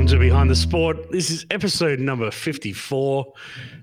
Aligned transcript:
welcome 0.00 0.18
to 0.18 0.18
Behind 0.18 0.48
the 0.48 0.56
Sport. 0.56 1.10
This 1.10 1.28
is 1.28 1.44
episode 1.50 2.00
number 2.00 2.30
54. 2.30 3.34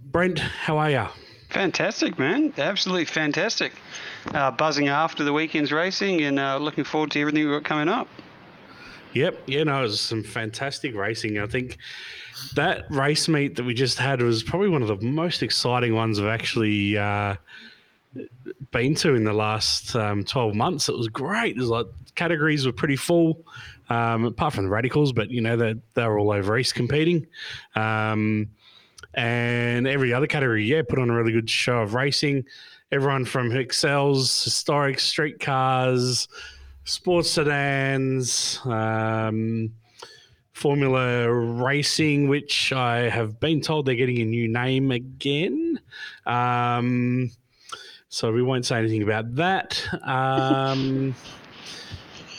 Brent, 0.05 0.39
how 0.39 0.79
are 0.79 0.89
you? 0.89 1.05
Fantastic, 1.49 2.17
man. 2.17 2.51
Absolutely 2.57 3.05
fantastic. 3.05 3.71
Uh, 4.33 4.49
buzzing 4.49 4.87
after 4.87 5.23
the 5.23 5.31
weekend's 5.31 5.71
racing 5.71 6.23
and 6.23 6.39
uh, 6.39 6.57
looking 6.57 6.83
forward 6.83 7.11
to 7.11 7.21
everything 7.21 7.47
we've 7.47 7.61
got 7.61 7.65
coming 7.65 7.87
up. 7.87 8.07
Yep, 9.13 9.43
yeah, 9.45 9.61
no, 9.61 9.77
it 9.77 9.81
was 9.83 10.01
some 10.01 10.23
fantastic 10.23 10.95
racing. 10.95 11.37
I 11.37 11.45
think 11.45 11.77
that 12.55 12.89
race 12.89 13.27
meet 13.27 13.55
that 13.57 13.65
we 13.65 13.75
just 13.75 13.99
had 13.99 14.19
was 14.19 14.41
probably 14.41 14.69
one 14.69 14.81
of 14.81 14.87
the 14.87 14.97
most 15.05 15.43
exciting 15.43 15.93
ones 15.93 16.19
I've 16.19 16.25
actually 16.25 16.97
uh, 16.97 17.35
been 18.71 18.95
to 18.95 19.13
in 19.13 19.23
the 19.23 19.33
last 19.33 19.95
um, 19.95 20.23
12 20.23 20.55
months. 20.55 20.89
It 20.89 20.97
was 20.97 21.09
great. 21.09 21.57
It 21.57 21.59
was 21.59 21.69
like 21.69 21.85
categories 22.15 22.65
were 22.65 22.71
pretty 22.71 22.95
full, 22.95 23.45
um, 23.89 24.25
apart 24.25 24.53
from 24.53 24.65
the 24.65 24.69
radicals, 24.69 25.13
but 25.13 25.29
you 25.29 25.41
know, 25.41 25.55
they 25.55 25.75
they 25.93 26.07
were 26.07 26.19
all 26.19 26.31
over 26.31 26.57
East 26.57 26.75
competing. 26.75 27.27
Um, 27.75 28.49
and 29.13 29.87
every 29.87 30.13
other 30.13 30.27
category, 30.27 30.65
yeah, 30.65 30.81
put 30.87 30.99
on 30.99 31.09
a 31.09 31.15
really 31.15 31.31
good 31.31 31.49
show 31.49 31.79
of 31.79 31.93
racing. 31.93 32.45
Everyone 32.91 33.25
from 33.25 33.51
excels, 33.51 34.43
historic 34.43 34.99
street 34.99 35.39
cars, 35.39 36.27
sports 36.85 37.31
sedans, 37.31 38.59
um, 38.65 39.71
Formula 40.53 41.31
Racing, 41.31 42.29
which 42.29 42.73
I 42.73 43.09
have 43.09 43.39
been 43.39 43.61
told 43.61 43.85
they're 43.85 43.95
getting 43.95 44.19
a 44.19 44.25
new 44.25 44.47
name 44.47 44.91
again. 44.91 45.79
Um, 46.25 47.29
so 48.09 48.31
we 48.31 48.41
won't 48.41 48.65
say 48.65 48.79
anything 48.79 49.03
about 49.03 49.35
that. 49.35 49.83
Um, 50.03 51.13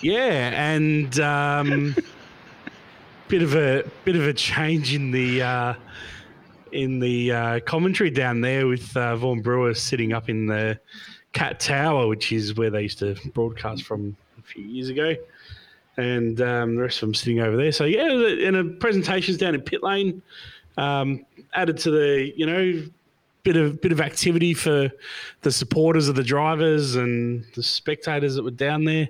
yeah, 0.01 0.51
and 0.55 1.19
um, 1.21 1.95
bit 3.29 3.43
of 3.43 3.55
a 3.55 3.85
bit 4.05 4.17
of 4.17 4.27
a 4.27 4.33
change 4.33 4.95
in 4.95 5.11
the 5.11 5.43
uh, 5.43 5.75
in 6.73 7.01
the 7.01 7.33
uh, 7.33 7.61
commentary 7.61 8.11
down 8.11 8.41
there 8.41 8.67
with 8.67 8.97
uh, 8.97 9.17
Vaughan 9.17 9.41
Brewer 9.41 9.75
sitting 9.75 10.13
up 10.13 10.29
in 10.29 10.47
the 10.47 10.79
Cat 11.33 11.61
Tower, 11.61 12.07
which 12.09 12.33
is 12.33 12.55
where 12.55 12.71
they 12.71 12.83
used 12.83 12.99
to 13.01 13.17
broadcast 13.35 13.85
from 13.85 14.17
a 14.39 14.43
few 14.43 14.65
years 14.65 14.89
ago, 14.89 15.15
and 15.97 16.41
um, 16.41 16.77
the 16.77 16.83
rest 16.83 17.03
of 17.03 17.09
them 17.09 17.15
sitting 17.15 17.41
over 17.41 17.57
there. 17.57 17.73
So 17.73 17.85
yeah, 17.85 18.09
and 18.09 18.57
a 18.57 18.65
presentations 18.65 19.37
down 19.37 19.55
in 19.55 19.61
pit 19.61 19.83
lane 19.83 20.23
um, 20.77 21.25
added 21.55 21.77
to 21.79 21.91
the 21.91 22.33
you 22.37 22.47
know 22.47 22.83
bit 23.43 23.57
of 23.57 23.81
bit 23.81 23.93
of 23.93 24.01
activity 24.01 24.55
for 24.55 24.91
the 25.43 25.53
supporters 25.53 26.09
of 26.09 26.17
the 26.17 26.23
drivers 26.23 26.97
and 26.97 27.45
the 27.55 27.63
spectators 27.63 28.35
that 28.35 28.43
were 28.43 28.51
down 28.51 28.85
there. 28.85 29.09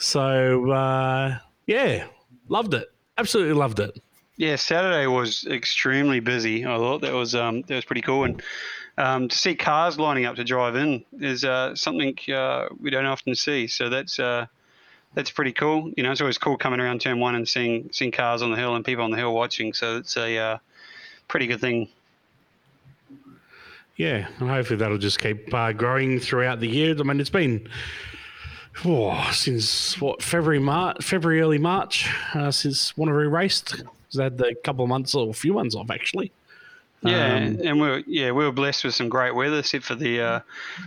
So 0.00 0.70
uh, 0.70 1.38
yeah, 1.66 2.06
loved 2.48 2.74
it. 2.74 2.90
Absolutely 3.18 3.52
loved 3.54 3.80
it. 3.80 4.02
Yeah, 4.38 4.56
Saturday 4.56 5.06
was 5.06 5.44
extremely 5.44 6.20
busy. 6.20 6.64
I 6.64 6.78
thought 6.78 7.02
that 7.02 7.12
was 7.12 7.34
um, 7.34 7.60
that 7.62 7.74
was 7.74 7.84
pretty 7.84 8.00
cool, 8.00 8.24
and 8.24 8.42
um, 8.96 9.28
to 9.28 9.36
see 9.36 9.54
cars 9.54 9.98
lining 9.98 10.24
up 10.24 10.36
to 10.36 10.44
drive 10.44 10.74
in 10.74 11.04
is 11.20 11.44
uh, 11.44 11.74
something 11.74 12.16
uh, 12.34 12.68
we 12.80 12.88
don't 12.88 13.04
often 13.04 13.34
see. 13.34 13.66
So 13.66 13.90
that's 13.90 14.18
uh, 14.18 14.46
that's 15.12 15.30
pretty 15.30 15.52
cool. 15.52 15.92
You 15.94 16.02
know, 16.02 16.12
it's 16.12 16.22
always 16.22 16.38
cool 16.38 16.56
coming 16.56 16.80
around 16.80 17.02
turn 17.02 17.20
one 17.20 17.34
and 17.34 17.46
seeing 17.46 17.90
seeing 17.92 18.10
cars 18.10 18.40
on 18.40 18.50
the 18.50 18.56
hill 18.56 18.74
and 18.76 18.84
people 18.84 19.04
on 19.04 19.10
the 19.10 19.18
hill 19.18 19.34
watching. 19.34 19.74
So 19.74 19.98
it's 19.98 20.16
a 20.16 20.38
uh, 20.38 20.58
pretty 21.28 21.46
good 21.46 21.60
thing. 21.60 21.88
Yeah, 23.96 24.28
and 24.38 24.48
hopefully 24.48 24.78
that'll 24.78 24.96
just 24.96 25.20
keep 25.20 25.52
uh, 25.52 25.72
growing 25.72 26.18
throughout 26.20 26.60
the 26.60 26.68
year. 26.68 26.96
I 26.98 27.02
mean, 27.02 27.20
it's 27.20 27.28
been 27.28 27.68
oh, 28.84 29.30
since 29.32 30.00
what 30.00 30.22
February, 30.22 30.58
March, 30.58 31.04
February, 31.04 31.40
early 31.40 31.58
March, 31.58 32.08
uh, 32.34 32.50
since 32.50 32.92
Wanneroo 32.92 33.30
raced. 33.30 33.82
They 34.14 34.24
had 34.24 34.40
a 34.40 34.54
couple 34.56 34.84
of 34.84 34.88
months 34.88 35.14
or 35.14 35.30
a 35.30 35.32
few 35.32 35.52
months 35.52 35.74
off 35.74 35.90
actually. 35.90 36.32
Yeah, 37.02 37.36
um, 37.36 37.58
and 37.64 37.80
we 37.80 37.88
were 37.88 38.02
yeah 38.06 38.30
we 38.32 38.44
were 38.44 38.52
blessed 38.52 38.84
with 38.84 38.94
some 38.94 39.08
great 39.08 39.34
weather, 39.34 39.60
except 39.60 39.84
for 39.84 39.94
the 39.94 40.20
uh, 40.20 40.40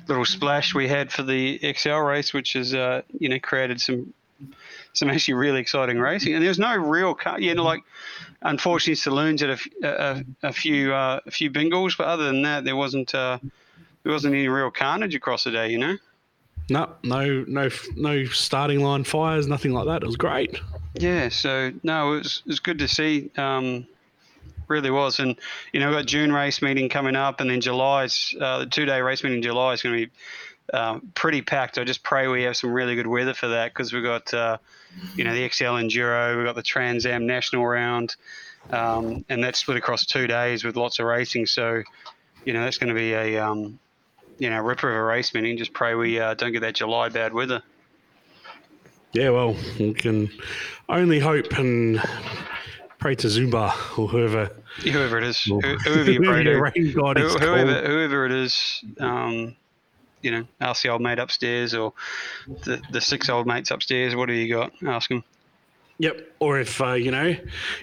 little 0.07 0.25
splash 0.25 0.75
we 0.75 0.87
had 0.87 1.11
for 1.11 1.23
the 1.23 1.59
XL 1.75 1.95
race, 1.95 2.33
which 2.33 2.53
has 2.53 2.73
uh, 2.73 3.01
you 3.17 3.29
know 3.29 3.39
created 3.39 3.81
some 3.81 4.13
some 4.93 5.09
actually 5.09 5.33
really 5.33 5.59
exciting 5.59 5.99
racing. 5.99 6.33
And 6.33 6.43
there 6.43 6.49
was 6.49 6.59
no 6.59 6.75
real 6.75 7.15
car, 7.15 7.39
you 7.39 7.53
know, 7.55 7.63
like 7.63 7.81
unfortunately 8.43 8.95
saloons 8.95 9.41
had 9.41 9.49
a, 9.51 9.57
a, 9.83 10.23
a 10.43 10.53
few 10.53 10.93
uh, 10.93 11.19
a 11.25 11.31
few 11.31 11.49
bingles, 11.49 11.97
but 11.97 12.07
other 12.07 12.25
than 12.25 12.43
that, 12.43 12.63
there 12.63 12.75
wasn't 12.75 13.13
uh, 13.15 13.39
there 14.03 14.13
wasn't 14.13 14.35
any 14.35 14.47
real 14.47 14.69
carnage 14.69 15.15
across 15.15 15.43
the 15.45 15.51
day, 15.51 15.69
you 15.69 15.79
know. 15.79 15.97
No, 16.69 16.89
no, 17.03 17.43
no, 17.47 17.69
no 17.95 18.25
starting 18.25 18.81
line 18.81 19.03
fires, 19.03 19.47
nothing 19.47 19.73
like 19.73 19.85
that. 19.85 20.01
It 20.03 20.05
was 20.05 20.15
great. 20.15 20.59
Yeah, 20.95 21.29
so 21.29 21.71
no, 21.83 22.13
it 22.13 22.17
was 22.19 22.43
it 22.45 22.49
was 22.49 22.59
good 22.59 22.79
to 22.79 22.87
see. 22.87 23.31
Um, 23.37 23.85
really 24.67 24.91
was, 24.91 25.19
and 25.19 25.35
you 25.71 25.79
know, 25.79 25.87
we've 25.87 25.97
got 25.97 26.05
June 26.05 26.31
race 26.31 26.61
meeting 26.61 26.89
coming 26.89 27.15
up, 27.15 27.41
and 27.41 27.49
then 27.49 27.61
July's 27.61 28.33
uh, 28.39 28.59
the 28.59 28.65
two 28.65 28.85
day 28.85 29.01
race 29.01 29.23
meeting 29.23 29.37
in 29.37 29.43
July 29.43 29.73
is 29.73 29.81
going 29.81 29.95
to 29.95 30.05
be 30.05 30.11
um, 30.73 31.11
pretty 31.15 31.41
packed. 31.41 31.77
I 31.77 31.83
just 31.83 32.03
pray 32.03 32.27
we 32.27 32.43
have 32.43 32.55
some 32.55 32.71
really 32.71 32.95
good 32.95 33.07
weather 33.07 33.33
for 33.33 33.49
that 33.49 33.73
because 33.73 33.91
we've 33.91 34.03
got 34.03 34.33
uh, 34.33 34.57
you 35.15 35.23
know 35.23 35.33
the 35.33 35.49
XL 35.49 35.65
Enduro, 35.65 36.37
we've 36.37 36.45
got 36.45 36.55
the 36.55 36.63
Trans 36.63 37.05
Am 37.05 37.25
National 37.25 37.65
Round, 37.65 38.15
um, 38.71 39.25
and 39.29 39.43
that's 39.43 39.59
split 39.59 39.77
across 39.77 40.05
two 40.05 40.27
days 40.27 40.63
with 40.63 40.75
lots 40.75 40.99
of 40.99 41.05
racing. 41.05 41.45
So 41.45 41.83
you 42.45 42.53
know 42.53 42.63
that's 42.63 42.77
going 42.77 42.89
to 42.89 42.95
be 42.95 43.13
a 43.13 43.37
um, 43.37 43.79
you 44.37 44.49
know, 44.49 44.59
ripper 44.61 44.89
of 44.89 44.95
a 44.95 45.03
race 45.03 45.33
meeting. 45.33 45.57
Just 45.57 45.73
pray 45.73 45.95
we 45.95 46.19
uh, 46.19 46.33
don't 46.33 46.51
get 46.51 46.61
that 46.61 46.75
July 46.75 47.09
bad 47.09 47.33
weather. 47.33 47.61
Yeah, 49.13 49.29
well, 49.29 49.55
we 49.79 49.93
can 49.93 50.29
only 50.89 51.19
hope 51.19 51.57
and 51.59 52.01
pray 52.97 53.15
to 53.15 53.27
Zumba 53.27 53.69
or 53.97 54.07
whoever. 54.07 54.49
Whoever 54.81 55.19
it 55.19 55.23
is, 55.23 55.43
whoever 55.43 56.11
you 56.11 56.21
pray 56.21 56.43
to, 56.43 56.71
whoever, 56.73 57.87
whoever 57.87 58.25
it 58.25 58.31
is, 58.31 58.83
um, 58.99 59.55
you 60.23 60.31
know, 60.31 60.45
ask 60.59 60.81
the 60.81 60.89
old 60.89 61.01
mate 61.01 61.19
upstairs 61.19 61.75
or 61.75 61.93
the, 62.63 62.81
the 62.91 63.01
six 63.01 63.29
old 63.29 63.45
mates 63.45 63.69
upstairs. 63.69 64.15
What 64.15 64.29
have 64.29 64.37
you 64.37 64.51
got? 64.51 64.71
Ask 64.83 65.09
them. 65.09 65.23
Yep. 65.99 66.35
Or 66.39 66.59
if 66.59 66.81
uh, 66.81 66.93
you 66.93 67.11
know 67.11 67.35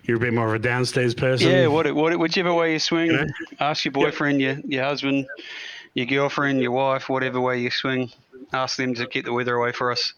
you're 0.02 0.16
a 0.16 0.20
bit 0.20 0.34
more 0.34 0.48
of 0.48 0.54
a 0.54 0.58
downstairs 0.58 1.14
person. 1.14 1.48
Yeah. 1.48 1.68
What, 1.68 1.94
what 1.94 2.18
whichever 2.18 2.52
way 2.52 2.72
you 2.72 2.78
swing, 2.78 3.06
you 3.06 3.12
know? 3.18 3.26
ask 3.60 3.84
your 3.84 3.92
boyfriend, 3.92 4.40
yep. 4.40 4.58
your 4.58 4.66
your 4.66 4.84
husband, 4.84 5.26
your 6.00 6.06
girlfriend, 6.06 6.60
your 6.60 6.72
wife, 6.72 7.08
whatever 7.08 7.40
way 7.40 7.60
you 7.60 7.70
swing, 7.70 8.10
ask 8.52 8.76
them 8.76 8.94
to 8.94 9.06
keep 9.06 9.24
the 9.24 9.32
weather 9.32 9.54
away 9.54 9.72
for 9.72 9.92
us. 9.92 10.14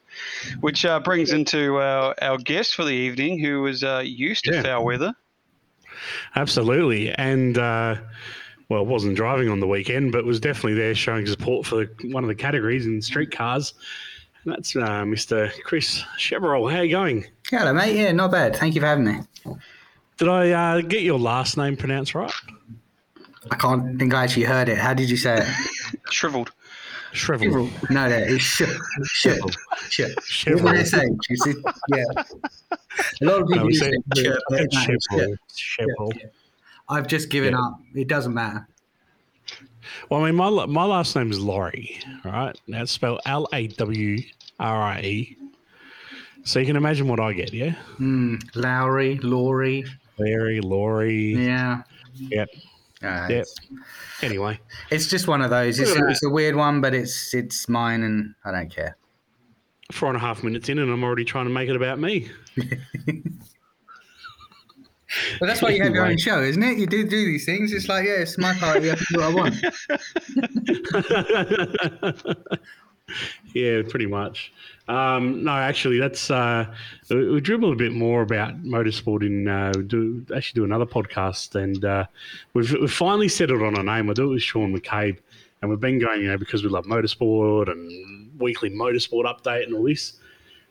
Which 0.61 0.85
uh, 0.85 1.01
brings 1.01 1.33
into 1.33 1.77
our, 1.77 2.15
our 2.23 2.39
guest 2.39 2.75
for 2.75 2.85
the 2.85 2.93
evening, 2.93 3.39
who 3.39 3.63
was 3.63 3.83
uh, 3.83 4.03
used 4.05 4.45
to 4.45 4.55
yeah. 4.55 4.63
foul 4.63 4.85
weather. 4.85 5.15
Absolutely, 6.37 7.13
and 7.13 7.59
uh, 7.59 7.97
well, 8.69 8.87
wasn't 8.87 9.17
driving 9.17 9.49
on 9.49 9.61
the 9.61 9.67
weekend, 9.67 10.13
but 10.13 10.25
was 10.25 10.41
definitely 10.41 10.75
there 10.75 10.95
showing 10.95 11.27
support 11.27 11.67
for 11.67 11.85
the, 11.85 12.09
one 12.11 12.25
of 12.25 12.29
the 12.29 12.35
categories 12.35 12.87
in 12.87 13.03
street 13.03 13.31
cars. 13.31 13.75
And 14.45 14.53
that's 14.53 14.75
uh, 14.75 15.05
Mr. 15.05 15.53
Chris 15.63 16.03
Chevrolet. 16.19 16.73
How 16.73 16.81
you 16.81 16.91
going? 16.91 17.25
Hello, 17.49 17.73
mate. 17.73 17.97
Yeah, 17.97 18.13
not 18.13 18.33
bad. 18.33 18.57
Thank 18.57 18.75
you 18.75 18.81
for 18.81 18.87
having 18.87 19.05
me. 19.05 19.21
Did 20.19 20.29
I 20.29 20.51
uh, 20.51 20.81
get 20.81 21.03
your 21.03 21.19
last 21.19 21.57
name 21.57 21.77
pronounced 21.77 22.15
right? 22.15 22.33
I 23.51 23.57
can't 23.57 23.99
think 23.99 24.15
I 24.15 24.25
actually 24.25 24.45
heard 24.45 24.69
it. 24.69 24.79
How 24.79 24.95
did 24.95 25.11
you 25.11 25.17
say 25.17 25.39
it? 25.39 26.01
Shriveled. 26.11 26.53
Shriveled. 27.13 27.71
No, 27.91 28.09
no, 28.09 28.17
it's 28.17 28.43
sh- 28.43 28.63
shriveled. 29.05 29.57
Shriveled. 29.89 30.63
What 30.63 30.87
say? 30.87 31.09
Yeah. 31.89 32.05
A 33.21 33.25
lot 33.25 33.43
of 33.43 33.49
people 33.49 33.69
no, 33.69 33.71
say 33.71 33.93
shriveled. 34.73 35.39
Shriveled. 35.55 36.19
I've 36.89 37.07
just 37.07 37.29
given 37.29 37.53
yeah. 37.53 37.61
up. 37.61 37.81
It 37.95 38.09
doesn't 38.09 38.33
matter. 38.33 38.67
Well, 40.09 40.23
I 40.23 40.27
mean, 40.27 40.37
my 40.37 40.49
my 40.67 40.85
last 40.85 41.15
name 41.17 41.31
is 41.31 41.41
Lawrie, 41.41 41.99
right? 42.25 42.59
That's 42.69 42.91
spelled 42.91 43.21
L 43.27 43.47
A 43.53 43.67
W 43.69 44.19
R 44.59 44.83
I 44.83 45.01
E. 45.01 45.37
So 46.45 46.59
you 46.59 46.67
can 46.67 46.77
imagine 46.77 47.09
what 47.09 47.21
I 47.21 47.33
get, 47.33 47.53
yeah? 47.53 47.75
Mm, 48.01 48.43
Lowry, 48.55 49.19
Laurie. 49.19 49.85
Larry, 50.19 50.61
Laurie. 50.61 51.35
Yeah. 51.37 51.83
Yep. 52.15 52.49
Uh, 53.03 53.27
yeah. 53.29 53.43
Anyway, 54.23 54.61
it's 54.91 55.07
just 55.07 55.27
one 55.27 55.43
of 55.43 55.51
those. 55.51 55.81
It's, 55.81 55.91
it's, 55.91 56.25
a 56.25 56.31
weird 56.31 56.55
one, 56.55 56.81
but 56.81 56.95
it's 56.95 57.35
it's 57.35 57.69
mine, 57.69 58.03
and 58.03 58.35
I 58.45 58.53
don't 58.53 58.73
care. 58.73 58.97
Four 59.91 60.09
and 60.09 60.17
a 60.17 60.21
half 60.21 60.43
minutes 60.43 60.69
in, 60.69 60.79
and 60.79 60.91
I'm 60.91 61.03
already 61.03 61.25
trying 61.25 61.47
to 61.47 61.51
make 61.51 61.69
it 61.69 61.77
about 61.77 61.99
me. 61.99 62.31
Well, 65.41 65.49
that's 65.49 65.61
why 65.61 65.71
you 65.71 65.83
have 65.83 65.93
your 65.95 66.07
own 66.07 66.17
show, 66.17 66.41
isn't 66.41 66.63
it? 66.63 66.79
You 66.79 66.87
do 66.87 67.05
do 67.05 67.27
these 67.27 67.45
things. 67.45 67.73
It's 67.73 67.89
like, 67.89 68.07
yeah, 68.07 68.21
it's 68.21 68.39
my 68.39 68.55
part. 68.55 68.83
party. 68.83 68.91
I 68.91 68.95
can 68.95 69.05
do 69.11 69.19
what 69.19 69.27
I 69.27 69.35
want. 69.35 69.57
yeah, 73.55 73.83
pretty 73.89 74.07
much. 74.07 74.53
Um, 74.89 75.45
no, 75.45 75.53
actually, 75.53 75.99
that's 75.99 76.31
uh, 76.31 76.67
we 77.09 77.41
dribble 77.41 77.73
a 77.73 77.77
bit 77.77 77.93
more 77.93 78.23
about 78.23 78.63
motorsport 78.63 79.25
in 79.25 79.49
uh, 79.49 79.73
do 79.73 80.25
actually 80.35 80.61
do 80.61 80.65
another 80.65 80.87
podcast, 80.87 81.55
and 81.55 81.85
uh, 81.85 82.07
we've, 82.55 82.73
we've 82.73 82.93
finally 82.93 83.29
settled 83.29 83.63
on 83.63 83.79
a 83.79 83.83
name. 83.83 84.11
I 84.11 84.13
do 84.13 84.25
it 84.25 84.35
with 84.35 84.43
Sean 84.43 84.77
McCabe, 84.77 85.19
and 85.61 85.71
we've 85.71 85.81
been 85.81 85.99
going, 85.99 86.23
you 86.23 86.29
know, 86.29 86.39
because 86.39 86.63
we 86.63 86.69
love 86.69 86.85
motorsport 86.85 87.71
and 87.71 88.41
weekly 88.41 88.71
motorsport 88.71 89.25
update 89.25 89.65
and 89.65 89.75
all 89.75 89.85
this. 89.85 90.15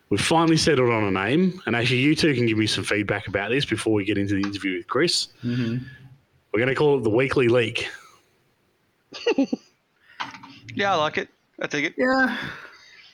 we've 0.10 0.19
finally 0.19 0.57
settled 0.57 0.92
on 0.92 1.04
a 1.06 1.12
name, 1.12 1.62
and 1.66 1.75
actually, 1.75 2.00
you 2.00 2.16
two 2.16 2.36
can 2.36 2.45
give 2.45 2.57
me 2.57 2.68
some 2.68 2.84
feedback 2.84 3.27
about 3.27 3.50
this 3.50 3.66
before 3.66 3.94
we 3.94 4.04
get 4.04 4.18
into 4.18 4.36
the 4.36 4.42
interview 4.42 4.77
with 4.77 4.88
Chris. 4.88 5.30
Mm-hmm. 5.44 5.86
We're 6.54 6.60
going 6.60 6.69
to 6.69 6.75
call 6.75 6.98
it 6.98 7.04
the 7.04 7.10
Weekly 7.10 7.48
Leak. 7.48 7.89
yeah, 10.75 10.94
I 10.94 10.95
like 10.95 11.18
it. 11.18 11.30
I 11.62 11.68
take 11.68 11.86
it. 11.86 11.94
Yeah, 11.98 12.38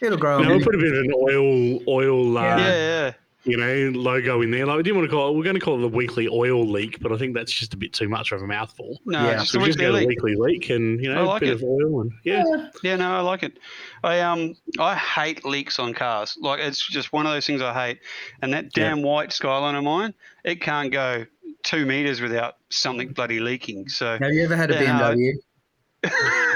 it'll 0.02 0.18
grow. 0.18 0.40
we'll 0.40 0.62
put 0.62 0.76
a 0.76 0.78
bit 0.78 0.94
of 0.94 1.04
an 1.04 1.14
oil, 1.14 1.80
oil. 1.88 2.38
Uh, 2.38 2.42
yeah, 2.42 2.68
yeah 2.68 3.14
you 3.48 3.56
know, 3.56 3.98
logo 3.98 4.42
in 4.42 4.52
there. 4.52 4.66
Like 4.66 4.78
we 4.78 4.84
didn't 4.84 4.98
want 4.98 5.10
to 5.10 5.16
call 5.16 5.30
it. 5.30 5.38
We're 5.38 5.44
going 5.44 5.56
to 5.56 5.62
call 5.62 5.78
it 5.78 5.82
the 5.82 5.96
weekly 5.96 6.28
oil 6.28 6.68
leak, 6.68 7.00
but 7.00 7.12
I 7.14 7.18
think 7.18 7.34
that's 7.34 7.52
just 7.52 7.74
a 7.74 7.78
bit 7.78 7.94
too 7.94 8.10
much 8.10 8.32
of 8.32 8.42
a 8.42 8.48
mouthful. 8.48 9.00
No, 9.06 9.24
yeah. 9.24 9.44
so 9.44 9.60
we 9.60 9.68
just 9.68 9.80
go 9.80 9.90
leak. 9.90 10.08
weekly 10.08 10.36
leak, 10.36 10.70
and 10.70 11.02
you 11.02 11.14
know, 11.14 11.26
like 11.26 11.42
a 11.42 11.46
bit 11.46 11.50
it. 11.50 11.56
of 11.56 11.64
oil, 11.64 12.02
and 12.02 12.12
yeah. 12.24 12.44
yeah, 12.46 12.70
yeah, 12.84 12.96
no, 12.98 13.16
I 13.16 13.22
like 13.22 13.44
it. 13.44 13.58
I 14.04 14.20
um, 14.20 14.56
I 14.80 14.96
hate 14.96 15.46
leaks 15.46 15.80
on 15.80 15.94
cars. 15.94 16.38
Like 16.40 16.60
it's 16.60 16.86
just 16.88 17.14
one 17.14 17.26
of 17.26 17.32
those 17.32 17.48
things 17.48 17.62
I 17.62 17.74
hate. 17.74 18.00
And 18.42 18.54
that 18.54 18.74
damn 18.74 19.00
yeah. 19.00 19.06
white 19.06 19.32
Skyline 19.32 19.76
of 19.76 19.84
mine, 19.84 20.14
it 20.44 20.62
can't 20.62 20.92
go 20.92 21.26
two 21.64 21.86
meters 21.86 22.20
without 22.22 22.58
something 22.70 23.10
bloody 23.10 23.40
leaking. 23.40 23.88
So 23.88 24.18
have 24.20 24.34
you 24.34 24.44
ever 24.44 24.56
had 24.56 24.72
a 24.72 24.76
BMW? 24.76 25.34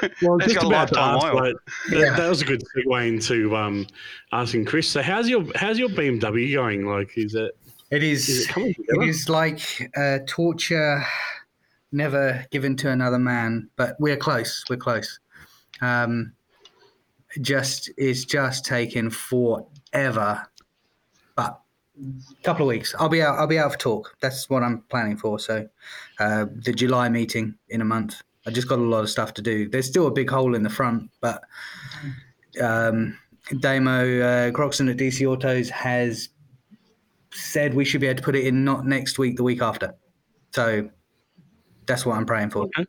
No, 0.02 0.10
well, 0.22 0.38
just 0.40 0.58
about 0.58 0.90
to 0.90 1.00
ask, 1.00 1.26
that, 1.26 1.56
yeah. 1.92 2.16
that, 2.16 2.30
was 2.30 2.42
a 2.42 2.46
good 2.46 2.64
segue 2.76 3.08
into 3.08 3.56
um, 3.56 3.88
asking 4.32 4.66
Chris. 4.66 4.88
So, 4.88 5.02
how's 5.02 5.30
your 5.30 5.46
how's 5.56 5.78
your 5.78 5.90
BMW 5.90 6.54
going? 6.54 6.86
Like, 6.86 7.18
is 7.18 7.36
it? 7.36 7.58
It 7.92 8.04
is. 8.04 8.30
is 8.30 8.50
it, 8.56 8.76
it 8.80 9.08
is 9.08 9.30
like 9.30 9.92
uh, 9.98 10.20
torture 10.28 11.04
never 11.92 12.46
given 12.52 12.76
to 12.78 12.90
another 12.90 13.20
man, 13.20 13.70
but 13.76 13.96
we're 14.00 14.18
close. 14.18 14.64
We're 14.70 14.78
close. 14.78 15.20
Um, 15.82 16.34
just 17.42 17.90
it's 17.98 18.26
just 18.26 18.66
taken 18.66 19.10
forever, 19.10 20.48
but 21.36 21.62
a 22.00 22.44
couple 22.44 22.66
of 22.66 22.70
weeks. 22.70 22.96
I'll 22.98 23.10
be 23.10 23.22
out. 23.22 23.38
I'll 23.38 23.48
be 23.48 23.60
out 23.60 23.74
for 23.74 23.78
talk. 23.78 24.16
That's 24.22 24.50
what 24.50 24.64
I'm 24.64 24.82
planning 24.90 25.18
for. 25.18 25.40
So, 25.40 25.68
uh, 26.20 26.46
the 26.54 26.74
July 26.74 27.10
meeting 27.10 27.56
in 27.70 27.82
a 27.82 27.86
month. 27.86 28.22
I 28.46 28.52
just 28.52 28.68
got 28.68 28.80
a 28.80 28.84
lot 28.84 29.02
of 29.02 29.10
stuff 29.10 29.34
to 29.36 29.42
do. 29.42 29.70
There's 29.70 29.88
still 29.88 30.08
a 30.08 30.12
big 30.12 30.30
hole 30.30 30.56
in 30.56 30.64
the 30.64 30.70
front, 30.70 31.12
but 31.22 31.44
um, 32.62 33.18
Damo 33.60 34.22
uh, 34.22 34.52
Croxon 34.52 34.90
at 34.90 34.98
DC 34.98 35.26
Autos 35.28 35.70
has 35.70 36.30
said 37.34 37.74
we 37.74 37.86
should 37.86 38.02
be 38.02 38.08
able 38.08 38.18
to 38.18 38.24
put 38.24 38.36
it 38.36 38.46
in 38.46 38.64
not 38.64 38.86
next 38.86 39.20
week, 39.20 39.38
the 39.38 39.44
week 39.44 39.62
after. 39.62 39.94
So 40.52 40.90
that's 41.86 42.06
what 42.06 42.18
I'm 42.18 42.26
praying 42.26 42.50
for. 42.50 42.64
Okay. 42.64 42.86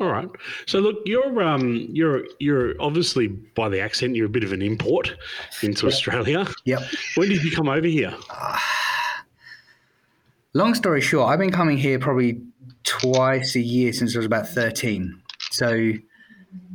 All 0.00 0.08
right. 0.08 0.28
So 0.66 0.78
look, 0.78 0.98
you're 1.06 1.42
um 1.42 1.88
you're 1.92 2.24
you're 2.38 2.80
obviously 2.80 3.26
by 3.26 3.68
the 3.68 3.80
accent 3.80 4.14
you're 4.14 4.26
a 4.26 4.30
bit 4.30 4.44
of 4.44 4.52
an 4.52 4.62
import 4.62 5.16
into 5.62 5.86
yep. 5.86 5.92
Australia. 5.92 6.46
Yep. 6.64 6.82
When 7.16 7.28
did 7.28 7.42
you 7.42 7.50
come 7.50 7.68
over 7.68 7.86
here? 7.86 8.14
Uh, 8.30 8.58
long 10.54 10.74
story 10.74 11.00
short, 11.00 11.30
I've 11.30 11.40
been 11.40 11.50
coming 11.50 11.76
here 11.76 11.98
probably 11.98 12.40
twice 12.88 13.54
a 13.54 13.60
year 13.60 13.92
since 13.92 14.16
I 14.16 14.18
was 14.18 14.26
about 14.26 14.48
13. 14.48 15.22
So 15.50 15.92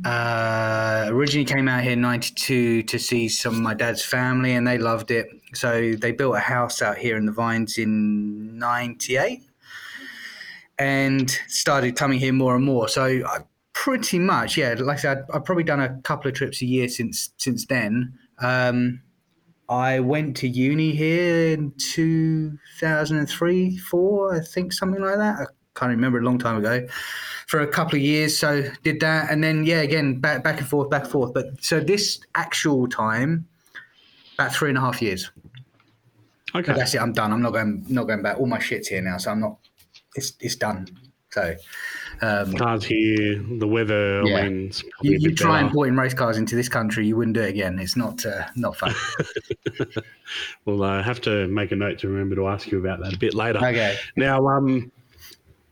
uh, 0.04 1.06
originally 1.08 1.44
came 1.44 1.66
out 1.66 1.82
here 1.82 1.90
in 1.92 2.00
92 2.00 2.84
to 2.84 2.98
see 2.98 3.28
some 3.28 3.54
of 3.54 3.60
my 3.60 3.74
dad's 3.74 4.04
family 4.04 4.54
and 4.54 4.64
they 4.66 4.78
loved 4.78 5.10
it. 5.10 5.26
So 5.54 5.94
they 5.94 6.12
built 6.12 6.36
a 6.36 6.40
house 6.40 6.80
out 6.80 6.98
here 6.98 7.16
in 7.16 7.26
the 7.26 7.32
Vines 7.32 7.78
in 7.78 8.58
98 8.58 9.42
and 10.78 11.30
started 11.48 11.96
coming 11.96 12.20
here 12.20 12.32
more 12.32 12.54
and 12.54 12.64
more. 12.64 12.88
So 12.88 13.04
I 13.04 13.38
pretty 13.72 14.20
much, 14.20 14.56
yeah, 14.56 14.76
like 14.78 14.98
I 14.98 15.00
said, 15.00 15.24
I've 15.32 15.44
probably 15.44 15.64
done 15.64 15.80
a 15.80 16.00
couple 16.02 16.28
of 16.28 16.36
trips 16.36 16.62
a 16.62 16.66
year 16.66 16.88
since 16.88 17.30
since 17.38 17.66
then. 17.66 18.16
Um, 18.38 19.02
I 19.68 19.98
went 20.00 20.36
to 20.38 20.48
uni 20.48 20.92
here 20.92 21.52
in 21.54 21.72
2003, 21.78 23.78
four, 23.78 24.36
I 24.36 24.40
think, 24.40 24.72
something 24.72 25.02
like 25.02 25.16
that. 25.16 25.36
I 25.40 25.46
can't 25.74 25.90
remember 25.90 26.18
a 26.18 26.22
long 26.22 26.38
time 26.38 26.56
ago 26.56 26.86
for 27.46 27.60
a 27.60 27.66
couple 27.66 27.96
of 27.96 28.02
years. 28.02 28.36
So 28.36 28.64
did 28.82 29.00
that, 29.00 29.30
and 29.30 29.42
then 29.42 29.64
yeah, 29.64 29.80
again 29.80 30.20
back 30.20 30.42
back 30.44 30.58
and 30.58 30.68
forth, 30.68 30.90
back 30.90 31.02
and 31.04 31.12
forth. 31.12 31.34
But 31.34 31.62
so 31.62 31.80
this 31.80 32.20
actual 32.34 32.88
time, 32.88 33.46
about 34.34 34.54
three 34.54 34.68
and 34.68 34.78
a 34.78 34.80
half 34.80 35.02
years. 35.02 35.30
Okay, 36.54 36.66
but 36.68 36.76
that's 36.76 36.94
it. 36.94 37.00
I'm 37.00 37.12
done. 37.12 37.32
I'm 37.32 37.42
not 37.42 37.52
going 37.52 37.84
not 37.88 38.04
going 38.04 38.22
back. 38.22 38.38
All 38.38 38.46
my 38.46 38.60
shit's 38.60 38.88
here 38.88 39.02
now, 39.02 39.18
so 39.18 39.30
I'm 39.30 39.40
not. 39.40 39.58
It's 40.14 40.34
it's 40.40 40.56
done. 40.56 40.86
So 41.30 41.56
um, 42.22 42.54
cars 42.54 42.84
here, 42.84 43.42
the 43.58 43.66
weather, 43.66 44.22
yeah. 44.24 44.42
winds. 44.42 44.84
You, 45.02 45.18
you 45.18 45.34
try 45.34 45.56
better. 45.56 45.66
importing 45.66 45.96
race 45.96 46.14
cars 46.14 46.36
into 46.36 46.54
this 46.54 46.68
country, 46.68 47.06
you 47.06 47.16
wouldn't 47.16 47.34
do 47.34 47.42
it 47.42 47.48
again. 47.48 47.80
It's 47.80 47.96
not 47.96 48.24
uh, 48.24 48.46
not 48.54 48.76
fun. 48.76 48.94
well, 50.64 50.84
I 50.84 51.02
have 51.02 51.20
to 51.22 51.48
make 51.48 51.72
a 51.72 51.76
note 51.76 51.98
to 52.00 52.08
remember 52.08 52.36
to 52.36 52.46
ask 52.46 52.70
you 52.70 52.78
about 52.78 53.00
that 53.00 53.14
a 53.14 53.18
bit 53.18 53.34
later. 53.34 53.58
Okay. 53.58 53.96
Now, 54.16 54.46
um, 54.46 54.92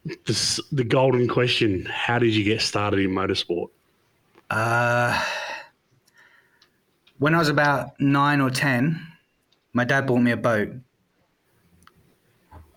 the, 0.04 0.62
the 0.72 0.84
golden 0.84 1.28
question 1.28 1.84
how 1.86 2.18
did 2.18 2.34
you 2.34 2.44
get 2.44 2.60
started 2.60 3.00
in 3.00 3.10
motorsport? 3.10 3.68
Uh, 4.50 5.24
when 7.18 7.34
i 7.34 7.38
was 7.38 7.48
about 7.48 7.98
nine 8.00 8.40
or 8.40 8.50
ten 8.50 9.06
my 9.72 9.84
dad 9.84 10.06
bought 10.06 10.18
me 10.18 10.32
a 10.32 10.36
boat. 10.36 10.70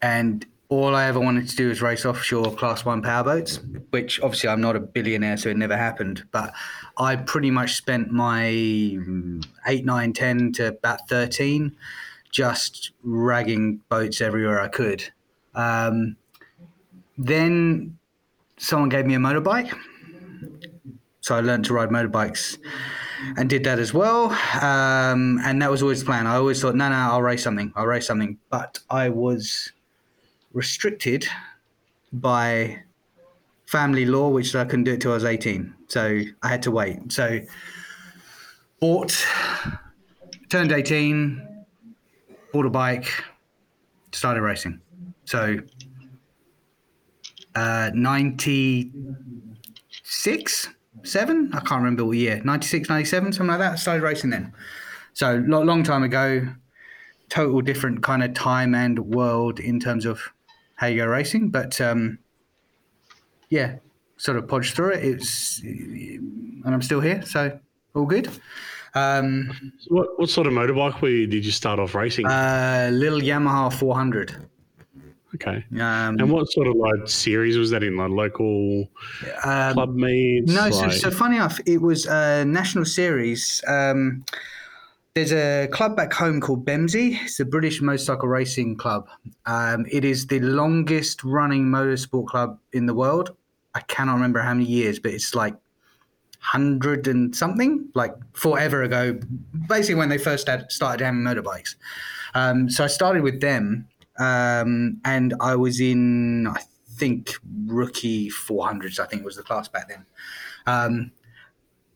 And 0.02 0.46
all 0.70 0.96
i 0.96 1.06
ever 1.06 1.20
wanted 1.20 1.48
to 1.50 1.56
do 1.56 1.70
was 1.70 1.82
race 1.82 2.06
offshore 2.06 2.56
class 2.56 2.86
one 2.86 3.02
powerboats 3.02 3.60
which 3.92 4.20
obviously 4.22 4.50
i'm 4.50 4.62
not 4.62 4.76
a 4.76 4.80
billionaire 4.80 5.38
so 5.38 5.50
it 5.50 5.58
never 5.58 5.76
happened. 5.76 6.24
But 6.32 6.54
i 6.98 7.16
pretty 7.16 7.52
much 7.52 7.76
spent 7.76 8.12
my 8.12 8.48
8 8.48 9.86
9 9.86 10.14
10 10.14 10.52
to 10.54 10.68
about 10.68 11.08
13 11.10 11.76
just 12.32 12.92
ragging 13.04 13.78
boats 13.90 14.22
everywhere 14.22 14.62
i 14.62 14.68
could. 14.68 15.04
Um, 15.56 16.18
then 17.18 17.98
someone 18.58 18.90
gave 18.90 19.06
me 19.06 19.16
a 19.16 19.18
motorbike. 19.18 19.74
So 21.22 21.36
I 21.36 21.42
learned 21.42 21.66
to 21.66 21.74
ride 21.74 21.90
motorbikes 21.90 22.58
and 23.38 23.50
did 23.50 23.64
that 23.64 23.80
as 23.80 23.94
well. 23.94 24.26
Um, 24.62 25.40
and 25.44 25.62
that 25.62 25.72
was 25.72 25.82
always 25.82 26.02
the 26.02 26.06
plan. 26.06 26.28
I 26.28 26.36
always 26.36 26.62
thought, 26.62 26.76
no, 26.76 26.90
no, 26.90 26.96
I'll 26.96 27.22
race 27.22 27.44
something. 27.44 27.74
I'll 27.76 27.88
race 27.88 28.08
something. 28.08 28.38
But 28.50 28.80
I 28.90 29.10
was 29.10 29.72
restricted 30.54 31.28
by 32.14 32.80
family 33.66 34.06
law, 34.06 34.30
which 34.30 34.56
I 34.56 34.66
couldn't 34.66 34.86
do 34.86 34.94
it 34.94 35.02
till 35.02 35.12
I 35.12 35.16
was 35.16 35.26
18. 35.26 35.74
So 35.88 36.22
I 36.44 36.48
had 36.48 36.62
to 36.64 36.72
wait. 36.72 37.12
So 37.12 37.40
bought, 38.80 39.26
turned 40.50 40.72
18, 40.72 41.66
bought 42.54 42.66
a 42.66 42.70
bike, 42.70 43.10
started 44.12 44.42
racing. 44.42 44.80
So 45.26 45.58
uh, 47.56 47.92
96, 47.94 50.70
7? 51.04 51.50
I 51.54 51.60
can't 51.60 51.72
remember 51.72 52.06
what 52.06 52.18
year. 52.18 52.42
96, 52.44 52.90
97, 52.90 53.34
something 53.34 53.48
like 53.48 53.60
that. 53.60 53.74
I 53.74 53.76
started 53.76 54.04
racing 54.04 54.30
then. 54.30 54.54
So 55.14 55.44
long, 55.48 55.66
long 55.66 55.84
time 55.84 56.04
ago, 56.04 56.48
total 57.30 57.62
different 57.62 58.04
kind 58.04 58.24
of 58.24 58.34
time 58.34 58.76
and 58.76 59.00
world 59.00 59.60
in 59.60 59.80
terms 59.80 60.06
of 60.06 60.22
how 60.76 60.88
you 60.88 60.98
go 60.98 61.06
racing. 61.06 61.50
But 61.50 61.80
um, 61.82 62.20
yeah, 63.50 63.78
sort 64.18 64.38
of 64.38 64.48
podged 64.48 64.74
through 64.74 64.92
it. 64.92 65.04
It's 65.04 65.62
and 65.62 66.64
I'm 66.66 66.82
still 66.82 67.00
here, 67.00 67.22
so 67.24 67.58
all 67.94 68.06
good. 68.06 68.30
Um, 68.94 69.72
what 69.90 70.20
what 70.20 70.30
sort 70.30 70.48
of 70.48 70.54
motorbike 70.54 71.02
were 71.02 71.10
you, 71.10 71.28
did 71.28 71.46
you 71.46 71.52
start 71.52 71.80
off 71.80 71.96
racing? 71.96 72.26
Uh, 72.26 72.90
little 72.92 73.20
Yamaha 73.20 73.74
400. 73.74 74.48
Okay. 75.36 75.66
Um, 75.74 76.18
and 76.20 76.32
what 76.32 76.52
sort 76.52 76.68
of 76.68 76.76
like 76.76 77.08
series 77.08 77.58
was 77.58 77.70
that 77.72 77.84
in? 77.84 77.98
Like 77.98 78.10
local 78.10 78.90
um, 79.44 79.74
club 79.74 79.96
meets? 79.96 80.52
No, 80.52 80.68
like... 80.68 80.74
so, 80.74 80.90
so, 80.90 81.12
funny 81.12 81.36
enough, 81.36 81.60
it 81.66 81.82
was 81.82 82.06
a 82.06 82.46
national 82.46 82.86
series. 82.86 83.64
Um, 83.68 84.24
there's 85.14 85.32
a 85.32 85.68
club 85.72 85.96
back 85.96 86.12
home 86.14 86.42
called 86.42 86.66
Bemsee. 86.66 87.22
It's 87.24 87.38
the 87.38 87.46
British 87.46 87.82
Motorcycle 87.82 88.28
Racing 88.28 88.76
Club. 88.76 89.08
Um, 89.46 89.86
it 89.90 90.04
is 90.04 90.28
the 90.28 90.40
longest 90.42 91.24
running 91.24 91.66
motorsport 91.66 92.28
club 92.28 92.60
in 92.74 92.86
the 92.86 92.94
world. 92.94 93.36
I 93.76 93.82
cannot 93.82 94.14
remember 94.14 94.42
how 94.42 94.54
many 94.54 94.66
years, 94.66 95.00
but 95.00 95.12
it's 95.12 95.34
like 95.34 95.56
hundred 96.40 97.08
and 97.08 97.36
something, 97.36 97.88
like 97.94 98.14
forever 98.34 98.84
ago. 98.84 99.20
Basically, 99.68 99.96
when 99.96 100.10
they 100.10 100.18
first 100.18 100.48
had, 100.48 100.72
started 100.72 101.04
having 101.04 101.22
motorbikes. 101.22 101.76
Um, 102.36 102.70
so 102.70 102.84
I 102.84 102.88
started 102.88 103.24
with 103.24 103.40
them, 103.40 103.88
um, 104.18 105.02
and 105.04 105.34
I 105.40 105.56
was 105.56 105.80
in, 105.80 106.48
I 106.48 106.62
think, 106.96 107.36
rookie 107.66 108.30
400s, 108.30 109.00
I 109.00 109.06
think 109.06 109.26
was 109.26 109.36
the 109.36 109.44
class 109.44 109.68
back 109.68 109.90
then. 109.90 110.06
Um, 110.66 111.12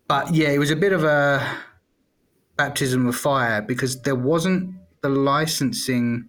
but 0.08 0.34
yeah, 0.34 0.50
it 0.50 0.60
was 0.60 0.72
a 0.72 0.76
bit 0.76 0.92
of 0.92 1.04
a 1.04 1.46
baptism 2.58 3.08
of 3.08 3.16
fire 3.16 3.62
because 3.62 4.02
there 4.02 4.16
wasn't 4.16 4.76
the 5.02 5.10
licensing 5.10 6.28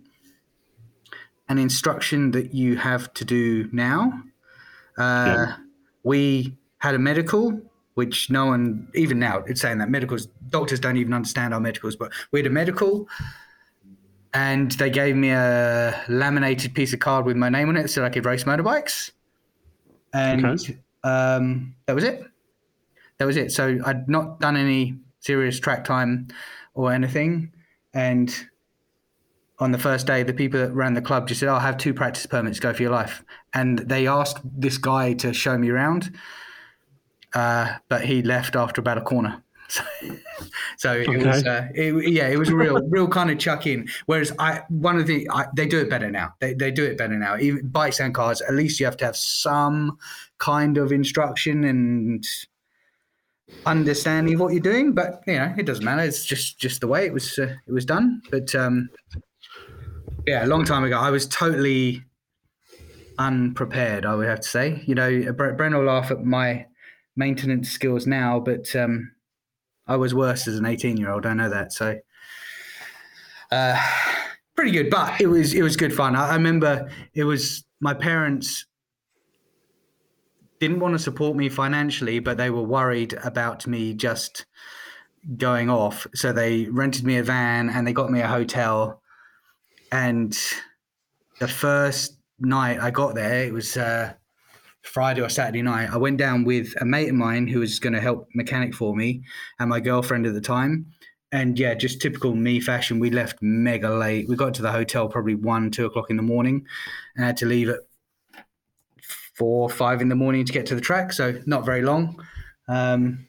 and 1.49 1.59
instruction 1.59 2.31
that 2.31 2.55
you 2.55 2.77
have 2.77 3.13
to 3.15 3.25
do 3.25 3.69
now. 3.73 4.23
Uh, 4.97 5.03
yeah. 5.37 5.57
We 6.05 6.57
had 6.79 6.95
a 6.95 6.99
medical, 6.99 7.61
which 7.95 8.31
no 8.31 8.47
one, 8.47 8.89
even 8.95 9.19
now, 9.19 9.39
it's 9.47 9.61
saying 9.61 9.79
that 9.79 9.91
medicals, 9.91 10.27
doctors 10.51 10.79
don't 10.79 10.97
even 10.97 11.13
understand 11.13 11.53
our 11.53 11.61
medicals, 11.61 11.97
but 11.97 12.13
we 12.31 12.39
had 12.39 12.47
a 12.47 12.51
medical 12.51 13.09
and 14.33 14.71
they 14.73 14.91
gave 14.91 15.17
me 15.17 15.31
a 15.31 16.03
laminated 16.09 16.75
piece 16.75 16.93
of 16.93 17.01
card 17.01 17.27
with 17.27 17.37
my 17.37 17.49
name 17.49 17.69
on 17.69 17.77
it 17.77 17.89
so 17.89 18.05
I 18.05 18.11
could 18.11 18.25
race 18.25 18.45
motorbikes. 18.45 19.11
And 20.13 20.45
okay. 20.45 20.79
um, 21.03 21.75
that 21.87 21.95
was 21.95 22.05
it. 22.05 22.23
That 23.19 23.25
was 23.25 23.37
it. 23.37 23.53
So 23.53 23.79
I'd 23.85 24.09
not 24.09 24.41
done 24.41 24.57
any 24.57 24.99
serious 25.21 25.59
track 25.59 25.85
time 25.85 26.29
or 26.75 26.93
anything. 26.93 27.53
And 27.93 28.35
on 29.59 29.73
the 29.73 29.79
first 29.79 30.07
day, 30.07 30.23
the 30.23 30.33
people 30.33 30.61
that 30.61 30.73
ran 30.73 30.95
the 30.95 31.03
club 31.03 31.29
just 31.29 31.41
said, 31.41 31.49
oh, 31.49 31.55
"I'll 31.55 31.61
have 31.61 31.77
two 31.77 31.93
practice 31.93 32.25
permits. 32.27 32.61
Go 32.61 32.73
for 32.73 32.83
your 32.83 32.93
life." 32.93 33.23
And 33.53 33.81
they 33.81 34.07
asked 34.07 34.39
this 34.45 34.79
guy 34.79 35.13
to 35.15 35.35
show 35.35 35.59
me 35.59 35.69
around, 35.69 36.17
uh, 37.35 37.75
but 37.89 38.05
he 38.05 38.23
left 38.23 38.57
after 38.57 38.81
about 38.81 38.97
a 38.97 39.03
corner. 39.03 39.43
So, 39.71 39.83
so 40.77 40.93
it 40.93 41.09
okay. 41.09 41.27
was, 41.27 41.47
uh, 41.47 41.69
it, 41.75 42.13
yeah, 42.13 42.29
it 42.29 42.39
was 42.39 42.49
a 42.49 42.57
real, 42.57 42.81
real 42.89 43.09
kind 43.09 43.31
of 43.31 43.39
chuck 43.39 43.67
in. 43.67 43.89
Whereas 44.07 44.33
I, 44.39 44.63
one 44.69 44.99
of 44.99 45.07
the, 45.07 45.29
I, 45.31 45.47
they 45.55 45.67
do 45.67 45.79
it 45.79 45.89
better 45.89 46.11
now. 46.11 46.35
They, 46.41 46.55
they 46.55 46.71
do 46.71 46.85
it 46.85 46.99
better 46.99 47.17
now. 47.17 47.39
Even 47.39 47.69
bikes 47.69 48.01
and 48.01 48.15
cars, 48.15 48.41
at 48.43 48.55
least 48.55 48.81
you 48.81 48.87
have 48.87 48.97
to 48.99 49.05
have 49.07 49.17
some 49.17 49.99
kind 50.39 50.77
of 50.77 50.93
instruction 50.93 51.65
and 51.65 52.27
understanding 53.65 54.35
of 54.35 54.41
what 54.41 54.53
you're 54.53 54.61
doing. 54.61 54.93
But 54.93 55.23
you 55.27 55.35
know, 55.35 55.55
it 55.57 55.67
doesn't 55.67 55.85
matter. 55.85 56.03
It's 56.03 56.25
just, 56.27 56.59
just 56.59 56.81
the 56.81 56.89
way 56.89 57.07
it 57.07 57.13
was, 57.13 57.39
uh, 57.39 57.55
it 57.67 57.73
was 57.73 57.85
done. 57.85 58.23
But 58.31 58.55
um, 58.55 58.91
yeah, 60.27 60.45
a 60.45 60.49
long 60.49 60.65
time 60.65 60.85
ago, 60.85 60.99
I 60.99 61.11
was 61.11 61.27
totally 61.29 62.03
unprepared. 63.19 64.07
I 64.07 64.15
would 64.15 64.27
have 64.27 64.41
to 64.41 64.49
say. 64.49 64.83
You 64.87 64.95
know, 64.95 65.11
Bren 65.11 65.77
will 65.77 65.85
laugh 65.85 66.11
at 66.11 66.25
my 66.25 66.67
maintenance 67.17 67.71
skills 67.71 68.07
now, 68.07 68.41
but 68.41 68.75
um, 68.75 69.13
I 69.91 69.97
was 69.97 70.15
worse 70.15 70.47
as 70.47 70.57
an 70.57 70.67
18 70.67 70.97
year 70.97 71.11
old. 71.11 71.27
I 71.27 71.35
know 71.35 71.51
that. 71.51 71.73
So, 71.73 71.99
uh, 73.51 73.91
pretty 74.55 74.71
good, 74.71 74.89
but 74.89 75.21
it 75.21 75.27
was 75.27 75.53
it 75.53 75.63
was 75.63 75.77
good 75.77 75.93
fun. 75.93 76.15
I, 76.15 76.29
I 76.29 76.35
remember 76.35 76.89
it 77.13 77.25
was 77.25 77.65
my 77.81 77.93
parents 77.93 78.67
didn't 80.61 80.79
want 80.79 80.95
to 80.95 80.99
support 80.99 81.37
me 81.37 81.49
financially, 81.49 82.21
but 82.21 82.37
they 82.37 82.51
were 82.51 82.63
worried 82.63 83.15
about 83.25 83.67
me 83.67 83.93
just 83.93 84.47
going 85.37 85.69
off. 85.69 86.07
So 86.15 86.33
they 86.33 86.67
rented 86.67 87.05
me 87.05 87.17
a 87.17 87.25
van 87.25 87.69
and 87.69 87.85
they 87.85 87.93
got 87.93 88.13
me 88.13 88.21
a 88.21 88.29
hotel. 88.29 89.03
And 89.91 90.39
the 91.41 91.49
first 91.49 92.17
night 92.39 92.79
I 92.79 92.91
got 92.93 93.17
there, 93.17 93.45
it 93.45 93.53
was 93.53 93.77
uh, 93.77 94.13
Friday 94.83 95.21
or 95.21 95.29
Saturday 95.29 95.63
night, 95.63 95.91
I 95.91 95.97
went 95.97 96.17
down 96.17 96.45
with 96.45 96.75
a 96.81 96.85
mate 96.85 97.09
of 97.09 97.15
mine 97.15 97.47
who 97.47 97.61
was 97.61 97.79
going 97.79 97.93
to 97.93 98.01
help 98.01 98.29
mechanic 98.35 98.75
for 98.75 98.97
me 98.97 99.23
and 99.59 99.69
my 99.69 99.81
girlfriend 99.81 100.27
at 100.27 100.35
the 100.35 100.41
time. 100.41 100.87
And 101.33 101.59
yeah, 101.59 101.75
just 101.75 102.01
typical 102.01 102.35
me 102.35 102.61
fashion. 102.61 102.99
We 102.99 103.11
left 103.11 103.39
mega 103.41 103.91
late. 103.91 104.29
We 104.29 104.37
got 104.37 104.55
to 104.55 104.63
the 104.63 104.73
hotel 104.73 105.09
probably 105.09 105.37
one, 105.37 105.71
two 105.71 105.87
o'clock 105.87 106.11
in 106.11 106.17
the 106.17 106.23
morning 106.23 106.67
and 107.15 107.25
had 107.25 107.37
to 107.39 107.47
leave 107.47 107.69
at 107.69 107.81
four, 109.35 109.71
five 109.71 110.01
in 110.01 110.09
the 110.09 110.15
morning 110.15 110.45
to 110.45 110.53
get 110.53 110.67
to 110.67 110.75
the 110.75 110.81
track. 110.81 111.13
So 111.13 111.41
not 111.47 111.65
very 111.65 111.83
long. 111.83 112.21
Um, 112.69 113.27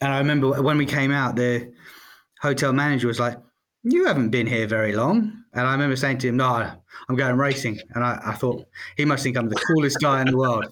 and 0.00 0.12
I 0.12 0.18
remember 0.18 0.62
when 0.62 0.78
we 0.78 0.86
came 0.86 1.12
out, 1.12 1.36
the 1.36 1.72
hotel 2.40 2.72
manager 2.72 3.08
was 3.08 3.20
like, 3.20 3.36
You 3.82 4.06
haven't 4.06 4.30
been 4.30 4.46
here 4.46 4.66
very 4.66 4.94
long. 4.94 5.44
And 5.52 5.66
I 5.66 5.72
remember 5.72 5.96
saying 5.96 6.18
to 6.18 6.28
him, 6.28 6.38
No, 6.38 6.72
I'm 7.08 7.16
going 7.16 7.36
racing. 7.36 7.80
And 7.94 8.04
I, 8.04 8.20
I, 8.24 8.34
thought 8.34 8.66
he 8.96 9.04
must 9.04 9.22
think 9.22 9.36
I'm 9.36 9.48
the 9.48 9.56
coolest 9.56 9.98
guy 10.00 10.20
in 10.20 10.28
the 10.28 10.36
world. 10.36 10.66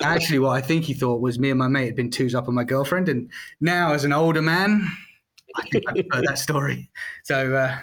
Actually, 0.00 0.38
what 0.38 0.50
I 0.50 0.60
think 0.60 0.84
he 0.84 0.94
thought 0.94 1.20
was 1.20 1.38
me 1.38 1.50
and 1.50 1.58
my 1.58 1.68
mate 1.68 1.86
had 1.86 1.96
been 1.96 2.10
twos 2.10 2.34
up 2.34 2.48
on 2.48 2.54
my 2.54 2.64
girlfriend. 2.64 3.08
And 3.08 3.30
now, 3.60 3.92
as 3.92 4.04
an 4.04 4.12
older 4.12 4.42
man, 4.42 4.86
I 5.56 5.62
think 5.68 5.84
I 5.88 5.92
prefer 5.92 6.22
that 6.26 6.38
story. 6.38 6.90
So, 7.24 7.54
uh, 7.54 7.78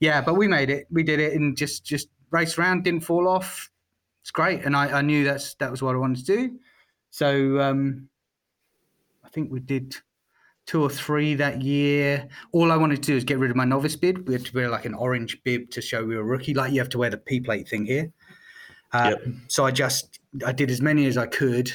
yeah, 0.00 0.20
but 0.20 0.34
we 0.34 0.48
made 0.48 0.70
it. 0.70 0.86
We 0.90 1.02
did 1.02 1.20
it 1.20 1.34
and 1.34 1.56
just 1.56 1.84
just 1.84 2.08
raced 2.30 2.58
around, 2.58 2.84
didn't 2.84 3.00
fall 3.00 3.28
off. 3.28 3.70
It's 4.22 4.30
great. 4.30 4.64
And 4.64 4.76
I, 4.76 4.98
I 4.98 5.02
knew 5.02 5.24
that's 5.24 5.54
that 5.54 5.70
was 5.70 5.82
what 5.82 5.94
I 5.94 5.98
wanted 5.98 6.26
to 6.26 6.36
do. 6.36 6.58
So 7.10 7.60
um, 7.60 8.08
I 9.24 9.28
think 9.28 9.50
we 9.50 9.60
did 9.60 9.96
two 10.66 10.82
or 10.82 10.90
three 10.90 11.34
that 11.34 11.62
year. 11.62 12.28
All 12.52 12.72
I 12.72 12.76
wanted 12.76 13.02
to 13.02 13.06
do 13.12 13.16
is 13.16 13.24
get 13.24 13.38
rid 13.38 13.50
of 13.50 13.56
my 13.56 13.64
novice 13.64 13.96
bib. 13.96 14.26
We 14.28 14.34
had 14.34 14.44
to 14.44 14.54
wear 14.54 14.68
like 14.68 14.84
an 14.84 14.94
orange 14.94 15.42
bib 15.44 15.70
to 15.70 15.80
show 15.80 16.04
we 16.04 16.16
were 16.16 16.24
rookie. 16.24 16.54
Like 16.54 16.72
you 16.72 16.80
have 16.80 16.88
to 16.90 16.98
wear 16.98 17.10
the 17.10 17.18
P 17.18 17.40
plate 17.40 17.68
thing 17.68 17.86
here. 17.86 18.12
Uh, 18.92 19.14
yep. 19.14 19.34
So 19.48 19.64
I 19.64 19.70
just 19.70 20.18
I 20.44 20.52
did 20.52 20.70
as 20.70 20.80
many 20.80 21.06
as 21.06 21.16
I 21.16 21.26
could. 21.26 21.72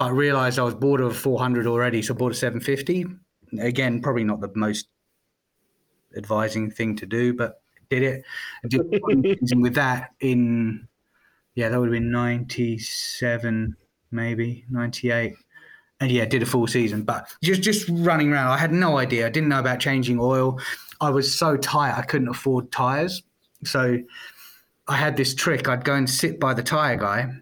I 0.00 0.08
realized 0.08 0.58
I 0.58 0.62
was 0.62 0.74
bored 0.74 1.00
of 1.00 1.16
400 1.16 1.66
already, 1.66 2.02
so 2.02 2.14
I 2.14 2.16
bought 2.16 2.32
a 2.32 2.34
750. 2.34 3.06
Again, 3.60 4.02
probably 4.02 4.24
not 4.24 4.40
the 4.40 4.50
most 4.56 4.88
advising 6.16 6.70
thing 6.70 6.96
to 6.96 7.06
do, 7.06 7.32
but 7.32 7.60
did 7.90 8.02
it. 8.02 8.24
I 8.64 8.68
did 8.68 9.38
with 9.60 9.74
that 9.74 10.10
in 10.20 10.88
yeah, 11.54 11.68
that 11.68 11.78
would 11.78 11.86
have 11.86 11.92
been 11.92 12.10
97, 12.10 13.76
maybe 14.10 14.64
98 14.70 15.34
and 16.04 16.12
yeah, 16.12 16.26
did 16.26 16.42
a 16.42 16.46
full 16.46 16.66
season. 16.66 17.02
But 17.02 17.26
just 17.42 17.62
just 17.62 17.88
running 17.88 18.30
around, 18.30 18.48
I 18.48 18.58
had 18.58 18.72
no 18.72 18.98
idea. 18.98 19.26
I 19.26 19.30
didn't 19.30 19.48
know 19.48 19.58
about 19.58 19.80
changing 19.80 20.20
oil. 20.20 20.60
I 21.00 21.08
was 21.08 21.34
so 21.34 21.56
tight, 21.56 21.96
I 21.96 22.02
couldn't 22.02 22.28
afford 22.28 22.70
tires. 22.70 23.22
So 23.64 23.98
I 24.86 24.96
had 24.96 25.16
this 25.16 25.34
trick. 25.34 25.66
I'd 25.66 25.84
go 25.84 25.94
and 25.94 26.08
sit 26.08 26.38
by 26.38 26.52
the 26.52 26.62
tire 26.62 26.96
guy 26.96 27.32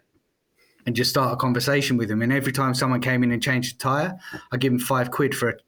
and 0.87 0.95
just 0.95 1.11
start 1.11 1.33
a 1.33 1.37
conversation 1.37 1.97
with 1.97 2.09
him. 2.09 2.23
And 2.23 2.33
every 2.33 2.52
time 2.52 2.73
someone 2.75 3.00
came 3.00 3.25
in 3.25 3.33
and 3.33 3.42
changed 3.42 3.76
a 3.76 3.78
tire, 3.78 4.19
I'd 4.52 4.61
give 4.61 4.73
him 4.73 4.78
five 4.78 5.11
quid 5.11 5.35
for 5.35 5.59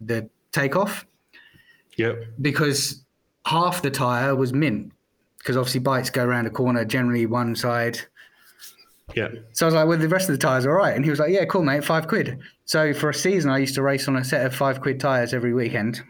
the 0.00 0.28
takeoff. 0.52 1.06
Yep. 1.96 2.22
Because 2.40 3.02
half 3.46 3.80
the 3.80 3.90
tire 3.90 4.36
was 4.36 4.52
mint. 4.52 4.92
Because 5.38 5.56
obviously 5.56 5.80
bikes 5.80 6.10
go 6.10 6.24
around 6.24 6.46
a 6.46 6.50
corner, 6.50 6.84
generally 6.84 7.26
one 7.26 7.56
side 7.56 7.98
yeah. 9.14 9.28
So 9.52 9.66
I 9.66 9.68
was 9.68 9.74
like, 9.74 9.86
well, 9.86 9.98
the 9.98 10.08
rest 10.08 10.28
of 10.28 10.34
the 10.34 10.38
tires 10.38 10.66
are 10.66 10.70
all 10.70 10.76
right. 10.76 10.94
And 10.94 11.04
he 11.04 11.10
was 11.10 11.18
like, 11.18 11.30
yeah, 11.30 11.44
cool, 11.44 11.62
mate, 11.62 11.84
five 11.84 12.08
quid. 12.08 12.38
So 12.64 12.92
for 12.92 13.10
a 13.10 13.14
season, 13.14 13.50
I 13.50 13.58
used 13.58 13.74
to 13.74 13.82
race 13.82 14.08
on 14.08 14.16
a 14.16 14.24
set 14.24 14.44
of 14.46 14.54
five 14.54 14.80
quid 14.80 15.00
tires 15.00 15.34
every 15.34 15.54
weekend. 15.54 16.02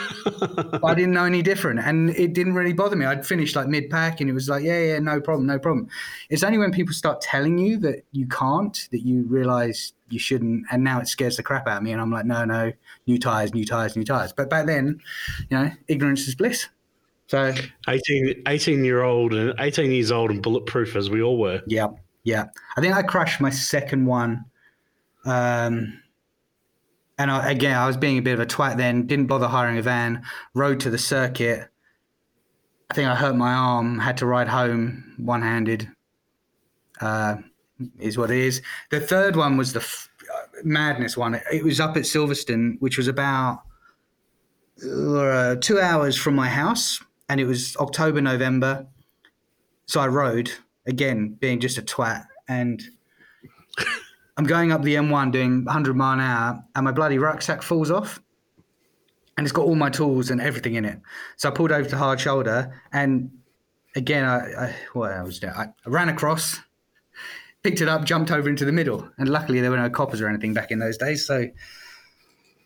I 0.84 0.94
didn't 0.94 1.12
know 1.12 1.24
any 1.24 1.42
different. 1.42 1.80
And 1.80 2.10
it 2.10 2.32
didn't 2.32 2.54
really 2.54 2.72
bother 2.72 2.96
me. 2.96 3.04
I'd 3.04 3.26
finished 3.26 3.56
like 3.56 3.68
mid 3.68 3.90
pack 3.90 4.20
and 4.20 4.30
it 4.30 4.32
was 4.32 4.48
like, 4.48 4.62
yeah, 4.62 4.78
yeah, 4.78 4.98
no 4.98 5.20
problem, 5.20 5.46
no 5.46 5.58
problem. 5.58 5.88
It's 6.30 6.42
only 6.42 6.58
when 6.58 6.72
people 6.72 6.94
start 6.94 7.20
telling 7.20 7.58
you 7.58 7.78
that 7.78 8.04
you 8.12 8.26
can't 8.26 8.88
that 8.92 9.00
you 9.00 9.24
realize 9.24 9.92
you 10.08 10.18
shouldn't. 10.18 10.64
And 10.70 10.84
now 10.84 11.00
it 11.00 11.08
scares 11.08 11.36
the 11.36 11.42
crap 11.42 11.66
out 11.68 11.78
of 11.78 11.82
me. 11.82 11.92
And 11.92 12.00
I'm 12.00 12.10
like, 12.10 12.26
no, 12.26 12.44
no, 12.44 12.72
new 13.06 13.18
tires, 13.18 13.54
new 13.54 13.64
tires, 13.64 13.96
new 13.96 14.04
tires. 14.04 14.32
But 14.32 14.48
back 14.48 14.66
then, 14.66 15.00
you 15.50 15.58
know, 15.58 15.70
ignorance 15.88 16.26
is 16.28 16.34
bliss. 16.34 16.68
So 17.28 17.54
18, 17.88 18.42
18 18.46 18.84
year 18.84 19.02
old 19.02 19.32
and 19.32 19.54
18 19.58 19.90
years 19.90 20.10
old 20.10 20.30
and 20.30 20.42
bulletproof 20.42 20.96
as 20.96 21.08
we 21.08 21.22
all 21.22 21.38
were. 21.38 21.62
Yeah. 21.66 21.88
Yeah, 22.24 22.46
I 22.76 22.80
think 22.80 22.94
I 22.94 23.02
crashed 23.02 23.40
my 23.40 23.50
second 23.50 24.06
one. 24.06 24.44
Um, 25.24 26.00
and 27.18 27.30
I, 27.30 27.50
again, 27.50 27.76
I 27.76 27.86
was 27.86 27.96
being 27.96 28.18
a 28.18 28.22
bit 28.22 28.34
of 28.34 28.40
a 28.40 28.46
twat 28.46 28.76
then. 28.76 29.06
Didn't 29.06 29.26
bother 29.26 29.48
hiring 29.48 29.78
a 29.78 29.82
van. 29.82 30.22
Rode 30.54 30.80
to 30.80 30.90
the 30.90 30.98
circuit. 30.98 31.68
I 32.90 32.94
think 32.94 33.08
I 33.08 33.14
hurt 33.14 33.36
my 33.36 33.52
arm. 33.52 33.98
Had 33.98 34.16
to 34.18 34.26
ride 34.26 34.48
home 34.48 35.14
one-handed. 35.18 35.88
Uh, 37.00 37.36
is 37.98 38.16
what 38.16 38.30
it 38.30 38.38
is. 38.38 38.62
The 38.90 39.00
third 39.00 39.34
one 39.34 39.56
was 39.56 39.72
the 39.72 39.80
f- 39.80 40.08
madness 40.62 41.16
one. 41.16 41.34
It, 41.34 41.42
it, 41.52 41.64
was 41.64 41.80
up 41.80 41.96
at 41.96 42.04
Silverstone, 42.04 42.76
which 42.80 42.96
was 42.96 43.08
about 43.08 43.62
uh, 44.84 45.56
two 45.56 45.80
hours 45.80 46.16
from 46.16 46.34
my 46.34 46.48
house, 46.48 47.02
and 47.28 47.40
it 47.40 47.44
was 47.44 47.76
October, 47.78 48.20
November. 48.20 48.86
So 49.86 50.00
I 50.00 50.06
rode 50.06 50.52
again 50.86 51.36
being 51.40 51.60
just 51.60 51.78
a 51.78 51.82
twat 51.82 52.26
and 52.48 52.82
I'm 54.36 54.44
going 54.44 54.72
up 54.72 54.82
the 54.82 54.96
M1 54.96 55.32
doing 55.32 55.64
100 55.64 55.96
mile 55.96 56.14
an 56.14 56.20
hour 56.20 56.64
and 56.74 56.84
my 56.84 56.92
bloody 56.92 57.18
rucksack 57.18 57.62
falls 57.62 57.90
off 57.90 58.20
and 59.36 59.46
it's 59.46 59.52
got 59.52 59.66
all 59.66 59.74
my 59.74 59.90
tools 59.90 60.30
and 60.30 60.40
everything 60.40 60.74
in 60.74 60.84
it. 60.84 61.00
So 61.36 61.48
I 61.48 61.52
pulled 61.52 61.72
over 61.72 61.88
to 61.88 61.96
hard 61.96 62.20
shoulder 62.20 62.82
and 62.92 63.30
again, 63.96 64.24
I, 64.24 64.66
I 64.66 64.74
what 64.92 65.12
I 65.12 65.22
was 65.22 65.38
doing, 65.38 65.52
I 65.54 65.68
ran 65.86 66.08
across, 66.08 66.60
picked 67.62 67.80
it 67.80 67.88
up, 67.88 68.04
jumped 68.04 68.30
over 68.30 68.48
into 68.48 68.64
the 68.64 68.72
middle, 68.72 69.08
and 69.18 69.28
luckily 69.28 69.60
there 69.60 69.70
were 69.70 69.76
no 69.76 69.90
coppers 69.90 70.20
or 70.20 70.28
anything 70.28 70.54
back 70.54 70.70
in 70.70 70.78
those 70.78 70.96
days. 70.96 71.26
So 71.26 71.46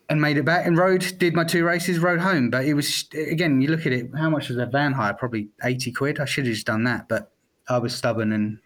and 0.09 0.21
made 0.21 0.37
it 0.37 0.45
back 0.45 0.65
and 0.65 0.77
rode, 0.77 1.05
did 1.17 1.35
my 1.35 1.43
two 1.43 1.65
races, 1.65 1.99
rode 1.99 2.21
home. 2.21 2.49
But 2.49 2.65
it 2.65 2.73
was 2.73 3.05
again, 3.13 3.61
you 3.61 3.69
look 3.69 3.85
at 3.85 3.91
it, 3.91 4.09
how 4.17 4.29
much 4.29 4.47
was 4.47 4.57
a 4.57 4.65
van 4.65 4.93
hire? 4.93 5.13
Probably 5.13 5.49
eighty 5.63 5.91
quid. 5.91 6.19
I 6.19 6.25
should 6.25 6.45
have 6.45 6.55
just 6.55 6.67
done 6.67 6.85
that, 6.85 7.07
but 7.09 7.31
I 7.69 7.77
was 7.77 7.95
stubborn 7.95 8.31
and 8.31 8.59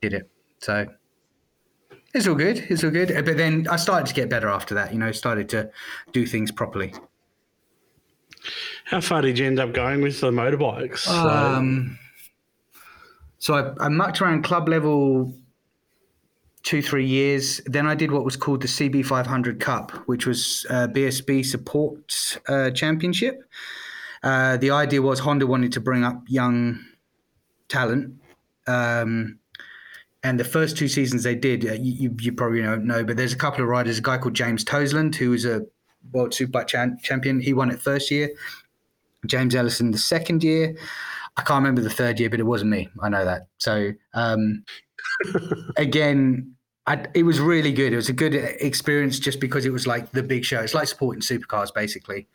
did 0.00 0.12
it. 0.12 0.30
So 0.58 0.86
it's 2.14 2.26
all 2.26 2.34
good. 2.34 2.64
It's 2.68 2.84
all 2.84 2.90
good. 2.90 3.12
But 3.24 3.36
then 3.36 3.66
I 3.70 3.76
started 3.76 4.06
to 4.06 4.14
get 4.14 4.28
better 4.28 4.48
after 4.48 4.74
that. 4.74 4.92
You 4.92 4.98
know, 4.98 5.12
started 5.12 5.48
to 5.50 5.70
do 6.12 6.26
things 6.26 6.50
properly. 6.50 6.94
How 8.84 9.00
far 9.00 9.22
did 9.22 9.38
you 9.38 9.46
end 9.46 9.58
up 9.58 9.72
going 9.72 10.02
with 10.02 10.20
the 10.20 10.30
motorbikes? 10.30 11.08
Um, 11.08 11.98
so 13.38 13.54
I, 13.54 13.86
I 13.86 13.88
mucked 13.88 14.20
around 14.20 14.42
club 14.42 14.68
level 14.68 15.34
two, 16.62 16.82
three 16.82 17.06
years. 17.06 17.60
Then 17.66 17.86
I 17.86 17.94
did 17.94 18.10
what 18.10 18.24
was 18.24 18.36
called 18.36 18.62
the 18.62 18.68
CB500 18.68 19.60
Cup, 19.60 19.92
which 20.06 20.26
was 20.26 20.66
uh, 20.70 20.88
BSB 20.88 21.44
Support 21.44 22.40
uh, 22.48 22.70
Championship. 22.70 23.42
Uh, 24.22 24.56
the 24.56 24.70
idea 24.70 25.02
was 25.02 25.18
Honda 25.20 25.46
wanted 25.46 25.72
to 25.72 25.80
bring 25.80 26.04
up 26.04 26.22
young 26.26 26.80
talent. 27.68 28.14
Um, 28.66 29.38
and 30.22 30.40
the 30.40 30.44
first 30.44 30.76
two 30.76 30.88
seasons 30.88 31.22
they 31.22 31.34
did, 31.34 31.66
uh, 31.66 31.72
you, 31.74 32.14
you, 32.18 32.32
probably 32.32 32.62
don't 32.62 32.86
know, 32.86 33.04
but 33.04 33.16
there's 33.16 33.34
a 33.34 33.36
couple 33.36 33.62
of 33.62 33.68
riders, 33.68 33.98
a 33.98 34.02
guy 34.02 34.16
called 34.16 34.34
James 34.34 34.64
Toseland, 34.64 35.14
who 35.14 35.30
was 35.30 35.44
a 35.44 35.66
world 36.12 36.30
superbike 36.30 36.66
cha- 36.66 36.96
champion. 37.02 37.40
He 37.40 37.52
won 37.52 37.70
it 37.70 37.80
first 37.80 38.10
year. 38.10 38.30
James 39.26 39.54
Ellison 39.54 39.90
the 39.90 39.98
second 39.98 40.42
year. 40.42 40.76
I 41.36 41.42
can't 41.42 41.62
remember 41.62 41.82
the 41.82 41.90
third 41.90 42.20
year, 42.20 42.30
but 42.30 42.40
it 42.40 42.44
wasn't 42.44 42.70
me. 42.70 42.88
I 43.02 43.08
know 43.08 43.24
that. 43.24 43.48
So 43.58 43.92
um, 44.14 44.64
again, 45.76 46.54
I, 46.86 47.06
it 47.14 47.24
was 47.24 47.40
really 47.40 47.72
good. 47.72 47.92
It 47.92 47.96
was 47.96 48.08
a 48.08 48.14
good 48.14 48.34
experience 48.34 49.18
just 49.18 49.40
because 49.40 49.64
it 49.66 49.72
was 49.72 49.86
like 49.86 50.12
the 50.12 50.22
big 50.22 50.44
show. 50.44 50.60
It's 50.60 50.74
like 50.74 50.88
supporting 50.88 51.22
supercars, 51.22 51.72
basically. 51.74 52.28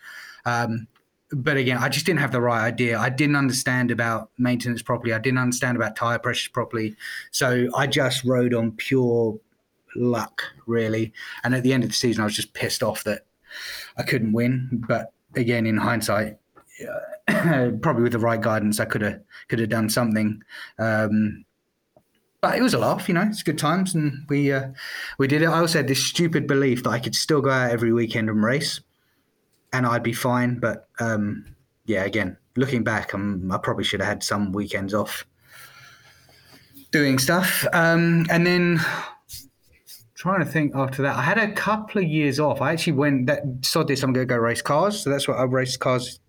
Um, 0.45 0.87
but 1.31 1.57
again, 1.57 1.77
I 1.77 1.89
just 1.89 2.05
didn't 2.05 2.19
have 2.21 2.31
the 2.31 2.41
right 2.41 2.63
idea. 2.63 2.97
I 2.97 3.09
didn't 3.09 3.35
understand 3.35 3.91
about 3.91 4.31
maintenance 4.37 4.81
properly. 4.81 5.13
I 5.13 5.19
didn't 5.19 5.37
understand 5.39 5.77
about 5.77 5.95
tire 5.95 6.19
pressures 6.19 6.49
properly. 6.49 6.95
So 7.31 7.69
I 7.75 7.87
just 7.87 8.23
rode 8.23 8.53
on 8.53 8.71
pure 8.71 9.39
luck, 9.95 10.43
really. 10.65 11.13
And 11.43 11.53
at 11.53 11.63
the 11.63 11.73
end 11.73 11.83
of 11.83 11.89
the 11.89 11.95
season, 11.95 12.21
I 12.21 12.25
was 12.25 12.35
just 12.35 12.53
pissed 12.53 12.81
off 12.81 13.03
that 13.03 13.25
I 13.97 14.03
couldn't 14.03 14.33
win. 14.33 14.83
But 14.87 15.13
again, 15.35 15.67
in 15.67 15.77
hindsight, 15.77 16.37
probably 17.27 18.03
with 18.03 18.13
the 18.13 18.19
right 18.19 18.41
guidance, 18.41 18.79
I 18.79 18.85
could 18.85 19.01
have 19.01 19.21
could 19.47 19.59
have 19.59 19.69
done 19.69 19.89
something. 19.89 20.43
Um, 20.77 21.45
but 22.41 22.57
it 22.57 22.61
was 22.61 22.73
a 22.73 22.79
laugh, 22.79 23.07
you 23.09 23.13
know. 23.13 23.23
It's 23.23 23.43
good 23.43 23.57
times, 23.57 23.93
and 23.93 24.25
we 24.29 24.51
uh, 24.51 24.69
we 25.17 25.27
did 25.27 25.41
it. 25.41 25.47
I 25.47 25.59
also 25.59 25.79
had 25.79 25.87
this 25.87 26.03
stupid 26.03 26.47
belief 26.47 26.83
that 26.83 26.89
I 26.89 26.99
could 26.99 27.15
still 27.15 27.41
go 27.41 27.49
out 27.49 27.71
every 27.71 27.91
weekend 27.91 28.29
and 28.29 28.41
race, 28.41 28.79
and 29.73 29.85
I'd 29.85 30.03
be 30.03 30.13
fine. 30.13 30.59
But 30.59 30.87
um, 30.99 31.45
yeah, 31.85 32.03
again, 32.03 32.37
looking 32.55 32.83
back, 32.83 33.13
I'm, 33.13 33.51
I 33.51 33.57
probably 33.57 33.83
should 33.83 33.99
have 33.99 34.09
had 34.09 34.23
some 34.23 34.51
weekends 34.51 34.93
off 34.93 35.25
doing 36.91 37.19
stuff. 37.19 37.65
Um, 37.73 38.25
and 38.29 38.45
then 38.45 38.79
trying 40.15 40.39
to 40.39 40.45
think 40.45 40.75
after 40.75 41.01
that, 41.03 41.15
I 41.15 41.21
had 41.21 41.37
a 41.37 41.51
couple 41.53 42.01
of 42.01 42.07
years 42.07 42.39
off. 42.39 42.61
I 42.61 42.73
actually 42.73 42.93
went 42.93 43.27
that 43.27 43.43
saw 43.61 43.83
this. 43.83 44.03
I'm 44.03 44.13
going 44.13 44.27
to 44.27 44.33
go 44.33 44.37
race 44.37 44.61
cars, 44.61 45.01
so 45.01 45.09
that's 45.09 45.27
what 45.27 45.37
I 45.37 45.43
raced 45.43 45.79
cars 45.79 46.19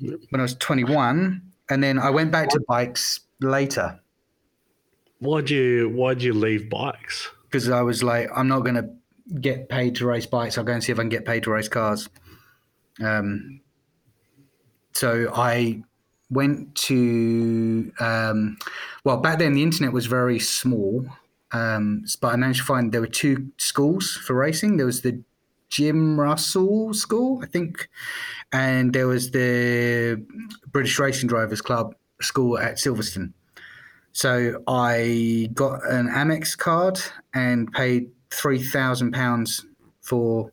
when 0.00 0.40
I 0.40 0.42
was 0.42 0.54
21, 0.56 1.42
and 1.70 1.82
then 1.82 1.98
I 1.98 2.10
went 2.10 2.32
back 2.32 2.48
to 2.50 2.60
bikes 2.66 3.20
later. 3.40 4.00
Why'd 5.20 5.50
you 5.50 5.90
Why'd 5.90 6.22
you 6.22 6.34
leave 6.34 6.68
bikes? 6.68 7.30
Because 7.44 7.68
I 7.68 7.82
was 7.82 8.02
like, 8.02 8.28
I'm 8.34 8.48
not 8.48 8.60
going 8.60 8.74
to 8.74 8.88
get 9.40 9.68
paid 9.68 9.96
to 9.96 10.06
race 10.06 10.26
bikes. 10.26 10.58
I'll 10.58 10.64
go 10.64 10.72
and 10.72 10.84
see 10.84 10.92
if 10.92 10.98
I 10.98 11.02
can 11.02 11.08
get 11.08 11.24
paid 11.24 11.44
to 11.44 11.50
race 11.50 11.68
cars. 11.68 12.08
Um, 13.02 13.60
so 14.92 15.30
I 15.34 15.82
went 16.30 16.74
to 16.74 17.92
um, 18.00 18.56
well 19.04 19.18
back 19.18 19.38
then 19.38 19.54
the 19.54 19.62
internet 19.62 19.92
was 19.92 20.06
very 20.06 20.38
small, 20.38 21.06
um, 21.52 22.04
but 22.20 22.32
I 22.32 22.36
managed 22.36 22.60
to 22.60 22.66
find 22.66 22.92
there 22.92 23.00
were 23.00 23.06
two 23.06 23.50
schools 23.58 24.12
for 24.12 24.34
racing. 24.34 24.76
There 24.76 24.86
was 24.86 25.02
the 25.02 25.22
Jim 25.68 26.20
Russell 26.20 26.94
School, 26.94 27.40
I 27.42 27.46
think, 27.46 27.88
and 28.52 28.92
there 28.92 29.08
was 29.08 29.32
the 29.32 30.24
British 30.68 30.98
Racing 31.00 31.28
Drivers 31.28 31.60
Club 31.60 31.96
School 32.20 32.58
at 32.58 32.76
Silverstone. 32.76 33.32
So 34.12 34.62
I 34.68 35.50
got 35.52 35.84
an 35.90 36.08
Amex 36.08 36.56
card 36.56 37.00
and 37.34 37.72
paid 37.72 38.10
three 38.34 38.62
thousand 38.62 39.12
pounds 39.12 39.64
for 40.00 40.52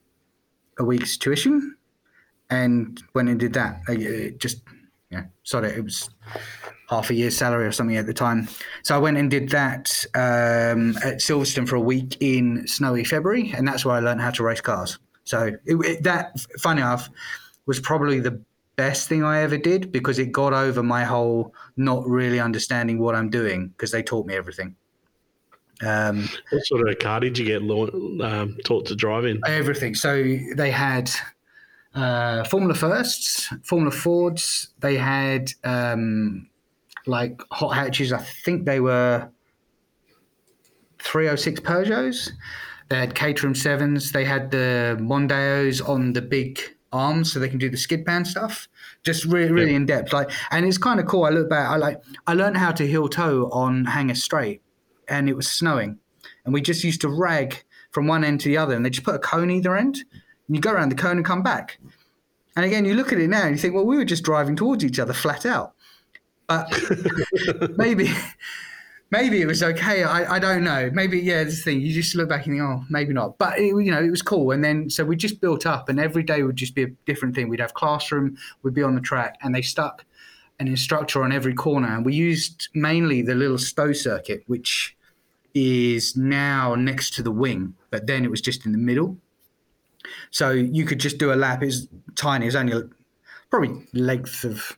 a 0.79 0.83
week's 0.83 1.17
tuition, 1.17 1.75
and 2.49 3.01
went 3.13 3.29
and 3.29 3.39
did 3.39 3.53
that. 3.53 3.81
It 3.87 4.39
just 4.39 4.61
yeah, 5.09 5.25
sorry, 5.43 5.69
it 5.69 5.83
was 5.83 6.09
half 6.89 7.09
a 7.09 7.13
year's 7.13 7.37
salary 7.37 7.65
or 7.65 7.71
something 7.71 7.97
at 7.97 8.05
the 8.05 8.13
time. 8.13 8.47
So 8.83 8.95
I 8.95 8.99
went 8.99 9.17
and 9.17 9.29
did 9.29 9.49
that 9.49 10.05
um, 10.13 10.95
at 10.97 11.19
Silverstone 11.19 11.67
for 11.67 11.75
a 11.75 11.81
week 11.81 12.17
in 12.19 12.67
snowy 12.67 13.03
February, 13.03 13.53
and 13.55 13.67
that's 13.67 13.85
where 13.85 13.95
I 13.95 13.99
learned 13.99 14.21
how 14.21 14.31
to 14.31 14.43
race 14.43 14.61
cars. 14.61 14.99
So 15.23 15.51
it, 15.65 15.75
it, 15.85 16.03
that, 16.03 16.39
funny 16.59 16.81
enough, 16.81 17.09
was 17.65 17.79
probably 17.79 18.19
the 18.19 18.41
best 18.75 19.07
thing 19.07 19.23
I 19.23 19.41
ever 19.41 19.57
did 19.57 19.91
because 19.91 20.17
it 20.19 20.31
got 20.31 20.53
over 20.53 20.81
my 20.81 21.03
whole 21.03 21.53
not 21.77 22.05
really 22.07 22.39
understanding 22.39 22.99
what 22.99 23.15
I'm 23.15 23.29
doing 23.29 23.67
because 23.69 23.91
they 23.91 24.01
taught 24.03 24.25
me 24.25 24.35
everything. 24.35 24.75
Um, 25.81 26.29
what 26.51 26.65
sort 26.65 26.87
of 26.87 26.99
car 26.99 27.19
did 27.19 27.37
you 27.37 27.45
get 27.45 27.61
um, 27.61 28.57
taught 28.63 28.85
to 28.87 28.95
drive 28.95 29.25
in? 29.25 29.41
Everything. 29.47 29.95
So 29.95 30.23
they 30.55 30.71
had 30.71 31.11
uh, 31.95 32.43
Formula 32.45 32.73
Firsts, 32.73 33.51
Formula 33.63 33.91
Fords. 33.91 34.69
They 34.79 34.95
had 34.97 35.51
um, 35.63 36.49
like 37.05 37.41
hot 37.51 37.69
hatches. 37.69 38.13
I 38.13 38.19
think 38.19 38.65
they 38.65 38.79
were 38.79 39.29
306 40.99 41.61
Peugeots. 41.61 42.31
They 42.89 42.97
had 42.97 43.15
Caterham 43.15 43.55
Sevens. 43.55 44.11
They 44.11 44.25
had 44.25 44.51
the 44.51 44.97
Mondeos 44.99 45.87
on 45.87 46.13
the 46.13 46.21
big 46.21 46.59
arms 46.93 47.31
so 47.31 47.39
they 47.39 47.47
can 47.49 47.57
do 47.57 47.69
the 47.69 47.77
skid 47.77 48.05
pan 48.05 48.25
stuff. 48.25 48.67
Just 49.03 49.25
really, 49.25 49.51
really 49.51 49.71
yeah. 49.71 49.77
in 49.77 49.85
depth. 49.85 50.13
Like, 50.13 50.29
and 50.51 50.65
it's 50.65 50.77
kind 50.77 50.99
of 50.99 51.05
cool. 51.05 51.23
I 51.23 51.29
look 51.29 51.49
back. 51.49 51.69
I 51.69 51.77
like. 51.77 52.01
I 52.27 52.33
learned 52.33 52.57
how 52.57 52.71
to 52.71 52.85
heel 52.85 53.07
toe 53.07 53.49
on 53.51 53.85
Hangar 53.85 54.15
Straight, 54.15 54.61
and 55.07 55.29
it 55.29 55.35
was 55.35 55.47
snowing, 55.47 55.99
and 56.45 56.53
we 56.53 56.61
just 56.61 56.83
used 56.83 57.01
to 57.01 57.09
rag 57.09 57.63
from 57.91 58.07
one 58.07 58.23
end 58.23 58.39
to 58.41 58.49
the 58.49 58.57
other, 58.57 58.75
and 58.75 58.85
they 58.85 58.89
just 58.89 59.05
put 59.05 59.15
a 59.15 59.19
cone 59.19 59.51
either 59.51 59.75
end, 59.75 60.03
and 60.47 60.55
you 60.55 60.61
go 60.61 60.71
around 60.71 60.89
the 60.89 60.95
cone 60.95 61.17
and 61.17 61.25
come 61.25 61.43
back. 61.43 61.79
And 62.55 62.65
again, 62.65 62.85
you 62.85 62.95
look 62.95 63.13
at 63.13 63.19
it 63.19 63.29
now 63.29 63.43
and 63.43 63.55
you 63.55 63.61
think, 63.61 63.73
well, 63.73 63.85
we 63.85 63.95
were 63.95 64.05
just 64.05 64.23
driving 64.23 64.55
towards 64.55 64.83
each 64.83 64.99
other 64.99 65.13
flat 65.13 65.45
out. 65.45 65.73
But 66.47 66.69
maybe 67.77 68.11
maybe 69.09 69.41
it 69.41 69.45
was 69.45 69.63
okay. 69.63 70.03
I, 70.03 70.35
I 70.35 70.39
don't 70.39 70.63
know. 70.63 70.89
Maybe 70.91 71.19
yeah, 71.19 71.43
this 71.43 71.63
thing 71.63 71.79
you 71.79 71.93
just 71.93 72.15
look 72.15 72.29
back 72.29 72.45
and 72.45 72.55
think, 72.55 72.61
oh, 72.61 72.83
maybe 72.89 73.13
not. 73.13 73.37
But 73.37 73.59
it, 73.59 73.67
you 73.67 73.91
know, 73.91 74.03
it 74.03 74.09
was 74.09 74.21
cool. 74.21 74.51
And 74.51 74.63
then 74.63 74.89
so 74.89 75.05
we 75.05 75.15
just 75.15 75.39
built 75.39 75.65
up, 75.65 75.87
and 75.87 75.99
every 75.99 76.23
day 76.23 76.43
would 76.43 76.57
just 76.57 76.75
be 76.75 76.83
a 76.83 76.89
different 77.05 77.35
thing. 77.35 77.47
We'd 77.47 77.61
have 77.61 77.73
classroom, 77.73 78.37
we'd 78.63 78.73
be 78.73 78.83
on 78.83 78.95
the 78.95 79.01
track, 79.01 79.37
and 79.41 79.55
they 79.55 79.61
stuck 79.61 80.05
an 80.61 80.67
instructor 80.67 81.23
on 81.23 81.31
every 81.31 81.53
corner, 81.53 81.87
and 81.87 82.05
we 82.05 82.13
used 82.13 82.69
mainly 82.75 83.21
the 83.21 83.35
little 83.35 83.57
Stowe 83.57 83.93
circuit, 83.93 84.43
which 84.45 84.95
is 85.53 86.15
now 86.15 86.75
next 86.75 87.15
to 87.15 87.23
the 87.23 87.31
wing, 87.31 87.73
but 87.89 88.07
then 88.07 88.23
it 88.23 88.31
was 88.31 88.41
just 88.41 88.65
in 88.65 88.71
the 88.71 88.77
middle. 88.77 89.17
So 90.29 90.51
you 90.51 90.85
could 90.85 90.99
just 90.99 91.17
do 91.17 91.33
a 91.33 91.35
lap. 91.35 91.63
It's 91.63 91.87
tiny. 92.15 92.45
It's 92.45 92.55
only 92.55 92.83
probably 93.49 93.87
length 93.93 94.43
of 94.43 94.77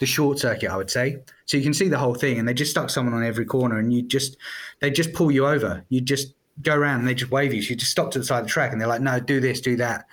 the 0.00 0.06
short 0.06 0.38
circuit, 0.38 0.70
I 0.70 0.76
would 0.76 0.90
say. 0.90 1.22
So 1.46 1.56
you 1.56 1.62
can 1.62 1.74
see 1.74 1.88
the 1.88 1.98
whole 1.98 2.14
thing, 2.14 2.38
and 2.38 2.46
they 2.46 2.54
just 2.54 2.72
stuck 2.72 2.90
someone 2.90 3.14
on 3.14 3.24
every 3.24 3.44
corner, 3.44 3.78
and 3.78 3.92
you 3.92 4.02
just 4.02 4.36
they 4.80 4.90
just 4.90 5.12
pull 5.12 5.30
you 5.30 5.46
over. 5.46 5.84
You 5.90 6.00
just 6.00 6.34
go 6.62 6.74
around 6.74 7.00
and 7.00 7.08
they 7.08 7.14
just 7.14 7.30
wave 7.30 7.54
you. 7.54 7.62
So 7.62 7.70
you 7.70 7.76
just 7.76 7.92
stop 7.92 8.10
to 8.10 8.18
the 8.18 8.24
side 8.24 8.40
of 8.40 8.46
the 8.46 8.50
track, 8.50 8.72
and 8.72 8.80
they're 8.80 8.88
like, 8.88 9.00
"No, 9.00 9.20
do 9.20 9.38
this, 9.40 9.60
do 9.60 9.76
that," 9.76 10.06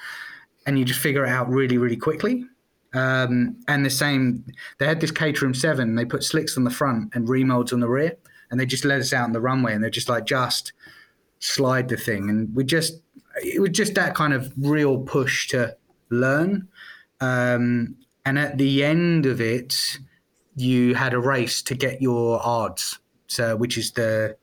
and 0.68 0.78
you 0.78 0.86
just 0.86 1.00
figure 1.00 1.26
it 1.26 1.30
out 1.30 1.50
really, 1.50 1.78
really 1.80 1.98
quickly. 1.98 2.46
Um, 2.98 3.58
and 3.68 3.86
the 3.86 3.90
same, 3.92 4.44
they 4.80 4.88
had 4.88 5.02
this 5.02 5.12
Caterham 5.12 5.54
Seven. 5.54 5.96
They 5.96 6.06
put 6.06 6.24
slicks 6.24 6.58
on 6.58 6.64
the 6.64 6.72
front 6.72 7.14
and 7.14 7.28
remolds 7.28 7.72
on 7.72 7.80
the 7.80 7.88
rear, 7.88 8.18
and 8.50 8.60
they 8.60 8.66
just 8.66 8.86
let 8.86 9.00
us 9.00 9.14
out 9.14 9.26
on 9.26 9.34
the 9.34 9.42
runway, 9.42 9.74
and 9.74 9.84
they're 9.84 9.90
just 9.92 10.10
like, 10.10 10.26
just 10.26 10.74
slide 11.40 11.90
the 11.90 11.98
thing, 11.98 12.30
and 12.30 12.54
we 12.56 12.64
just 12.64 13.02
it 13.44 13.62
was 13.62 13.70
just 13.70 13.94
that 13.94 14.16
kind 14.16 14.34
of 14.34 14.52
real 14.58 14.98
push 14.98 15.48
to 15.50 15.78
learn. 16.10 16.68
Um, 17.22 17.96
and 18.26 18.40
at 18.40 18.58
the 18.58 18.84
end 18.84 19.28
of 19.28 19.40
it, 19.40 20.00
you 20.56 20.96
had 20.96 21.14
a 21.14 21.20
race 21.20 21.62
to 21.64 21.76
get 21.76 22.02
your 22.02 22.40
ARDS, 22.42 22.98
so 23.28 23.56
which 23.56 23.78
is 23.78 23.92
the 23.92 24.36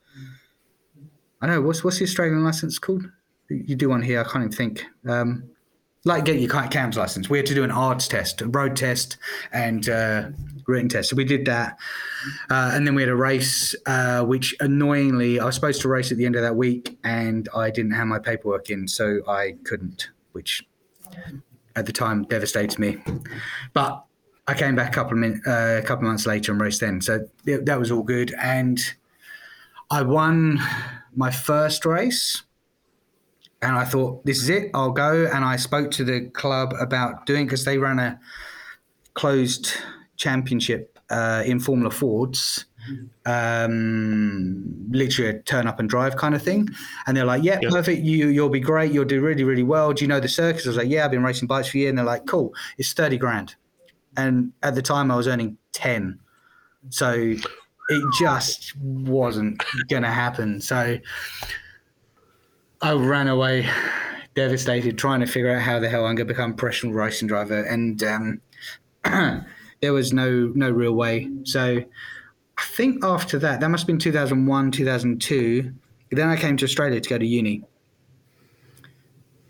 I 1.41 1.47
know 1.47 1.61
what's 1.61 1.83
what's 1.83 1.97
the 1.97 2.05
Australian 2.05 2.43
license 2.43 2.79
called? 2.79 3.03
You 3.49 3.75
do 3.75 3.89
one 3.89 4.01
here. 4.01 4.21
I 4.21 4.23
can't 4.23 4.45
even 4.45 4.51
think. 4.51 4.85
Um, 5.07 5.49
like 6.05 6.23
get 6.23 6.39
your 6.39 6.49
CAMS 6.49 6.97
license. 6.97 7.29
We 7.29 7.39
had 7.39 7.47
to 7.47 7.55
do 7.55 7.63
an 7.63 7.71
ARDS 7.71 8.07
test, 8.07 8.41
a 8.41 8.47
road 8.47 8.75
test, 8.75 9.17
and 9.51 9.89
uh, 9.89 10.29
written 10.67 10.87
test. 10.87 11.09
So 11.09 11.15
we 11.15 11.25
did 11.25 11.45
that, 11.45 11.77
uh, 12.49 12.71
and 12.73 12.87
then 12.87 12.95
we 12.95 13.01
had 13.01 13.09
a 13.09 13.15
race, 13.15 13.75
uh, 13.87 14.23
which 14.23 14.55
annoyingly 14.59 15.39
I 15.39 15.45
was 15.45 15.55
supposed 15.55 15.81
to 15.81 15.89
race 15.89 16.11
at 16.11 16.17
the 16.17 16.25
end 16.25 16.35
of 16.35 16.43
that 16.43 16.55
week, 16.55 16.97
and 17.03 17.49
I 17.55 17.71
didn't 17.71 17.91
have 17.91 18.07
my 18.07 18.19
paperwork 18.19 18.69
in, 18.69 18.87
so 18.87 19.19
I 19.27 19.55
couldn't, 19.65 20.09
which 20.31 20.63
at 21.75 21.85
the 21.87 21.91
time 21.91 22.23
devastated 22.23 22.79
me. 22.79 22.97
But 23.73 24.03
I 24.47 24.53
came 24.53 24.75
back 24.75 24.91
a 24.91 24.93
couple 24.93 25.13
of 25.13 25.17
min- 25.17 25.41
uh, 25.47 25.79
a 25.79 25.81
couple 25.81 26.05
of 26.05 26.09
months 26.09 26.27
later 26.27 26.51
and 26.51 26.61
raced 26.61 26.81
then, 26.81 27.01
so 27.01 27.27
that 27.45 27.79
was 27.79 27.91
all 27.91 28.03
good. 28.03 28.33
And 28.39 28.79
I 29.89 30.03
won 30.03 30.59
my 31.15 31.31
first 31.31 31.85
race, 31.85 32.43
and 33.65 33.75
I 33.75 33.83
thought 33.83 34.23
this 34.25 34.41
is 34.41 34.49
it. 34.49 34.69
I'll 34.73 34.91
go. 34.91 35.25
And 35.25 35.43
I 35.43 35.55
spoke 35.55 35.91
to 35.91 36.03
the 36.03 36.29
club 36.29 36.73
about 36.79 37.25
doing 37.25 37.45
because 37.45 37.65
they 37.65 37.77
ran 37.77 37.99
a 37.99 38.19
closed 39.15 39.71
championship 40.17 40.99
uh, 41.09 41.43
in 41.45 41.59
Formula 41.59 41.89
Fords. 41.89 42.65
um, 43.25 44.63
literally 44.91 45.31
a 45.31 45.41
turn 45.41 45.65
up 45.65 45.79
and 45.79 45.89
drive 45.89 46.15
kind 46.15 46.35
of 46.35 46.43
thing. 46.43 46.69
And 47.07 47.17
they're 47.17 47.25
like, 47.25 47.43
yeah, 47.43 47.57
yep. 47.59 47.71
perfect. 47.71 48.03
You, 48.03 48.27
you'll 48.27 48.49
be 48.49 48.59
great. 48.59 48.91
You'll 48.91 49.05
do 49.05 49.19
really, 49.21 49.43
really 49.43 49.63
well. 49.63 49.91
Do 49.93 50.03
you 50.03 50.07
know 50.07 50.19
the 50.19 50.27
circus? 50.27 50.67
I 50.67 50.69
was 50.69 50.77
like, 50.77 50.89
yeah, 50.89 51.05
I've 51.05 51.11
been 51.11 51.23
racing 51.23 51.47
bikes 51.47 51.69
for 51.69 51.77
a 51.77 51.81
year. 51.81 51.89
And 51.89 51.97
they're 51.97 52.05
like, 52.05 52.27
cool. 52.27 52.53
It's 52.77 52.93
30 52.93 53.17
grand. 53.17 53.55
And 54.15 54.53
at 54.61 54.75
the 54.75 54.83
time 54.83 55.09
I 55.09 55.15
was 55.15 55.27
earning 55.27 55.57
10. 55.73 56.19
So 56.89 57.35
it 57.89 58.03
just 58.19 58.77
wasn't 58.77 59.63
going 59.89 60.03
to 60.03 60.11
happen. 60.11 60.61
So 60.61 60.99
I 62.85 62.93
ran 62.93 63.27
away 63.27 63.67
devastated 64.35 64.95
trying 64.95 65.19
to 65.21 65.25
figure 65.25 65.49
out 65.49 65.63
how 65.63 65.79
the 65.79 65.89
hell 65.89 66.05
I'm 66.05 66.13
going 66.13 66.27
to 66.27 66.33
become 66.33 66.51
a 66.51 66.53
professional 66.53 66.93
racing 66.93 67.27
driver. 67.27 67.63
And, 67.63 68.03
um, 68.03 68.41
there 69.81 69.91
was 69.91 70.13
no 70.13 70.51
no 70.53 70.69
real 70.69 70.91
way. 70.93 71.27
So 71.45 71.83
I 72.59 72.61
think 72.61 73.03
after 73.03 73.39
that, 73.39 73.59
that 73.59 73.69
must 73.69 73.81
have 73.81 73.87
been 73.87 73.97
2001, 73.97 74.69
2002. 74.69 75.73
Then 76.11 76.29
I 76.29 76.35
came 76.35 76.57
to 76.57 76.65
Australia 76.65 77.01
to 77.01 77.09
go 77.09 77.17
to 77.17 77.25
uni. 77.25 77.63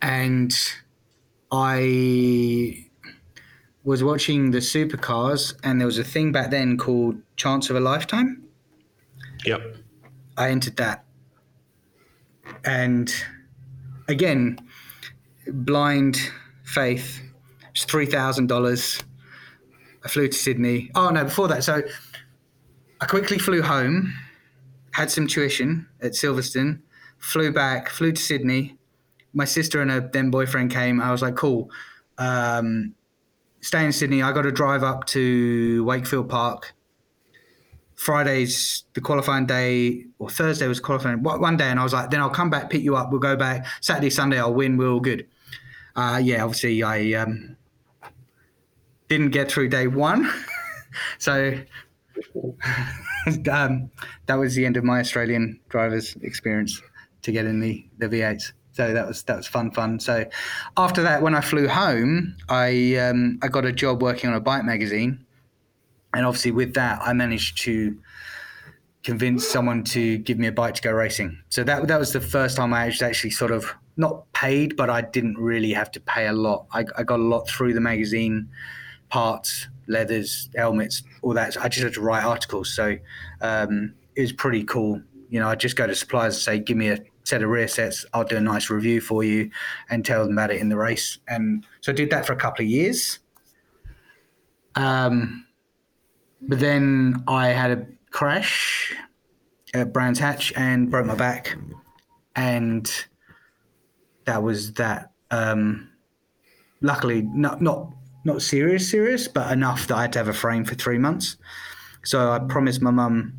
And 0.02 0.58
I 1.52 2.86
was 3.84 4.02
watching 4.02 4.52
the 4.52 4.60
supercars, 4.60 5.60
and 5.62 5.82
there 5.82 5.88
was 5.88 5.98
a 5.98 6.06
thing 6.06 6.32
back 6.32 6.52
then 6.52 6.78
called 6.78 7.18
Chance 7.36 7.70
of 7.70 7.76
a 7.76 7.82
Lifetime. 7.82 8.46
Yep. 9.44 9.76
I 10.38 10.52
entered 10.52 10.78
that. 10.78 11.05
And 12.66 13.14
again, 14.08 14.60
blind 15.48 16.18
faith, 16.64 17.22
it's 17.72 17.86
$3,000 17.86 19.04
I 20.06 20.08
flew 20.08 20.28
to 20.28 20.38
Sydney. 20.38 20.92
Oh 20.94 21.10
no, 21.10 21.24
before 21.24 21.48
that, 21.48 21.64
so 21.64 21.82
I 23.02 23.06
quickly 23.08 23.40
flew 23.40 23.64
home, 23.64 24.14
had 24.92 25.10
some 25.10 25.26
tuition 25.26 25.88
at 26.00 26.12
Silverstone, 26.12 26.82
flew 27.18 27.52
back, 27.52 27.90
flew 27.90 28.12
to 28.12 28.22
Sydney. 28.22 28.78
My 29.34 29.46
sister 29.46 29.82
and 29.82 29.90
her 29.90 30.08
then 30.14 30.30
boyfriend 30.30 30.72
came. 30.72 31.02
I 31.02 31.12
was 31.12 31.24
like, 31.24 31.36
cool. 31.36 31.72
Um, 32.20 32.94
stay 33.62 33.84
in 33.84 33.92
Sydney. 33.92 34.22
I 34.22 34.32
got 34.32 34.44
to 34.44 34.52
drive 34.52 34.84
up 34.84 35.06
to 35.08 35.84
Wakefield 35.86 36.30
Park. 36.30 36.74
Friday's 37.96 38.84
the 38.94 39.02
qualifying 39.02 39.46
day, 39.46 40.06
or 40.20 40.30
Thursday 40.30 40.68
was 40.68 40.80
qualifying 40.80 41.24
one 41.24 41.58
day, 41.58 41.70
and 41.70 41.80
I 41.80 41.84
was 41.84 41.94
like, 41.94 42.10
then 42.10 42.20
I'll 42.20 42.30
come 42.30 42.50
back, 42.50 42.70
pick 42.70 42.82
you 42.82 42.96
up. 42.96 43.12
We'll 43.12 43.20
go 43.20 43.36
back 43.36 43.66
Saturday, 43.82 44.10
Sunday. 44.10 44.40
I'll 44.40 44.54
win. 44.54 44.78
We're 44.78 44.90
all 44.90 45.00
good. 45.00 45.28
Uh, 45.96 46.20
yeah, 46.22 46.44
obviously 46.44 46.84
I 46.84 47.14
um, 47.14 47.56
didn't 49.08 49.30
get 49.30 49.50
through 49.50 49.70
day 49.70 49.88
one. 49.88 50.30
so 51.18 51.58
um, 53.52 53.90
that 54.26 54.36
was 54.36 54.56
the 54.56 54.66
end 54.66 54.78
of 54.78 54.84
my 54.84 55.00
Australian 55.00 55.60
drivers 55.70 56.16
experience 56.22 56.82
to 57.22 57.32
get 57.32 57.46
in 57.46 57.60
the, 57.60 57.86
the 57.98 58.08
V8s. 58.08 58.52
So 58.74 58.94
that 58.94 59.08
was 59.08 59.24
that 59.24 59.38
was 59.38 59.48
fun, 59.48 59.72
fun. 59.72 60.02
So 60.02 60.26
after 60.76 61.02
that, 61.04 61.22
when 61.22 61.34
I 61.34 61.40
flew 61.40 61.66
home, 61.66 62.36
I 62.50 62.98
um, 62.98 63.40
I 63.42 63.48
got 63.48 63.64
a 63.64 63.72
job 63.72 64.02
working 64.02 64.30
on 64.30 64.36
a 64.36 64.42
bike 64.42 64.66
magazine, 64.66 65.25
and 66.16 66.26
obviously 66.26 66.52
with 66.52 66.74
that, 66.76 67.02
I 67.02 67.14
managed 67.14 67.62
to 67.64 67.98
convince 69.04 69.48
someone 69.48 69.84
to 69.84 70.18
give 70.18 70.40
me 70.40 70.48
a 70.48 70.52
bike 70.52 70.74
to 70.76 70.82
go 70.82 70.92
racing. 70.92 71.38
So 71.50 71.64
that 71.64 71.88
that 71.88 72.00
was 72.00 72.12
the 72.14 72.22
first 72.22 72.58
time 72.58 72.74
I 72.74 72.88
actually 72.88 73.30
sort 73.32 73.52
of 73.52 73.72
not 73.98 74.32
paid, 74.34 74.76
but 74.76 74.90
I 74.90 75.02
didn't 75.02 75.38
really 75.38 75.74
have 75.74 75.92
to 75.92 76.00
pay 76.00 76.28
a 76.28 76.34
lot. 76.34 76.66
I, 76.72 76.86
I 76.98 77.04
got 77.04 77.20
a 77.20 77.24
lot 77.24 77.48
through 77.48 77.74
the 77.74 77.82
magazine 77.82 78.50
parts, 79.10 79.68
leathers, 79.88 80.50
helmets, 80.56 81.04
all 81.22 81.34
that. 81.34 81.56
I 81.62 81.70
just 81.70 81.84
had 81.84 81.94
to 81.94 82.02
write 82.02 82.24
articles. 82.24 82.74
So 82.74 82.98
um, 83.42 83.94
it 84.16 84.22
was 84.22 84.34
pretty 84.34 84.64
cool. 84.64 85.02
You 85.30 85.40
know, 85.40 85.48
I 85.48 85.56
just 85.56 85.76
go 85.76 85.86
to 85.86 85.96
suppliers 85.96 86.36
and 86.36 86.42
say, 86.42 86.60
give 86.60 86.78
me 86.78 86.90
a 86.90 87.00
set 87.24 87.44
of 87.44 87.50
rear 87.50 87.68
sets. 87.68 88.06
I'll 88.14 88.24
do 88.24 88.38
a 88.38 88.42
nice 88.42 88.70
review 88.70 89.02
for 89.02 89.24
you 89.24 89.52
and 89.90 90.06
tell 90.06 90.24
them 90.24 90.34
about 90.34 90.52
it 90.52 90.62
in 90.62 90.70
the 90.70 90.78
race. 90.78 91.20
And 91.28 91.66
so 91.82 91.92
I 91.92 91.96
did 91.96 92.10
that 92.10 92.26
for 92.26 92.34
a 92.34 92.38
couple 92.38 92.64
of 92.64 92.70
years. 92.70 93.20
Um, 94.76 95.45
but 96.48 96.60
then 96.60 97.24
I 97.28 97.48
had 97.50 97.72
a 97.72 97.86
crash 98.12 98.96
at 99.74 99.94
Brands 99.94 100.20
Hatch 100.20 100.54
and 100.56 100.90
broke 100.90 101.06
my 101.06 101.16
back. 101.16 101.56
And 102.36 102.90
that 104.26 104.42
was 104.44 104.74
that. 104.74 105.12
Um, 105.32 105.90
luckily, 106.82 107.22
not, 107.24 107.62
not 107.62 107.90
not 108.26 108.42
serious, 108.42 108.90
serious, 108.90 109.28
but 109.28 109.52
enough 109.52 109.88
that 109.88 109.98
I 109.98 110.02
had 110.02 110.14
to 110.14 110.20
have 110.20 110.28
a 110.28 110.34
frame 110.34 110.66
for 110.66 110.74
three 110.76 110.98
months. 110.98 111.38
So 112.04 112.32
I 112.32 112.40
promised 112.40 112.82
my 112.82 112.92
mum 112.92 113.34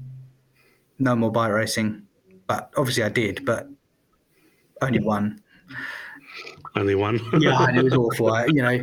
no 0.98 1.16
more 1.16 1.30
bike 1.30 1.52
racing, 1.52 2.02
but 2.46 2.72
obviously 2.76 3.02
I 3.02 3.08
did, 3.08 3.44
but 3.44 3.68
only 4.80 5.00
one. 5.00 5.42
Only 6.76 6.94
one. 6.94 7.20
yeah, 7.40 7.64
and 7.66 7.78
it 7.78 7.84
was 7.84 7.94
awful. 7.96 8.32
I, 8.32 8.46
you 8.46 8.62
know, 8.62 8.78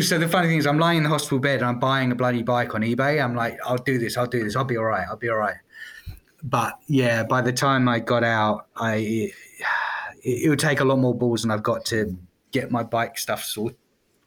so 0.00 0.18
the 0.18 0.28
funny 0.28 0.48
thing 0.48 0.58
is, 0.58 0.66
I'm 0.66 0.78
lying 0.78 0.98
in 0.98 1.02
the 1.02 1.10
hospital 1.10 1.38
bed 1.38 1.56
and 1.56 1.66
I'm 1.66 1.78
buying 1.78 2.12
a 2.12 2.14
bloody 2.14 2.42
bike 2.42 2.74
on 2.74 2.82
eBay. 2.82 3.22
I'm 3.22 3.34
like, 3.34 3.58
I'll 3.64 3.78
do 3.78 3.98
this. 3.98 4.16
I'll 4.16 4.26
do 4.26 4.44
this. 4.44 4.56
I'll 4.56 4.64
be 4.64 4.76
all 4.76 4.84
right. 4.84 5.06
I'll 5.08 5.16
be 5.16 5.28
all 5.28 5.36
right. 5.36 5.56
But 6.44 6.78
yeah, 6.86 7.22
by 7.24 7.40
the 7.42 7.52
time 7.52 7.88
I 7.88 7.98
got 7.98 8.24
out, 8.24 8.66
I 8.76 9.32
it, 10.22 10.44
it 10.44 10.48
would 10.48 10.58
take 10.58 10.80
a 10.80 10.84
lot 10.84 10.98
more 10.98 11.14
balls, 11.14 11.42
and 11.42 11.52
I've 11.52 11.62
got 11.62 11.84
to 11.86 12.16
get 12.52 12.70
my 12.70 12.82
bike 12.82 13.18
stuff 13.18 13.44
sorted 13.44 13.76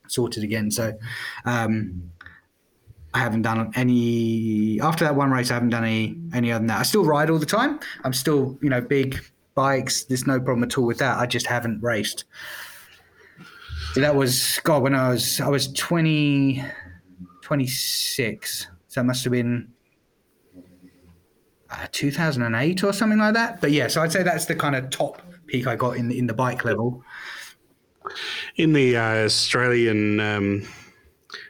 sorted 0.08 0.44
again. 0.44 0.70
So 0.70 0.96
um, 1.44 2.10
I 3.14 3.18
haven't 3.20 3.42
done 3.42 3.72
any 3.74 4.80
after 4.80 5.04
that 5.04 5.16
one 5.16 5.30
race. 5.30 5.50
I 5.50 5.54
haven't 5.54 5.70
done 5.70 5.84
any 5.84 6.16
any 6.34 6.52
other 6.52 6.60
than 6.60 6.68
that. 6.68 6.80
I 6.80 6.82
still 6.82 7.04
ride 7.04 7.30
all 7.30 7.38
the 7.38 7.46
time. 7.46 7.80
I'm 8.04 8.12
still 8.12 8.58
you 8.62 8.68
know 8.68 8.80
big 8.80 9.18
bikes. 9.54 10.04
There's 10.04 10.26
no 10.26 10.38
problem 10.38 10.64
at 10.64 10.76
all 10.76 10.84
with 10.84 10.98
that. 10.98 11.18
I 11.18 11.26
just 11.26 11.46
haven't 11.46 11.82
raced. 11.82 12.24
That 13.96 14.14
was 14.14 14.60
God 14.62 14.82
when 14.82 14.94
I 14.94 15.08
was 15.08 15.40
I 15.40 15.48
was 15.48 15.72
20, 15.72 16.62
26. 17.42 18.66
So 18.88 19.00
that 19.00 19.04
must 19.04 19.24
have 19.24 19.32
been. 19.32 19.72
Uh, 21.68 21.86
2008 21.90 22.84
or 22.84 22.92
something 22.92 23.18
like 23.18 23.34
that. 23.34 23.60
But 23.60 23.72
yeah, 23.72 23.88
so 23.88 24.00
I'd 24.00 24.12
say 24.12 24.22
that's 24.22 24.44
the 24.44 24.54
kind 24.54 24.76
of 24.76 24.88
top 24.90 25.20
peak 25.46 25.66
I 25.66 25.74
got 25.74 25.96
in 25.96 26.12
in 26.12 26.28
the 26.28 26.34
bike 26.34 26.64
level. 26.64 27.02
In 28.54 28.72
the 28.72 28.96
uh, 28.96 29.24
Australian 29.24 30.20
um, 30.20 30.68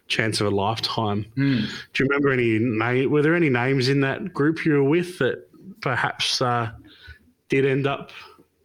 Chance 0.09 0.41
of 0.41 0.47
a 0.47 0.51
Lifetime, 0.51 1.27
mm. 1.37 1.61
do 1.93 2.03
you 2.03 2.09
remember 2.09 2.31
any 2.31 2.59
name? 2.59 3.11
Were 3.11 3.21
there 3.21 3.35
any 3.35 3.51
names 3.51 3.91
in 3.91 4.01
that 4.01 4.33
group 4.33 4.65
you 4.65 4.73
were 4.75 4.89
with 4.89 5.19
that 5.19 5.47
perhaps 5.83 6.41
uh, 6.41 6.71
did 7.51 7.67
end 7.67 7.87
up 7.87 8.11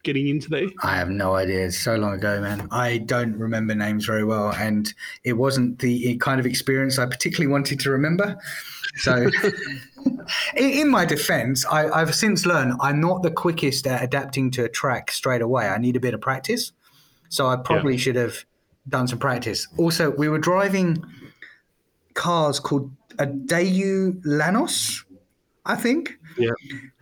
getting 0.04 0.28
into 0.28 0.50
there? 0.50 0.68
I 0.84 0.96
have 0.96 1.10
no 1.10 1.36
idea. 1.36 1.66
It's 1.66 1.78
so 1.78 1.96
long 1.96 2.14
ago, 2.14 2.42
man. 2.42 2.68
I 2.72 3.00
don't 3.00 3.36
remember 3.38 3.76
names 3.76 4.06
very 4.06 4.24
well, 4.24 4.52
and 4.52 4.94
it 5.24 5.34
wasn't 5.34 5.80
the 5.80 6.18
kind 6.18 6.40
of 6.40 6.46
experience 6.46 7.00
I 7.00 7.06
particularly 7.06 7.52
wanted 7.52 7.80
to 7.82 7.92
remember. 7.92 8.38
So, 8.98 9.30
in, 10.56 10.90
my 10.90 11.06
defense, 11.06 11.66
I, 11.66 12.00
have 12.00 12.16
since 12.16 12.46
learned 12.46 12.74
I'm 12.82 13.00
not 13.00 13.24
the 13.24 13.32
quickest 13.32 13.88
at 13.88 14.04
adapting 14.04 14.52
to 14.52 14.66
a 14.66 14.70
track 14.70 15.12
straight 15.12 15.42
away. 15.42 15.68
I 15.68 15.78
need 15.78 15.96
a 15.96 16.00
bit 16.00 16.14
of 16.14 16.22
practice. 16.22 16.72
So 17.30 17.48
I 17.48 17.56
probably 17.56 17.94
yeah. 17.94 18.00
should 18.00 18.16
have 18.18 18.46
done 18.90 19.08
some 19.08 19.20
practice. 19.20 19.68
Also, 19.78 20.12
we 20.12 20.28
were 20.28 20.40
driving 20.40 21.04
cars 22.14 22.60
called 22.60 22.92
a 23.20 23.28
Daewoo 23.28 24.22
Lanos, 24.26 25.04
I 25.66 25.76
think. 25.76 26.18
Yeah, 26.38 26.52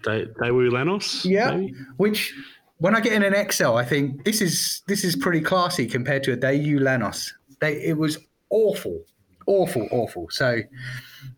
Daewoo 0.03 0.71
Lanos. 0.71 1.25
Yeah, 1.25 1.51
maybe? 1.51 1.75
which 1.97 2.33
when 2.79 2.95
I 2.95 3.01
get 3.01 3.13
in 3.13 3.23
an 3.23 3.51
XL, 3.51 3.75
I 3.75 3.85
think 3.85 4.23
this 4.23 4.41
is 4.41 4.81
this 4.87 5.03
is 5.03 5.15
pretty 5.15 5.41
classy 5.41 5.85
compared 5.85 6.23
to 6.23 6.33
a 6.33 6.37
Daewoo 6.37 6.79
Lanos. 6.79 7.31
They, 7.59 7.73
it 7.83 7.97
was 7.97 8.17
awful, 8.49 9.03
awful, 9.45 9.87
awful. 9.91 10.27
So, 10.31 10.61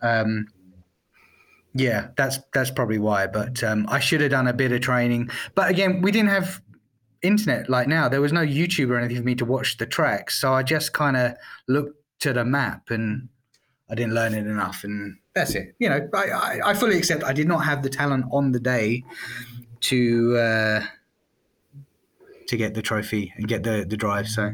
um, 0.01 0.47
yeah, 1.73 2.10
that's 2.15 2.39
that's 2.54 2.69
probably 2.71 2.99
why. 2.99 3.27
But 3.27 3.63
um, 3.63 3.86
I 3.89 3.99
should 3.99 4.21
have 4.21 4.32
done 4.32 4.47
a 4.47 4.54
bit 4.54 4.71
of 4.71 4.82
training. 4.82 5.30
But 5.56 5.69
again, 5.69 6.01
we 6.01 6.12
didn't 6.12 6.30
have 6.30 6.62
internet 7.23 7.69
like 7.69 7.88
now. 7.88 8.08
There 8.08 8.21
was 8.21 8.34
no 8.34 8.45
YouTube 8.45 8.89
or 8.89 8.97
anything 8.97 9.17
for 9.17 9.23
me 9.23 9.36
to 9.36 9.45
watch 9.45 9.77
the 9.77 9.88
tracks, 9.88 10.39
so 10.39 10.54
I 10.54 10.62
just 10.62 10.93
kind 10.93 11.17
of 11.17 11.34
looked 11.67 11.97
to 12.19 12.34
the 12.34 12.45
map 12.45 12.91
and 12.91 13.30
I 13.89 13.95
didn't 13.95 14.13
learn 14.13 14.36
it 14.36 14.45
enough, 14.45 14.84
and 14.84 15.17
that's 15.34 15.56
it. 15.56 15.73
You 15.80 15.89
know, 15.89 16.08
I, 16.13 16.30
I, 16.30 16.60
I 16.65 16.73
fully 16.75 16.99
accept 16.99 17.23
I 17.23 17.34
did 17.34 17.47
not 17.47 17.65
have 17.65 17.82
the 17.82 17.89
talent 17.89 18.25
on 18.32 18.51
the 18.51 18.60
day 18.60 19.04
to 19.82 20.38
uh, 20.38 20.82
to 22.52 22.58
get 22.58 22.74
the 22.74 22.82
trophy 22.82 23.34
and 23.38 23.48
get 23.48 23.64
the 23.64 23.86
the 23.88 23.98
drive. 23.98 24.28
So 24.28 24.54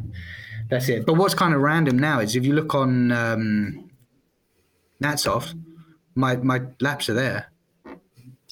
that's 0.70 0.88
it. 0.88 1.06
But 1.06 1.16
what's 1.16 1.34
kind 1.34 1.54
of 1.54 1.62
random 1.62 1.98
now 1.98 2.20
is 2.20 2.36
if 2.36 2.46
you 2.46 2.54
look 2.54 2.76
on 2.76 3.12
um, 3.12 3.90
Natsoft, 5.04 5.56
my 6.16 6.38
my 6.38 6.62
laps 6.80 7.10
are 7.10 7.16
there. 7.16 7.52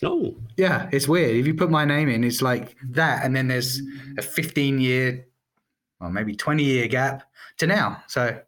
Oh. 0.04 0.36
Yeah, 0.58 0.90
it's 0.92 1.08
weird. 1.08 1.36
If 1.38 1.48
you 1.48 1.54
put 1.54 1.70
my 1.70 1.86
name 1.86 2.10
in, 2.10 2.24
it's 2.24 2.42
like 2.42 2.76
that, 2.92 3.24
and 3.24 3.36
then 3.36 3.48
there's 3.48 3.82
a 4.18 4.22
15 4.22 4.80
year, 4.80 5.26
or 6.02 6.10
maybe 6.10 6.36
20 6.36 6.64
year 6.64 6.88
gap 6.88 7.24
to 7.58 7.68
now. 7.68 8.04
So, 8.08 8.42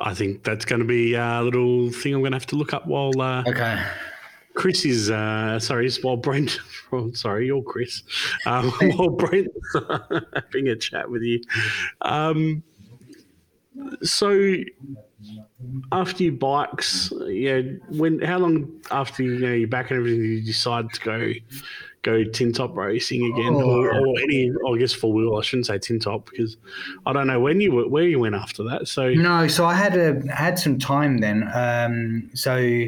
I 0.00 0.14
think 0.14 0.44
that's 0.44 0.64
going 0.64 0.80
to 0.80 0.86
be 0.86 1.14
a 1.14 1.42
little 1.42 1.90
thing 1.90 2.14
I'm 2.14 2.20
going 2.20 2.32
to 2.32 2.36
have 2.36 2.46
to 2.46 2.56
look 2.56 2.72
up 2.72 2.86
while. 2.86 3.20
Uh, 3.20 3.44
okay. 3.46 3.84
Chris 4.54 4.84
is 4.84 5.10
uh, 5.10 5.58
sorry, 5.58 5.90
while 6.02 6.16
Brent. 6.16 6.58
Oh, 6.92 7.10
sorry, 7.10 7.46
you're 7.46 7.60
Chris. 7.60 8.04
Um, 8.46 8.70
while 8.70 9.08
Brent 9.08 9.48
having 10.34 10.68
a 10.68 10.76
chat 10.76 11.10
with 11.10 11.22
you. 11.22 11.42
Um, 12.02 12.62
so 14.04 14.54
after 15.90 16.22
your 16.22 16.34
bikes, 16.34 17.12
yeah, 17.26 17.62
when 17.88 18.20
how 18.20 18.38
long 18.38 18.80
after 18.92 19.24
you 19.24 19.40
know 19.40 19.52
you're 19.52 19.66
back 19.66 19.90
and 19.90 19.98
everything, 19.98 20.22
you 20.24 20.42
decide 20.42 20.92
to 20.92 21.00
go 21.00 21.32
go 22.02 22.22
tin 22.22 22.52
top 22.52 22.76
racing 22.76 23.24
again, 23.32 23.54
oh. 23.54 23.80
or, 23.80 23.88
or, 23.88 24.20
any, 24.22 24.52
I 24.68 24.78
guess 24.78 24.92
four 24.92 25.12
wheel. 25.12 25.36
I 25.36 25.42
shouldn't 25.42 25.66
say 25.66 25.78
tin 25.78 25.98
top 25.98 26.30
because 26.30 26.56
I 27.06 27.12
don't 27.12 27.26
know 27.26 27.40
when 27.40 27.60
you 27.60 27.72
were, 27.72 27.88
where 27.88 28.04
you 28.04 28.20
went 28.20 28.36
after 28.36 28.62
that. 28.64 28.86
So 28.86 29.08
no, 29.14 29.48
so 29.48 29.66
I 29.66 29.74
had 29.74 29.96
a 29.96 30.32
had 30.32 30.58
some 30.60 30.78
time 30.78 31.18
then. 31.18 31.50
Um, 31.52 32.30
so 32.34 32.86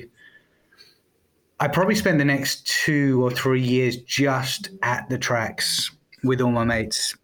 I 1.59 1.69
probably 1.69 1.95
spent 1.95 2.19
the 2.19 2.25
next 2.25 2.67
two 2.67 3.25
or 3.25 3.31
three 3.31 3.63
years 3.63 3.97
just 4.03 4.71
at 4.83 5.09
the 5.09 5.17
tracks 5.17 5.91
with 6.23 6.41
all 6.41 6.51
my 6.51 6.65
mates, 6.65 7.17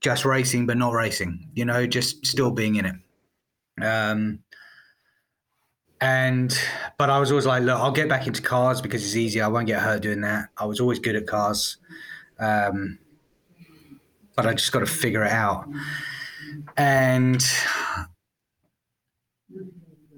just 0.00 0.24
racing 0.24 0.66
but 0.66 0.76
not 0.76 0.92
racing. 0.92 1.48
You 1.54 1.64
know, 1.64 1.86
just 1.86 2.26
still 2.26 2.50
being 2.50 2.76
in 2.76 2.86
it. 2.86 3.84
Um, 3.84 4.40
and 6.00 6.58
but 6.98 7.10
I 7.10 7.18
was 7.18 7.30
always 7.30 7.46
like, 7.46 7.62
look, 7.62 7.78
I'll 7.78 7.92
get 7.92 8.08
back 8.08 8.26
into 8.26 8.42
cars 8.42 8.80
because 8.80 9.04
it's 9.04 9.16
easier. 9.16 9.44
I 9.44 9.48
won't 9.48 9.66
get 9.66 9.80
hurt 9.80 10.02
doing 10.02 10.20
that. 10.22 10.48
I 10.56 10.66
was 10.66 10.80
always 10.80 10.98
good 10.98 11.16
at 11.16 11.26
cars, 11.26 11.78
um, 12.38 12.98
but 14.34 14.46
I 14.46 14.52
just 14.52 14.72
got 14.72 14.80
to 14.80 14.86
figure 14.86 15.24
it 15.24 15.32
out. 15.32 15.68
And 16.76 17.44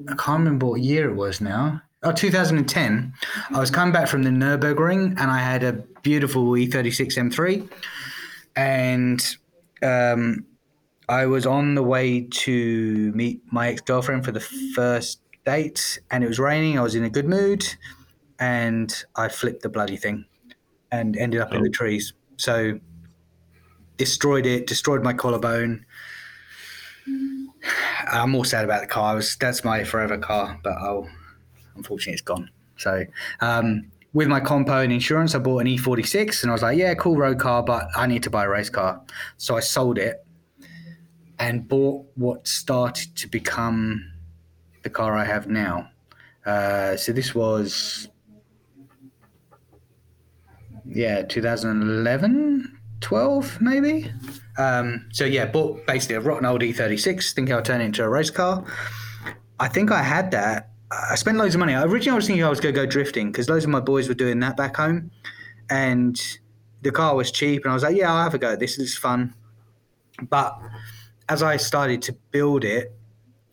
I 0.08 0.14
can't 0.14 0.40
remember 0.40 0.66
what 0.66 0.80
year 0.80 1.10
it 1.10 1.14
was 1.14 1.40
now. 1.40 1.82
Oh, 2.04 2.12
2010. 2.12 3.12
I 3.50 3.58
was 3.58 3.72
coming 3.72 3.92
back 3.92 4.06
from 4.06 4.22
the 4.22 4.30
Nurburgring 4.30 5.18
and 5.18 5.30
I 5.30 5.38
had 5.38 5.64
a 5.64 5.72
beautiful 6.02 6.44
E36 6.52 7.18
M3, 7.18 7.68
and 8.54 9.36
um, 9.82 10.46
I 11.08 11.26
was 11.26 11.44
on 11.44 11.74
the 11.74 11.82
way 11.82 12.20
to 12.20 13.12
meet 13.14 13.40
my 13.50 13.68
ex 13.68 13.80
girlfriend 13.80 14.24
for 14.24 14.30
the 14.30 14.40
first 14.40 15.20
date 15.44 15.98
and 16.10 16.22
it 16.22 16.28
was 16.28 16.38
raining. 16.38 16.78
I 16.78 16.82
was 16.82 16.94
in 16.94 17.02
a 17.02 17.10
good 17.10 17.26
mood 17.26 17.64
and 18.38 18.94
I 19.16 19.28
flipped 19.28 19.62
the 19.62 19.68
bloody 19.68 19.96
thing 19.96 20.24
and 20.92 21.16
ended 21.16 21.40
up 21.40 21.48
oh. 21.50 21.56
in 21.56 21.62
the 21.62 21.68
oh. 21.68 21.72
trees. 21.72 22.12
So 22.36 22.78
destroyed 23.96 24.46
it, 24.46 24.68
destroyed 24.68 25.02
my 25.02 25.14
collarbone. 25.14 25.84
I'm 28.12 28.30
more 28.30 28.44
sad 28.44 28.64
about 28.64 28.82
the 28.82 28.86
car. 28.86 29.16
Was, 29.16 29.36
that's 29.36 29.64
my 29.64 29.82
forever 29.82 30.16
car, 30.16 30.60
but 30.62 30.76
oh, 30.80 31.08
unfortunately 31.78 32.12
it's 32.12 32.22
gone. 32.22 32.50
So 32.76 33.04
um, 33.40 33.90
with 34.12 34.28
my 34.28 34.40
compo 34.40 34.80
and 34.80 34.92
insurance, 34.92 35.34
I 35.34 35.38
bought 35.38 35.58
an 35.60 35.66
E46 35.66 36.42
and 36.42 36.50
I 36.50 36.52
was 36.52 36.62
like, 36.62 36.78
yeah, 36.78 36.94
cool 36.94 37.16
road 37.16 37.38
car, 37.38 37.62
but 37.62 37.88
I 37.96 38.06
need 38.06 38.22
to 38.24 38.30
buy 38.30 38.44
a 38.44 38.48
race 38.48 38.70
car. 38.70 39.02
So 39.36 39.56
I 39.56 39.60
sold 39.60 39.98
it 39.98 40.24
and 41.38 41.68
bought 41.68 42.06
what 42.14 42.46
started 42.46 43.14
to 43.16 43.28
become 43.28 44.12
the 44.82 44.90
car 44.90 45.16
I 45.16 45.24
have 45.24 45.48
now. 45.48 45.90
Uh, 46.44 46.96
so 46.96 47.12
this 47.12 47.34
was, 47.34 48.08
yeah, 50.86 51.22
2011, 51.22 52.78
12 53.00 53.60
maybe. 53.60 54.10
Um, 54.56 55.08
so 55.12 55.24
yeah, 55.24 55.46
bought 55.46 55.86
basically 55.86 56.16
a 56.16 56.20
rotten 56.20 56.46
old 56.46 56.62
E36. 56.62 57.34
thinking 57.34 57.54
I'll 57.54 57.62
turn 57.62 57.80
it 57.80 57.84
into 57.84 58.02
a 58.02 58.08
race 58.08 58.30
car. 58.30 58.64
I 59.60 59.68
think 59.68 59.90
I 59.90 60.02
had 60.02 60.30
that. 60.32 60.70
I 60.90 61.14
spent 61.16 61.36
loads 61.36 61.54
of 61.54 61.58
money. 61.58 61.74
Originally, 61.74 62.12
I 62.12 62.16
was 62.16 62.26
thinking 62.26 62.44
I 62.44 62.48
was 62.48 62.60
going 62.60 62.74
to 62.74 62.80
go 62.80 62.86
drifting 62.86 63.30
because 63.30 63.48
loads 63.48 63.64
of 63.64 63.70
my 63.70 63.80
boys 63.80 64.08
were 64.08 64.14
doing 64.14 64.40
that 64.40 64.56
back 64.56 64.76
home, 64.76 65.10
and 65.68 66.18
the 66.82 66.90
car 66.90 67.14
was 67.14 67.30
cheap. 67.30 67.64
And 67.64 67.70
I 67.70 67.74
was 67.74 67.82
like, 67.82 67.96
yeah, 67.96 68.12
I'll 68.12 68.22
have 68.22 68.34
a 68.34 68.38
go. 68.38 68.56
This 68.56 68.78
is 68.78 68.96
fun. 68.96 69.34
But 70.22 70.58
as 71.28 71.42
I 71.42 71.56
started 71.56 72.02
to 72.02 72.12
build 72.30 72.64
it, 72.64 72.94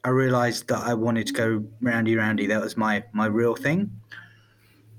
I 0.03 0.09
realized 0.09 0.67
that 0.69 0.79
I 0.79 0.93
wanted 0.93 1.27
to 1.27 1.33
go 1.33 1.65
roundy 1.81 2.15
roundy. 2.15 2.47
That 2.47 2.61
was 2.61 2.77
my 2.77 3.03
my 3.11 3.25
real 3.25 3.55
thing. 3.55 3.91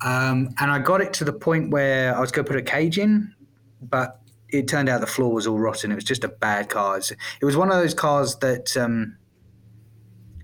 Um, 0.03 0.51
and 0.59 0.71
I 0.71 0.79
got 0.79 1.01
it 1.01 1.13
to 1.15 1.25
the 1.25 1.33
point 1.33 1.71
where 1.71 2.15
I 2.15 2.21
was 2.21 2.31
going 2.31 2.45
to 2.45 2.53
put 2.53 2.59
a 2.59 2.63
cage 2.63 2.99
in, 2.99 3.35
but 3.81 4.21
it 4.51 4.69
turned 4.69 4.89
out 4.89 5.01
the 5.01 5.07
floor 5.07 5.33
was 5.33 5.47
all 5.47 5.59
rotten. 5.59 5.91
It 5.91 5.95
was 5.95 6.05
just 6.05 6.23
a 6.23 6.29
bad 6.29 6.69
car. 6.69 6.99
It 6.99 7.45
was 7.45 7.57
one 7.57 7.71
of 7.71 7.77
those 7.77 7.95
cars 7.95 8.37
that 8.37 8.77
um, 8.77 9.17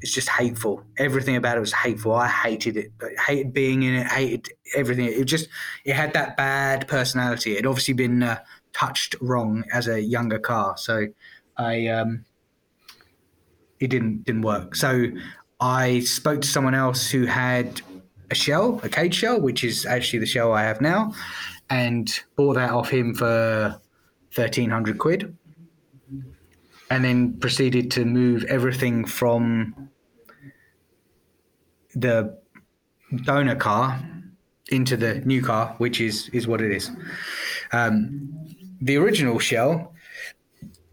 it's 0.02 0.12
just 0.12 0.28
hateful. 0.28 0.82
Everything 0.98 1.36
about 1.36 1.56
it 1.56 1.60
was 1.60 1.72
hateful. 1.72 2.12
I 2.12 2.26
hated 2.26 2.76
it. 2.76 2.92
I 3.00 3.20
hated 3.22 3.52
being 3.52 3.84
in 3.84 3.94
it. 3.94 4.06
Hated 4.08 4.48
everything. 4.74 5.06
It 5.06 5.24
just 5.24 5.48
it 5.84 5.94
had 5.94 6.12
that 6.14 6.36
bad 6.36 6.88
personality. 6.88 7.56
It 7.56 7.66
obviously 7.66 7.94
been 7.94 8.22
uh, 8.22 8.40
touched 8.72 9.14
wrong 9.20 9.64
as 9.72 9.86
a 9.86 10.02
younger 10.02 10.40
car. 10.40 10.76
So 10.76 11.06
I 11.56 11.86
um, 11.86 12.24
it 13.78 13.88
didn't 13.88 14.24
didn't 14.24 14.42
work. 14.42 14.74
So 14.74 15.06
I 15.60 16.00
spoke 16.00 16.40
to 16.42 16.48
someone 16.48 16.74
else 16.74 17.08
who 17.08 17.26
had 17.26 17.80
a 18.30 18.34
shell, 18.34 18.80
a 18.82 18.88
cage 18.88 19.14
shell, 19.14 19.40
which 19.40 19.62
is 19.62 19.86
actually 19.86 20.18
the 20.18 20.26
shell 20.26 20.52
I 20.52 20.62
have 20.62 20.80
now, 20.80 21.14
and 21.70 22.10
bought 22.34 22.54
that 22.54 22.70
off 22.70 22.90
him 22.90 23.14
for 23.14 23.80
thirteen 24.34 24.70
hundred 24.70 24.98
quid, 24.98 25.36
and 26.90 27.04
then 27.04 27.38
proceeded 27.38 27.92
to 27.92 28.04
move 28.04 28.42
everything 28.48 29.04
from 29.04 29.90
the 31.94 32.38
donor 33.24 33.56
car 33.56 34.00
into 34.70 34.96
the 34.96 35.16
new 35.20 35.42
car, 35.42 35.74
which 35.78 36.00
is 36.00 36.28
is 36.30 36.46
what 36.46 36.60
it 36.60 36.72
is. 36.72 36.90
Um, 37.72 38.46
the 38.80 38.96
original 38.96 39.38
shell 39.38 39.92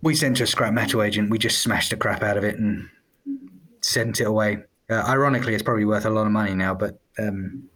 we 0.02 0.16
sent 0.16 0.38
to 0.38 0.44
a 0.44 0.48
scrap 0.48 0.74
metal 0.74 1.02
agent. 1.02 1.30
We 1.30 1.38
just 1.38 1.62
smashed 1.62 1.90
the 1.90 1.98
crap 1.98 2.24
out 2.24 2.38
of 2.38 2.44
it 2.44 2.58
and 2.58 2.90
sent 3.82 4.22
it 4.22 4.26
away. 4.26 4.60
Uh, 4.90 5.04
ironically, 5.08 5.54
it's 5.54 5.64
probably 5.64 5.86
worth 5.86 6.06
a 6.06 6.10
lot 6.10 6.26
of 6.26 6.32
money 6.32 6.56
now, 6.56 6.74
but 6.74 7.00
um, 7.18 7.70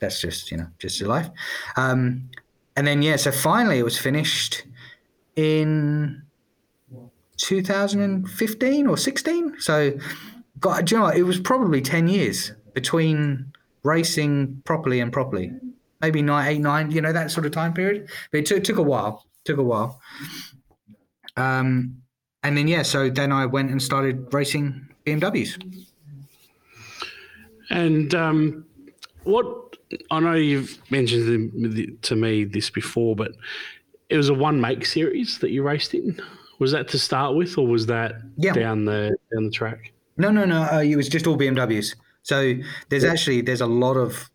that's 0.00 0.20
just 0.20 0.50
you 0.50 0.56
know 0.56 0.66
just 0.78 1.00
your 1.00 1.08
life. 1.08 1.30
Um, 1.76 2.28
and 2.76 2.86
then 2.86 3.02
yeah, 3.02 3.16
so 3.16 3.30
finally 3.30 3.78
it 3.78 3.84
was 3.84 3.98
finished 3.98 4.64
in 5.36 6.22
2015 7.36 8.86
or 8.86 8.96
16. 8.96 9.54
So, 9.58 9.92
God, 10.62 10.90
you 10.90 10.98
know, 10.98 11.08
it 11.08 11.22
was 11.22 11.40
probably 11.40 11.82
10 11.82 12.08
years 12.08 12.52
between 12.72 13.52
racing 13.82 14.62
properly 14.64 15.00
and 15.00 15.12
properly. 15.12 15.52
Maybe 16.00 16.22
nine, 16.22 16.48
eight, 16.48 16.60
nine, 16.60 16.90
you 16.90 17.00
know, 17.00 17.12
that 17.12 17.30
sort 17.30 17.46
of 17.46 17.52
time 17.52 17.74
period. 17.74 18.08
But 18.30 18.38
it 18.38 18.46
took, 18.46 18.64
took 18.64 18.78
a 18.78 18.82
while. 18.82 19.26
Took 19.44 19.58
a 19.58 19.62
while. 19.62 20.00
Um, 21.36 22.02
and 22.44 22.56
then 22.56 22.68
yeah, 22.68 22.82
so 22.82 23.10
then 23.10 23.32
I 23.32 23.44
went 23.44 23.70
and 23.70 23.82
started 23.82 24.32
racing 24.32 24.88
BMWs. 25.04 25.60
And 27.70 28.14
um, 28.14 28.64
what 29.24 29.76
I 30.10 30.20
know 30.20 30.34
you've 30.34 30.78
mentioned 30.90 32.02
to 32.02 32.16
me 32.16 32.44
this 32.44 32.70
before, 32.70 33.16
but 33.16 33.32
it 34.08 34.16
was 34.16 34.28
a 34.28 34.34
one 34.34 34.60
make 34.60 34.86
series 34.86 35.38
that 35.38 35.50
you 35.50 35.62
raced 35.62 35.94
in. 35.94 36.20
Was 36.58 36.70
that 36.72 36.86
to 36.88 36.98
start 36.98 37.34
with, 37.34 37.58
or 37.58 37.66
was 37.66 37.86
that 37.86 38.20
yeah. 38.36 38.52
down 38.52 38.84
the 38.84 39.16
down 39.32 39.46
the 39.46 39.50
track? 39.50 39.92
No, 40.22 40.30
no, 40.30 40.44
no. 40.44 40.62
Uh, 40.62 40.82
it 40.82 40.94
was 40.94 41.08
just 41.08 41.26
all 41.26 41.36
BMWs. 41.36 41.96
So 42.22 42.54
there's 42.88 43.02
yeah. 43.02 43.10
actually 43.10 43.40
there's 43.40 43.60
a 43.60 43.66
lot 43.66 43.96
of 43.96 44.30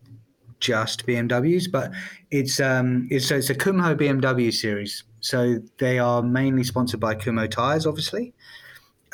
just 0.60 1.06
BMWs, 1.06 1.72
but 1.72 1.90
it's 2.30 2.60
um 2.60 3.08
it's 3.10 3.26
so 3.26 3.36
it's 3.36 3.48
a 3.48 3.54
Kumho 3.54 3.96
BMW 3.96 4.52
series. 4.52 5.04
So 5.20 5.60
they 5.78 5.98
are 5.98 6.22
mainly 6.22 6.62
sponsored 6.62 7.00
by 7.00 7.14
Kumho 7.14 7.50
tires, 7.50 7.86
obviously. 7.86 8.34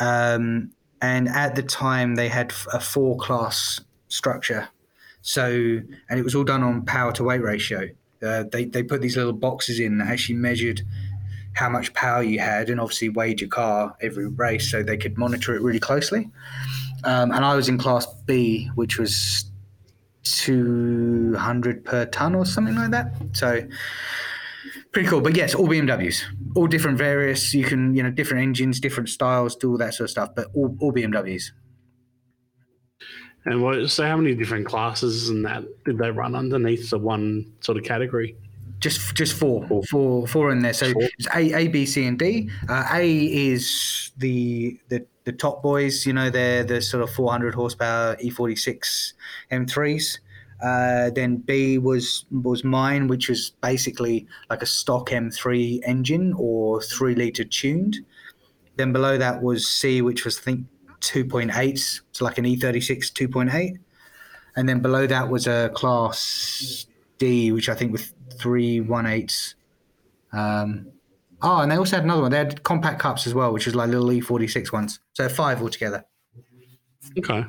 Um, 0.00 0.72
and 1.00 1.28
at 1.28 1.54
the 1.54 1.62
time, 1.62 2.16
they 2.16 2.28
had 2.28 2.52
a 2.72 2.80
four 2.80 3.16
class 3.18 3.80
structure. 4.08 4.68
So, 5.22 5.46
and 5.46 6.18
it 6.18 6.24
was 6.24 6.34
all 6.34 6.44
done 6.44 6.64
on 6.64 6.84
power 6.84 7.12
to 7.12 7.24
weight 7.24 7.42
ratio. 7.42 7.88
Uh, 8.20 8.44
they, 8.50 8.64
they 8.64 8.82
put 8.82 9.00
these 9.00 9.16
little 9.16 9.32
boxes 9.32 9.78
in 9.78 9.98
that 9.98 10.08
actually 10.08 10.36
measured 10.36 10.82
how 11.54 11.68
much 11.68 11.92
power 11.94 12.22
you 12.22 12.38
had 12.38 12.68
and 12.68 12.80
obviously 12.80 13.08
weighed 13.08 13.40
your 13.40 13.48
car 13.48 13.96
every 14.00 14.26
race 14.26 14.70
so 14.70 14.82
they 14.82 14.96
could 14.96 15.16
monitor 15.16 15.54
it 15.54 15.62
really 15.62 15.80
closely. 15.80 16.30
Um, 17.04 17.30
and 17.32 17.44
I 17.44 17.54
was 17.54 17.68
in 17.68 17.78
class 17.78 18.06
B, 18.26 18.70
which 18.74 18.98
was 18.98 19.44
200 20.24 21.84
per 21.84 22.06
ton 22.06 22.34
or 22.34 22.44
something 22.44 22.74
like 22.74 22.90
that. 22.90 23.14
So, 23.32 23.66
pretty 24.92 25.08
cool. 25.08 25.20
But 25.20 25.36
yes, 25.36 25.54
all 25.54 25.68
BMWs, 25.68 26.22
all 26.56 26.66
different 26.66 26.98
various. 26.98 27.54
You 27.54 27.64
can 27.64 27.94
you 27.94 28.02
know 28.02 28.10
different 28.10 28.42
engines, 28.42 28.80
different 28.80 29.08
styles, 29.08 29.54
do 29.54 29.70
all 29.70 29.78
that 29.78 29.94
sort 29.94 30.06
of 30.06 30.10
stuff. 30.10 30.30
But 30.34 30.48
all, 30.54 30.76
all 30.80 30.92
BMWs. 30.92 31.50
And 33.44 33.62
what? 33.62 33.90
So 33.90 34.06
how 34.06 34.16
many 34.16 34.34
different 34.34 34.66
classes 34.66 35.28
and 35.28 35.44
that 35.44 35.64
did 35.84 35.98
they 35.98 36.10
run 36.10 36.34
underneath 36.34 36.88
the 36.90 36.98
one 36.98 37.52
sort 37.60 37.76
of 37.76 37.84
category? 37.84 38.36
Just 38.84 39.14
just 39.14 39.32
four, 39.32 39.66
four, 39.66 39.82
four, 39.84 40.26
four 40.26 40.52
in 40.52 40.60
there. 40.60 40.74
So 40.74 40.92
four. 40.92 41.08
it's 41.16 41.26
A, 41.34 41.54
A, 41.54 41.68
B, 41.68 41.86
C, 41.86 42.04
and 42.04 42.18
D. 42.18 42.50
Uh, 42.68 42.86
A 42.92 43.24
is 43.34 44.12
the 44.18 44.78
the 44.90 45.06
the 45.24 45.32
top 45.32 45.62
boys. 45.62 46.04
You 46.04 46.12
know, 46.12 46.28
they're 46.28 46.64
the 46.64 46.82
sort 46.82 47.02
of 47.02 47.08
400 47.08 47.54
horsepower 47.54 48.14
E46 48.16 49.14
M3s. 49.50 50.18
Uh, 50.62 51.08
then 51.08 51.36
B 51.38 51.78
was 51.78 52.26
was 52.30 52.62
mine, 52.62 53.08
which 53.08 53.30
was 53.30 53.52
basically 53.62 54.26
like 54.50 54.60
a 54.60 54.66
stock 54.66 55.08
M3 55.08 55.80
engine 55.86 56.34
or 56.36 56.82
three 56.82 57.14
liter 57.14 57.44
tuned. 57.44 57.96
Then 58.76 58.92
below 58.92 59.16
that 59.16 59.42
was 59.42 59.66
C, 59.66 60.02
which 60.02 60.26
was 60.26 60.38
I 60.40 60.42
think 60.42 60.66
2.8, 61.00 62.00
so 62.12 62.22
like 62.22 62.36
an 62.36 62.44
E36 62.44 63.12
2.8. 63.12 63.78
And 64.56 64.68
then 64.68 64.80
below 64.80 65.06
that 65.06 65.30
was 65.30 65.46
a 65.46 65.70
class 65.72 66.86
D, 67.16 67.50
which 67.50 67.70
I 67.70 67.74
think 67.74 67.92
was 67.92 68.12
three 68.44 68.80
one 68.82 69.06
eights. 69.06 69.54
Um, 70.30 70.88
oh, 71.40 71.60
and 71.60 71.72
they 71.72 71.76
also 71.76 71.96
had 71.96 72.04
another 72.04 72.20
one. 72.20 72.30
They 72.30 72.36
had 72.36 72.62
compact 72.62 73.00
cups 73.00 73.26
as 73.26 73.32
well, 73.32 73.54
which 73.54 73.66
is 73.66 73.74
like 73.74 73.88
little 73.88 74.08
E46 74.08 74.70
ones. 74.70 75.00
So 75.14 75.30
five 75.30 75.62
altogether. 75.62 76.04
Okay. 77.18 77.46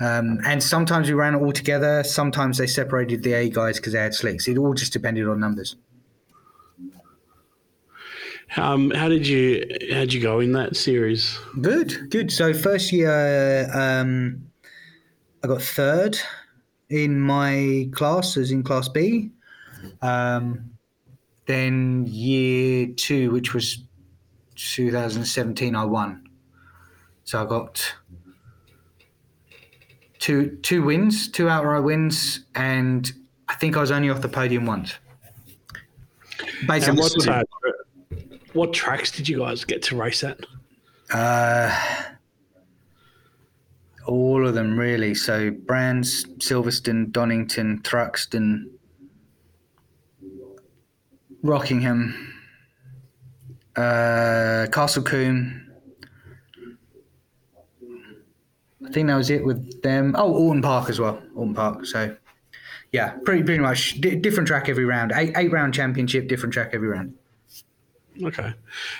Um, 0.00 0.38
and 0.46 0.62
sometimes 0.62 1.08
we 1.08 1.14
ran 1.14 1.34
it 1.34 1.42
all 1.42 1.52
together. 1.52 2.02
Sometimes 2.02 2.56
they 2.56 2.66
separated 2.66 3.22
the 3.22 3.34
A 3.34 3.50
guys 3.50 3.76
because 3.76 3.92
they 3.92 3.98
had 3.98 4.14
slicks. 4.14 4.48
It 4.48 4.56
all 4.56 4.72
just 4.72 4.94
depended 4.94 5.28
on 5.28 5.38
numbers. 5.38 5.76
Um, 8.56 8.90
how 8.92 9.08
did 9.08 9.26
you 9.26 9.64
how 9.92 10.00
did 10.00 10.14
you 10.14 10.22
go 10.22 10.40
in 10.40 10.52
that 10.52 10.76
series? 10.76 11.38
Good, 11.60 12.10
good. 12.10 12.32
So 12.32 12.54
first 12.54 12.90
year, 12.90 13.70
um, 13.74 14.50
I 15.44 15.48
got 15.48 15.60
third 15.62 16.18
in 16.88 17.20
my 17.20 17.88
class, 17.92 18.36
as 18.36 18.50
in 18.50 18.62
class 18.62 18.88
B. 18.88 19.30
Um, 20.02 20.70
then 21.46 22.06
year 22.06 22.88
two, 22.96 23.30
which 23.30 23.54
was 23.54 23.82
2017, 24.56 25.74
I 25.74 25.84
won. 25.84 26.28
So 27.24 27.42
I 27.42 27.46
got 27.46 27.94
two 30.18 30.58
two 30.62 30.82
wins, 30.82 31.28
two 31.28 31.48
outright 31.48 31.82
wins, 31.82 32.44
and 32.54 33.10
I 33.48 33.54
think 33.54 33.76
I 33.76 33.80
was 33.80 33.90
only 33.90 34.10
off 34.10 34.20
the 34.20 34.28
podium 34.28 34.66
once. 34.66 34.94
Basically, 36.66 37.00
what, 37.00 37.28
uh, 37.28 37.42
what 38.52 38.72
tracks 38.72 39.10
did 39.10 39.28
you 39.28 39.38
guys 39.38 39.64
get 39.64 39.82
to 39.84 39.96
race 39.96 40.22
at? 40.24 40.40
Uh, 41.10 41.76
all 44.06 44.46
of 44.46 44.54
them 44.54 44.78
really. 44.78 45.14
So 45.14 45.50
Brands, 45.50 46.24
Silverstone, 46.38 47.10
Donington, 47.12 47.80
Thruxton, 47.82 48.66
Rockingham, 51.42 52.14
uh, 53.76 54.66
Castle 54.72 55.02
Combe. 55.02 55.66
I 58.86 58.92
think 58.92 59.08
that 59.08 59.16
was 59.16 59.30
it 59.30 59.44
with 59.44 59.82
them. 59.82 60.14
Oh, 60.18 60.34
Oulton 60.34 60.62
Park 60.62 60.90
as 60.90 60.98
well. 60.98 61.22
Oulton 61.36 61.54
Park. 61.54 61.86
So, 61.86 62.16
yeah, 62.92 63.10
pretty 63.24 63.42
pretty 63.42 63.60
much 63.60 64.00
D- 64.00 64.16
different 64.16 64.48
track 64.48 64.68
every 64.68 64.84
round. 64.84 65.12
Eight 65.14 65.32
eight 65.36 65.52
round 65.52 65.74
championship, 65.74 66.28
different 66.28 66.52
track 66.52 66.70
every 66.72 66.88
round. 66.88 67.14
Okay, 68.22 68.52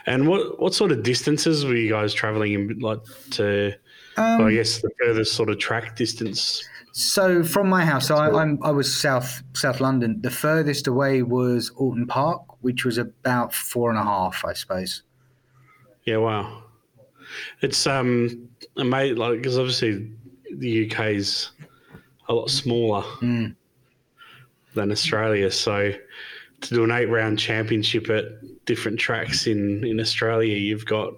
and 0.07 0.29
what 0.29 0.61
what 0.61 0.74
sort 0.74 0.92
of 0.92 1.03
distances 1.03 1.64
were 1.64 1.74
you 1.74 1.90
guys 1.90 2.14
traveling 2.14 2.53
in? 2.53 2.79
Like 2.79 3.00
to, 3.33 3.74
um, 4.16 4.44
I 4.44 4.53
guess 4.53 4.81
the 4.81 4.90
furthest 5.03 5.35
sort 5.35 5.50
of 5.50 5.59
track 5.59 5.96
distance. 5.96 6.64
So 6.92 7.44
from 7.44 7.68
my 7.68 7.85
house, 7.85 8.09
so 8.09 8.16
I, 8.16 8.42
am 8.42 8.59
I 8.62 8.70
was 8.70 8.94
south 8.94 9.42
South 9.55 9.81
London. 9.81 10.20
The 10.22 10.31
furthest 10.31 10.87
away 10.87 11.22
was 11.22 11.70
Oulton 11.81 12.07
Park, 12.07 12.42
which 12.62 12.85
was 12.85 12.98
about 12.98 13.55
four 13.55 13.90
and 13.90 13.98
a 13.98 14.03
half, 14.03 14.44
I 14.44 14.53
suppose. 14.55 15.03
Yeah, 16.05 16.18
wow. 16.18 16.64
It's 17.61 17.87
um 17.87 18.48
amazing, 18.76 19.16
like 19.18 19.38
because 19.38 19.59
obviously 19.59 20.11
the 20.57 20.90
UK 20.90 21.00
is 21.11 21.50
a 22.29 22.35
lot 22.35 22.50
smaller 22.50 23.03
mm. 23.20 23.55
than 24.74 24.90
Australia, 24.90 25.50
so 25.50 25.92
to 26.62 26.74
do 26.74 26.85
an 26.85 26.90
eight 26.90 27.07
round 27.07 27.38
championship 27.38 28.11
at 28.11 28.24
different 28.64 28.98
tracks 28.98 29.46
in 29.46 29.85
in 29.85 30.00
Australia, 30.00 30.57
you've 30.57 30.87
got 30.87 31.12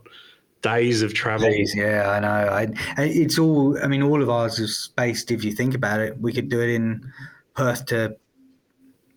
days 0.63 1.03
of 1.03 1.13
travel. 1.13 1.51
Days, 1.51 1.75
yeah, 1.77 2.11
I 2.11 2.21
know. 2.21 2.29
I, 2.29 2.69
it's 3.03 3.39
all. 3.39 3.77
I 3.83 3.87
mean, 3.87 4.03
all 4.03 4.23
of 4.23 4.31
ours 4.31 4.59
is 4.59 4.91
based. 4.97 5.31
If 5.31 5.45
you 5.45 5.53
think 5.53 5.75
about 5.75 6.01
it, 6.01 6.19
we 6.21 6.33
could 6.33 6.49
do 6.49 6.61
it 6.61 6.71
in 6.71 7.13
Perth 7.55 7.87
to 7.87 8.17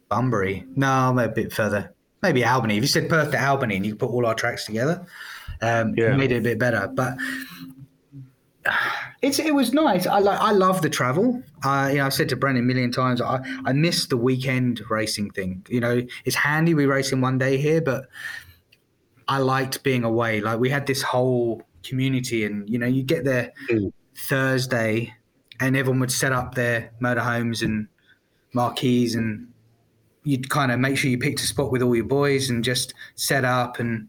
Bunbury. 0.09 0.65
No, 0.75 1.17
a 1.17 1.27
bit 1.27 1.53
further. 1.53 1.93
Maybe 2.21 2.43
Albany. 2.43 2.77
If 2.77 2.83
you 2.83 2.87
said 2.87 3.09
Perth 3.09 3.31
to 3.31 3.43
Albany, 3.43 3.77
and 3.77 3.85
you 3.85 3.95
put 3.95 4.09
all 4.09 4.25
our 4.25 4.35
tracks 4.35 4.65
together, 4.65 5.05
um, 5.61 5.93
yeah. 5.95 6.15
made 6.15 6.31
it 6.31 6.37
a 6.37 6.41
bit 6.41 6.59
better. 6.59 6.87
But 6.93 7.15
it's 9.21 9.39
it 9.39 9.53
was 9.53 9.73
nice. 9.73 10.07
I 10.07 10.19
like 10.19 10.39
I 10.39 10.51
love 10.51 10.81
the 10.81 10.89
travel. 10.89 11.41
Uh, 11.63 11.89
you 11.91 11.97
know, 11.97 12.05
I've 12.05 12.13
said 12.13 12.29
to 12.29 12.35
Brendan 12.35 12.63
a 12.63 12.67
million 12.67 12.91
times. 12.91 13.21
I 13.21 13.39
I 13.65 13.73
miss 13.73 14.07
the 14.07 14.17
weekend 14.17 14.81
racing 14.89 15.31
thing. 15.31 15.65
You 15.69 15.79
know, 15.79 16.01
it's 16.25 16.35
handy 16.35 16.73
we 16.73 16.85
race 16.85 17.11
in 17.11 17.21
one 17.21 17.37
day 17.37 17.57
here, 17.57 17.81
but 17.81 18.07
I 19.27 19.39
liked 19.39 19.83
being 19.83 20.03
away. 20.03 20.41
Like 20.41 20.59
we 20.59 20.69
had 20.69 20.85
this 20.85 21.01
whole 21.01 21.63
community, 21.83 22.45
and 22.45 22.69
you 22.69 22.77
know, 22.77 22.87
you 22.87 23.03
get 23.03 23.23
there 23.23 23.53
mm. 23.69 23.91
Thursday, 24.15 25.13
and 25.59 25.75
everyone 25.75 25.99
would 25.99 26.11
set 26.11 26.31
up 26.31 26.55
their 26.55 26.91
motorhomes 27.01 27.63
and 27.63 27.87
marquees, 28.53 29.15
and 29.15 29.47
you'd 30.25 30.49
kind 30.49 30.71
of 30.71 30.79
make 30.79 30.97
sure 30.97 31.09
you 31.09 31.17
picked 31.17 31.39
a 31.39 31.45
spot 31.45 31.71
with 31.71 31.81
all 31.81 31.95
your 31.95 32.05
boys 32.05 32.49
and 32.49 32.63
just 32.63 32.93
set 33.13 33.45
up 33.45 33.79
and 33.79 34.07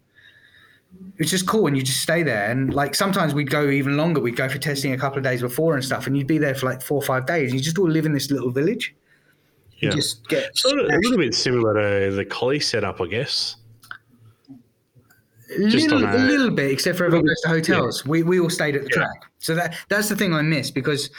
it's 1.19 1.31
just 1.31 1.47
cool 1.47 1.67
and 1.67 1.77
you 1.77 1.83
just 1.83 2.01
stay 2.01 2.23
there 2.23 2.51
and 2.51 2.73
like 2.73 2.95
sometimes 2.95 3.35
we'd 3.35 3.51
go 3.51 3.69
even 3.69 3.97
longer 3.99 4.21
we'd 4.21 4.35
go 4.35 4.49
for 4.49 4.59
testing 4.59 4.93
a 4.93 4.99
couple 4.99 5.19
of 5.19 5.25
days 5.25 5.43
before 5.43 5.75
and 5.75 5.85
stuff 5.85 6.07
and 6.07 6.17
you'd 6.17 6.27
be 6.27 6.39
there 6.39 6.55
for 6.55 6.67
like 6.67 6.81
four 6.81 6.97
or 6.97 7.03
five 7.03 7.27
days 7.27 7.51
And 7.51 7.61
you 7.61 7.65
just 7.65 7.79
all 7.79 7.89
live 7.89 8.07
in 8.07 8.13
this 8.13 8.31
little 8.31 8.51
village 8.51 8.95
yeah. 9.79 9.91
You 9.91 9.97
just 9.97 10.27
get 10.29 10.57
sort 10.57 10.81
of, 10.81 10.87
a 10.87 10.97
little 10.97 11.19
bit 11.19 11.35
similar 11.35 12.09
to 12.09 12.17
the 12.17 12.25
Collie 12.25 12.61
setup 12.61 13.01
i 13.03 13.07
guess 13.07 13.57
little, 15.59 16.05
a, 16.05 16.17
a, 16.17 16.19
little 16.19 16.51
bit, 16.51 16.71
except 16.71 16.99
for 16.99 17.05
everyone 17.05 17.27
goes 17.27 17.41
to 17.43 17.49
hotels. 17.49 18.03
Yeah. 18.05 18.11
We, 18.11 18.23
we 18.23 18.41
all 18.41 18.51
stayed 18.51 18.77
at 18.77 18.83
the 18.83 18.91
yeah. 18.91 19.05
track. 19.05 19.23
So 19.39 19.55
that 19.55 19.77
that's 19.89 20.09
the 20.09 20.17
thing 20.17 20.33
I 20.33 20.43
miss 20.43 20.71
because 20.71 21.11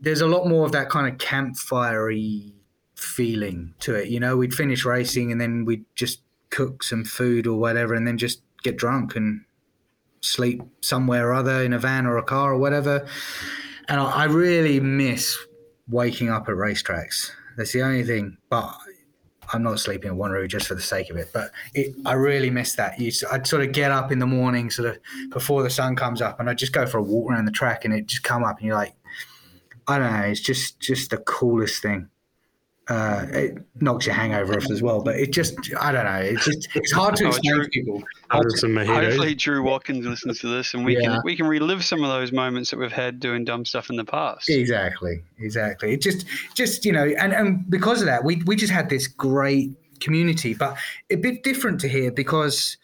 there's 0.00 0.20
a 0.20 0.26
lot 0.26 0.46
more 0.46 0.66
of 0.66 0.72
that 0.72 0.88
kind 0.88 1.06
of 1.06 1.18
campfirey 1.18 2.52
feeling 2.94 3.74
to 3.80 3.94
it. 3.94 4.08
You 4.08 4.20
know, 4.20 4.36
we'd 4.36 4.54
finish 4.54 4.84
racing 4.84 5.32
and 5.32 5.40
then 5.40 5.64
we'd 5.64 5.84
just 5.94 6.20
cook 6.50 6.82
some 6.82 7.04
food 7.04 7.46
or 7.46 7.58
whatever 7.58 7.94
and 7.94 8.06
then 8.06 8.18
just 8.18 8.42
get 8.62 8.76
drunk 8.76 9.16
and 9.16 9.42
sleep 10.20 10.62
somewhere 10.80 11.28
or 11.28 11.32
other 11.32 11.62
in 11.62 11.72
a 11.72 11.78
van 11.78 12.06
or 12.06 12.18
a 12.18 12.22
car 12.22 12.52
or 12.52 12.58
whatever. 12.58 13.06
And 13.88 14.00
I, 14.00 14.04
I 14.04 14.24
really 14.24 14.80
miss 14.80 15.38
waking 15.88 16.30
up 16.30 16.48
at 16.48 16.54
racetracks. 16.54 17.30
That's 17.56 17.72
the 17.72 17.82
only 17.82 18.04
thing. 18.04 18.36
But 18.48 18.76
I'm 19.52 19.62
not 19.62 19.80
sleeping 19.80 20.10
at 20.10 20.16
Wanneroo 20.16 20.48
just 20.48 20.66
for 20.66 20.74
the 20.74 20.82
sake 20.82 21.10
of 21.10 21.16
it, 21.16 21.30
but 21.32 21.50
it, 21.74 21.94
I 22.06 22.12
really 22.12 22.50
miss 22.50 22.74
that. 22.76 22.98
You, 23.00 23.10
I'd 23.30 23.46
sort 23.46 23.62
of 23.62 23.72
get 23.72 23.90
up 23.90 24.12
in 24.12 24.18
the 24.18 24.26
morning, 24.26 24.70
sort 24.70 24.88
of 24.88 24.98
before 25.30 25.62
the 25.62 25.70
sun 25.70 25.96
comes 25.96 26.22
up, 26.22 26.40
and 26.40 26.48
I'd 26.48 26.58
just 26.58 26.72
go 26.72 26.86
for 26.86 26.98
a 26.98 27.02
walk 27.02 27.30
around 27.30 27.46
the 27.46 27.52
track, 27.52 27.84
and 27.84 27.92
it 27.92 28.06
just 28.06 28.22
come 28.22 28.44
up, 28.44 28.58
and 28.58 28.66
you're 28.66 28.76
like, 28.76 28.94
I 29.88 29.98
don't 29.98 30.12
know, 30.12 30.26
it's 30.26 30.40
just 30.40 30.78
just 30.80 31.10
the 31.10 31.18
coolest 31.18 31.82
thing 31.82 32.08
uh, 32.90 33.24
it 33.30 33.58
knocks 33.80 34.04
your 34.04 34.16
hangover 34.16 34.56
off 34.56 34.68
as 34.70 34.82
well. 34.82 35.00
But 35.00 35.16
it 35.16 35.32
just, 35.32 35.56
I 35.80 35.92
don't 35.92 36.04
know, 36.04 36.16
it's 36.16 36.44
just 36.44 36.68
it's 36.74 36.90
hard 36.90 37.14
to 37.16 37.28
explain 37.28 37.54
Drew, 37.54 37.64
to 37.64 37.70
people. 37.70 38.02
Hopefully, 38.30 39.34
Drew 39.36 39.62
Watkins 39.62 40.04
listens 40.04 40.40
to 40.40 40.48
this, 40.48 40.74
and 40.74 40.84
we 40.84 40.96
yeah. 40.96 41.02
can 41.02 41.20
we 41.24 41.36
can 41.36 41.46
relive 41.46 41.84
some 41.84 42.02
of 42.02 42.10
those 42.10 42.32
moments 42.32 42.70
that 42.70 42.78
we've 42.78 42.92
had 42.92 43.20
doing 43.20 43.44
dumb 43.44 43.64
stuff 43.64 43.90
in 43.90 43.96
the 43.96 44.04
past. 44.04 44.50
Exactly, 44.50 45.22
exactly. 45.38 45.92
It 45.92 46.02
just, 46.02 46.26
just 46.54 46.84
you 46.84 46.92
know, 46.92 47.04
and 47.04 47.32
and 47.32 47.70
because 47.70 48.00
of 48.00 48.06
that, 48.06 48.24
we 48.24 48.42
we 48.44 48.56
just 48.56 48.72
had 48.72 48.90
this 48.90 49.06
great 49.06 49.70
community, 50.00 50.54
but 50.54 50.76
a 51.10 51.16
bit 51.16 51.44
different 51.44 51.80
to 51.82 51.88
here 51.88 52.10
because 52.10 52.76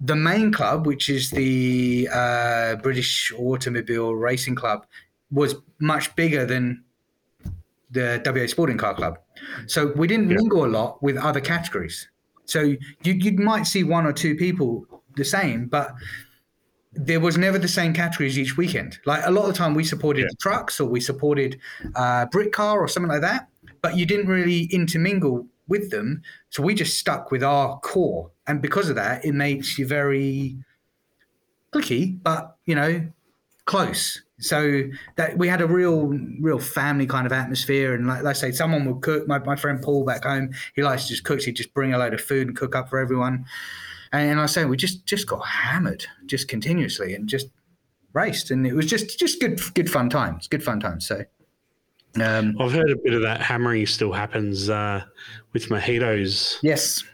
the 0.00 0.16
main 0.16 0.50
club, 0.50 0.86
which 0.86 1.08
is 1.08 1.30
the 1.30 2.08
uh, 2.12 2.74
British 2.76 3.32
Automobile 3.38 4.14
Racing 4.14 4.56
Club, 4.56 4.84
was 5.30 5.54
much 5.78 6.14
bigger 6.16 6.44
than 6.44 6.82
the 7.90 8.22
WA 8.24 8.46
Sporting 8.46 8.78
Car 8.78 8.94
Club. 8.94 9.18
So 9.66 9.92
we 9.96 10.06
didn't 10.06 10.30
yeah. 10.30 10.36
mingle 10.36 10.64
a 10.64 10.68
lot 10.68 11.02
with 11.02 11.16
other 11.16 11.40
categories. 11.40 12.08
So 12.44 12.60
you, 12.60 13.12
you 13.12 13.32
might 13.32 13.64
see 13.64 13.84
one 13.84 14.06
or 14.06 14.12
two 14.12 14.34
people 14.34 14.86
the 15.16 15.24
same, 15.24 15.66
but 15.66 15.94
there 16.92 17.20
was 17.20 17.38
never 17.38 17.58
the 17.58 17.68
same 17.68 17.92
categories 17.92 18.38
each 18.38 18.56
weekend. 18.56 18.98
Like 19.06 19.24
a 19.24 19.30
lot 19.30 19.42
of 19.42 19.48
the 19.48 19.58
time, 19.58 19.74
we 19.74 19.84
supported 19.84 20.22
yeah. 20.22 20.36
trucks 20.40 20.80
or 20.80 20.88
we 20.88 21.00
supported 21.00 21.58
uh, 21.94 22.26
car 22.52 22.80
or 22.80 22.88
something 22.88 23.10
like 23.10 23.20
that, 23.20 23.48
but 23.82 23.96
you 23.96 24.06
didn't 24.06 24.26
really 24.26 24.64
intermingle 24.72 25.46
with 25.68 25.90
them. 25.90 26.22
So 26.50 26.62
we 26.62 26.74
just 26.74 26.98
stuck 26.98 27.30
with 27.30 27.44
our 27.44 27.78
core, 27.80 28.30
and 28.46 28.60
because 28.60 28.88
of 28.88 28.96
that, 28.96 29.24
it 29.24 29.32
makes 29.32 29.78
you 29.78 29.86
very 29.86 30.56
clicky, 31.72 32.20
but 32.22 32.56
you 32.66 32.74
know, 32.74 33.06
close. 33.66 34.22
So 34.40 34.82
that 35.16 35.36
we 35.36 35.48
had 35.48 35.60
a 35.60 35.66
real, 35.66 36.06
real 36.40 36.58
family 36.58 37.06
kind 37.06 37.26
of 37.26 37.32
atmosphere. 37.32 37.94
And 37.94 38.06
like, 38.06 38.22
like 38.22 38.36
I 38.36 38.38
say, 38.38 38.52
someone 38.52 38.86
would 38.86 39.02
cook. 39.02 39.28
My, 39.28 39.38
my 39.38 39.56
friend 39.56 39.82
Paul 39.82 40.04
back 40.04 40.24
home, 40.24 40.50
he 40.74 40.82
likes 40.82 41.02
to 41.04 41.08
just 41.08 41.24
cook. 41.24 41.40
so 41.40 41.46
He'd 41.46 41.56
just 41.56 41.74
bring 41.74 41.92
a 41.92 41.98
load 41.98 42.14
of 42.14 42.20
food 42.20 42.48
and 42.48 42.56
cook 42.56 42.74
up 42.74 42.88
for 42.88 42.98
everyone. 42.98 43.44
and, 44.12 44.30
and 44.30 44.40
I 44.40 44.46
saying 44.46 44.68
we 44.68 44.76
just 44.76 45.06
just 45.06 45.26
got 45.26 45.40
hammered 45.46 46.06
just 46.26 46.48
continuously 46.48 47.14
and 47.14 47.28
just 47.28 47.48
raced, 48.12 48.50
and 48.50 48.66
it 48.66 48.74
was 48.74 48.86
just 48.86 49.18
just 49.18 49.40
good 49.40 49.60
good 49.74 49.90
fun 49.90 50.10
times, 50.10 50.48
good 50.48 50.62
fun 50.62 50.80
times. 50.80 51.06
So. 51.06 51.24
Um, 52.20 52.56
I've 52.58 52.72
heard 52.72 52.90
a 52.90 52.96
bit 52.96 53.12
of 53.12 53.22
that 53.22 53.40
hammering 53.40 53.86
still 53.86 54.10
happens 54.12 54.68
uh, 54.68 55.04
with 55.52 55.68
mojitos. 55.68 56.58
Yes, 56.60 57.04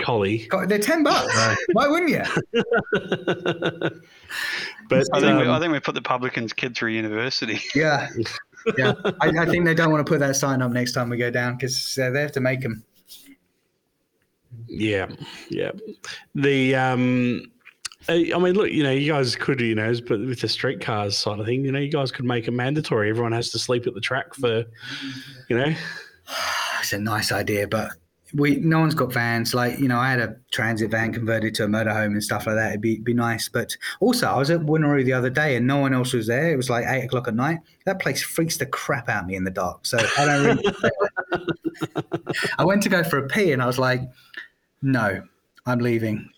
Collie. 0.00 0.48
They're 0.66 0.80
ten 0.80 1.04
bucks. 1.04 1.56
Why 1.72 1.86
wouldn't 1.86 2.10
you? 2.10 2.24
but 4.90 5.06
I 5.12 5.20
think, 5.20 5.32
um, 5.32 5.38
we, 5.38 5.48
I 5.48 5.58
think 5.58 5.72
we 5.72 5.80
put 5.80 5.94
the 5.94 6.02
publicans 6.02 6.52
kid 6.52 6.76
through 6.76 6.90
university. 6.90 7.60
Yeah, 7.74 8.08
yeah. 8.76 8.92
I, 9.20 9.28
I, 9.28 9.46
think 9.46 9.64
they 9.64 9.74
don't 9.74 9.90
want 9.90 10.04
to 10.04 10.10
put 10.10 10.20
that 10.20 10.36
sign 10.36 10.60
up 10.60 10.72
next 10.72 10.92
time 10.92 11.08
we 11.08 11.16
go 11.16 11.30
down 11.30 11.56
because 11.56 11.98
uh, 11.98 12.10
they 12.10 12.20
have 12.20 12.32
to 12.32 12.40
make 12.40 12.60
them. 12.60 12.84
Yeah, 14.66 15.06
yeah. 15.48 15.70
The 16.34 16.74
um, 16.74 17.50
I 18.08 18.38
mean, 18.38 18.54
look, 18.54 18.70
you 18.70 18.82
know, 18.82 18.90
you 18.90 19.12
guys 19.12 19.36
could, 19.36 19.60
you 19.60 19.74
know, 19.74 19.92
but 20.06 20.20
with 20.20 20.40
the 20.40 20.48
streetcars 20.48 21.16
side 21.16 21.38
of 21.38 21.46
thing, 21.46 21.64
you 21.64 21.72
know, 21.72 21.78
you 21.78 21.90
guys 21.90 22.10
could 22.10 22.24
make 22.24 22.48
it 22.48 22.52
mandatory. 22.52 23.08
Everyone 23.10 23.32
has 23.32 23.50
to 23.50 23.58
sleep 23.58 23.86
at 23.86 23.94
the 23.94 24.00
track 24.00 24.34
for, 24.34 24.64
you 25.48 25.58
know. 25.58 25.72
It's 26.80 26.94
a 26.94 26.98
nice 26.98 27.30
idea, 27.30 27.68
but 27.68 27.90
we 28.34 28.56
no 28.56 28.80
one's 28.80 28.94
got 28.94 29.12
vans. 29.12 29.54
Like 29.54 29.78
you 29.78 29.88
know, 29.88 29.98
I 29.98 30.10
had 30.10 30.20
a 30.20 30.36
transit 30.50 30.90
van 30.90 31.12
converted 31.12 31.54
to 31.56 31.64
a 31.64 31.68
motorhome 31.68 32.12
and 32.12 32.22
stuff 32.22 32.46
like 32.46 32.56
that. 32.56 32.70
It'd 32.70 32.80
be 32.80 32.98
be 32.98 33.14
nice. 33.14 33.48
But 33.48 33.76
also, 34.00 34.26
I 34.26 34.38
was 34.38 34.50
at 34.50 34.60
Wanneroo 34.60 35.04
the 35.04 35.12
other 35.12 35.30
day 35.30 35.56
and 35.56 35.66
no 35.66 35.78
one 35.78 35.94
else 35.94 36.12
was 36.12 36.26
there. 36.26 36.52
It 36.52 36.56
was 36.56 36.70
like 36.70 36.84
eight 36.86 37.04
o'clock 37.04 37.28
at 37.28 37.34
night. 37.34 37.58
That 37.86 38.00
place 38.00 38.22
freaks 38.22 38.56
the 38.56 38.66
crap 38.66 39.08
out 39.08 39.22
of 39.22 39.28
me 39.28 39.36
in 39.36 39.44
the 39.44 39.50
dark. 39.50 39.86
So 39.86 39.98
I 40.18 40.24
don't 40.24 40.44
really. 40.44 40.74
I 42.58 42.64
went 42.64 42.82
to 42.84 42.88
go 42.88 43.02
for 43.02 43.18
a 43.18 43.28
pee 43.28 43.52
and 43.52 43.62
I 43.62 43.66
was 43.66 43.78
like, 43.78 44.02
no, 44.82 45.22
I'm 45.66 45.78
leaving, 45.78 46.28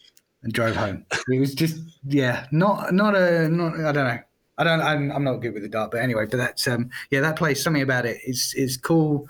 and 0.42 0.52
drove 0.52 0.76
home. 0.76 1.04
It 1.28 1.40
was 1.40 1.54
just 1.54 1.78
yeah, 2.04 2.46
not 2.50 2.92
not 2.92 3.14
a 3.14 3.48
not. 3.48 3.74
I 3.80 3.92
don't 3.92 4.06
know. 4.06 4.18
I 4.58 4.64
don't. 4.64 4.80
I'm, 4.80 5.10
I'm 5.10 5.24
not 5.24 5.36
good 5.36 5.54
with 5.54 5.62
the 5.62 5.68
dark, 5.68 5.90
but 5.92 6.00
anyway. 6.00 6.26
But 6.30 6.36
that's 6.38 6.66
um 6.68 6.90
yeah, 7.10 7.20
that 7.20 7.36
place. 7.36 7.62
Something 7.62 7.82
about 7.82 8.06
it 8.06 8.18
is 8.24 8.54
is 8.56 8.76
cool 8.76 9.28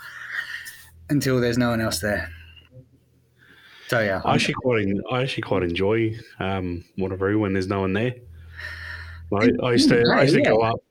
until 1.08 1.40
there's 1.40 1.58
no 1.58 1.70
one 1.70 1.80
else 1.80 2.00
there. 2.00 2.30
So 3.93 4.01
yeah, 4.01 4.22
I 4.24 4.36
actually 4.36 4.55
quite 4.55 4.86
I 5.11 5.20
actually 5.20 5.43
quite 5.43 5.62
enjoy 5.62 6.16
um, 6.40 6.82
Wanneroo 6.97 7.38
when 7.38 7.53
there's 7.53 7.66
no 7.66 7.80
one 7.80 7.93
there. 7.93 8.14
I, 9.34 9.51
I 9.62 9.72
used 9.72 9.90
to 9.90 10.03
day, 10.03 10.11
I 10.11 10.22
used 10.22 10.32
to 10.32 10.40
yeah. 10.40 10.49
go 10.49 10.62
up. 10.62 10.82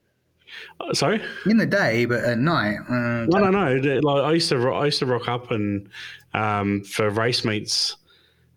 Uh, 0.78 0.94
sorry, 0.94 1.20
in 1.46 1.56
the 1.56 1.66
day, 1.66 2.04
but 2.04 2.22
at 2.22 2.38
night. 2.38 2.76
Uh, 2.88 3.26
no, 3.26 3.50
no, 3.50 3.50
no. 3.50 3.98
Like 4.02 4.22
I 4.22 4.32
used 4.34 4.48
to 4.50 4.68
I 4.68 4.84
used 4.84 5.00
to 5.00 5.06
rock 5.06 5.26
up 5.26 5.50
and 5.50 5.88
um, 6.32 6.84
for 6.84 7.10
race 7.10 7.44
meets, 7.44 7.96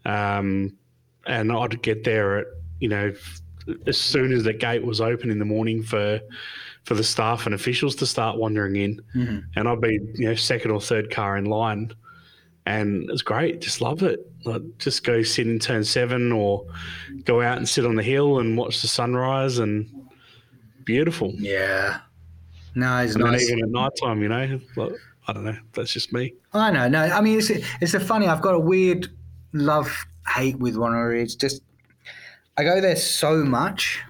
um, 0.05 0.77
and 1.25 1.51
I'd 1.51 1.81
get 1.81 2.03
there 2.03 2.37
at 2.37 2.45
you 2.79 2.89
know 2.89 3.15
as 3.87 3.97
soon 3.97 4.31
as 4.31 4.43
the 4.43 4.53
gate 4.53 4.85
was 4.85 5.01
open 5.01 5.31
in 5.31 5.39
the 5.39 5.45
morning 5.45 5.81
for 5.81 6.19
for 6.83 6.93
the 6.93 7.03
staff 7.03 7.47
and 7.47 7.55
officials 7.55 7.95
to 7.95 8.05
start 8.05 8.37
wandering 8.37 8.75
in, 8.75 9.01
mm-hmm. 9.15 9.39
and 9.55 9.67
I'd 9.67 9.81
be 9.81 9.99
you 10.13 10.27
know 10.27 10.35
second 10.35 10.69
or 10.69 10.79
third 10.79 11.09
car 11.09 11.35
in 11.35 11.45
line 11.45 11.95
and 12.65 13.09
it's 13.09 13.21
great. 13.21 13.61
Just 13.61 13.81
love 13.81 14.03
it. 14.03 14.19
Like, 14.43 14.61
just 14.79 15.03
go 15.03 15.23
sit 15.23 15.47
in 15.47 15.59
turn 15.59 15.83
seven 15.83 16.31
or 16.31 16.65
go 17.23 17.41
out 17.41 17.57
and 17.57 17.67
sit 17.67 17.85
on 17.85 17.95
the 17.95 18.03
hill 18.03 18.39
and 18.39 18.57
watch 18.57 18.81
the 18.81 18.87
sunrise 18.87 19.59
and 19.59 19.89
beautiful. 20.83 21.33
Yeah. 21.35 21.99
No, 22.75 22.97
it's 22.97 23.15
and 23.15 23.23
nice. 23.23 23.49
even 23.49 23.63
at 23.63 23.69
night 23.69 23.91
time, 24.01 24.21
you 24.21 24.29
know, 24.29 24.59
like, 24.75 24.93
I 25.27 25.33
don't 25.33 25.45
know. 25.45 25.57
That's 25.73 25.93
just 25.93 26.13
me. 26.13 26.33
I 26.53 26.71
know. 26.71 26.87
No, 26.87 27.01
I 27.01 27.21
mean, 27.21 27.39
it's 27.39 27.49
it's 27.49 27.93
a 27.93 27.99
funny. 27.99 28.27
I've 28.27 28.41
got 28.41 28.53
a 28.53 28.59
weird 28.59 29.07
love 29.53 30.05
hate 30.27 30.59
with 30.59 30.75
Wanneroo. 30.75 31.21
It's 31.21 31.35
just 31.35 31.61
I 32.57 32.63
go 32.63 32.79
there 32.79 32.95
so 32.95 33.43
much, 33.43 34.01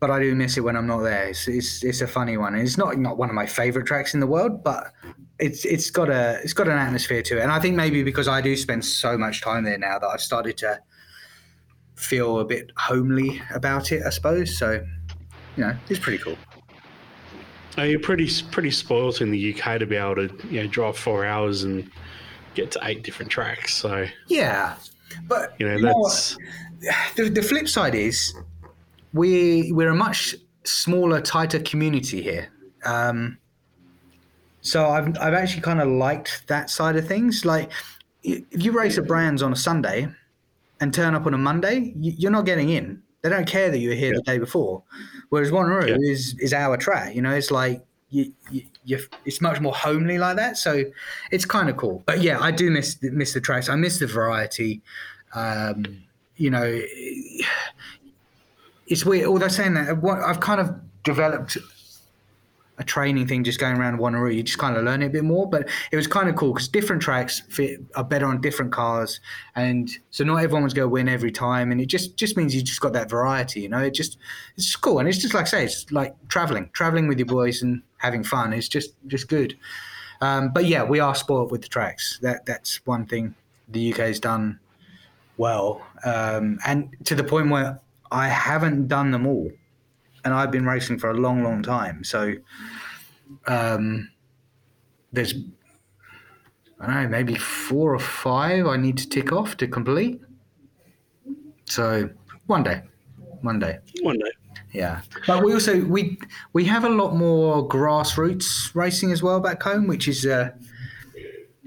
but 0.00 0.10
I 0.10 0.20
do 0.20 0.34
miss 0.34 0.56
it 0.56 0.60
when 0.60 0.76
I'm 0.76 0.86
not 0.86 1.00
there. 1.00 1.28
It's 1.28 1.48
it's, 1.48 1.82
it's 1.82 2.00
a 2.02 2.06
funny 2.06 2.36
one. 2.36 2.54
It's 2.54 2.78
not 2.78 2.96
not 2.98 3.18
one 3.18 3.30
of 3.30 3.34
my 3.34 3.46
favorite 3.46 3.86
tracks 3.86 4.14
in 4.14 4.20
the 4.20 4.26
world, 4.26 4.62
but 4.62 4.92
it's 5.38 5.64
it's 5.64 5.90
got 5.90 6.08
a 6.08 6.40
it's 6.42 6.52
got 6.52 6.68
an 6.68 6.78
atmosphere 6.78 7.22
to 7.22 7.38
it, 7.38 7.42
and 7.42 7.52
I 7.52 7.60
think 7.60 7.76
maybe 7.76 8.02
because 8.02 8.28
I 8.28 8.40
do 8.40 8.56
spend 8.56 8.84
so 8.84 9.16
much 9.16 9.40
time 9.40 9.64
there 9.64 9.78
now 9.78 9.98
that 9.98 10.06
I've 10.06 10.20
started 10.20 10.56
to 10.58 10.80
feel 11.96 12.40
a 12.40 12.44
bit 12.44 12.70
homely 12.76 13.40
about 13.54 13.92
it. 13.92 14.02
I 14.04 14.10
suppose 14.10 14.56
so. 14.58 14.84
You 15.56 15.64
know, 15.64 15.76
it's 15.88 15.98
pretty 15.98 16.18
cool. 16.18 16.36
Are 17.76 17.86
you 17.86 17.98
pretty 17.98 18.28
pretty 18.50 18.70
spoilt 18.70 19.20
in 19.20 19.30
the 19.30 19.54
UK 19.54 19.78
to 19.78 19.86
be 19.86 19.96
able 19.96 20.16
to 20.16 20.30
you 20.50 20.62
know 20.62 20.68
drive 20.68 20.96
four 20.96 21.24
hours 21.24 21.64
and 21.64 21.90
get 22.54 22.70
to 22.72 22.80
eight 22.82 23.02
different 23.02 23.30
tracks? 23.30 23.74
So 23.74 24.06
yeah, 24.26 24.76
but 25.26 25.54
you 25.58 25.68
know 25.68 25.76
you 25.76 25.82
that's 25.82 26.36
know 26.38 26.92
the, 27.16 27.30
the 27.30 27.42
flip 27.42 27.68
side 27.68 27.94
is 27.94 28.34
we 29.12 29.72
we're 29.72 29.90
a 29.90 29.96
much 29.96 30.36
smaller, 30.64 31.20
tighter 31.20 31.60
community 31.60 32.22
here. 32.22 32.48
Um, 32.84 33.38
so 34.68 34.88
I've 34.88 35.16
I've 35.18 35.34
actually 35.34 35.62
kind 35.62 35.80
of 35.80 35.88
liked 35.88 36.46
that 36.48 36.70
side 36.70 36.96
of 36.96 37.06
things. 37.06 37.44
Like 37.44 37.70
if 38.22 38.64
you 38.64 38.72
race 38.72 38.98
at 38.98 39.06
Brands 39.06 39.42
on 39.42 39.52
a 39.52 39.56
Sunday 39.56 40.08
and 40.80 40.92
turn 40.92 41.14
up 41.14 41.26
on 41.26 41.34
a 41.34 41.38
Monday, 41.38 41.94
you're 41.98 42.30
not 42.30 42.44
getting 42.44 42.70
in. 42.70 43.02
They 43.22 43.30
don't 43.30 43.46
care 43.46 43.70
that 43.70 43.78
you 43.78 43.90
were 43.90 43.94
here 43.94 44.12
yeah. 44.12 44.18
the 44.18 44.22
day 44.22 44.38
before. 44.38 44.82
Whereas 45.30 45.50
Wanneroo 45.50 45.88
yeah. 45.88 45.96
is 46.00 46.34
is 46.38 46.52
our 46.52 46.76
track. 46.76 47.14
You 47.14 47.22
know, 47.22 47.34
it's 47.34 47.50
like 47.50 47.82
you, 48.10 48.32
you, 48.84 48.98
it's 49.24 49.40
much 49.40 49.60
more 49.60 49.74
homely 49.74 50.18
like 50.18 50.36
that. 50.36 50.56
So 50.56 50.84
it's 51.30 51.44
kind 51.44 51.68
of 51.68 51.76
cool. 51.76 52.02
But 52.06 52.22
yeah, 52.22 52.38
I 52.40 52.50
do 52.50 52.70
miss 52.70 52.98
miss 53.02 53.34
the 53.34 53.40
tracks. 53.40 53.68
I 53.68 53.76
miss 53.76 53.98
the 53.98 54.06
variety. 54.06 54.82
Um, 55.34 55.84
you 56.36 56.50
know, 56.50 56.64
it's 58.86 59.04
weird. 59.04 59.26
Although 59.26 59.48
saying 59.48 59.74
that, 59.74 59.98
what 59.98 60.20
I've 60.20 60.40
kind 60.40 60.60
of 60.60 60.74
developed 61.02 61.58
a 62.78 62.84
training 62.84 63.26
thing 63.26 63.44
just 63.44 63.58
going 63.58 63.76
around 63.76 63.98
Wanneroo. 63.98 64.34
You 64.34 64.42
just 64.42 64.58
kind 64.58 64.76
of 64.76 64.84
learn 64.84 65.02
it 65.02 65.06
a 65.06 65.10
bit 65.10 65.24
more. 65.24 65.48
But 65.48 65.68
it 65.90 65.96
was 65.96 66.06
kind 66.06 66.28
of 66.28 66.36
cool 66.36 66.52
because 66.52 66.68
different 66.68 67.02
tracks 67.02 67.40
fit 67.48 67.80
are 67.96 68.04
better 68.04 68.26
on 68.26 68.40
different 68.40 68.72
cars, 68.72 69.20
and 69.56 69.90
so 70.10 70.24
not 70.24 70.36
everyone's 70.36 70.74
going 70.74 70.86
to 70.86 70.90
win 70.90 71.08
every 71.08 71.32
time. 71.32 71.72
And 71.72 71.80
it 71.80 71.86
just 71.86 72.16
just 72.16 72.36
means 72.36 72.54
you 72.54 72.62
just 72.62 72.80
got 72.80 72.92
that 72.92 73.10
variety. 73.10 73.60
You 73.60 73.68
know, 73.68 73.78
it 73.78 73.94
just 73.94 74.18
it's 74.56 74.74
cool, 74.76 74.98
and 74.98 75.08
it's 75.08 75.18
just 75.18 75.34
like 75.34 75.44
I 75.44 75.48
say, 75.48 75.64
it's 75.64 75.90
like 75.90 76.14
traveling, 76.28 76.70
traveling 76.72 77.08
with 77.08 77.18
your 77.18 77.26
boys 77.26 77.62
and 77.62 77.82
having 77.98 78.22
fun. 78.22 78.52
It's 78.52 78.68
just 78.68 78.92
just 79.06 79.28
good. 79.28 79.56
Um, 80.20 80.50
but 80.52 80.66
yeah, 80.66 80.84
we 80.84 81.00
are 81.00 81.14
spoiled 81.14 81.50
with 81.50 81.62
the 81.62 81.68
tracks. 81.68 82.18
That 82.22 82.46
that's 82.46 82.84
one 82.86 83.06
thing 83.06 83.34
the 83.68 83.92
UK 83.92 83.98
has 83.98 84.20
done 84.20 84.58
well, 85.36 85.82
um, 86.04 86.58
and 86.66 86.94
to 87.04 87.14
the 87.14 87.24
point 87.24 87.50
where 87.50 87.80
I 88.10 88.28
haven't 88.28 88.88
done 88.88 89.10
them 89.10 89.26
all 89.26 89.50
and 90.24 90.34
I've 90.34 90.50
been 90.50 90.66
racing 90.66 90.98
for 90.98 91.10
a 91.10 91.14
long, 91.14 91.42
long 91.42 91.62
time. 91.62 92.04
So 92.04 92.34
um, 93.46 94.10
there's 95.12 95.34
I 96.80 96.86
don't 96.86 96.94
know, 96.94 97.08
maybe 97.08 97.34
four 97.34 97.94
or 97.94 97.98
five 97.98 98.66
I 98.66 98.76
need 98.76 98.98
to 98.98 99.08
tick 99.08 99.32
off 99.32 99.56
to 99.58 99.66
complete. 99.66 100.20
So 101.64 102.08
one 102.46 102.62
day, 102.62 102.82
one 103.42 103.58
day, 103.58 103.78
one 104.02 104.18
day. 104.18 104.30
Yeah, 104.72 105.00
but 105.26 105.42
we 105.42 105.52
also 105.52 105.80
we 105.84 106.18
we 106.52 106.64
have 106.66 106.84
a 106.84 106.88
lot 106.88 107.14
more 107.16 107.66
grassroots 107.66 108.74
racing 108.74 109.12
as 109.12 109.22
well 109.22 109.40
back 109.40 109.62
home, 109.62 109.86
which 109.86 110.06
is 110.08 110.26
uh, 110.26 110.50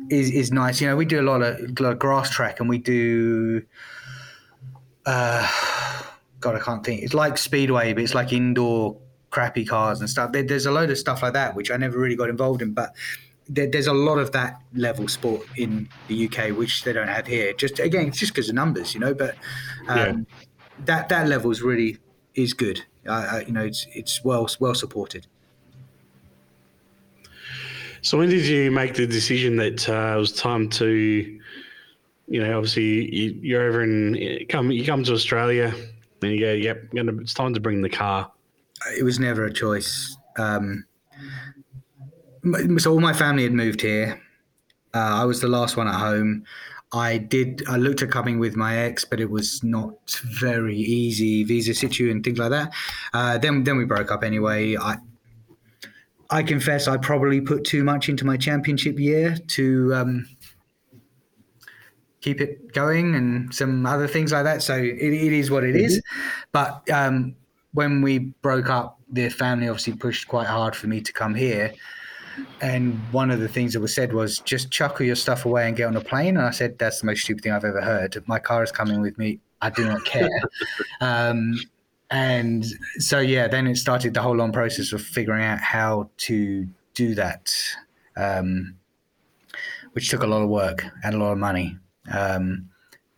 is 0.09 0.31
is 0.31 0.51
nice. 0.51 0.79
You 0.81 0.87
know, 0.87 0.95
we 0.95 1.05
do 1.05 1.19
a 1.19 1.23
lot 1.23 1.41
of, 1.41 1.57
a 1.57 1.83
lot 1.83 1.93
of 1.93 1.99
grass 1.99 2.29
track, 2.29 2.59
and 2.59 2.69
we 2.69 2.77
do. 2.77 3.63
Uh, 5.05 5.47
God, 6.41 6.55
I 6.55 6.59
can't 6.59 6.83
think. 6.83 7.03
It's 7.03 7.13
like 7.13 7.37
Speedway, 7.37 7.93
but 7.93 8.03
it's 8.03 8.15
like 8.15 8.33
indoor 8.33 8.97
crappy 9.29 9.65
cars 9.65 10.01
and 10.01 10.09
stuff. 10.09 10.31
There, 10.31 10.43
there's 10.43 10.65
a 10.65 10.71
load 10.71 10.89
of 10.89 10.97
stuff 10.97 11.23
like 11.23 11.33
that 11.33 11.55
which 11.55 11.71
I 11.71 11.77
never 11.77 11.97
really 11.97 12.15
got 12.15 12.29
involved 12.29 12.61
in, 12.61 12.73
but 12.73 12.93
there, 13.47 13.67
there's 13.67 13.87
a 13.87 13.93
lot 13.93 14.17
of 14.17 14.31
that 14.33 14.61
level 14.73 15.07
sport 15.07 15.43
in 15.57 15.89
the 16.07 16.27
UK 16.27 16.57
which 16.57 16.83
they 16.83 16.93
don't 16.93 17.07
have 17.07 17.27
here. 17.27 17.53
Just 17.53 17.79
again, 17.79 18.07
it's 18.07 18.19
just 18.19 18.33
because 18.33 18.49
of 18.49 18.55
numbers, 18.55 18.93
you 18.93 18.99
know. 18.99 19.13
But 19.13 19.35
um, 19.87 19.97
yeah. 19.97 20.13
that 20.85 21.09
that 21.09 21.27
level 21.27 21.51
is 21.51 21.61
really 21.61 21.97
is 22.35 22.53
good. 22.53 22.83
Uh, 23.07 23.41
you 23.45 23.53
know, 23.53 23.63
it's 23.63 23.87
it's 23.93 24.23
well 24.23 24.47
well 24.59 24.75
supported. 24.75 25.27
So 28.01 28.17
when 28.17 28.29
did 28.29 28.45
you 28.45 28.71
make 28.71 28.95
the 28.95 29.05
decision 29.05 29.57
that 29.57 29.87
uh, 29.87 30.15
it 30.15 30.19
was 30.19 30.33
time 30.33 30.69
to, 30.69 30.87
you 32.27 32.41
know, 32.41 32.57
obviously 32.57 33.13
you, 33.13 33.59
are 33.59 33.61
over 33.61 33.83
in 33.83 34.45
come 34.49 34.71
you 34.71 34.83
come 34.85 35.03
to 35.03 35.13
Australia, 35.13 35.73
then 36.21 36.31
you 36.31 36.39
go, 36.39 36.53
yep, 36.53 36.87
it's 36.93 37.33
time 37.33 37.53
to 37.53 37.59
bring 37.59 37.81
the 37.81 37.89
car. 37.89 38.31
It 38.97 39.03
was 39.03 39.19
never 39.19 39.45
a 39.45 39.53
choice. 39.53 40.15
Um, 40.37 40.85
so 42.77 42.93
all 42.93 42.99
my 42.99 43.13
family 43.13 43.43
had 43.43 43.53
moved 43.53 43.81
here. 43.81 44.21
Uh, 44.93 45.21
I 45.21 45.25
was 45.25 45.41
the 45.41 45.47
last 45.47 45.77
one 45.77 45.87
at 45.87 45.95
home. 45.95 46.45
I 46.93 47.17
did. 47.17 47.63
I 47.69 47.77
looked 47.77 48.01
at 48.01 48.11
coming 48.11 48.37
with 48.39 48.55
my 48.55 48.77
ex, 48.77 49.05
but 49.05 49.19
it 49.19 49.29
was 49.29 49.63
not 49.63 50.11
very 50.39 50.75
easy 50.75 51.43
visa 51.43 51.73
situ 51.73 52.11
and 52.11 52.23
things 52.23 52.37
like 52.37 52.49
that. 52.49 52.73
Uh, 53.13 53.37
then, 53.37 53.63
then 53.63 53.77
we 53.77 53.85
broke 53.85 54.11
up 54.11 54.23
anyway. 54.23 54.75
I, 54.75 54.97
I 56.29 56.43
confess, 56.43 56.87
I 56.87 56.97
probably 56.97 57.41
put 57.41 57.63
too 57.63 57.83
much 57.83 58.09
into 58.09 58.25
my 58.25 58.37
championship 58.37 58.99
year 58.99 59.37
to 59.47 59.93
um, 59.93 60.27
keep 62.21 62.39
it 62.39 62.71
going 62.73 63.15
and 63.15 63.53
some 63.53 63.85
other 63.85 64.07
things 64.07 64.31
like 64.31 64.43
that. 64.43 64.61
So 64.61 64.75
it, 64.75 64.97
it 64.99 65.33
is 65.33 65.51
what 65.51 65.63
it 65.63 65.75
mm-hmm. 65.75 65.85
is. 65.85 66.01
But 66.51 66.89
um, 66.89 67.35
when 67.73 68.01
we 68.01 68.19
broke 68.19 68.69
up, 68.69 68.99
the 69.11 69.29
family 69.29 69.67
obviously 69.67 69.93
pushed 69.93 70.27
quite 70.27 70.47
hard 70.47 70.75
for 70.75 70.87
me 70.87 71.01
to 71.01 71.11
come 71.11 71.35
here. 71.35 71.73
And 72.61 72.97
one 73.11 73.29
of 73.29 73.39
the 73.39 73.47
things 73.47 73.73
that 73.73 73.81
was 73.81 73.93
said 73.93 74.13
was 74.13 74.39
just 74.39 74.71
chuckle 74.71 75.05
your 75.05 75.15
stuff 75.15 75.45
away 75.45 75.67
and 75.67 75.75
get 75.75 75.87
on 75.87 75.95
a 75.97 76.01
plane. 76.01 76.37
And 76.37 76.45
I 76.45 76.51
said, 76.51 76.77
that's 76.77 77.01
the 77.01 77.07
most 77.07 77.23
stupid 77.23 77.43
thing 77.43 77.51
I've 77.51 77.65
ever 77.65 77.81
heard. 77.81 78.15
My 78.27 78.39
car 78.39 78.63
is 78.63 78.71
coming 78.71 79.01
with 79.01 79.17
me. 79.17 79.39
I 79.61 79.69
do 79.69 79.85
not 79.85 80.05
care. 80.05 80.29
um, 81.01 81.59
and 82.09 82.65
so, 82.97 83.19
yeah, 83.19 83.47
then 83.47 83.67
it 83.67 83.77
started 83.77 84.13
the 84.13 84.21
whole 84.21 84.35
long 84.35 84.51
process 84.51 84.91
of 84.93 85.01
figuring 85.01 85.43
out 85.43 85.59
how 85.59 86.09
to 86.17 86.67
do 86.93 87.15
that, 87.15 87.53
um, 88.17 88.75
which 89.93 90.09
took 90.09 90.23
a 90.23 90.27
lot 90.27 90.41
of 90.41 90.49
work 90.49 90.85
and 91.03 91.15
a 91.15 91.17
lot 91.17 91.31
of 91.31 91.37
money. 91.37 91.77
Um, 92.09 92.69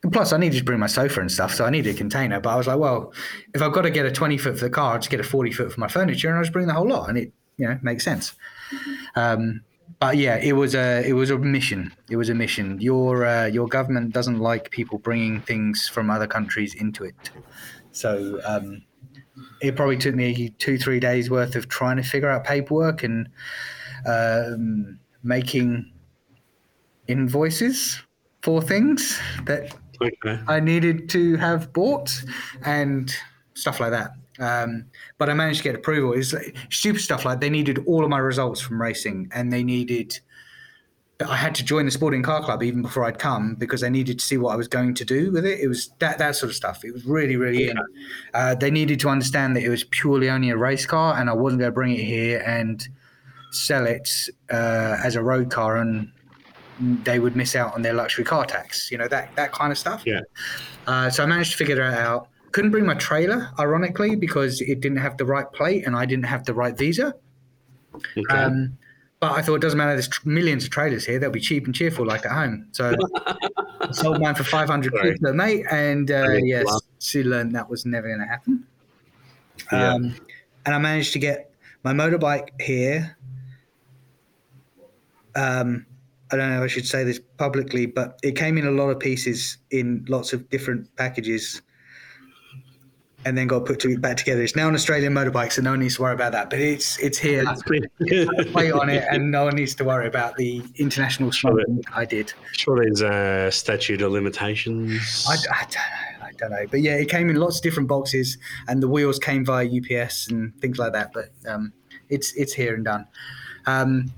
and 0.04 0.12
plus, 0.12 0.34
I 0.34 0.38
needed 0.38 0.58
to 0.58 0.64
bring 0.64 0.80
my 0.80 0.88
sofa 0.88 1.22
and 1.22 1.32
stuff, 1.32 1.54
so 1.54 1.66
I 1.66 1.70
needed 1.70 1.96
a 1.96 1.98
container. 1.98 2.40
But 2.40 2.50
I 2.50 2.56
was 2.58 2.68
like, 2.68 2.78
well, 2.78 3.14
if 3.54 3.62
I've 3.62 3.72
got 3.72 3.84
to 3.84 3.90
get 3.90 4.06
a 4.06 4.12
20 4.12 4.38
foot 4.38 4.58
for 4.58 4.66
the 4.66 4.70
car, 4.70 4.94
I'll 4.94 5.00
just 5.00 5.10
get 5.10 5.22
a 5.22 5.24
40 5.24 5.52
foot 5.54 5.72
for 5.72 5.80
my 5.80 5.88
furniture 5.88 6.28
and 6.28 6.38
I'll 6.38 6.44
just 6.44 6.52
bring 6.52 6.68
the 6.68 6.74
whole 6.74 6.88
lot. 6.88 7.08
And 7.08 7.18
it, 7.18 7.32
you 7.58 7.68
know, 7.68 7.80
makes 7.82 8.04
sense. 8.04 8.34
Um, 9.16 9.62
but 10.00 10.18
yeah, 10.18 10.36
it 10.36 10.54
was 10.54 10.76
a 10.76 11.08
it 11.08 11.14
was 11.14 11.30
a 11.30 11.38
mission. 11.38 11.94
It 12.10 12.18
was 12.18 12.28
a 12.28 12.34
mission. 12.34 12.82
Your 12.82 13.26
uh, 13.26 13.46
your 13.46 13.68
government 13.68 14.14
doesn't 14.14 14.40
like 14.40 14.70
people 14.72 14.98
bringing 14.98 15.40
things 15.40 15.88
from 15.88 16.10
other 16.10 16.28
countries 16.28 16.76
into 16.76 17.06
it. 17.06 17.16
So 17.94 18.42
um, 18.44 18.84
it 19.62 19.78
probably 19.78 19.98
took 19.98 20.16
me 20.16 20.50
two 20.58 20.78
three 20.78 21.00
days 21.00 21.30
worth 21.30 21.56
of 21.56 21.70
trying 21.70 21.96
to 21.98 22.04
figure 22.04 22.28
out 22.28 22.44
paperwork 22.44 23.04
and 23.04 23.30
um, 24.06 25.00
making 25.24 25.94
invoices 27.08 28.02
for 28.44 28.62
things 28.62 29.20
that 29.46 29.74
okay. 30.02 30.38
I 30.48 30.60
needed 30.60 31.10
to 31.12 31.38
have 31.38 31.72
bought 31.72 32.12
and 32.66 33.16
stuff 33.54 33.80
like 33.80 33.92
that. 33.92 34.12
Um, 34.38 34.86
but 35.18 35.30
I 35.30 35.34
managed 35.34 35.60
to 35.60 35.64
get 35.64 35.76
approval. 35.76 36.12
It's 36.12 36.34
like, 36.34 36.56
stupid 36.70 37.02
stuff 37.02 37.24
like 37.24 37.40
they 37.40 37.50
needed 37.50 37.80
all 37.88 38.04
of 38.04 38.10
my 38.10 38.18
results 38.18 38.60
from 38.60 38.82
racing, 38.82 39.30
and 39.34 39.54
they 39.54 39.64
needed. 39.64 40.20
I 41.26 41.38
had 41.38 41.56
to 41.56 41.64
join 41.64 41.86
the 41.86 41.92
sporting 41.92 42.22
car 42.22 42.44
club 42.44 42.64
even 42.64 42.82
before 42.82 43.06
I'd 43.06 43.20
come 43.20 43.56
because 43.56 43.80
they 43.80 43.90
needed 43.90 44.20
to 44.20 44.26
see 44.26 44.38
what 44.38 44.52
I 44.52 44.56
was 44.58 44.68
going 44.68 44.94
to 44.96 45.06
do 45.06 45.32
with 45.32 45.46
it. 45.46 45.60
It 45.60 45.68
was 45.68 45.92
that 46.00 46.18
that 46.18 46.36
sort 46.36 46.50
of 46.50 46.56
stuff. 46.56 46.84
It 46.84 46.92
was 46.92 47.06
really 47.06 47.38
really. 47.38 47.68
Yeah. 47.68 47.74
Uh, 48.34 48.56
they 48.56 48.72
needed 48.72 49.00
to 49.02 49.10
understand 49.10 49.56
that 49.56 49.64
it 49.64 49.70
was 49.70 49.86
purely 49.86 50.30
only 50.30 50.50
a 50.50 50.58
race 50.58 50.86
car, 50.86 51.18
and 51.18 51.30
I 51.30 51.34
wasn't 51.34 51.62
going 51.62 51.72
to 51.72 51.76
bring 51.76 51.94
it 51.94 52.04
here 52.04 52.44
and 52.46 52.86
sell 53.52 53.86
it 53.86 54.10
uh, 54.52 54.98
as 55.02 55.16
a 55.16 55.24
road 55.24 55.52
car 55.52 55.78
and 55.78 56.12
they 56.80 57.20
would 57.20 57.36
miss 57.36 57.56
out 57.56 57.74
on 57.74 57.82
their 57.82 57.94
luxury 57.94 58.26
car 58.26 58.46
tax. 58.46 58.92
You 58.92 58.98
know 58.98 59.08
that 59.08 59.36
that 59.36 59.52
kind 59.52 59.72
of 59.72 59.78
stuff. 59.78 60.04
Yeah. 60.06 60.22
Uh, 60.88 61.10
so 61.10 61.24
I 61.24 61.26
managed 61.26 61.52
to 61.52 61.58
figure 61.58 61.76
that 61.76 62.00
out. 62.00 62.30
Couldn't 62.52 62.72
bring 62.72 62.86
my 62.86 62.94
trailer, 62.96 63.50
ironically, 63.60 64.16
because 64.16 64.62
it 64.62 64.80
didn't 64.80 65.00
have 65.00 65.18
the 65.18 65.26
right 65.26 65.52
plate 65.54 65.88
and 65.88 65.96
I 65.96 66.06
didn't 66.06 66.26
have 66.26 66.46
the 66.46 66.54
right 66.54 66.78
visa. 66.78 67.16
Okay. 67.96 68.22
Um, 68.30 68.78
but 69.20 69.32
I 69.32 69.42
thought 69.42 69.56
it 69.56 69.62
doesn't 69.62 69.78
matter. 69.78 69.94
There's 69.94 70.10
millions 70.26 70.66
of 70.66 70.70
trailers 70.70 71.06
here. 71.06 71.18
They'll 71.18 71.32
be 71.32 71.40
cheap 71.40 71.66
and 71.66 71.74
cheerful, 71.74 72.06
like 72.06 72.26
at 72.26 72.32
home. 72.34 72.68
So 72.74 72.94
I 73.26 73.92
sold 73.92 74.20
mine 74.20 74.36
for 74.36 74.44
500 74.44 74.92
quid 74.92 75.22
mate, 75.22 75.66
and 75.72 76.12
uh, 76.12 76.34
yes, 76.44 76.66
she 77.00 77.24
learned 77.24 77.56
that 77.56 77.70
was 77.70 77.86
never 77.86 78.08
going 78.08 78.20
to 78.20 78.26
happen. 78.26 78.68
Yeah. 79.72 79.94
Um, 79.94 80.16
and 80.66 80.76
I 80.76 80.78
managed 80.78 81.14
to 81.14 81.20
get 81.20 81.54
my 81.84 81.94
motorbike 81.94 82.50
here. 82.60 83.18
Um, 85.36 85.86
I 86.34 86.36
don't 86.36 86.50
know 86.50 86.58
if 86.58 86.64
I 86.64 86.68
should 86.68 86.88
say 86.88 87.04
this 87.04 87.20
publicly, 87.38 87.86
but 87.86 88.20
it 88.24 88.36
came 88.36 88.58
in 88.58 88.66
a 88.66 88.72
lot 88.72 88.90
of 88.90 89.00
pieces 89.00 89.58
in 89.70 90.04
lots 90.10 90.34
of 90.34 90.50
different 90.50 90.94
packages 90.96 91.62
and 93.24 93.38
then 93.38 93.46
got 93.46 93.66
put 93.66 93.80
to, 93.82 93.98
back 94.00 94.18
together. 94.18 94.42
It's 94.42 94.56
now 94.56 94.68
an 94.68 94.74
Australian 94.74 95.14
motorbike, 95.14 95.52
so 95.52 95.62
no 95.62 95.70
one 95.70 95.82
needs 95.82 95.96
to 95.98 96.02
worry 96.02 96.16
about 96.16 96.32
that. 96.32 96.50
But 96.50 96.60
it's 96.60 96.98
it's 96.98 97.20
here. 97.20 97.46
play 98.52 98.72
on 98.72 98.90
it, 98.90 99.06
and 99.12 99.32
no 99.32 99.46
one 99.46 99.56
needs 99.56 99.76
to 99.76 99.84
worry 99.84 100.08
about 100.08 100.36
the 100.38 100.64
international 100.76 101.32
smuggling 101.32 101.84
I 101.94 102.04
did. 102.06 102.34
Sure, 102.54 102.84
there's 102.84 103.02
a 103.02 103.52
statute 103.52 104.02
of 104.02 104.12
limitations. 104.12 105.26
I, 105.30 105.34
I, 105.34 105.62
don't 105.62 105.76
know. 105.76 106.26
I 106.26 106.32
don't 106.36 106.52
know. 106.52 106.68
But 106.72 106.82
yeah, 106.82 106.96
it 106.96 107.10
came 107.10 107.30
in 107.30 107.36
lots 107.36 107.58
of 107.58 107.64
different 107.64 107.88
boxes, 107.88 108.40
and 108.68 108.82
the 108.82 108.88
wheels 108.88 109.20
came 109.20 109.46
via 109.46 109.68
UPS 109.68 110.30
and 110.30 110.60
things 110.60 110.80
like 110.80 110.94
that. 110.94 111.14
But 111.14 111.30
um, 111.48 111.74
it's 112.10 112.34
it's 112.34 112.54
here 112.54 112.74
and 112.74 112.84
done. 112.84 113.08
Um, 113.68 114.12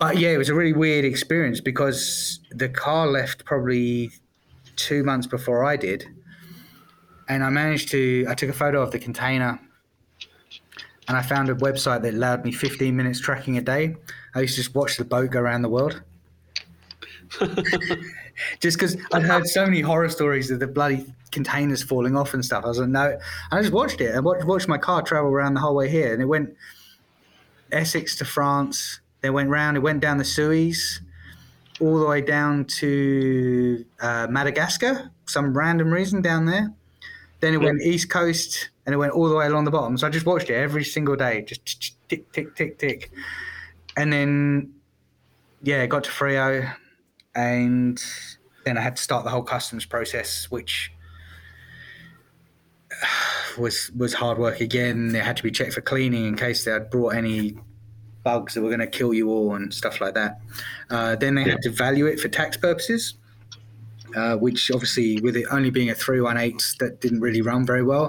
but 0.00 0.16
yeah, 0.16 0.30
it 0.30 0.38
was 0.38 0.48
a 0.48 0.54
really 0.54 0.72
weird 0.72 1.04
experience 1.04 1.60
because 1.60 2.40
the 2.50 2.70
car 2.70 3.06
left 3.06 3.44
probably 3.44 4.10
two 4.76 5.04
months 5.04 5.26
before 5.26 5.62
I 5.62 5.76
did, 5.76 6.06
and 7.28 7.44
I 7.44 7.50
managed 7.50 7.90
to. 7.90 8.26
I 8.26 8.34
took 8.34 8.48
a 8.48 8.54
photo 8.54 8.80
of 8.80 8.92
the 8.92 8.98
container, 8.98 9.60
and 11.06 11.16
I 11.18 11.22
found 11.22 11.50
a 11.50 11.54
website 11.54 12.00
that 12.02 12.14
allowed 12.14 12.46
me 12.46 12.50
15 12.50 12.96
minutes 12.96 13.20
tracking 13.20 13.58
a 13.58 13.60
day. 13.60 13.94
I 14.34 14.40
used 14.40 14.54
to 14.54 14.62
just 14.62 14.74
watch 14.74 14.96
the 14.96 15.04
boat 15.04 15.30
go 15.30 15.40
around 15.40 15.62
the 15.62 15.68
world. 15.68 16.00
just 18.60 18.78
because 18.78 18.96
I'd 19.12 19.22
heard 19.22 19.46
so 19.46 19.66
many 19.66 19.82
horror 19.82 20.08
stories 20.08 20.50
of 20.50 20.60
the 20.60 20.66
bloody 20.66 21.12
containers 21.30 21.82
falling 21.82 22.16
off 22.16 22.32
and 22.32 22.42
stuff. 22.42 22.64
I 22.64 22.68
was 22.68 22.78
like, 22.78 22.88
no, 22.88 23.18
I 23.52 23.60
just 23.60 23.72
watched 23.72 24.00
it. 24.00 24.14
I 24.14 24.20
watched, 24.20 24.46
watched 24.46 24.66
my 24.66 24.78
car 24.78 25.02
travel 25.02 25.30
around 25.30 25.54
the 25.54 25.60
whole 25.60 25.74
way 25.74 25.90
here, 25.90 26.14
and 26.14 26.22
it 26.22 26.26
went 26.26 26.56
Essex 27.70 28.16
to 28.16 28.24
France, 28.24 28.99
they 29.20 29.30
went 29.30 29.48
round. 29.48 29.76
It 29.76 29.80
went 29.80 30.00
down 30.00 30.18
the 30.18 30.24
Suez, 30.24 31.00
all 31.80 31.98
the 31.98 32.06
way 32.06 32.20
down 32.20 32.64
to 32.66 33.84
uh, 34.00 34.26
Madagascar. 34.30 35.10
Some 35.26 35.56
random 35.56 35.90
reason 35.90 36.22
down 36.22 36.46
there. 36.46 36.72
Then 37.40 37.54
it 37.54 37.58
went 37.58 37.80
east 37.82 38.10
coast, 38.10 38.70
and 38.84 38.94
it 38.94 38.98
went 38.98 39.12
all 39.12 39.28
the 39.28 39.34
way 39.34 39.46
along 39.46 39.64
the 39.64 39.70
bottom. 39.70 39.96
So 39.96 40.06
I 40.06 40.10
just 40.10 40.26
watched 40.26 40.50
it 40.50 40.54
every 40.54 40.84
single 40.84 41.16
day, 41.16 41.42
just 41.42 41.94
tick, 42.08 42.30
tick, 42.32 42.54
tick, 42.54 42.78
tick, 42.78 43.10
and 43.96 44.12
then 44.12 44.74
yeah, 45.62 45.82
I 45.82 45.86
got 45.86 46.04
to 46.04 46.10
Freo, 46.10 46.74
and 47.34 48.02
then 48.64 48.76
I 48.76 48.80
had 48.80 48.96
to 48.96 49.02
start 49.02 49.24
the 49.24 49.30
whole 49.30 49.42
customs 49.42 49.86
process, 49.86 50.50
which 50.50 50.92
was 53.58 53.90
was 53.96 54.14
hard 54.14 54.38
work 54.38 54.60
again. 54.60 55.14
It 55.14 55.24
had 55.24 55.36
to 55.38 55.42
be 55.42 55.50
checked 55.50 55.72
for 55.72 55.80
cleaning 55.80 56.26
in 56.26 56.36
case 56.36 56.64
they 56.64 56.72
had 56.72 56.90
brought 56.90 57.14
any 57.14 57.56
bugs 58.22 58.54
that 58.54 58.62
were 58.62 58.68
going 58.68 58.80
to 58.80 58.86
kill 58.86 59.14
you 59.14 59.30
all 59.30 59.54
and 59.54 59.72
stuff 59.72 60.00
like 60.00 60.14
that. 60.14 60.40
Uh, 60.90 61.16
then 61.16 61.34
they 61.34 61.42
yeah. 61.42 61.52
had 61.52 61.62
to 61.62 61.70
value 61.70 62.06
it 62.06 62.20
for 62.20 62.28
tax 62.28 62.56
purposes, 62.56 63.14
uh, 64.16 64.36
which 64.36 64.70
obviously, 64.70 65.20
with 65.20 65.36
it 65.36 65.46
only 65.50 65.70
being 65.70 65.90
a 65.90 65.94
318, 65.94 66.58
that 66.78 67.00
didn't 67.00 67.20
really 67.20 67.42
run 67.42 67.64
very 67.64 67.82
well. 67.82 68.08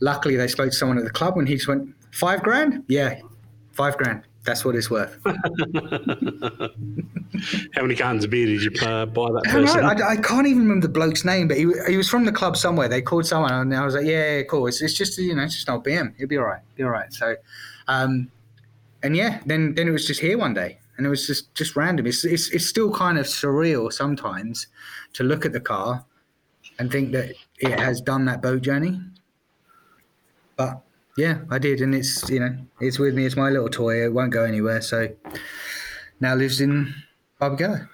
Luckily, 0.00 0.36
they 0.36 0.48
spoke 0.48 0.70
to 0.70 0.76
someone 0.76 0.98
at 0.98 1.04
the 1.04 1.10
club 1.10 1.38
and 1.38 1.48
he 1.48 1.54
just 1.54 1.68
went, 1.68 1.94
Five 2.14 2.44
grand? 2.44 2.84
Yeah, 2.86 3.18
five 3.72 3.96
grand. 3.96 4.22
That's 4.44 4.64
what 4.64 4.76
it's 4.76 4.88
worth. 4.88 5.18
How 5.24 5.34
many 7.82 7.96
cans 7.96 8.24
of 8.24 8.30
beer 8.30 8.46
did 8.46 8.62
you 8.62 8.70
uh, 8.86 9.06
buy 9.06 9.32
that 9.32 9.42
person? 9.44 9.84
I, 9.84 9.94
I, 9.94 10.10
I, 10.10 10.16
can't 10.16 10.46
even 10.46 10.62
remember 10.62 10.86
the 10.86 10.92
bloke's 10.92 11.24
name, 11.24 11.48
but 11.48 11.56
he, 11.56 11.66
he 11.88 11.96
was 11.96 12.08
from 12.08 12.24
the 12.24 12.30
club 12.30 12.56
somewhere. 12.56 12.86
They 12.86 13.02
called 13.02 13.26
someone, 13.26 13.52
and 13.52 13.74
I 13.74 13.84
was 13.84 13.94
like, 13.94 14.04
"Yeah, 14.04 14.36
yeah 14.36 14.42
cool. 14.42 14.68
It's, 14.68 14.80
it's 14.80 14.94
just 14.94 15.18
you 15.18 15.34
know, 15.34 15.42
it's 15.42 15.54
just 15.54 15.68
old 15.68 15.84
BM. 15.84 16.14
It'll 16.16 16.28
be 16.28 16.38
all 16.38 16.44
right. 16.44 16.62
It'll 16.76 16.78
be 16.78 16.84
all 16.84 16.90
right." 16.90 17.12
So, 17.12 17.34
um, 17.88 18.30
and 19.04 19.14
yeah, 19.14 19.40
then 19.44 19.74
then 19.74 19.86
it 19.86 19.92
was 19.92 20.06
just 20.06 20.20
here 20.20 20.38
one 20.38 20.54
day, 20.54 20.78
and 20.96 21.06
it 21.06 21.10
was 21.10 21.26
just 21.26 21.54
just 21.54 21.76
random. 21.76 22.06
It's 22.06 22.24
it's 22.24 22.48
it's 22.48 22.66
still 22.66 22.90
kind 22.90 23.18
of 23.18 23.26
surreal 23.26 23.92
sometimes 23.92 24.66
to 25.12 25.22
look 25.22 25.44
at 25.44 25.52
the 25.52 25.60
car 25.60 26.04
and 26.78 26.90
think 26.90 27.12
that 27.12 27.34
it 27.58 27.78
has 27.78 28.00
done 28.00 28.24
that 28.24 28.40
boat 28.42 28.62
journey. 28.62 28.98
But 30.56 30.80
yeah, 31.18 31.40
I 31.50 31.58
did, 31.58 31.82
and 31.82 31.94
it's 31.94 32.28
you 32.30 32.40
know 32.40 32.56
it's 32.80 32.98
with 32.98 33.14
me. 33.14 33.26
It's 33.26 33.36
my 33.36 33.50
little 33.50 33.68
toy. 33.68 34.04
It 34.04 34.12
won't 34.12 34.32
go 34.32 34.44
anywhere. 34.44 34.80
So 34.80 35.14
now 36.20 36.34
lives 36.34 36.62
in 36.62 36.94
Barbagallo. 37.40 37.86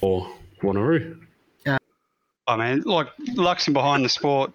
Or 0.00 0.32
Wanneroo. 0.62 1.20
Uh, 1.66 1.76
I 2.48 2.56
mean, 2.56 2.80
like 2.86 3.08
Luxing 3.34 3.74
behind 3.74 4.06
the 4.06 4.08
sport 4.08 4.54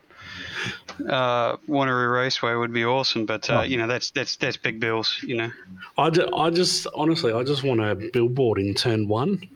uh, 1.10 1.58
Wanneroo 1.68 2.14
Raceway 2.14 2.56
would 2.56 2.74
be 2.74 2.86
awesome, 2.86 3.26
but 3.26 3.50
uh, 3.50 3.60
oh. 3.60 3.62
you 3.62 3.78
know 3.78 3.88
that's 3.88 4.12
that's 4.12 4.36
that's 4.38 4.58
big 4.58 4.80
bills. 4.80 5.20
You 5.24 5.38
know, 5.38 5.52
I, 5.98 6.10
ju- 6.10 6.30
I 6.36 6.50
just 6.50 6.88
honestly 6.96 7.34
I 7.34 7.44
just 7.44 7.64
want 7.64 7.82
a 7.82 7.96
billboard 7.96 8.60
in 8.60 8.74
turn 8.74 9.08
one. 9.08 9.48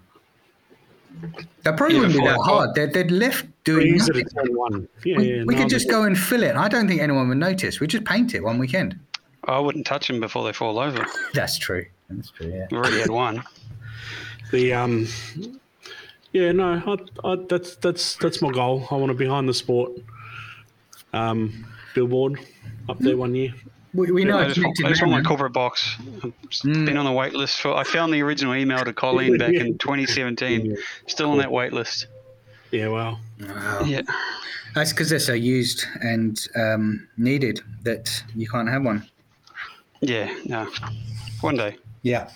That 1.64 1.76
probably 1.76 1.96
yeah, 1.96 2.02
wouldn't 2.02 2.20
be 2.20 2.26
that 2.26 2.40
hard. 2.40 2.76
They're, 2.76 2.88
they're 2.88 3.10
left 3.10 3.46
doing 3.66 3.98
nothing. 3.98 4.26
One. 4.56 4.88
Yeah, 5.04 5.18
we, 5.18 5.36
yeah, 5.36 5.44
we 5.44 5.56
no, 5.56 5.62
could 5.62 5.70
just 5.70 5.90
go 5.90 6.04
and 6.04 6.18
fill 6.18 6.44
it. 6.44 6.56
I 6.56 6.70
don't 6.70 6.88
think 6.88 7.02
anyone 7.02 7.28
would 7.30 7.38
notice. 7.38 7.80
We 7.80 7.88
just 7.88 8.06
paint 8.06 8.36
it 8.36 8.44
one 8.44 8.58
weekend. 8.58 8.98
I 9.44 9.60
wouldn't 9.60 9.86
touch 9.86 10.08
them 10.08 10.20
before 10.20 10.46
they 10.46 10.54
fall 10.54 10.80
over. 10.80 11.06
That's 11.34 11.58
true. 11.58 11.86
That's 12.10 12.32
true. 12.32 12.48
Yeah. 12.48 12.68
We 12.72 12.78
already 12.78 13.00
had 13.00 13.10
one. 13.10 13.44
The 14.52 14.74
um, 14.74 15.08
yeah, 16.32 16.52
no, 16.52 16.82
I, 16.86 17.28
I, 17.28 17.36
that's 17.50 17.76
that's 17.78 18.16
that's 18.16 18.42
my 18.42 18.52
goal. 18.52 18.88
I 18.90 18.96
want 18.96 19.10
to 19.10 19.14
be 19.14 19.26
behind 19.26 19.50
the 19.50 19.54
sport 19.54 19.92
um, 21.14 21.66
billboard 21.94 22.40
up 22.88 23.00
there 23.00 23.18
one 23.18 23.36
year. 23.36 23.54
We, 23.94 24.12
we 24.12 24.24
know 24.24 24.38
I 24.38 24.50
just, 24.50 24.60
I 24.84 24.90
just 24.90 25.02
want 25.02 25.12
my 25.12 25.24
corporate 25.24 25.54
box. 25.54 25.96
I've 26.24 26.34
mm. 26.44 26.86
been 26.86 26.98
on 26.98 27.06
the 27.06 27.12
wait 27.12 27.34
list 27.34 27.60
for. 27.62 27.76
I 27.76 27.84
found 27.84 28.14
the 28.14 28.22
original 28.22 28.54
email 28.54 28.84
to 28.84 28.94
Colleen 28.94 29.38
back 29.38 29.54
in 29.54 29.78
2017. 29.80 30.78
Still 31.08 31.32
on 31.32 31.40
that 31.40 31.52
wait 31.52 31.74
list. 31.74 32.06
Yeah, 32.72 32.90
well. 32.90 33.20
Wow. 33.42 33.82
Yeah. 33.86 34.02
That's 34.76 34.92
because 34.92 35.10
they're 35.10 35.18
so 35.18 35.34
used 35.34 35.86
and 36.02 36.40
um, 36.56 37.08
needed 37.18 37.62
that 37.84 38.24
you 38.36 38.48
can't 38.48 38.70
have 38.70 38.84
one. 38.84 39.08
Yeah, 40.02 40.34
no. 40.46 40.70
One 41.42 41.56
day. 41.56 41.78
Yeah. 42.04 42.30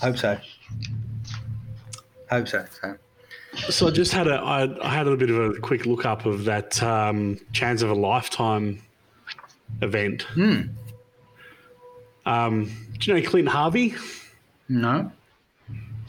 Hope 0.00 0.18
so. 0.18 0.38
Hope 2.30 2.48
so. 2.48 2.66
so. 2.80 2.96
So 3.54 3.86
I 3.86 3.90
just 3.90 4.12
had 4.12 4.28
a 4.28 4.36
I, 4.36 4.62
I 4.82 4.94
had 4.94 5.06
a 5.06 5.16
bit 5.16 5.30
of 5.30 5.36
a 5.38 5.60
quick 5.60 5.84
look 5.86 6.06
up 6.06 6.24
of 6.24 6.44
that 6.44 6.82
um, 6.82 7.38
chance 7.52 7.82
of 7.82 7.90
a 7.90 7.94
lifetime 7.94 8.80
event. 9.82 10.22
Hmm. 10.22 10.62
Um, 12.24 12.70
do 12.98 13.10
you 13.10 13.20
know 13.20 13.28
Clint 13.28 13.48
Harvey? 13.48 13.94
No. 14.68 15.10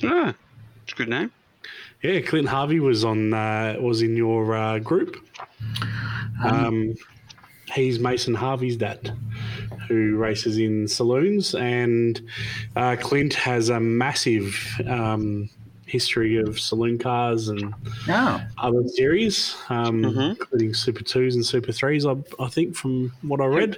Ah, 0.03 0.33
it's 0.83 0.93
a 0.93 0.95
good 0.95 1.09
name. 1.09 1.31
Yeah, 2.01 2.21
Clint 2.21 2.47
Harvey 2.47 2.79
was 2.79 3.03
on 3.03 3.33
uh, 3.33 3.77
was 3.79 4.01
in 4.01 4.15
your 4.15 4.55
uh, 4.55 4.79
group. 4.79 5.17
Um, 6.43 6.95
he's 7.73 7.99
Mason 7.99 8.33
Harvey's 8.33 8.77
dad, 8.77 9.17
who 9.87 10.15
races 10.17 10.57
in 10.57 10.87
saloons, 10.87 11.55
and 11.55 12.21
uh, 12.75 12.95
Clint 12.99 13.33
has 13.33 13.69
a 13.69 13.79
massive 13.79 14.55
um, 14.87 15.49
history 15.93 16.37
of 16.37 16.59
saloon 16.59 16.97
cars 16.97 17.49
and 17.49 17.71
oh. 18.09 18.41
other 18.57 18.85
series, 18.87 19.55
um, 19.69 20.01
mm-hmm. 20.01 20.19
including 20.31 20.73
Super 20.73 21.03
Twos 21.03 21.35
and 21.35 21.45
Super 21.45 21.71
Threes. 21.71 22.03
I, 22.03 22.15
I 22.39 22.47
think 22.47 22.75
from 22.75 23.13
what 23.21 23.39
I 23.39 23.45
read, 23.45 23.77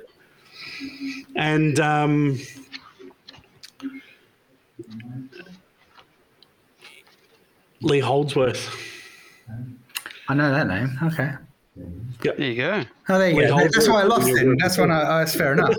and 1.36 1.78
um, 1.82 2.40
Lee 7.82 8.00
Holdsworth. 8.00 8.74
I 10.30 10.34
know 10.34 10.50
that 10.50 10.68
name. 10.68 10.98
Okay. 11.04 11.34
Yep. 12.24 12.38
There 12.38 12.48
you 12.48 12.56
go. 12.56 12.84
Oh, 13.10 13.20
there 13.20 13.30
you 13.30 13.36
Lee 13.36 13.48
go. 13.48 13.58
Holdsworth. 13.58 13.74
That's 13.74 13.90
why 13.90 14.02
I 14.02 14.06
lost 14.06 14.30
it. 14.30 14.58
That's 14.60 14.78
when 14.78 14.90
I. 14.90 15.20
That's 15.20 15.36
fair 15.36 15.52
enough. 15.52 15.76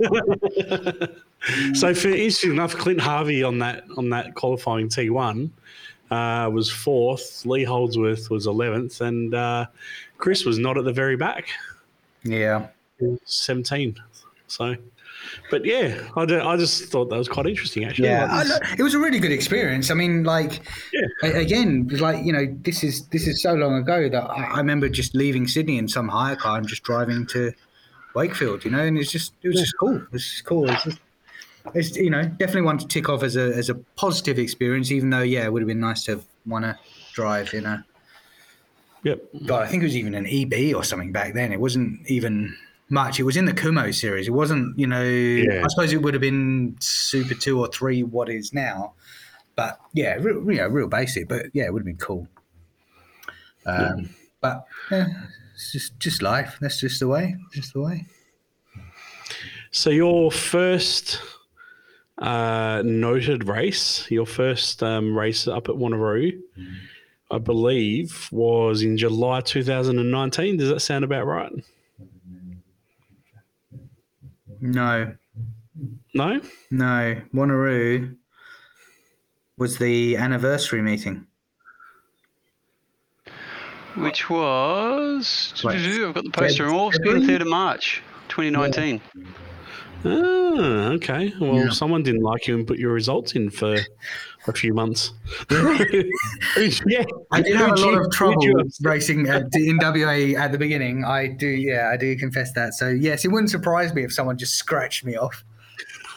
so, 1.74 1.94
for 1.94 2.08
interesting 2.08 2.50
enough, 2.50 2.74
Clint 2.74 3.00
Harvey 3.00 3.42
on 3.42 3.58
that 3.60 3.84
on 3.96 4.10
that 4.10 4.34
qualifying 4.34 4.90
T 4.90 5.08
one 5.08 5.50
uh, 6.10 6.50
was 6.52 6.70
fourth. 6.70 7.44
Lee 7.46 7.64
Holdsworth 7.64 8.30
was 8.30 8.46
eleventh, 8.46 9.00
and 9.00 9.34
uh, 9.34 9.66
Chris 10.18 10.44
was 10.44 10.58
not 10.58 10.78
at 10.78 10.84
the 10.84 10.92
very 10.92 11.16
back. 11.16 11.48
Yeah, 12.22 12.68
seventeen. 13.24 13.96
So 14.48 14.76
but 15.50 15.64
yeah, 15.64 16.08
I, 16.16 16.22
I 16.22 16.56
just 16.56 16.84
thought 16.84 17.10
that 17.10 17.16
was 17.16 17.28
quite 17.28 17.46
interesting. 17.46 17.84
Actually, 17.84 18.08
yeah, 18.08 18.42
like 18.48 18.78
it 18.78 18.82
was 18.82 18.94
a 18.94 18.98
really 18.98 19.18
good 19.18 19.32
experience. 19.32 19.90
I 19.90 19.94
mean, 19.94 20.24
like, 20.24 20.60
yeah. 20.92 21.30
again, 21.30 21.88
like 21.92 22.24
you 22.24 22.32
know, 22.32 22.46
this 22.62 22.82
is 22.82 23.06
this 23.08 23.26
is 23.26 23.42
so 23.42 23.54
long 23.54 23.76
ago 23.76 24.08
that 24.08 24.24
I, 24.24 24.44
I 24.44 24.56
remember 24.58 24.88
just 24.88 25.14
leaving 25.14 25.46
Sydney 25.46 25.78
in 25.78 25.88
some 25.88 26.08
hire 26.08 26.36
car 26.36 26.58
and 26.58 26.66
just 26.66 26.82
driving 26.82 27.26
to 27.28 27.52
Wakefield. 28.14 28.64
You 28.64 28.72
know, 28.72 28.80
and 28.80 28.98
it's 28.98 29.10
just 29.10 29.34
it 29.42 29.48
was 29.48 29.56
yeah. 29.56 29.62
just 29.62 29.76
cool. 29.78 29.96
It 29.96 30.12
was 30.12 30.24
just 30.24 30.44
cool. 30.44 30.70
It's 30.70 30.84
just, 30.84 30.98
it's 31.74 31.96
you 31.96 32.10
know 32.10 32.24
definitely 32.24 32.62
one 32.62 32.78
to 32.78 32.86
tick 32.86 33.08
off 33.08 33.22
as 33.22 33.36
a 33.36 33.54
as 33.54 33.68
a 33.70 33.74
positive 33.96 34.38
experience. 34.38 34.90
Even 34.90 35.10
though 35.10 35.22
yeah, 35.22 35.44
it 35.44 35.52
would 35.52 35.62
have 35.62 35.68
been 35.68 35.80
nice 35.80 36.04
to 36.04 36.12
have 36.12 36.24
want 36.46 36.64
to 36.64 36.78
drive 37.12 37.52
in 37.54 37.66
a. 37.66 37.84
Yep. 39.02 39.22
God, 39.46 39.62
I 39.62 39.66
think 39.66 39.82
it 39.82 39.86
was 39.86 39.96
even 39.96 40.14
an 40.14 40.26
EB 40.26 40.74
or 40.74 40.82
something 40.82 41.12
back 41.12 41.34
then. 41.34 41.52
It 41.52 41.60
wasn't 41.60 42.08
even 42.10 42.56
much. 42.88 43.20
It 43.20 43.22
was 43.22 43.36
in 43.36 43.44
the 43.44 43.52
Kumho 43.52 43.94
series. 43.94 44.26
It 44.26 44.32
wasn't, 44.32 44.76
you 44.78 44.86
know, 44.86 45.02
yeah. 45.02 45.62
I 45.64 45.68
suppose 45.68 45.92
it 45.92 46.02
would 46.02 46.14
have 46.14 46.20
been 46.20 46.76
Super 46.80 47.34
2 47.34 47.60
or 47.60 47.68
3, 47.68 48.02
what 48.02 48.28
is 48.28 48.52
now. 48.52 48.94
But 49.54 49.78
yeah, 49.92 50.14
real, 50.14 50.38
you 50.50 50.58
know, 50.58 50.66
real 50.66 50.88
basic. 50.88 51.28
But 51.28 51.46
yeah, 51.52 51.64
it 51.64 51.72
would 51.72 51.80
have 51.80 51.86
been 51.86 51.96
cool. 51.98 52.26
Um, 53.64 53.98
yeah. 53.98 54.06
But 54.40 54.66
yeah, 54.90 55.06
it's 55.54 55.72
just, 55.72 56.00
just 56.00 56.22
life. 56.22 56.58
That's 56.60 56.80
just 56.80 57.00
the 57.00 57.08
way. 57.08 57.36
Just 57.52 57.72
the 57.72 57.80
way. 57.80 58.06
So 59.70 59.90
your 59.90 60.30
first 60.30 61.20
uh, 62.18 62.82
noted 62.84 63.46
race, 63.46 64.10
your 64.10 64.26
first 64.26 64.82
um, 64.82 65.16
race 65.16 65.46
up 65.46 65.68
at 65.68 65.74
Wanneroo, 65.74 66.32
mm. 66.58 66.74
I 67.30 67.38
believe, 67.38 68.28
was 68.32 68.82
in 68.82 68.96
July 68.96 69.40
2019. 69.40 70.56
Does 70.56 70.68
that 70.70 70.80
sound 70.80 71.04
about 71.04 71.26
right? 71.26 71.52
No. 74.60 75.14
No? 76.14 76.40
No. 76.70 77.20
Wanneroo 77.34 78.16
was 79.58 79.78
the 79.78 80.16
anniversary 80.16 80.82
meeting. 80.82 81.26
Which 83.96 84.28
was. 84.28 85.54
Wait. 85.64 85.76
I've 85.76 86.14
got 86.14 86.24
the 86.24 86.30
poster. 86.30 86.68
August, 86.68 87.00
3rd 87.02 87.40
of 87.40 87.46
March, 87.46 88.02
2019. 88.28 89.00
Yeah. 89.14 89.24
Ah, 90.04 90.88
okay. 90.92 91.32
Well, 91.40 91.56
yeah. 91.56 91.70
someone 91.70 92.02
didn't 92.02 92.22
like 92.22 92.46
you 92.46 92.54
and 92.56 92.66
put 92.66 92.78
your 92.78 92.92
results 92.92 93.34
in 93.34 93.50
for 93.50 93.78
a 94.46 94.52
few 94.52 94.74
months. 94.74 95.12
yeah, 95.50 97.04
I 97.32 97.42
did 97.42 97.56
have 97.56 97.72
a 97.72 97.80
lot 97.80 98.00
of 98.00 98.10
trouble 98.12 98.46
racing 98.82 99.28
at, 99.28 99.54
in 99.54 99.78
WA 99.78 100.38
at 100.38 100.52
the 100.52 100.58
beginning. 100.58 101.04
I 101.04 101.28
do, 101.28 101.46
yeah, 101.46 101.90
I 101.92 101.96
do 101.96 102.16
confess 102.16 102.52
that. 102.52 102.74
So 102.74 102.88
yes, 102.88 103.24
it 103.24 103.28
wouldn't 103.28 103.50
surprise 103.50 103.94
me 103.94 104.04
if 104.04 104.12
someone 104.12 104.38
just 104.38 104.54
scratched 104.54 105.04
me 105.04 105.16
off. 105.16 105.44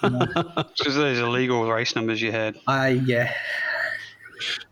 Because 0.01 0.95
those 0.95 1.19
illegal 1.19 1.69
race 1.69 1.93
numbers 1.93 2.21
you 2.21 2.31
had. 2.31 2.57
I 2.67 2.89
yeah. 2.89 3.33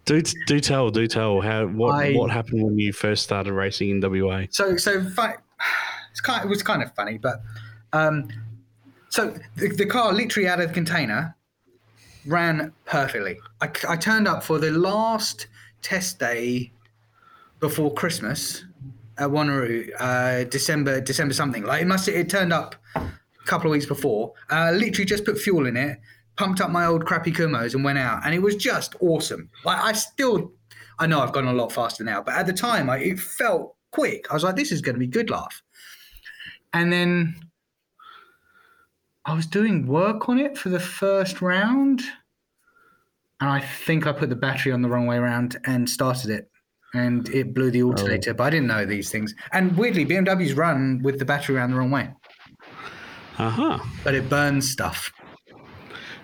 Do 0.06 0.22
do 0.22 0.62
tell, 0.62 0.90
do 0.90 1.06
tell 1.06 1.42
how 1.42 1.68
what 1.68 1.96
I, 1.96 2.14
what 2.14 2.32
happened 2.32 2.64
when 2.64 2.80
you 2.80 2.94
first 2.94 3.24
started 3.24 3.52
racing 3.52 3.90
in 3.90 4.00
WA. 4.00 4.46
So 4.52 4.78
so 4.78 5.02
it's 6.12 6.22
kind 6.22 6.46
it 6.46 6.48
was 6.48 6.64
kind 6.64 6.82
of 6.82 6.96
funny, 6.96 7.18
but 7.18 7.42
um, 7.92 8.30
so 9.18 9.34
the, 9.56 9.70
the 9.70 9.86
car 9.88 10.14
literally 10.14 10.48
out 10.48 10.60
of 10.60 10.68
the 10.68 10.74
container 10.76 11.36
ran 12.28 12.72
perfectly. 12.86 13.40
I, 13.62 13.72
I 13.90 13.98
turned 13.98 14.28
up 14.28 14.44
for 14.44 14.60
the 14.60 14.70
last 14.70 15.48
test 15.82 16.20
day 16.20 16.72
before 17.60 17.92
Christmas 17.96 18.64
at 19.18 19.30
Wanneroo, 19.30 19.90
uh, 20.00 20.44
December 20.44 21.02
December 21.02 21.34
something. 21.34 21.64
Like 21.64 21.82
it 21.82 21.88
must 21.88 22.08
it 22.08 22.30
turned 22.30 22.54
up 22.54 22.76
a 22.96 23.10
couple 23.46 23.72
of 23.72 23.72
weeks 23.72 23.88
before. 23.88 24.34
Uh, 24.52 24.72
literally 24.76 25.06
just 25.06 25.26
put 25.26 25.40
fuel 25.40 25.66
in 25.66 25.76
it, 25.76 26.00
pumped 26.36 26.62
up 26.62 26.70
my 26.70 26.86
old 26.86 27.04
crappy 27.04 27.34
Kumhos 27.34 27.74
and 27.74 27.84
went 27.84 27.98
out, 27.98 28.24
and 28.24 28.36
it 28.36 28.40
was 28.44 28.56
just 28.56 28.96
awesome. 29.00 29.50
Like 29.66 29.84
I 29.84 29.94
still, 29.94 30.52
I 31.00 31.08
know 31.08 31.22
I've 31.22 31.34
gone 31.34 31.48
a 31.48 31.54
lot 31.54 31.72
faster 31.72 32.04
now, 32.04 32.22
but 32.22 32.36
at 32.36 32.46
the 32.46 32.54
time 32.54 32.88
I, 32.88 33.00
it 33.00 33.20
felt 33.20 33.74
quick. 33.90 34.28
I 34.30 34.36
was 34.36 34.44
like, 34.44 34.56
this 34.56 34.72
is 34.72 34.80
going 34.80 34.94
to 34.94 35.00
be 35.00 35.08
good 35.08 35.32
laugh. 35.32 35.64
And 36.74 36.94
then 36.94 37.47
I 39.28 39.34
was 39.34 39.46
doing 39.46 39.86
work 39.86 40.30
on 40.30 40.40
it 40.40 40.58
for 40.58 40.70
the 40.70 40.80
first 40.80 41.42
round, 41.42 42.02
and 43.42 43.50
I 43.50 43.60
think 43.60 44.08
I 44.08 44.14
put 44.14 44.30
the 44.30 44.38
battery 44.38 44.72
on 44.72 44.82
the 44.82 44.88
wrong 44.88 45.06
way 45.06 45.18
around 45.18 45.58
and 45.66 45.90
started 45.90 46.32
it, 46.32 46.50
and 46.94 47.28
it 47.28 47.54
blew 47.54 47.70
the 47.70 47.84
alternator. 47.84 48.32
Oh. 48.32 48.36
But 48.36 48.44
I 48.46 48.50
didn't 48.52 48.68
know 48.68 48.86
these 48.86 49.12
things. 49.12 49.36
And 49.52 49.78
weirdly, 49.78 50.06
BMWs 50.06 50.56
run 50.56 51.02
with 51.04 51.20
the 51.20 51.26
battery 51.26 51.58
around 51.58 51.72
the 51.72 51.78
wrong 51.78 51.92
way. 51.92 52.10
Uh 53.38 53.50
huh. 53.50 53.80
But 54.06 54.16
it 54.16 54.30
burns 54.30 54.72
stuff. 54.72 55.12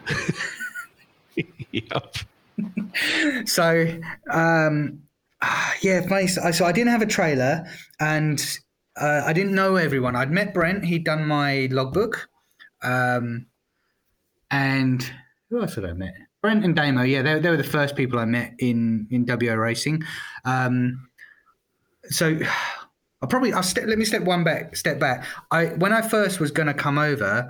yep. 1.72 2.16
so, 3.46 4.00
um, 4.32 5.00
yeah, 5.82 6.08
funny. 6.08 6.28
So 6.28 6.64
I 6.64 6.72
didn't 6.72 6.92
have 6.92 7.02
a 7.02 7.08
trailer, 7.08 7.66
and 8.00 8.42
uh, 8.96 9.24
I 9.26 9.34
didn't 9.34 9.54
know 9.54 9.76
everyone. 9.76 10.16
I'd 10.16 10.32
met 10.32 10.54
Brent. 10.54 10.86
He'd 10.86 11.04
done 11.04 11.28
my 11.28 11.68
logbook 11.70 12.30
um, 12.84 13.48
and 14.52 15.10
who 15.50 15.62
else 15.62 15.76
did 15.76 15.86
I 15.86 15.94
met? 15.94 16.14
Brent 16.42 16.66
and 16.66 16.76
Damo. 16.76 17.04
Yeah, 17.04 17.22
they, 17.22 17.40
they 17.40 17.50
were 17.50 17.58
the 17.58 17.64
first 17.64 17.96
people 17.96 18.20
I 18.20 18.26
met 18.26 18.54
in 18.60 19.08
in 19.10 19.26
WO 19.26 19.56
racing. 19.56 20.04
Um, 20.46 21.08
so 22.10 22.38
I'll 23.22 23.30
probably 23.30 23.54
I'll 23.54 23.64
step, 23.64 23.86
let 23.88 23.98
me 23.98 24.06
step 24.06 24.24
one 24.24 24.44
back 24.44 24.76
step 24.76 25.00
back. 25.00 25.26
I 25.52 25.68
when 25.68 25.94
I 25.94 26.02
first 26.02 26.40
was 26.40 26.52
going 26.52 26.68
to 26.68 26.74
come 26.74 26.98
over, 26.98 27.50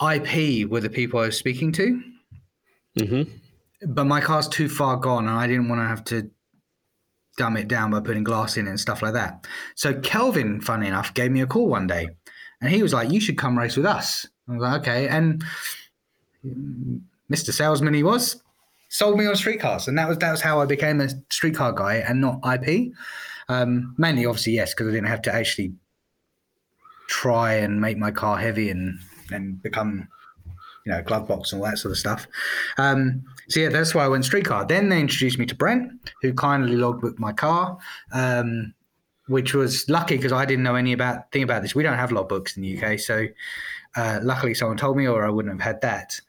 IP 0.00 0.68
were 0.68 0.80
the 0.80 0.90
people 0.90 1.20
I 1.20 1.26
was 1.26 1.38
speaking 1.38 1.72
to. 1.72 2.02
Mm-hmm. 2.98 3.22
But 3.86 4.04
my 4.04 4.20
car's 4.20 4.48
too 4.48 4.68
far 4.68 4.98
gone, 4.98 5.26
and 5.26 5.36
I 5.36 5.46
didn't 5.46 5.68
want 5.68 5.80
to 5.80 5.86
have 5.86 6.04
to 6.04 6.30
dumb 7.38 7.56
it 7.56 7.68
down 7.68 7.90
by 7.90 8.00
putting 8.00 8.22
glass 8.22 8.58
in 8.58 8.66
it 8.66 8.70
and 8.70 8.78
stuff 8.78 9.00
like 9.00 9.14
that. 9.14 9.46
So 9.74 9.94
Kelvin, 10.00 10.60
funny 10.60 10.88
enough, 10.88 11.14
gave 11.14 11.30
me 11.30 11.40
a 11.40 11.46
call 11.46 11.68
one 11.68 11.86
day 11.86 12.08
and 12.62 12.72
he 12.72 12.82
was 12.82 12.92
like, 12.92 13.10
"You 13.10 13.20
should 13.20 13.36
come 13.36 13.58
race 13.58 13.76
with 13.76 13.86
us." 13.86 14.26
I 14.48 14.52
was 14.52 14.62
like, 14.62 14.80
"Okay." 14.80 15.08
And 15.08 15.44
Mr. 17.30 17.52
Salesman, 17.52 17.94
he 17.94 18.02
was 18.02 18.42
sold 18.88 19.18
me 19.18 19.26
on 19.26 19.36
streetcars, 19.36 19.88
and 19.88 19.98
that 19.98 20.08
was 20.08 20.18
that 20.18 20.30
was 20.30 20.40
how 20.40 20.60
I 20.60 20.66
became 20.66 21.00
a 21.00 21.08
streetcar 21.30 21.72
guy 21.72 21.96
and 21.96 22.20
not 22.20 22.40
IP. 22.44 22.92
Um, 23.48 23.94
mainly, 23.98 24.24
obviously, 24.24 24.54
yes, 24.54 24.72
because 24.72 24.88
I 24.88 24.92
didn't 24.92 25.08
have 25.08 25.22
to 25.22 25.34
actually 25.34 25.74
try 27.08 27.54
and 27.54 27.80
make 27.80 27.98
my 27.98 28.10
car 28.10 28.38
heavy 28.38 28.70
and 28.70 28.98
and 29.30 29.62
become 29.62 30.08
you 30.84 30.92
know, 30.92 31.02
glove 31.02 31.28
box 31.28 31.52
and 31.52 31.62
all 31.62 31.68
that 31.68 31.78
sort 31.78 31.92
of 31.92 31.98
stuff. 31.98 32.26
Um, 32.76 33.24
so 33.48 33.60
yeah, 33.60 33.68
that's 33.68 33.94
why 33.94 34.04
I 34.04 34.08
went 34.08 34.24
streetcar. 34.24 34.64
Then 34.66 34.88
they 34.88 35.00
introduced 35.00 35.38
me 35.38 35.46
to 35.46 35.54
Brent, 35.54 35.92
who 36.22 36.34
kindly 36.34 36.76
logged 36.76 37.02
with 37.02 37.18
my 37.18 37.32
car, 37.32 37.78
um, 38.12 38.74
which 39.32 39.54
was 39.54 39.88
lucky 39.88 40.16
because 40.16 40.32
I 40.32 40.44
didn't 40.44 40.62
know 40.62 40.74
any 40.74 40.92
about 40.92 41.32
thing 41.32 41.42
about 41.42 41.62
this. 41.62 41.74
We 41.74 41.82
don't 41.82 41.98
have 41.98 42.10
logbooks 42.10 42.56
in 42.56 42.62
the 42.62 42.80
UK, 42.80 43.00
so 43.00 43.26
uh, 43.96 44.20
luckily 44.22 44.54
someone 44.54 44.76
told 44.76 44.96
me, 44.96 45.08
or 45.08 45.26
I 45.26 45.30
wouldn't 45.30 45.52
have 45.52 45.60
had 45.60 45.80
that. 45.80 46.20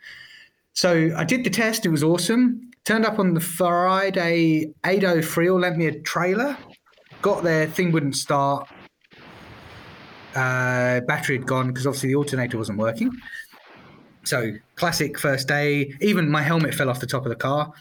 So 0.73 1.13
I 1.15 1.23
did 1.23 1.43
the 1.43 1.49
test. 1.49 1.85
It 1.85 1.89
was 1.89 2.03
awesome. 2.03 2.71
Turned 2.85 3.05
up 3.05 3.19
on 3.19 3.33
the 3.33 3.39
Friday, 3.39 4.73
803 4.85 5.49
or 5.49 5.59
lent 5.59 5.77
me 5.77 5.85
a 5.87 5.99
trailer. 5.99 6.57
Got 7.21 7.43
there, 7.43 7.67
thing 7.67 7.91
wouldn't 7.91 8.15
start. 8.15 8.67
Uh, 10.35 10.99
battery 11.01 11.37
had 11.37 11.45
gone 11.45 11.67
because 11.67 11.85
obviously 11.85 12.09
the 12.09 12.15
alternator 12.15 12.57
wasn't 12.57 12.79
working. 12.79 13.11
So 14.23 14.53
classic 14.75 15.19
first 15.19 15.47
day. 15.47 15.93
Even 16.01 16.29
my 16.29 16.41
helmet 16.41 16.73
fell 16.73 16.89
off 16.89 16.99
the 16.99 17.07
top 17.07 17.25
of 17.25 17.29
the 17.29 17.35
car. 17.35 17.71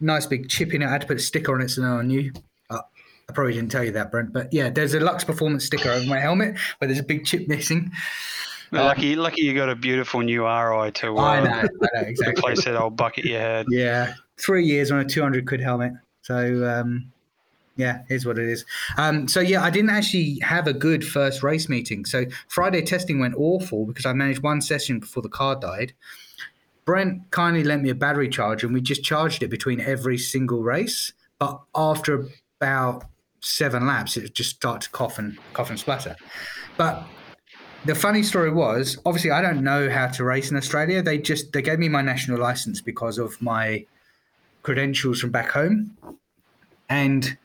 Nice 0.00 0.26
big 0.26 0.48
chip 0.48 0.74
in 0.74 0.82
it. 0.82 0.86
I 0.86 0.90
had 0.90 1.02
to 1.02 1.06
put 1.06 1.16
a 1.16 1.20
sticker 1.20 1.54
on 1.54 1.60
it 1.60 1.68
so 1.68 1.82
no 1.82 1.96
one 1.96 2.08
knew. 2.08 2.32
I 3.28 3.32
probably 3.32 3.54
didn't 3.54 3.70
tell 3.70 3.84
you 3.84 3.92
that, 3.92 4.10
Brent. 4.10 4.32
But 4.32 4.52
yeah, 4.52 4.70
there's 4.70 4.94
a 4.94 5.00
Lux 5.00 5.24
Performance 5.24 5.64
sticker 5.64 5.90
over 5.90 6.06
my 6.06 6.18
helmet, 6.18 6.56
but 6.80 6.86
there's 6.86 6.98
a 6.98 7.04
big 7.04 7.24
chip 7.24 7.48
missing. 7.48 7.90
Um, 8.72 8.80
lucky, 8.80 9.16
lucky 9.16 9.42
you 9.42 9.54
got 9.54 9.68
a 9.68 9.76
beautiful 9.76 10.20
new 10.20 10.42
Arai 10.42 10.92
to. 10.94 11.16
Uh, 11.16 11.20
I 11.20 11.40
know, 11.40 11.50
I 11.50 11.62
know 11.62 11.68
exactly. 12.08 12.40
Replace 12.40 12.64
that 12.64 12.76
old 12.76 12.96
bucket 12.96 13.24
you 13.24 13.36
had. 13.36 13.66
Yeah, 13.68 14.14
three 14.38 14.64
years 14.64 14.90
on 14.90 14.98
a 14.98 15.04
200 15.04 15.46
quid 15.46 15.60
helmet. 15.60 15.92
So 16.22 16.64
um, 16.66 17.12
yeah, 17.76 18.02
here's 18.08 18.26
what 18.26 18.38
it 18.38 18.48
is. 18.48 18.64
Um, 18.96 19.28
so 19.28 19.40
yeah, 19.40 19.62
I 19.62 19.70
didn't 19.70 19.90
actually 19.90 20.38
have 20.40 20.66
a 20.66 20.72
good 20.72 21.06
first 21.06 21.42
race 21.42 21.68
meeting. 21.68 22.04
So 22.04 22.24
Friday 22.48 22.82
testing 22.82 23.18
went 23.18 23.34
awful 23.36 23.86
because 23.86 24.06
I 24.06 24.12
managed 24.12 24.42
one 24.42 24.60
session 24.60 25.00
before 25.00 25.22
the 25.22 25.28
car 25.28 25.56
died. 25.56 25.92
Brent 26.84 27.30
kindly 27.30 27.62
lent 27.64 27.82
me 27.82 27.90
a 27.90 27.94
battery 27.94 28.28
charger 28.28 28.66
and 28.66 28.74
we 28.74 28.80
just 28.80 29.04
charged 29.04 29.42
it 29.42 29.48
between 29.48 29.80
every 29.80 30.18
single 30.18 30.62
race. 30.62 31.12
But 31.38 31.60
after 31.74 32.28
about 32.60 33.04
seven 33.42 33.86
laps, 33.86 34.16
it 34.16 34.34
just 34.34 34.56
started 34.56 34.82
to 34.82 34.90
cough 34.90 35.18
and 35.18 35.38
cough 35.52 35.70
and 35.70 35.78
splatter. 35.78 36.16
But 36.76 37.04
the 37.84 37.94
funny 37.94 38.22
story 38.22 38.50
was, 38.50 38.98
obviously, 39.04 39.30
I 39.30 39.42
don't 39.42 39.62
know 39.62 39.90
how 39.90 40.06
to 40.06 40.24
race 40.24 40.50
in 40.50 40.56
Australia. 40.56 41.02
They 41.02 41.18
just 41.18 41.52
they 41.52 41.62
gave 41.62 41.78
me 41.78 41.88
my 41.88 42.02
national 42.02 42.38
license 42.38 42.80
because 42.80 43.18
of 43.18 43.40
my 43.42 43.84
credentials 44.62 45.20
from 45.20 45.30
back 45.30 45.50
home, 45.50 45.96
and 46.88 47.36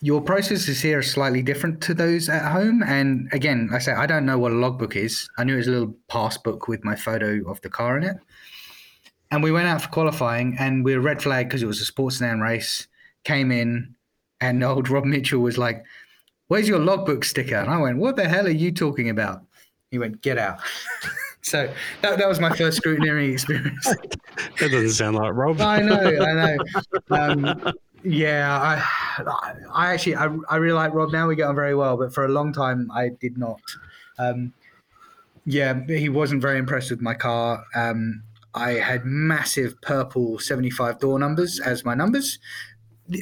your 0.00 0.20
processes 0.20 0.80
here 0.80 0.98
are 0.98 1.02
slightly 1.02 1.42
different 1.42 1.80
to 1.82 1.94
those 1.94 2.28
at 2.28 2.52
home. 2.52 2.82
And 2.84 3.28
again, 3.32 3.70
I 3.72 3.78
say 3.78 3.92
I 3.92 4.06
don't 4.06 4.26
know 4.26 4.38
what 4.38 4.52
a 4.52 4.56
logbook 4.56 4.94
is. 4.94 5.28
I 5.38 5.44
knew 5.44 5.54
it 5.54 5.58
was 5.58 5.68
a 5.68 5.72
little 5.72 5.94
pass 6.08 6.36
book 6.36 6.68
with 6.68 6.84
my 6.84 6.94
photo 6.94 7.42
of 7.50 7.60
the 7.62 7.70
car 7.70 7.96
in 7.96 8.04
it. 8.04 8.16
And 9.30 9.42
we 9.42 9.52
went 9.52 9.66
out 9.66 9.82
for 9.82 9.88
qualifying, 9.88 10.56
and 10.58 10.84
we 10.84 10.94
were 10.94 11.02
red 11.02 11.22
flag 11.22 11.48
because 11.48 11.62
it 11.62 11.66
was 11.66 11.80
a 11.80 11.84
Sportsman 11.84 12.40
race. 12.40 12.86
Came 13.24 13.50
in, 13.50 13.94
and 14.40 14.62
old 14.62 14.88
Rob 14.88 15.04
Mitchell 15.04 15.40
was 15.40 15.58
like, 15.58 15.84
"Where's 16.48 16.68
your 16.68 16.78
logbook 16.78 17.24
sticker?" 17.24 17.56
And 17.56 17.70
I 17.70 17.78
went, 17.78 17.98
"What 17.98 18.16
the 18.16 18.28
hell 18.28 18.46
are 18.46 18.50
you 18.50 18.72
talking 18.72 19.10
about?" 19.10 19.42
He 19.90 19.98
went, 19.98 20.22
"Get 20.22 20.38
out." 20.38 20.58
so 21.42 21.72
that, 22.02 22.18
that 22.18 22.28
was 22.28 22.40
my 22.40 22.54
first 22.54 22.82
scrutineering 22.82 23.32
experience. 23.32 23.84
that 24.60 24.70
doesn't 24.70 24.90
sound 24.90 25.16
like 25.16 25.32
Rob. 25.34 25.60
I 25.60 25.80
know, 25.80 25.94
I 25.96 26.34
know. 26.34 26.56
Um, 27.10 27.72
yeah, 28.04 28.58
I, 28.60 29.24
I 29.72 29.92
actually, 29.92 30.14
I, 30.14 30.28
I 30.48 30.56
really 30.56 30.74
like 30.74 30.94
Rob 30.94 31.10
now. 31.10 31.26
We 31.26 31.36
get 31.36 31.48
on 31.48 31.54
very 31.54 31.74
well, 31.74 31.96
but 31.96 32.14
for 32.14 32.24
a 32.24 32.28
long 32.28 32.52
time, 32.52 32.90
I 32.92 33.08
did 33.08 33.36
not. 33.36 33.60
Um, 34.18 34.52
yeah, 35.44 35.80
he 35.86 36.08
wasn't 36.08 36.42
very 36.42 36.58
impressed 36.58 36.90
with 36.90 37.00
my 37.00 37.14
car. 37.14 37.64
Um, 37.74 38.22
I 38.54 38.72
had 38.72 39.04
massive 39.04 39.80
purple 39.80 40.38
75 40.38 41.00
door 41.00 41.18
numbers 41.18 41.60
as 41.60 41.84
my 41.84 41.94
numbers. 41.94 42.38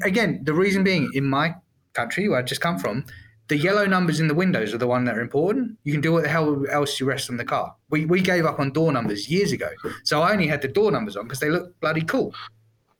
Again, 0.03 0.41
the 0.45 0.55
reason 0.55 0.85
being 0.85 1.11
in 1.15 1.25
my 1.25 1.55
country 1.93 2.29
where 2.29 2.39
I 2.39 2.43
just 2.43 2.61
come 2.61 2.79
from, 2.79 3.05
the 3.49 3.57
yellow 3.57 3.87
numbers 3.87 4.19
in 4.19 4.27
the 4.27 4.35
windows 4.35 4.75
are 4.75 4.79
the 4.79 4.87
one 4.87 5.05
that 5.05 5.17
are 5.17 5.21
important. 5.21 5.79
You 5.85 5.93
can 5.93 6.01
do 6.01 6.13
what 6.13 6.25
the 6.25 6.29
hell 6.29 6.65
else 6.71 6.99
you 6.99 7.07
rest 7.07 7.31
on 7.31 7.37
the 7.37 7.45
car. 7.45 7.75
We, 7.91 8.05
we 8.05 8.21
gave 8.21 8.45
up 8.45 8.59
on 8.59 8.73
door 8.73 8.91
numbers 8.93 9.31
years 9.31 9.53
ago. 9.53 9.69
So 10.05 10.23
I 10.23 10.33
only 10.33 10.49
had 10.49 10.63
the 10.63 10.69
door 10.69 10.91
numbers 10.91 11.17
on 11.17 11.25
because 11.25 11.41
they 11.41 11.51
look 11.51 11.79
bloody 11.81 12.03
cool 12.03 12.35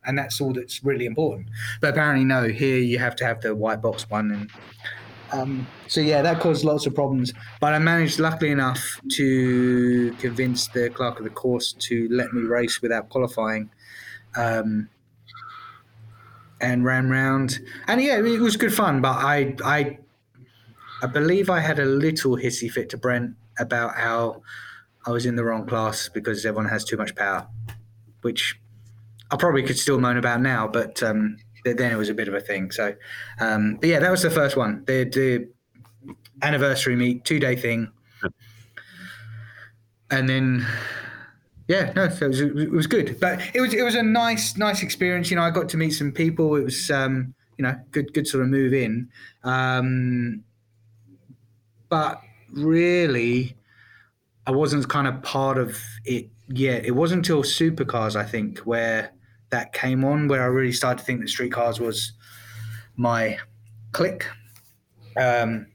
and 0.07 0.17
that's 0.17 0.41
all 0.41 0.53
that's 0.53 0.83
really 0.85 1.05
important. 1.05 1.49
But 1.81 1.91
apparently, 1.91 2.25
no, 2.25 2.49
here 2.49 2.79
you 2.79 2.99
have 2.99 3.17
to 3.17 3.25
have 3.25 3.41
the 3.41 3.55
white 3.55 3.83
box 3.83 4.09
one, 4.09 4.31
and 4.31 4.51
um, 5.33 5.67
so 5.89 6.01
yeah, 6.01 6.23
that 6.23 6.41
caused 6.41 6.65
lots 6.65 6.87
of 6.87 6.95
problems. 6.95 7.33
But 7.61 7.75
I 7.75 7.79
managed, 7.79 8.19
luckily 8.19 8.53
enough, 8.53 9.01
to 9.13 10.13
convince 10.19 10.69
the 10.69 10.91
clerk 10.91 11.19
of 11.19 11.25
the 11.25 11.31
course 11.31 11.75
to 11.81 12.09
let 12.11 12.33
me 12.33 12.43
race 12.43 12.81
without 12.81 13.09
qualifying. 13.09 13.71
Um, 14.37 14.89
and 16.61 16.85
ran 16.85 17.11
round, 17.11 17.61
and 17.87 18.01
yeah, 18.01 18.19
it 18.19 18.41
was 18.41 18.57
good 18.57 18.73
fun. 18.73 19.01
But 19.01 19.17
I, 19.17 19.55
I, 19.65 19.99
I 21.03 21.07
believe 21.07 21.51
I 21.51 21.61
had 21.61 21.79
a 21.79 21.85
little 21.85 22.37
hissy 22.37 22.71
fit 22.71 22.91
to 22.91 22.97
Brent 22.97 23.35
about 23.59 23.97
how 23.97 24.43
I 25.07 25.11
was 25.11 25.27
in 25.27 25.37
the 25.37 25.45
wrong 25.45 25.67
class 25.67 26.09
because 26.09 26.45
everyone 26.45 26.69
has 26.71 26.85
too 26.85 26.97
much 26.97 27.15
power, 27.15 27.47
which 28.23 28.59
I 29.31 29.37
probably 29.37 29.63
could 29.63 29.79
still 29.79 29.99
moan 29.99 30.17
about 30.17 30.41
now, 30.41 30.67
but 30.67 31.03
um, 31.03 31.37
then 31.65 31.93
it 31.93 31.97
was 31.97 32.09
a 32.09 32.15
bit 32.15 32.29
of 32.29 32.35
a 32.35 32.41
thing. 32.41 32.71
So, 32.71 32.95
um, 33.41 33.77
but 33.81 33.89
yeah, 33.89 33.99
that 33.99 34.11
was 34.11 34.23
the 34.23 34.31
first 34.31 34.57
one. 34.57 34.85
The, 34.87 35.05
the 35.05 36.15
anniversary 36.43 36.97
meet, 36.97 37.25
two 37.25 37.39
day 37.39 37.57
thing, 37.57 37.93
and 40.11 40.29
then 40.29 40.67
yeah, 41.69 41.93
no, 41.97 42.09
so 42.09 42.27
it 42.27 42.29
was, 42.29 42.41
it 42.41 42.71
was 42.71 42.87
good. 42.87 43.19
But 43.21 43.41
it 43.55 43.61
was 43.61 43.75
it 43.75 43.83
was 43.83 43.95
a 43.95 44.03
nice 44.03 44.57
nice 44.57 44.83
experience. 44.83 45.31
You 45.31 45.37
know, 45.37 45.43
I 45.43 45.51
got 45.51 45.69
to 45.71 45.77
meet 45.77 45.91
some 45.91 46.13
people. 46.13 46.55
It 46.57 46.65
was 46.65 46.91
um, 46.91 47.35
you 47.59 47.65
know 47.65 47.77
good 47.91 48.13
good 48.13 48.27
sort 48.27 48.45
of 48.45 48.51
move 48.51 48.73
in. 48.73 49.09
Um, 49.43 50.45
but 51.89 52.21
really, 52.53 53.57
I 54.47 54.53
wasn't 54.53 54.89
kind 54.89 55.09
of 55.09 55.23
part 55.23 55.59
of 55.59 55.77
it 56.05 56.29
yet. 56.49 56.85
It 56.85 56.93
wasn't 56.93 57.19
until 57.19 57.43
supercars, 57.43 58.15
I 58.15 58.25
think, 58.25 58.59
where 58.61 59.13
that 59.51 59.73
came 59.73 60.05
on 60.05 60.29
where 60.29 60.43
I 60.43 60.47
really 60.47 60.73
started 60.73 60.99
to 60.99 61.05
think 61.05 61.21
that 61.21 61.29
streetcars 61.29 61.81
was 61.81 62.13
my 62.97 63.39
click. 63.93 64.27
Um, 65.17 65.67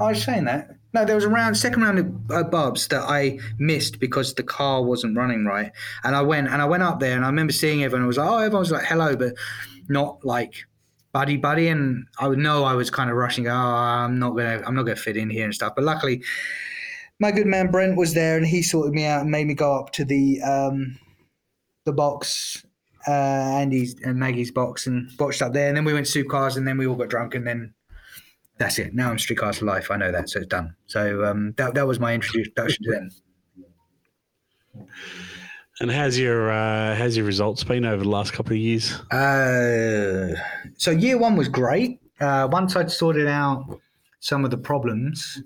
I 0.00 0.08
was 0.08 0.22
saying 0.22 0.44
that. 0.44 0.77
No, 0.94 1.04
there 1.04 1.14
was 1.14 1.24
a 1.24 1.28
round, 1.28 1.56
second 1.56 1.82
round 1.82 1.98
of 1.98 2.30
uh, 2.30 2.70
that 2.88 3.04
I 3.06 3.38
missed 3.58 4.00
because 4.00 4.34
the 4.34 4.42
car 4.42 4.82
wasn't 4.82 5.16
running 5.16 5.44
right. 5.44 5.70
And 6.02 6.16
I 6.16 6.22
went 6.22 6.48
and 6.48 6.62
I 6.62 6.64
went 6.64 6.82
up 6.82 6.98
there 6.98 7.14
and 7.14 7.24
I 7.24 7.28
remember 7.28 7.52
seeing 7.52 7.84
everyone. 7.84 8.04
I 8.04 8.06
was 8.06 8.16
like, 8.16 8.28
oh, 8.28 8.38
everyone 8.38 8.60
was 8.60 8.70
like, 8.70 8.86
hello, 8.86 9.14
but 9.14 9.34
not 9.88 10.24
like 10.24 10.54
buddy 11.12 11.36
buddy. 11.36 11.68
And 11.68 12.06
I 12.18 12.28
would 12.28 12.38
know 12.38 12.64
I 12.64 12.74
was 12.74 12.90
kind 12.90 13.10
of 13.10 13.16
rushing. 13.16 13.48
Oh, 13.48 13.54
I'm 13.54 14.18
not 14.18 14.30
gonna, 14.30 14.62
I'm 14.66 14.74
not 14.74 14.84
gonna 14.84 14.96
fit 14.96 15.18
in 15.18 15.28
here 15.28 15.44
and 15.44 15.54
stuff. 15.54 15.74
But 15.74 15.84
luckily, 15.84 16.22
my 17.20 17.32
good 17.32 17.46
man 17.46 17.70
Brent 17.70 17.96
was 17.96 18.14
there 18.14 18.38
and 18.38 18.46
he 18.46 18.62
sorted 18.62 18.94
me 18.94 19.04
out 19.04 19.22
and 19.22 19.30
made 19.30 19.46
me 19.46 19.54
go 19.54 19.78
up 19.78 19.92
to 19.92 20.06
the 20.06 20.40
um, 20.40 20.98
the 21.84 21.92
box 21.92 22.64
uh, 23.06 23.10
Andy's 23.10 23.94
and 24.04 24.18
Maggie's 24.18 24.50
box 24.50 24.86
and 24.86 25.10
watched 25.18 25.42
up 25.42 25.52
there. 25.52 25.68
And 25.68 25.76
then 25.76 25.84
we 25.84 25.92
went 25.92 26.06
to 26.06 26.24
cars 26.24 26.56
and 26.56 26.66
then 26.66 26.78
we 26.78 26.86
all 26.86 26.96
got 26.96 27.08
drunk 27.08 27.34
and 27.34 27.46
then 27.46 27.74
that's 28.58 28.78
it. 28.78 28.94
Now 28.94 29.10
I'm 29.10 29.18
streetcars 29.18 29.58
for 29.58 29.64
life. 29.64 29.90
I 29.90 29.96
know 29.96 30.12
that, 30.12 30.28
so 30.28 30.40
it's 30.40 30.48
done. 30.48 30.74
So 30.86 31.24
um, 31.24 31.54
that 31.56 31.74
that 31.74 31.86
was 31.86 31.98
my 32.00 32.14
introduction 32.14 32.84
to 32.84 32.90
them. 32.90 33.10
And 35.80 35.90
how's 35.90 36.18
your 36.18 36.50
uh, 36.50 36.96
how's 36.96 37.16
your 37.16 37.26
results 37.26 37.62
been 37.64 37.84
over 37.84 38.02
the 38.02 38.08
last 38.08 38.32
couple 38.32 38.52
of 38.52 38.58
years? 38.58 38.94
Uh, 39.12 40.34
so 40.76 40.90
year 40.90 41.18
one 41.18 41.36
was 41.36 41.48
great. 41.48 42.00
Uh, 42.20 42.48
once 42.50 42.74
I'd 42.74 42.90
sorted 42.90 43.28
out 43.28 43.78
some 44.20 44.44
of 44.44 44.50
the 44.50 44.58
problems, 44.58 45.40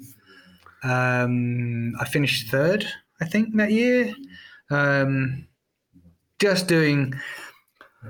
um, 0.82 1.94
I 2.00 2.06
finished 2.06 2.50
third. 2.50 2.86
I 3.20 3.26
think 3.26 3.56
that 3.56 3.72
year. 3.72 4.14
Um, 4.70 5.46
just 6.38 6.66
doing 6.66 7.14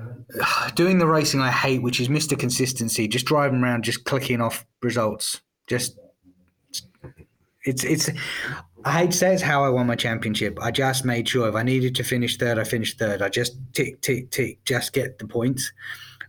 doing 0.75 0.97
the 0.97 1.07
racing 1.07 1.39
I 1.39 1.51
hate, 1.51 1.81
which 1.81 1.99
is 1.99 2.07
Mr. 2.07 2.37
Consistency, 2.37 3.07
just 3.07 3.25
driving 3.25 3.61
around, 3.61 3.83
just 3.83 4.05
clicking 4.05 4.41
off 4.41 4.65
results. 4.81 5.41
Just 5.67 5.97
it's 7.65 7.83
it's. 7.83 8.09
I 8.85 8.91
hate 8.91 9.11
to 9.11 9.17
say 9.17 9.33
it's 9.33 9.41
how 9.41 9.63
I 9.63 9.69
won 9.69 9.87
my 9.87 9.95
championship. 9.95 10.59
I 10.61 10.71
just 10.71 11.05
made 11.05 11.29
sure 11.29 11.47
if 11.47 11.55
I 11.55 11.63
needed 11.63 11.95
to 11.95 12.03
finish 12.03 12.37
third, 12.37 12.59
I 12.59 12.65
finished 12.65 12.99
third. 12.99 13.21
I 13.21 13.29
just 13.29 13.57
tick 13.73 14.01
tick 14.01 14.31
tick, 14.31 14.63
just 14.65 14.93
get 14.93 15.19
the 15.19 15.27
points. 15.27 15.71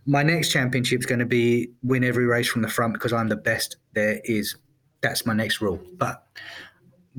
My 0.05 0.23
next 0.23 0.51
championship 0.51 0.99
is 0.99 1.05
going 1.05 1.19
to 1.19 1.25
be 1.25 1.69
win 1.83 2.03
every 2.03 2.25
race 2.25 2.47
from 2.47 2.61
the 2.61 2.69
front 2.69 2.93
because 2.93 3.11
I'm 3.11 3.27
the 3.27 3.35
best 3.35 3.77
there 3.93 4.21
is. 4.23 4.55
That's 5.01 5.25
my 5.25 5.33
next 5.33 5.61
rule. 5.61 5.81
But 5.97 6.25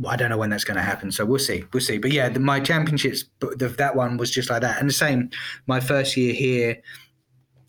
I 0.07 0.17
don't 0.17 0.31
know 0.31 0.37
when 0.37 0.51
that's 0.51 0.65
going 0.65 0.77
to 0.77 0.83
happen. 0.83 1.11
So 1.11 1.25
we'll 1.25 1.39
see. 1.39 1.65
We'll 1.73 1.81
see. 1.81 1.99
But 1.99 2.13
yeah, 2.13 2.29
the, 2.29 2.41
my 2.41 2.61
championships, 2.61 3.25
the, 3.41 3.69
that 3.79 3.97
one 3.97 4.17
was 4.17 4.31
just 4.31 4.51
like 4.51 4.61
that. 4.63 4.79
And 4.79 4.89
the 4.89 4.93
same, 4.93 5.31
my 5.67 5.81
first 5.81 6.17
year 6.17 6.35
here. 6.35 6.83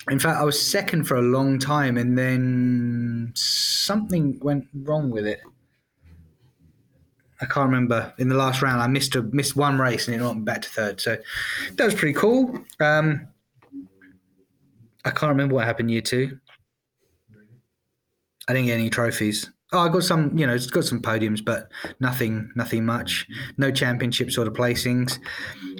In 0.10 0.20
fact, 0.20 0.40
I 0.40 0.44
was 0.44 0.62
second 0.62 1.04
for 1.04 1.16
a 1.16 1.22
long 1.22 1.60
time, 1.60 1.98
and 1.98 2.18
then 2.18 3.34
something 3.36 4.40
went 4.42 4.66
wrong 4.74 5.10
with 5.10 5.28
it. 5.28 5.42
I 7.42 7.46
can't 7.46 7.70
remember. 7.70 8.14
In 8.18 8.30
the 8.30 8.36
last 8.36 8.62
round, 8.62 8.82
I 8.82 8.88
missed 8.88 9.16
a 9.16 9.22
missed 9.22 9.56
one 9.56 9.78
race 9.78 10.08
and 10.08 10.20
it 10.20 10.34
me 10.34 10.42
back 10.42 10.62
to 10.64 10.70
third. 10.70 11.00
So 11.00 11.18
that 11.76 11.86
was 11.86 11.94
pretty 11.94 12.14
cool. 12.14 12.58
Um, 12.80 13.28
I 15.06 15.12
can't 15.12 15.30
remember 15.30 15.56
what 15.56 15.66
happened 15.66 15.92
year 15.92 16.02
two. 16.02 16.40
I 18.48 18.54
didn't 18.54 18.68
get 18.68 18.80
any 18.80 18.90
trophies. 18.90 19.52
Oh, 19.74 19.80
I 19.80 19.90
got 19.90 20.04
some, 20.04 20.38
you 20.38 20.48
know, 20.48 20.54
it's 20.54 20.68
got 20.68 20.86
some 20.86 21.02
podiums, 21.02 21.44
but 21.44 21.70
nothing, 22.00 22.50
nothing 22.56 22.86
much. 22.86 23.28
No 23.58 23.70
championship 23.70 24.32
sort 24.32 24.48
of 24.48 24.54
placings. 24.54 25.20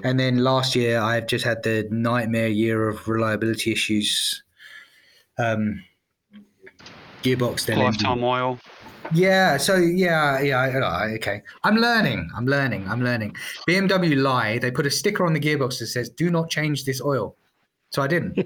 And 0.04 0.20
then 0.20 0.40
last 0.40 0.76
year, 0.76 1.00
I've 1.00 1.28
just 1.28 1.46
had 1.46 1.64
the 1.64 1.88
nightmare 1.90 2.50
year 2.50 2.90
of 2.90 3.08
reliability 3.08 3.72
issues. 3.72 4.44
Um, 5.40 5.84
gearbox 7.24 7.66
then 7.66 7.80
lifetime 7.80 8.24
oil. 8.24 8.60
Yeah, 9.14 9.58
so 9.58 9.78
yeah, 9.78 10.42
yeah, 10.42 11.06
okay. 11.16 11.42
I'm 11.64 11.78
learning. 11.78 12.30
I'm 12.36 12.46
learning. 12.46 12.88
I'm 12.90 13.02
learning. 13.02 13.36
BMW 13.68 14.22
lie. 14.22 14.58
They 14.58 14.72
put 14.72 14.86
a 14.86 14.92
sticker 14.92 15.26
on 15.26 15.34
the 15.34 15.40
gearbox 15.40 15.80
that 15.80 15.88
says, 15.88 16.10
"Do 16.10 16.30
not 16.30 16.50
change 16.50 16.84
this 16.84 17.02
oil." 17.02 17.36
So 17.92 18.02
I 18.02 18.08
didn't. 18.08 18.38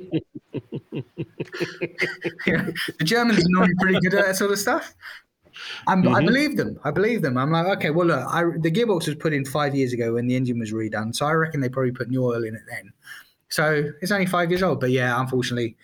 yeah. 2.46 2.70
The 3.00 3.04
Germans 3.04 3.40
are 3.40 3.50
normally 3.50 3.74
pretty 3.80 4.00
good 4.02 4.14
at 4.14 4.26
that 4.26 4.36
sort 4.36 4.52
of 4.52 4.60
stuff. 4.60 4.94
Mm-hmm. 5.88 6.16
i 6.16 6.24
believe 6.24 6.58
them. 6.58 6.80
I 6.84 6.92
believe 6.92 7.22
them. 7.22 7.38
I'm 7.38 7.52
like, 7.52 7.68
okay, 7.78 7.90
well, 7.90 8.08
look, 8.08 8.26
I, 8.28 8.44
the 8.60 8.72
gearbox 8.72 9.08
was 9.08 9.16
put 9.16 9.34
in 9.34 9.46
five 9.46 9.76
years 9.76 9.94
ago 9.94 10.14
when 10.14 10.28
the 10.28 10.36
engine 10.36 10.60
was 10.60 10.72
redone, 10.72 11.16
so 11.16 11.26
I 11.26 11.34
reckon 11.34 11.62
they 11.62 11.70
probably 11.70 11.92
put 11.92 12.10
new 12.10 12.24
oil 12.24 12.44
in 12.44 12.56
it 12.56 12.62
then. 12.70 12.92
So 13.50 13.92
it's 14.02 14.12
only 14.12 14.26
five 14.26 14.50
years 14.50 14.64
old, 14.64 14.80
but 14.80 14.92
yeah, 14.92 15.20
unfortunately, 15.20 15.76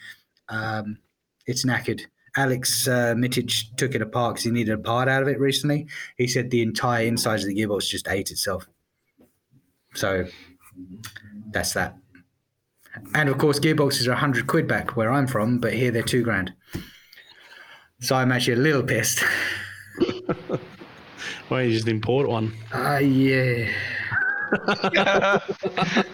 um, 0.49 0.97
it's 1.45 1.65
knackered. 1.65 2.01
Alex 2.38 2.88
uh, 2.88 3.15
Mitic 3.15 3.75
took 3.78 3.95
it 3.95 4.01
apart 4.01 4.36
because 4.36 4.43
he 4.45 4.51
needed 4.51 4.73
a 4.73 4.78
part 4.78 5.09
out 5.09 5.23
of 5.23 5.28
it 5.28 5.39
recently. 5.39 5.88
He 6.17 6.28
said 6.28 6.51
the 6.51 6.61
entire 6.61 7.05
inside 7.05 7.39
of 7.39 7.47
the 7.47 7.55
gearbox 7.55 7.89
just 7.89 8.07
ate 8.07 8.32
itself. 8.32 8.67
So 9.95 10.25
that's 11.49 11.73
that. 11.73 11.97
And 13.15 13.30
of 13.30 13.38
course, 13.38 13.59
gearboxes 13.59 14.07
are 14.07 14.11
100 14.11 14.47
quid 14.47 14.67
back 14.67 14.95
where 14.95 15.11
I'm 15.11 15.28
from, 15.28 15.59
but 15.59 15.73
here 15.73 15.91
they're 15.91 16.03
two 16.03 16.23
grand. 16.23 16.53
So 17.99 18.15
I'm 18.15 18.32
actually 18.32 18.53
a 18.53 18.57
little 18.57 18.84
pissed. 18.84 19.23
Why 21.48 21.64
you 21.64 21.74
just 21.74 21.88
import 21.88 22.28
one? 22.28 22.54
Ah, 22.74 22.95
uh, 22.95 23.00
yeah. 23.00 23.70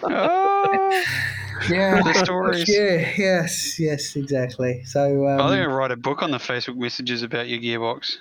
oh, 0.02 1.04
yeah, 1.68 2.02
the 2.02 2.14
stories. 2.24 2.68
Yeah, 2.68 3.12
yes, 3.16 3.78
yes, 3.78 4.16
exactly. 4.16 4.82
So 4.84 5.28
um, 5.28 5.40
I 5.40 5.48
think 5.48 5.62
I 5.62 5.66
write 5.66 5.90
a 5.90 5.96
book 5.96 6.22
on 6.22 6.30
the 6.30 6.38
Facebook 6.38 6.76
messages 6.76 7.22
about 7.22 7.48
your 7.48 7.60
gearbox. 7.60 8.16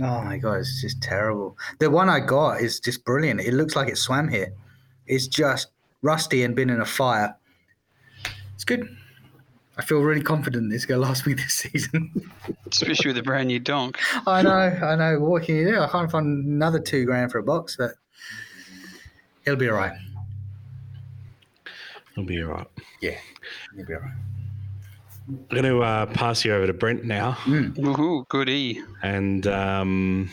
Oh 0.00 0.22
my 0.22 0.38
god, 0.38 0.60
it's 0.60 0.80
just 0.80 1.02
terrible. 1.02 1.56
The 1.78 1.90
one 1.90 2.08
I 2.08 2.20
got 2.20 2.60
is 2.60 2.80
just 2.80 3.04
brilliant. 3.04 3.40
It 3.40 3.52
looks 3.54 3.76
like 3.76 3.88
it 3.88 3.98
swam 3.98 4.28
here. 4.28 4.52
It's 5.06 5.26
just 5.26 5.68
rusty 6.00 6.42
and 6.42 6.56
been 6.56 6.70
in 6.70 6.80
a 6.80 6.86
fire. 6.86 7.36
It's 8.54 8.64
good. 8.64 8.88
I 9.78 9.82
feel 9.82 10.00
really 10.00 10.22
confident 10.22 10.72
it's 10.72 10.84
going 10.84 11.00
to 11.00 11.06
last 11.06 11.26
me 11.26 11.34
this 11.34 11.54
season. 11.54 12.30
Especially 12.70 13.10
with 13.10 13.18
a 13.18 13.22
brand 13.22 13.48
new 13.48 13.58
donk. 13.58 13.98
I 14.26 14.42
know, 14.42 14.50
I 14.50 14.96
know. 14.96 15.20
What 15.20 15.44
can 15.44 15.56
you 15.56 15.72
do? 15.72 15.80
I 15.80 15.88
can't 15.88 16.10
find 16.10 16.44
another 16.44 16.78
two 16.78 17.04
grand 17.06 17.32
for 17.32 17.38
a 17.38 17.42
box, 17.42 17.76
but 17.76 17.92
it'll 19.46 19.58
be 19.58 19.68
all 19.68 19.76
right. 19.76 19.96
It'll 22.12 22.24
be 22.24 22.42
all 22.42 22.50
right. 22.50 22.66
Yeah, 23.00 23.16
it'll 23.74 23.86
be 23.86 23.94
all 23.94 24.00
right. 24.00 24.12
I'm 25.28 25.46
going 25.48 25.64
to 25.64 25.82
uh, 25.82 26.06
pass 26.06 26.44
you 26.44 26.52
over 26.52 26.66
to 26.66 26.72
Brent 26.74 27.04
now. 27.04 27.32
Mm. 27.44 27.74
Woohoo, 27.76 28.28
goody. 28.28 28.82
And 29.02 29.46
um, 29.46 30.28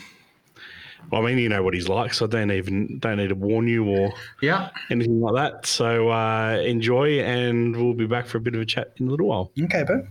well, 1.10 1.22
I 1.22 1.24
mean, 1.26 1.38
you 1.38 1.48
know 1.48 1.62
what 1.62 1.74
he's 1.74 1.88
like, 1.88 2.14
so 2.14 2.26
I 2.26 2.28
don't 2.28 2.50
even 2.50 2.98
don't 2.98 3.16
need 3.16 3.28
to 3.28 3.34
warn 3.34 3.66
you 3.66 3.84
or 3.88 4.12
yeah 4.40 4.70
anything 4.90 5.20
like 5.20 5.34
that. 5.34 5.66
So 5.66 6.10
uh, 6.10 6.62
enjoy, 6.64 7.20
and 7.20 7.76
we'll 7.76 7.94
be 7.94 8.06
back 8.06 8.26
for 8.26 8.38
a 8.38 8.40
bit 8.40 8.54
of 8.54 8.60
a 8.60 8.66
chat 8.66 8.92
in 8.96 9.08
a 9.08 9.10
little 9.10 9.26
while. 9.26 9.50
Okay, 9.60 9.82
bro. 9.82 10.06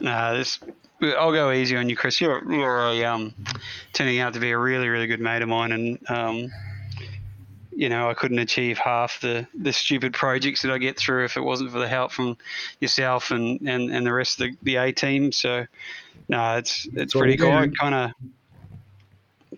Nah, 0.00 0.32
this 0.32 0.58
I'll 1.12 1.32
go 1.32 1.50
easy 1.52 1.76
on 1.76 1.88
you, 1.88 1.96
Chris. 1.96 2.20
You're 2.20 2.42
you're 2.50 2.78
a, 2.78 3.04
um, 3.04 3.34
turning 3.92 4.20
out 4.20 4.34
to 4.34 4.40
be 4.40 4.50
a 4.50 4.58
really 4.58 4.88
really 4.88 5.06
good 5.06 5.20
mate 5.20 5.42
of 5.42 5.48
mine, 5.48 5.72
and 5.72 6.10
um, 6.10 6.52
you 7.74 7.88
know 7.88 8.08
I 8.08 8.14
couldn't 8.14 8.38
achieve 8.38 8.78
half 8.78 9.20
the 9.20 9.46
the 9.54 9.72
stupid 9.72 10.14
projects 10.14 10.62
that 10.62 10.70
I 10.70 10.78
get 10.78 10.96
through 10.96 11.24
if 11.24 11.36
it 11.36 11.42
wasn't 11.42 11.72
for 11.72 11.78
the 11.78 11.88
help 11.88 12.12
from 12.12 12.36
yourself 12.80 13.30
and 13.30 13.60
and, 13.68 13.90
and 13.90 14.06
the 14.06 14.12
rest 14.12 14.40
of 14.40 14.48
the, 14.48 14.56
the 14.62 14.76
A 14.76 14.92
team. 14.92 15.32
So 15.32 15.66
no, 16.28 16.56
it's 16.56 16.86
it's, 16.86 16.96
it's 16.96 17.14
pretty 17.14 17.36
cool. 17.36 17.50
Kind 17.78 17.94
of 17.94 18.10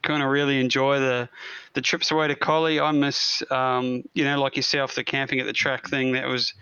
kind 0.03 0.23
of 0.23 0.29
really 0.31 0.61
enjoy 0.61 1.01
the 1.01 1.29
the 1.75 1.81
trips 1.81 2.11
away 2.11 2.29
to 2.29 2.35
Collie. 2.35 2.81
I 2.81 2.91
miss, 2.93 3.43
um, 3.51 4.05
you 4.15 4.25
know, 4.25 4.41
like 4.41 4.57
yourself, 4.57 4.95
the 4.95 5.05
camping 5.05 5.41
at 5.41 5.47
the 5.47 5.53
track 5.53 5.89
thing. 5.89 6.13
That 6.13 6.27
was 6.27 6.55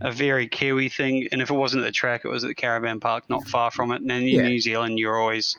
a 0.00 0.10
very 0.10 0.48
Kiwi 0.48 0.88
thing. 0.88 1.28
And 1.32 1.40
if 1.40 1.50
it 1.50 1.54
wasn't 1.54 1.84
at 1.84 1.86
the 1.86 1.92
track, 1.92 2.24
it 2.24 2.28
was 2.28 2.44
at 2.44 2.48
the 2.48 2.54
caravan 2.54 3.00
park, 3.00 3.24
not 3.28 3.46
far 3.48 3.70
from 3.70 3.92
it. 3.92 4.02
And 4.02 4.10
in 4.10 4.26
yeah. 4.26 4.42
New 4.42 4.60
Zealand, 4.60 4.98
you're 4.98 5.18
always, 5.20 5.56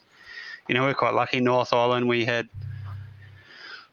you 0.67 0.75
know, 0.75 0.83
we're 0.83 0.93
quite 0.93 1.13
lucky. 1.13 1.39
North 1.39 1.73
Island, 1.73 2.07
we 2.07 2.25
had 2.25 2.49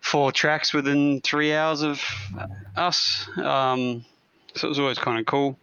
four 0.01 0.33
tracks 0.33 0.75
within 0.75 1.21
three 1.23 1.55
hours 1.55 1.83
of 1.83 2.03
us. 2.77 3.29
Um, 3.39 4.05
so 4.55 4.67
it 4.67 4.71
was 4.71 4.79
always 4.79 4.99
kind 4.99 5.19
of 5.19 5.27
cool. 5.27 5.57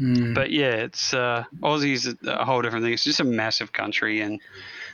Mm. 0.00 0.34
But 0.34 0.50
yeah, 0.50 0.70
it's 0.70 1.12
uh, 1.12 1.44
Aussie's 1.62 2.14
a 2.26 2.44
whole 2.44 2.62
different 2.62 2.84
thing. 2.84 2.92
It's 2.92 3.04
just 3.04 3.20
a 3.20 3.24
massive 3.24 3.72
country, 3.72 4.20
and 4.20 4.40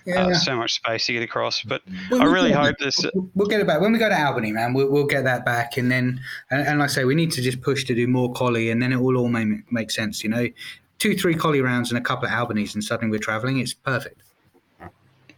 yeah. 0.05 0.26
Uh, 0.26 0.34
so 0.34 0.57
much 0.57 0.74
space 0.74 1.07
to 1.07 1.12
get 1.12 1.22
across. 1.22 1.62
But 1.62 1.82
well, 2.11 2.22
I 2.22 2.26
really 2.26 2.52
hope 2.52 2.76
this. 2.78 2.98
We'll, 3.14 3.30
we'll, 3.34 3.48
get 3.48 3.61
it 3.61 3.66
back 3.66 3.80
when 3.80 3.92
we 3.92 3.98
go 3.98 4.09
to 4.09 4.18
Albany, 4.26 4.52
man. 4.52 4.74
We'll, 4.74 4.90
we'll 4.90 5.07
get 5.07 5.24
that 5.24 5.44
back, 5.44 5.76
and 5.76 5.90
then 5.90 6.20
and, 6.50 6.66
and 6.66 6.78
like 6.78 6.90
I 6.90 6.92
say, 6.92 7.05
we 7.05 7.14
need 7.14 7.32
to 7.32 7.42
just 7.42 7.61
push 7.62 7.84
to 7.84 7.94
do 7.94 8.07
more 8.07 8.32
Collie, 8.32 8.70
and 8.70 8.82
then 8.82 8.92
it 8.92 9.00
will 9.00 9.16
all 9.16 9.28
make 9.28 9.70
make 9.72 9.90
sense. 9.90 10.22
You 10.22 10.30
know, 10.30 10.48
two, 10.98 11.16
three 11.16 11.34
Collie 11.34 11.61
rounds 11.61 11.90
and 11.90 11.98
a 11.98 12.02
couple 12.02 12.26
of 12.26 12.32
Albany's, 12.32 12.74
and 12.74 12.82
suddenly 12.82 13.11
we're 13.11 13.18
traveling. 13.18 13.59
It's 13.59 13.74
perfect. 13.74 14.22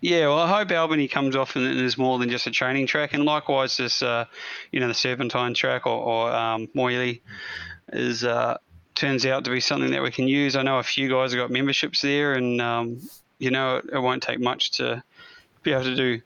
Yeah, 0.00 0.28
well, 0.28 0.40
I 0.40 0.58
hope 0.58 0.70
Albany 0.70 1.08
comes 1.08 1.34
off 1.34 1.56
and 1.56 1.64
is 1.64 1.96
more 1.96 2.18
than 2.18 2.28
just 2.28 2.46
a 2.46 2.50
training 2.50 2.86
track, 2.86 3.14
and 3.14 3.24
likewise, 3.24 3.76
this, 3.76 4.02
uh, 4.02 4.26
you 4.70 4.78
know, 4.78 4.88
the 4.88 4.94
Serpentine 4.94 5.54
track 5.54 5.86
or, 5.86 5.98
or 5.98 6.32
um, 6.32 6.68
Moily 6.74 7.22
is 7.92 8.22
uh, 8.22 8.58
turns 8.94 9.24
out 9.24 9.44
to 9.44 9.50
be 9.50 9.60
something 9.60 9.90
that 9.90 10.02
we 10.02 10.10
can 10.10 10.28
use. 10.28 10.54
I 10.54 10.62
know 10.62 10.78
a 10.78 10.82
few 10.82 11.08
guys 11.08 11.32
have 11.32 11.40
got 11.40 11.50
memberships 11.50 12.02
there, 12.02 12.34
and 12.34 12.60
um, 12.60 13.00
you 13.38 13.50
know, 13.50 13.80
it, 13.92 13.98
won't 13.98 14.22
take 14.22 14.40
much 14.40 14.72
to 14.72 15.02
be 15.62 15.72
able 15.72 15.84
to 15.84 15.96
do 15.96 16.20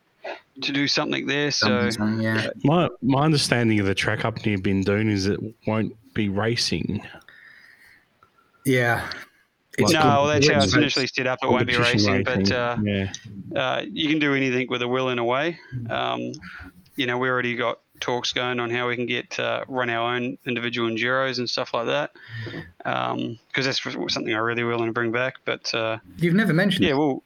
to 0.63 0.73
do 0.73 0.87
something 0.87 1.27
there. 1.27 1.51
So 1.51 1.91
yeah. 1.99 2.51
my 2.63 2.89
my 3.03 3.25
understanding 3.25 3.81
of 3.81 3.87
the 3.87 3.95
track 3.95 4.25
up 4.25 4.45
near 4.45 4.59
Bindoon 4.59 5.11
is 5.11 5.27
it 5.27 5.41
won't 5.67 5.95
be 6.15 6.29
racing. 6.29 7.03
Yeah. 8.65 9.11
Like 9.79 9.95
no, 9.95 10.01
well, 10.01 10.27
that's 10.27 10.49
how 10.49 10.63
it's 10.63 10.75
initially 10.75 11.07
set 11.07 11.27
up. 11.27 11.39
It 11.43 11.49
won't 11.49 11.67
be 11.67 11.77
racing, 11.79 12.25
racing. 12.25 12.25
but 12.25 12.53
uh, 12.53 12.77
yeah. 12.83 13.13
uh, 13.57 13.83
you 13.91 14.09
can 14.09 14.19
do 14.19 14.35
anything 14.35 14.69
with 14.69 14.83
a 14.83 14.89
will 14.89 15.09
in 15.09 15.19
a 15.19 15.25
way. 15.25 15.59
Um, 15.89 16.33
you 16.97 17.07
know, 17.07 17.17
we 17.17 17.29
already 17.29 17.57
got 17.57 17.80
talks 18.01 18.33
going 18.33 18.61
on 18.61 18.71
how 18.71 18.89
we 18.89 18.97
can 18.97 19.07
get 19.07 19.39
uh, 19.39 19.65
run 19.69 19.91
our 19.91 20.15
own 20.15 20.39
individual 20.47 20.91
enduros 20.91 21.39
and 21.39 21.49
stuff 21.49 21.75
like 21.75 21.87
that. 21.87 22.13
Because 22.79 23.13
um, 23.13 23.39
that's 23.55 23.81
something 23.81 24.35
I 24.35 24.39
really 24.39 24.65
want 24.65 24.87
to 24.87 24.93
bring 24.93 25.13
back. 25.13 25.37
But 25.45 25.73
uh, 25.75 25.99
you've 26.17 26.35
never 26.35 26.53
mentioned. 26.53 26.85
Yeah, 26.85 26.95
well, 26.95 27.23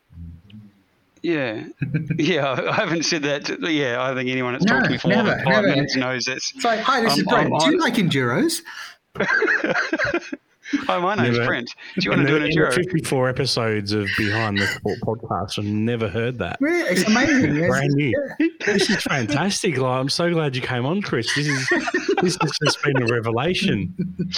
yeah, 1.22 1.64
yeah. 2.18 2.66
I 2.68 2.72
haven't 2.75 3.05
said 3.05 3.22
that. 3.22 3.47
To, 3.47 3.72
yeah, 3.72 4.03
I 4.03 4.14
think 4.14 4.29
anyone 4.29 4.53
that's 4.53 4.66
no, 4.66 4.75
talked 4.75 4.87
to 4.87 4.91
me 4.93 4.99
for 4.99 5.09
never, 5.09 5.37
five 5.39 5.47
never. 5.47 5.68
minutes 5.68 5.97
knows 5.97 6.29
it's. 6.29 6.53
It's 6.55 6.64
like, 6.64 6.81
hi, 6.81 7.01
this 7.01 7.14
um, 7.14 7.18
is 7.20 7.25
Brent. 7.25 7.61
Do 7.61 7.70
you 7.70 7.81
like 7.81 7.95
enduros? 7.95 8.61
Hi, 10.83 10.97
oh, 10.97 11.01
my 11.01 11.14
name's 11.14 11.37
never, 11.37 11.47
Brent. 11.47 11.75
Do 11.97 12.05
you 12.05 12.11
want 12.11 12.22
to 12.22 12.29
do 12.29 12.37
an 12.37 12.51
enduro? 12.51 12.72
54 12.72 13.29
episodes 13.29 13.93
of 13.93 14.09
Behind 14.16 14.59
the 14.59 14.66
Sport 14.66 14.99
podcast. 15.01 15.59
I've 15.59 15.64
never 15.64 16.09
heard 16.09 16.39
that. 16.39 16.57
Really? 16.61 16.89
It's 16.91 17.05
amazing. 17.05 17.55
Brand 17.66 17.93
new. 17.93 18.12
Yeah. 18.39 18.47
This 18.66 18.91
is 18.91 19.03
fantastic. 19.03 19.77
Like, 19.77 20.01
I'm 20.01 20.09
so 20.09 20.31
glad 20.33 20.57
you 20.57 20.62
came 20.62 20.87
on, 20.87 21.03
Chris. 21.03 21.35
This 21.35 21.47
is 21.47 21.68
this 22.22 22.39
has 22.41 22.53
just 22.62 22.83
been 22.83 23.03
a 23.03 23.07
revelation. 23.07 23.95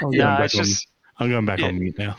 I'm 0.00 0.12
yeah, 0.12 0.42
it's 0.42 0.54
just. 0.54 0.86
I'm 1.18 1.30
going 1.30 1.46
back 1.46 1.58
yeah. 1.58 1.66
on 1.66 1.78
mute 1.78 1.98
now. 1.98 2.16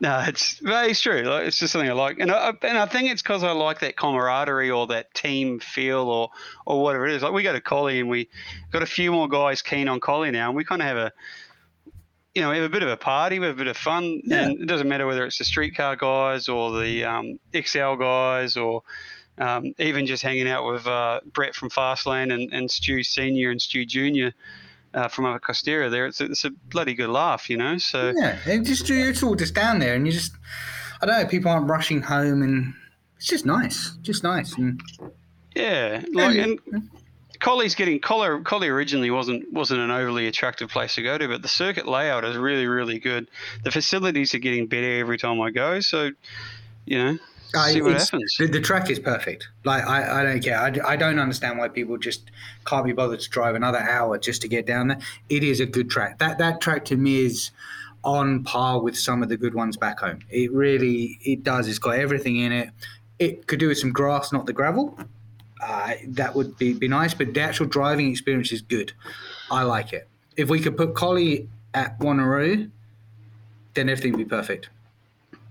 No, 0.00 0.24
it's 0.26 0.60
it's 0.64 1.00
true. 1.00 1.22
Like, 1.22 1.46
it's 1.46 1.58
just 1.58 1.72
something 1.72 1.90
I 1.90 1.92
like, 1.92 2.18
and 2.20 2.30
I, 2.30 2.52
and 2.62 2.78
I 2.78 2.86
think 2.86 3.10
it's 3.10 3.20
because 3.20 3.42
I 3.42 3.52
like 3.52 3.80
that 3.80 3.96
camaraderie 3.96 4.70
or 4.70 4.86
that 4.86 5.12
team 5.14 5.60
feel 5.60 6.08
or 6.08 6.30
or 6.64 6.82
whatever 6.82 7.06
it 7.06 7.12
is. 7.12 7.22
Like 7.22 7.32
we 7.32 7.42
go 7.42 7.52
to 7.52 7.60
Collie 7.60 8.00
and 8.00 8.08
we 8.08 8.28
got 8.72 8.82
a 8.82 8.86
few 8.86 9.12
more 9.12 9.28
guys 9.28 9.60
keen 9.60 9.88
on 9.88 10.00
Collie 10.00 10.30
now, 10.30 10.48
and 10.48 10.56
we 10.56 10.64
kind 10.64 10.80
of 10.80 10.88
have 10.88 10.96
a 10.96 11.12
you 12.34 12.42
know, 12.42 12.50
we 12.50 12.56
have 12.56 12.64
a 12.64 12.68
bit 12.68 12.82
of 12.82 12.88
a 12.88 12.96
party, 12.96 13.38
we 13.38 13.46
have 13.46 13.56
a 13.56 13.58
bit 13.58 13.66
of 13.66 13.76
fun, 13.76 14.20
yeah. 14.24 14.42
and 14.42 14.60
it 14.60 14.66
doesn't 14.66 14.88
matter 14.88 15.06
whether 15.06 15.24
it's 15.24 15.38
the 15.38 15.44
streetcar 15.44 15.96
guys 15.96 16.48
or 16.48 16.80
the 16.80 17.04
um, 17.04 17.38
XL 17.54 17.94
guys 17.94 18.56
or 18.56 18.82
um, 19.38 19.74
even 19.78 20.06
just 20.06 20.22
hanging 20.22 20.48
out 20.48 20.70
with 20.70 20.86
uh, 20.86 21.20
Brett 21.32 21.54
from 21.54 21.70
Fastlane 21.70 22.32
and, 22.32 22.52
and 22.52 22.70
Stu 22.70 23.02
Senior 23.02 23.50
and 23.50 23.60
Stu 23.60 23.84
Junior 23.84 24.32
uh, 24.94 25.08
from 25.08 25.24
over 25.24 25.40
Costera. 25.40 25.90
There, 25.90 26.06
it's 26.06 26.20
a, 26.20 26.26
it's 26.26 26.44
a 26.44 26.50
bloody 26.50 26.94
good 26.94 27.10
laugh, 27.10 27.48
you 27.50 27.56
know. 27.56 27.78
So 27.78 28.12
yeah, 28.16 28.38
it 28.46 28.64
just 28.64 28.88
it's 28.90 29.22
all 29.22 29.34
just 29.34 29.54
down 29.54 29.78
there, 29.78 29.94
and 29.94 30.06
you 30.06 30.12
just 30.12 30.32
I 31.00 31.06
don't 31.06 31.22
know, 31.22 31.26
people 31.26 31.50
aren't 31.50 31.68
rushing 31.68 32.02
home, 32.02 32.42
and 32.42 32.74
it's 33.16 33.26
just 33.26 33.46
nice, 33.46 33.92
just 34.02 34.22
nice. 34.22 34.56
And 34.56 34.80
Yeah, 35.54 36.02
like 36.12 36.36
and 36.36 36.58
Collie's 37.40 37.74
getting 37.74 37.98
Collie, 37.98 38.42
Collie 38.44 38.68
originally 38.68 39.10
wasn't 39.10 39.50
wasn't 39.52 39.80
an 39.80 39.90
overly 39.90 40.26
attractive 40.26 40.68
place 40.68 40.94
to 40.94 41.02
go 41.02 41.18
to, 41.18 41.26
but 41.26 41.42
the 41.42 41.48
circuit 41.48 41.88
layout 41.88 42.24
is 42.24 42.36
really 42.36 42.66
really 42.66 42.98
good. 42.98 43.28
The 43.64 43.70
facilities 43.70 44.34
are 44.34 44.38
getting 44.38 44.66
better 44.66 44.98
every 44.98 45.18
time 45.18 45.40
I 45.40 45.50
go, 45.50 45.80
so 45.80 46.10
you 46.84 46.98
know. 46.98 47.18
Uh, 47.52 47.66
see 47.66 47.82
what 47.82 47.94
happens. 47.94 48.36
The, 48.38 48.46
the, 48.46 48.60
track 48.60 48.90
is 48.90 49.00
perfect. 49.00 49.48
Like 49.64 49.84
I, 49.84 50.20
I 50.20 50.22
don't 50.22 50.40
care. 50.40 50.56
I, 50.56 50.92
I 50.92 50.96
don't 50.96 51.18
understand 51.18 51.58
why 51.58 51.66
people 51.66 51.98
just 51.98 52.30
can't 52.64 52.84
be 52.84 52.92
bothered 52.92 53.18
to 53.18 53.28
drive 53.28 53.56
another 53.56 53.78
hour 53.78 54.18
just 54.18 54.40
to 54.42 54.48
get 54.48 54.66
down 54.66 54.86
there. 54.86 55.00
It 55.28 55.42
is 55.42 55.58
a 55.58 55.66
good 55.66 55.90
track. 55.90 56.18
That 56.18 56.38
that 56.38 56.60
track 56.60 56.84
to 56.86 56.96
me 56.96 57.24
is 57.24 57.50
on 58.04 58.44
par 58.44 58.80
with 58.80 58.96
some 58.96 59.22
of 59.22 59.28
the 59.28 59.36
good 59.36 59.54
ones 59.54 59.76
back 59.76 60.00
home. 60.00 60.20
It 60.28 60.52
really 60.52 61.18
it 61.22 61.42
does. 61.42 61.66
It's 61.66 61.78
got 61.78 61.98
everything 61.98 62.36
in 62.36 62.52
it. 62.52 62.70
It 63.18 63.46
could 63.46 63.58
do 63.58 63.68
with 63.68 63.78
some 63.78 63.92
grass, 63.92 64.32
not 64.32 64.46
the 64.46 64.52
gravel. 64.52 64.96
Uh, 65.62 65.94
that 66.08 66.34
would 66.34 66.56
be, 66.56 66.72
be 66.72 66.88
nice, 66.88 67.12
but 67.12 67.34
the 67.34 67.40
actual 67.40 67.66
driving 67.66 68.10
experience 68.10 68.50
is 68.50 68.62
good. 68.62 68.92
I 69.50 69.62
like 69.62 69.92
it. 69.92 70.08
If 70.36 70.48
we 70.48 70.60
could 70.60 70.76
put 70.76 70.94
Collie 70.94 71.48
at 71.74 71.98
Wanneroo, 72.00 72.70
then 73.74 73.88
everything 73.88 74.12
would 74.12 74.18
be 74.18 74.24
perfect. 74.24 74.70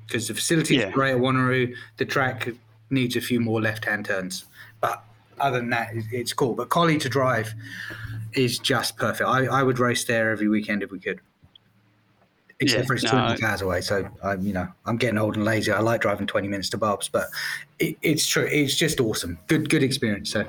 Because 0.07 0.27
the 0.27 0.33
facility 0.33 0.77
is 0.77 0.83
yeah. 0.83 0.91
great 0.91 1.11
at 1.11 1.17
Wanneroo, 1.17 1.75
the 1.97 2.05
track 2.05 2.49
needs 2.89 3.15
a 3.15 3.21
few 3.21 3.39
more 3.39 3.61
left-hand 3.61 4.05
turns, 4.05 4.45
but 4.81 5.03
other 5.39 5.59
than 5.59 5.69
that, 5.69 5.91
it's 6.11 6.33
cool. 6.33 6.55
But 6.55 6.69
Collie 6.69 6.97
to 6.97 7.09
drive 7.09 7.53
is 8.33 8.57
just 8.57 8.97
perfect. 8.97 9.29
I, 9.29 9.45
I 9.45 9.63
would 9.63 9.79
race 9.79 10.03
there 10.05 10.31
every 10.31 10.47
weekend 10.47 10.83
if 10.83 10.91
we 10.91 10.99
could 10.99 11.19
except 12.59 12.81
yeah, 12.81 12.87
for 12.87 12.93
it's 12.95 13.03
no, 13.03 13.11
20 13.11 13.37
cars 13.41 13.61
away. 13.61 13.81
So 13.81 14.07
I'm, 14.23 14.41
you 14.41 14.53
know, 14.53 14.67
I'm 14.85 14.97
getting 14.97 15.17
old 15.17 15.35
and 15.35 15.45
lazy. 15.45 15.71
I 15.71 15.79
like 15.79 16.01
driving 16.01 16.27
20 16.27 16.47
minutes 16.47 16.69
to 16.69 16.77
Bob's, 16.77 17.07
but 17.07 17.27
it, 17.79 17.97
it's 18.01 18.27
true. 18.27 18.47
It's 18.49 18.75
just 18.75 18.99
awesome. 18.99 19.39
Good, 19.47 19.69
good 19.69 19.83
experience. 19.83 20.31
So. 20.31 20.45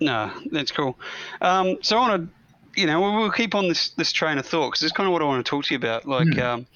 No, 0.00 0.32
that's 0.50 0.72
cool. 0.72 0.98
Um, 1.40 1.78
so 1.82 1.98
I 1.98 2.08
want 2.08 2.22
to, 2.22 2.80
you 2.80 2.86
know, 2.86 3.00
we'll, 3.00 3.16
we'll, 3.16 3.30
keep 3.30 3.54
on 3.54 3.68
this 3.68 3.90
this 3.90 4.12
train 4.12 4.38
of 4.38 4.46
thought 4.46 4.70
because 4.70 4.82
it's 4.82 4.92
kind 4.92 5.06
of 5.06 5.12
what 5.12 5.20
I 5.20 5.26
want 5.26 5.44
to 5.44 5.48
talk 5.48 5.64
to 5.66 5.74
you 5.74 5.78
about, 5.78 6.08
like, 6.08 6.26
mm. 6.26 6.42
um, 6.42 6.66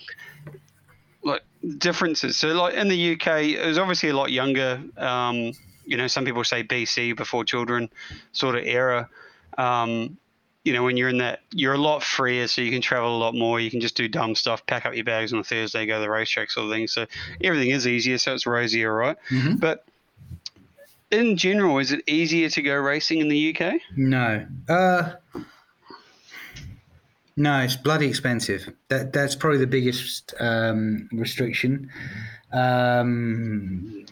like 1.24 1.42
differences. 1.78 2.36
So, 2.36 2.48
like 2.48 2.74
in 2.74 2.88
the 2.88 3.14
UK, 3.14 3.26
it 3.44 3.66
was 3.66 3.78
obviously 3.78 4.10
a 4.10 4.16
lot 4.16 4.30
younger. 4.30 4.80
Um, 4.98 5.52
you 5.86 5.96
know, 5.96 6.06
some 6.06 6.24
people 6.24 6.44
say 6.44 6.62
BC 6.62 7.16
before 7.16 7.44
children 7.44 7.88
sort 8.32 8.56
of 8.56 8.64
era. 8.64 9.08
Um, 9.56 10.18
you 10.66 10.72
know, 10.72 10.82
when 10.82 10.96
you're 10.96 11.08
in 11.08 11.18
that, 11.18 11.42
you're 11.52 11.74
a 11.74 11.78
lot 11.78 12.02
freer, 12.02 12.48
so 12.48 12.60
you 12.60 12.72
can 12.72 12.82
travel 12.82 13.16
a 13.16 13.20
lot 13.20 13.36
more. 13.36 13.60
You 13.60 13.70
can 13.70 13.80
just 13.80 13.96
do 13.96 14.08
dumb 14.08 14.34
stuff, 14.34 14.66
pack 14.66 14.84
up 14.84 14.96
your 14.96 15.04
bags 15.04 15.32
on 15.32 15.38
a 15.38 15.44
Thursday, 15.44 15.86
go 15.86 15.94
to 15.94 16.00
the 16.00 16.10
racetrack, 16.10 16.50
sort 16.50 16.66
of 16.66 16.72
thing. 16.72 16.88
So 16.88 17.06
everything 17.40 17.70
is 17.70 17.86
easier, 17.86 18.18
so 18.18 18.34
it's 18.34 18.46
rosier, 18.46 18.92
right? 18.92 19.16
Mm-hmm. 19.30 19.56
But 19.56 19.84
in 21.12 21.36
general, 21.36 21.78
is 21.78 21.92
it 21.92 22.02
easier 22.08 22.48
to 22.48 22.62
go 22.62 22.74
racing 22.74 23.20
in 23.20 23.28
the 23.28 23.56
UK? 23.56 23.74
No. 23.96 24.44
Uh, 24.68 25.12
no, 27.36 27.60
it's 27.60 27.76
bloody 27.76 28.08
expensive. 28.08 28.68
That 28.88 29.12
that's 29.12 29.36
probably 29.36 29.60
the 29.60 29.68
biggest 29.68 30.34
um, 30.40 31.08
restriction. 31.12 31.92
Um, 32.52 34.04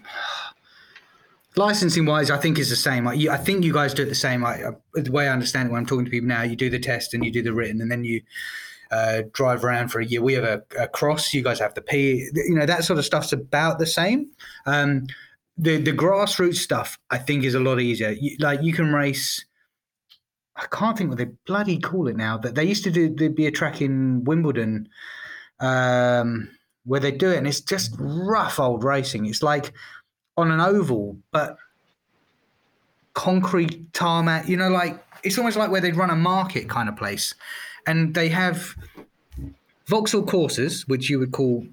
licensing 1.56 2.06
wise, 2.06 2.30
I 2.30 2.38
think 2.38 2.58
is 2.58 2.70
the 2.70 2.76
same. 2.76 3.04
Like, 3.04 3.18
you, 3.18 3.30
I 3.30 3.36
think 3.36 3.64
you 3.64 3.72
guys 3.72 3.94
do 3.94 4.02
it 4.02 4.08
the 4.08 4.14
same. 4.14 4.42
Like, 4.42 4.64
uh, 4.64 4.72
the 4.94 5.12
way 5.12 5.28
I 5.28 5.32
understand 5.32 5.68
it 5.68 5.72
when 5.72 5.80
I'm 5.80 5.86
talking 5.86 6.04
to 6.04 6.10
people 6.10 6.28
now, 6.28 6.42
you 6.42 6.56
do 6.56 6.70
the 6.70 6.78
test 6.78 7.14
and 7.14 7.24
you 7.24 7.30
do 7.30 7.42
the 7.42 7.52
written, 7.52 7.80
and 7.80 7.90
then 7.90 8.04
you 8.04 8.22
uh, 8.90 9.22
drive 9.32 9.64
around 9.64 9.88
for 9.88 10.00
a 10.00 10.04
year. 10.04 10.22
We 10.22 10.34
have 10.34 10.44
a, 10.44 10.62
a, 10.78 10.88
cross. 10.88 11.32
You 11.32 11.42
guys 11.42 11.58
have 11.60 11.74
the 11.74 11.82
P. 11.82 12.28
You 12.34 12.54
know 12.54 12.66
that 12.66 12.84
sort 12.84 12.98
of 12.98 13.04
stuff's 13.04 13.32
about 13.32 13.78
the 13.78 13.86
same. 13.86 14.30
Um, 14.66 15.06
the 15.56 15.78
the 15.78 15.92
grassroots 15.92 16.56
stuff, 16.56 16.98
I 17.10 17.18
think, 17.18 17.44
is 17.44 17.54
a 17.54 17.60
lot 17.60 17.80
easier. 17.80 18.10
You, 18.10 18.36
like 18.40 18.62
you 18.62 18.72
can 18.72 18.92
race. 18.92 19.44
I 20.56 20.66
can't 20.70 20.96
think 20.96 21.10
what 21.10 21.18
they 21.18 21.30
bloody 21.46 21.78
call 21.78 22.06
it 22.06 22.16
now. 22.16 22.38
But 22.38 22.54
they 22.54 22.64
used 22.64 22.84
to 22.84 22.90
do. 22.90 23.12
There'd 23.12 23.34
be 23.34 23.46
a 23.46 23.50
track 23.50 23.80
in 23.80 24.24
Wimbledon. 24.24 24.88
Um, 25.60 26.50
where 26.84 27.00
they 27.00 27.10
do 27.10 27.30
it, 27.30 27.38
and 27.38 27.46
it's 27.46 27.60
just 27.60 27.94
rough 27.98 28.60
old 28.60 28.84
racing. 28.84 29.26
It's 29.26 29.42
like 29.42 29.72
on 30.36 30.50
an 30.50 30.60
oval, 30.60 31.16
but 31.30 31.56
concrete 33.14 33.92
tarmac. 33.92 34.48
You 34.48 34.56
know, 34.56 34.68
like 34.68 35.02
it's 35.22 35.38
almost 35.38 35.56
like 35.56 35.70
where 35.70 35.80
they'd 35.80 35.96
run 35.96 36.10
a 36.10 36.16
market 36.16 36.68
kind 36.68 36.88
of 36.88 36.96
place, 36.96 37.34
and 37.86 38.14
they 38.14 38.28
have 38.28 38.74
Vauxhall 39.86 40.24
Corsas, 40.24 40.86
which 40.88 41.10
you 41.10 41.18
would 41.18 41.32
call 41.32 41.66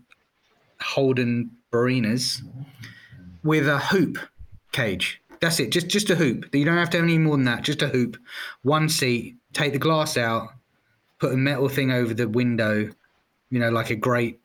Holden 0.82 1.52
Barinas, 1.72 2.42
with 3.44 3.68
a 3.68 3.80
hoop 3.80 4.18
cage. 4.72 5.22
That's 5.40 5.60
it. 5.60 5.72
Just 5.72 5.88
just 5.88 6.10
a 6.10 6.16
hoop. 6.16 6.54
You 6.54 6.66
don't 6.66 6.78
have 6.78 6.90
to 6.92 6.98
have 6.98 7.04
any 7.04 7.18
more 7.18 7.36
than 7.36 7.46
that. 7.46 7.64
Just 7.64 7.82
a 7.82 7.88
hoop. 7.88 8.18
One 8.62 8.90
seat. 8.90 9.36
Take 9.54 9.74
the 9.74 9.80
glass 9.80 10.18
out. 10.18 10.50
Put 11.20 11.34
a 11.34 11.38
metal 11.38 11.68
thing 11.68 11.92
over 11.92 12.14
the 12.14 12.28
window. 12.28 12.92
You 13.50 13.60
know, 13.60 13.70
like 13.70 13.90
a 13.90 13.96
grate 13.96 14.40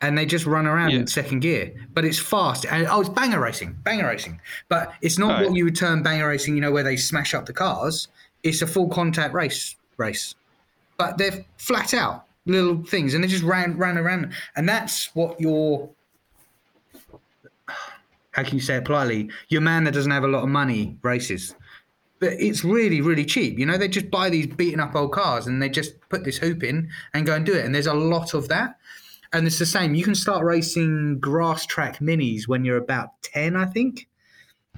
and 0.00 0.16
they 0.16 0.26
just 0.26 0.46
run 0.46 0.66
around 0.66 0.90
yeah. 0.90 1.00
in 1.00 1.06
second 1.06 1.40
gear. 1.40 1.72
But 1.92 2.04
it's 2.04 2.18
fast. 2.18 2.66
And 2.66 2.86
oh, 2.88 3.00
it's 3.00 3.10
banger 3.10 3.40
racing, 3.40 3.76
banger 3.82 4.06
racing. 4.06 4.40
But 4.68 4.92
it's 5.02 5.18
not 5.18 5.30
right. 5.38 5.46
what 5.46 5.56
you 5.56 5.64
would 5.64 5.76
term 5.76 6.02
banger 6.02 6.28
racing. 6.28 6.54
You 6.54 6.60
know, 6.60 6.72
where 6.72 6.84
they 6.84 6.96
smash 6.96 7.34
up 7.34 7.46
the 7.46 7.52
cars. 7.52 8.08
It's 8.42 8.62
a 8.62 8.66
full 8.66 8.88
contact 8.88 9.34
race 9.34 9.76
race, 9.96 10.34
but 10.96 11.18
they're 11.18 11.44
flat 11.56 11.92
out 11.94 12.26
little 12.46 12.82
things, 12.84 13.14
and 13.14 13.22
they 13.22 13.28
just 13.28 13.44
ran 13.44 13.76
ran 13.76 13.98
around. 13.98 14.32
And 14.56 14.68
that's 14.68 15.14
what 15.14 15.40
your 15.40 15.90
how 18.38 18.44
can 18.44 18.54
you 18.54 18.60
say 18.60 18.76
it 18.76 18.84
politely? 18.84 19.30
Your 19.48 19.60
man 19.60 19.82
that 19.84 19.94
doesn't 19.94 20.12
have 20.12 20.22
a 20.22 20.28
lot 20.28 20.44
of 20.44 20.48
money 20.48 20.96
races. 21.02 21.56
But 22.20 22.34
it's 22.34 22.64
really, 22.64 23.00
really 23.00 23.24
cheap. 23.24 23.58
You 23.58 23.66
know, 23.66 23.76
they 23.76 23.88
just 23.88 24.10
buy 24.10 24.30
these 24.30 24.46
beaten 24.46 24.78
up 24.78 24.94
old 24.94 25.12
cars 25.12 25.48
and 25.48 25.60
they 25.60 25.68
just 25.68 25.94
put 26.08 26.24
this 26.24 26.38
hoop 26.38 26.62
in 26.62 26.88
and 27.14 27.26
go 27.26 27.34
and 27.34 27.44
do 27.44 27.52
it. 27.52 27.64
And 27.64 27.74
there's 27.74 27.86
a 27.86 27.94
lot 27.94 28.34
of 28.34 28.46
that. 28.48 28.78
And 29.32 29.46
it's 29.46 29.58
the 29.58 29.66
same. 29.66 29.94
You 29.94 30.04
can 30.04 30.14
start 30.14 30.44
racing 30.44 31.18
grass 31.20 31.66
track 31.66 31.98
minis 31.98 32.48
when 32.48 32.64
you're 32.64 32.78
about 32.78 33.10
10, 33.22 33.56
I 33.56 33.66
think. 33.66 34.08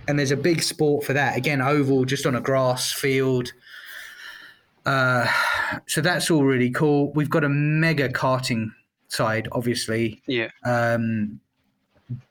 And 0.09 0.19
there's 0.19 0.33
a 0.33 0.37
big 0.37 0.63
sport 0.63 1.05
for 1.05 1.13
that. 1.13 1.37
Again, 1.37 1.61
oval, 1.61 2.05
just 2.05 2.27
on 2.27 2.35
a 2.35 2.41
grass 2.41 2.93
field. 2.93 3.53
Uh, 4.87 5.27
so 5.87 6.01
that's 6.01 6.31
all 6.31 6.43
really 6.43 6.71
cool. 6.71 7.13
We've 7.13 7.31
got 7.31 7.45
a 7.45 7.49
mega 7.49 8.09
karting 8.09 8.73
side, 9.09 9.49
obviously. 9.53 10.23
Yeah. 10.27 10.49
Um, 10.65 11.41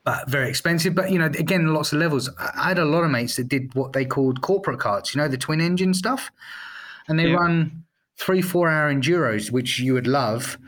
but 0.04 0.28
very 0.28 0.48
expensive. 0.48 0.94
But 0.94 1.10
you 1.10 1.18
know, 1.18 1.26
again, 1.26 1.72
lots 1.72 1.92
of 1.92 1.98
levels. 1.98 2.28
I 2.38 2.68
had 2.68 2.78
a 2.78 2.84
lot 2.84 3.04
of 3.04 3.10
mates 3.10 3.36
that 3.36 3.48
did 3.48 3.74
what 3.74 3.92
they 3.92 4.04
called 4.04 4.42
corporate 4.42 4.78
carts. 4.78 5.14
You 5.14 5.20
know, 5.20 5.28
the 5.28 5.38
twin 5.38 5.60
engine 5.60 5.94
stuff, 5.94 6.30
and 7.08 7.18
they 7.18 7.28
yeah. 7.28 7.34
run 7.34 7.84
three, 8.18 8.42
four 8.42 8.68
hour 8.68 8.92
enduros, 8.92 9.50
which 9.50 9.78
you 9.78 9.94
would 9.94 10.06
love. 10.06 10.58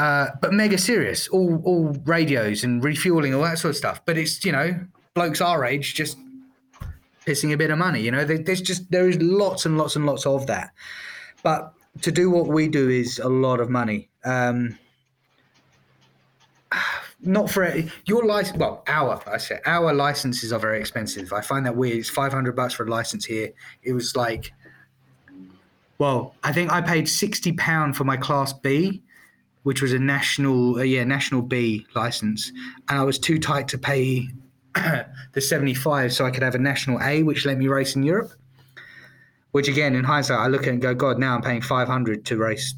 Uh, 0.00 0.30
but 0.40 0.54
mega 0.54 0.78
serious, 0.78 1.28
all 1.28 1.60
all 1.62 1.94
radios 2.06 2.64
and 2.64 2.82
refueling, 2.82 3.34
all 3.34 3.42
that 3.42 3.58
sort 3.58 3.70
of 3.70 3.76
stuff. 3.76 4.00
But 4.06 4.16
it's 4.16 4.42
you 4.46 4.50
know 4.50 4.80
blokes 5.12 5.42
our 5.42 5.62
age 5.66 5.94
just 5.94 6.16
pissing 7.26 7.52
a 7.52 7.56
bit 7.58 7.70
of 7.70 7.76
money. 7.76 8.00
You 8.00 8.10
know, 8.10 8.24
there's 8.24 8.62
just 8.62 8.90
there 8.90 9.10
is 9.10 9.20
lots 9.20 9.66
and 9.66 9.76
lots 9.76 9.96
and 9.96 10.06
lots 10.06 10.24
of 10.24 10.46
that. 10.46 10.70
But 11.42 11.74
to 12.00 12.10
do 12.10 12.30
what 12.30 12.46
we 12.46 12.66
do 12.66 12.88
is 12.88 13.18
a 13.18 13.28
lot 13.28 13.60
of 13.60 13.68
money. 13.68 14.08
Um, 14.24 14.78
not 17.20 17.50
for 17.50 17.70
your 18.06 18.24
license. 18.24 18.56
Well, 18.56 18.82
our 18.86 19.22
I 19.30 19.36
say 19.36 19.60
our 19.66 19.92
licenses 19.92 20.50
are 20.50 20.58
very 20.58 20.80
expensive. 20.80 21.30
I 21.34 21.42
find 21.42 21.66
that 21.66 21.76
weird. 21.76 21.98
It's 21.98 22.08
five 22.08 22.32
hundred 22.32 22.56
bucks 22.56 22.72
for 22.72 22.86
a 22.86 22.90
license 22.90 23.26
here. 23.26 23.50
It 23.82 23.92
was 23.92 24.16
like, 24.16 24.54
well, 25.98 26.34
I 26.42 26.54
think 26.54 26.72
I 26.72 26.80
paid 26.80 27.06
sixty 27.06 27.52
pound 27.52 27.98
for 27.98 28.04
my 28.04 28.16
Class 28.16 28.54
B, 28.54 29.02
which 29.62 29.82
was 29.82 29.92
a 29.92 29.98
national, 29.98 30.78
uh, 30.78 30.82
yeah, 30.82 31.04
national 31.04 31.42
B 31.42 31.86
license, 31.94 32.50
and 32.88 32.98
I 32.98 33.04
was 33.04 33.18
too 33.18 33.38
tight 33.38 33.68
to 33.68 33.78
pay 33.78 34.28
the 34.74 35.40
75 35.40 36.12
so 36.12 36.24
I 36.24 36.30
could 36.30 36.42
have 36.42 36.54
a 36.54 36.58
national 36.58 37.00
A, 37.02 37.22
which 37.22 37.44
let 37.44 37.58
me 37.58 37.68
race 37.68 37.96
in 37.96 38.02
Europe. 38.02 38.32
Which 39.52 39.66
again, 39.66 39.96
in 39.96 40.04
hindsight, 40.04 40.38
I 40.38 40.46
look 40.46 40.62
at 40.62 40.68
and 40.68 40.80
go, 40.80 40.94
God, 40.94 41.18
now 41.18 41.34
I'm 41.34 41.42
paying 41.42 41.60
500 41.60 42.24
to 42.26 42.36
race 42.36 42.74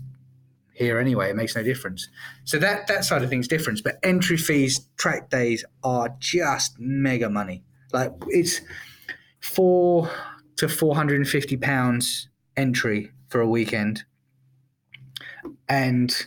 here 0.72 0.98
anyway. 0.98 1.30
It 1.30 1.36
makes 1.36 1.54
no 1.54 1.62
difference. 1.62 2.08
So 2.44 2.58
that 2.58 2.86
that 2.88 3.04
side 3.04 3.22
of 3.22 3.30
things 3.30 3.48
different. 3.48 3.82
But 3.84 3.98
entry 4.02 4.36
fees, 4.36 4.88
track 4.96 5.30
days 5.30 5.64
are 5.84 6.14
just 6.18 6.78
mega 6.78 7.28
money. 7.28 7.62
Like 7.92 8.12
it's 8.28 8.60
four 9.40 10.10
to 10.56 10.68
450 10.68 11.56
pounds 11.58 12.28
entry 12.56 13.10
for 13.28 13.40
a 13.40 13.48
weekend, 13.48 14.04
and 15.68 16.26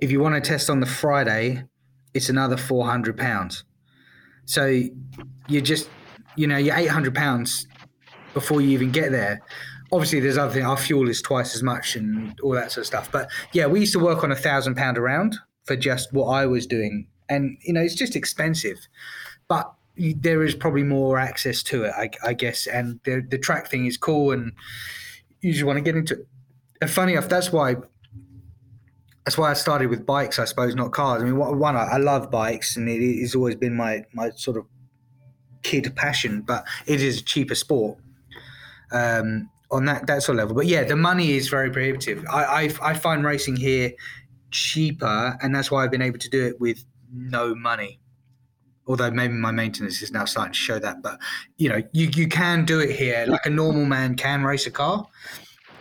if 0.00 0.10
you 0.10 0.20
want 0.20 0.34
to 0.34 0.40
test 0.40 0.68
on 0.70 0.80
the 0.80 0.86
Friday, 0.86 1.64
it's 2.14 2.28
another 2.28 2.56
four 2.56 2.86
hundred 2.86 3.16
pounds. 3.16 3.64
So 4.44 4.66
you 5.48 5.60
just, 5.60 5.88
you 6.36 6.46
know, 6.46 6.56
you're 6.56 6.76
eight 6.76 6.86
hundred 6.90 7.14
pounds 7.14 7.66
before 8.34 8.60
you 8.60 8.70
even 8.70 8.90
get 8.90 9.10
there. 9.10 9.40
Obviously, 9.92 10.20
there's 10.20 10.38
other 10.38 10.52
things. 10.52 10.64
Our 10.64 10.76
fuel 10.76 11.08
is 11.08 11.22
twice 11.22 11.54
as 11.54 11.62
much 11.62 11.96
and 11.96 12.38
all 12.40 12.52
that 12.52 12.72
sort 12.72 12.82
of 12.82 12.86
stuff. 12.86 13.10
But 13.10 13.28
yeah, 13.52 13.66
we 13.66 13.80
used 13.80 13.92
to 13.92 13.98
work 13.98 14.24
on 14.24 14.32
a 14.32 14.36
thousand 14.36 14.76
pound 14.76 14.98
a 14.98 15.00
round 15.00 15.36
for 15.64 15.76
just 15.76 16.12
what 16.12 16.26
I 16.26 16.46
was 16.46 16.66
doing, 16.66 17.06
and 17.28 17.56
you 17.62 17.72
know, 17.72 17.80
it's 17.80 17.94
just 17.94 18.16
expensive. 18.16 18.78
But 19.48 19.72
there 19.96 20.42
is 20.42 20.54
probably 20.54 20.82
more 20.82 21.18
access 21.18 21.62
to 21.62 21.84
it, 21.84 21.92
I, 21.96 22.10
I 22.24 22.34
guess. 22.34 22.66
And 22.66 23.00
the 23.04 23.24
the 23.28 23.38
track 23.38 23.70
thing 23.70 23.86
is 23.86 23.96
cool, 23.96 24.32
and 24.32 24.52
you 25.40 25.52
just 25.52 25.64
want 25.64 25.76
to 25.78 25.82
get 25.82 25.96
into. 25.96 26.14
It. 26.14 26.26
And 26.80 26.90
funny 26.90 27.12
enough, 27.12 27.28
that's 27.28 27.52
why. 27.52 27.76
That's 29.26 29.36
why 29.36 29.50
I 29.50 29.54
started 29.54 29.90
with 29.90 30.06
bikes, 30.06 30.38
I 30.38 30.44
suppose, 30.44 30.76
not 30.76 30.92
cars. 30.92 31.20
I 31.20 31.24
mean, 31.24 31.36
one, 31.36 31.76
I, 31.76 31.96
love 31.96 32.30
bikes, 32.30 32.76
and 32.76 32.88
it 32.88 33.20
has 33.20 33.34
always 33.34 33.56
been 33.56 33.76
my 33.76 34.04
my 34.12 34.30
sort 34.30 34.56
of 34.56 34.66
kid 35.62 35.92
passion. 35.96 36.42
But 36.42 36.64
it 36.86 37.02
is 37.02 37.20
a 37.20 37.24
cheaper 37.24 37.56
sport 37.56 37.98
um, 38.92 39.50
on 39.72 39.84
that 39.86 40.06
that 40.06 40.22
sort 40.22 40.36
of 40.36 40.42
level. 40.44 40.54
But 40.54 40.66
yeah, 40.66 40.84
the 40.84 40.94
money 40.94 41.32
is 41.32 41.48
very 41.48 41.72
prohibitive. 41.72 42.24
I, 42.32 42.44
I 42.44 42.90
I 42.90 42.94
find 42.94 43.24
racing 43.24 43.56
here 43.56 43.92
cheaper, 44.52 45.36
and 45.42 45.52
that's 45.52 45.72
why 45.72 45.82
I've 45.82 45.90
been 45.90 46.02
able 46.02 46.20
to 46.20 46.30
do 46.30 46.46
it 46.46 46.60
with 46.60 46.84
no 47.12 47.54
money 47.54 48.00
although 48.88 49.10
maybe 49.10 49.34
my 49.34 49.50
maintenance 49.50 50.02
is 50.02 50.12
now 50.12 50.24
starting 50.24 50.52
to 50.52 50.58
show 50.58 50.78
that. 50.78 51.02
But 51.02 51.18
you 51.56 51.68
know, 51.68 51.82
you 51.92 52.08
you 52.14 52.28
can 52.28 52.64
do 52.64 52.80
it 52.80 52.90
here 52.90 53.24
like 53.26 53.44
a 53.44 53.50
normal 53.50 53.84
man 53.84 54.14
can 54.14 54.44
race 54.44 54.66
a 54.66 54.70
car, 54.70 55.06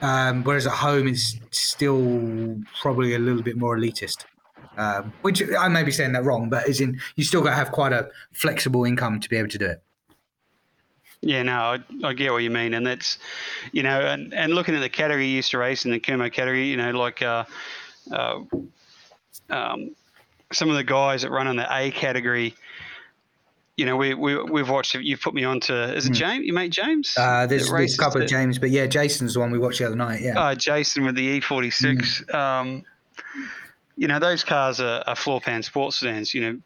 um, 0.02 0.44
whereas 0.44 0.68
at 0.68 0.74
home 0.74 1.08
it's 1.08 1.40
still 1.52 2.58
probably 2.82 3.16
a 3.16 3.20
little 3.20 3.42
bit 3.42 3.58
more 3.58 3.78
elitist. 3.78 4.26
Um, 4.78 5.14
which 5.22 5.42
I 5.58 5.70
may 5.70 5.84
be 5.84 5.92
saying 5.92 6.12
that 6.14 6.26
wrong, 6.26 6.50
but 6.50 6.68
is 6.68 6.82
in 6.82 7.00
you 7.16 7.24
still 7.24 7.42
got 7.42 7.52
to 7.52 7.56
have 7.56 7.72
quite 7.72 7.94
a 7.94 8.10
flexible 8.34 8.84
income 8.84 9.22
to 9.22 9.30
be 9.30 9.38
able 9.38 9.48
to 9.50 9.58
do 9.58 9.66
it. 9.66 9.82
Yeah, 11.22 11.44
no, 11.44 11.54
I, 11.54 11.80
I, 12.04 12.14
get 12.14 12.32
what 12.32 12.44
you 12.44 12.52
mean, 12.52 12.74
and 12.74 12.86
that's, 12.86 13.18
you 13.72 13.82
know, 13.82 14.00
and, 14.02 14.34
and 14.34 14.54
looking 14.54 14.76
at 14.76 14.82
the 14.82 14.90
category 14.90 15.26
you 15.26 15.38
used 15.38 15.50
to 15.52 15.58
race 15.58 15.86
in 15.86 15.92
the 15.92 16.00
Kumho 16.00 16.32
category, 16.32 16.68
you 16.68 16.78
know, 16.78 16.92
like 16.92 17.22
uh, 17.24 17.46
uh, 18.12 18.42
um, 19.50 19.96
some 20.52 20.70
of 20.70 20.76
the 20.76 20.84
guys 20.84 21.24
that 21.24 21.32
run 21.32 21.48
in 21.48 21.56
the 21.56 21.68
A 21.76 21.90
category, 21.92 22.54
you 23.78 23.86
know, 23.86 23.98
we, 23.98 24.14
we 24.14 24.42
we've 24.44 24.70
watched. 24.70 24.94
You've 24.96 25.22
put 25.22 25.34
me 25.34 25.44
on 25.44 25.60
to. 25.62 25.96
Is 25.96 26.06
it 26.06 26.14
mm. 26.14 26.16
James? 26.16 26.46
You 26.46 26.54
mate 26.54 26.72
James? 26.72 27.14
Uh, 27.18 27.46
there's, 27.46 27.70
there's 27.70 27.96
a 27.96 27.98
couple 27.98 28.22
of 28.22 28.30
James, 28.30 28.58
but 28.58 28.70
yeah, 28.70 28.86
Jason's 28.86 29.34
the 29.34 29.40
one 29.42 29.52
we 29.52 29.60
watched 29.60 29.80
the 29.80 29.86
other 29.86 29.96
night. 29.96 30.22
Yeah. 30.22 30.40
Uh, 30.40 30.56
Jason 30.56 31.06
with 31.06 31.16
the 31.16 31.42
E46. 31.42 32.26
Mm. 32.26 32.34
Um, 32.34 32.84
you 33.98 34.08
know, 34.08 34.20
those 34.20 34.44
cars 34.44 34.80
are, 34.80 35.04
are 35.06 35.16
floor 35.16 35.42
pan 35.42 35.62
sports 35.62 35.98
sedans. 35.98 36.34
You 36.34 36.42
know, 36.42 36.60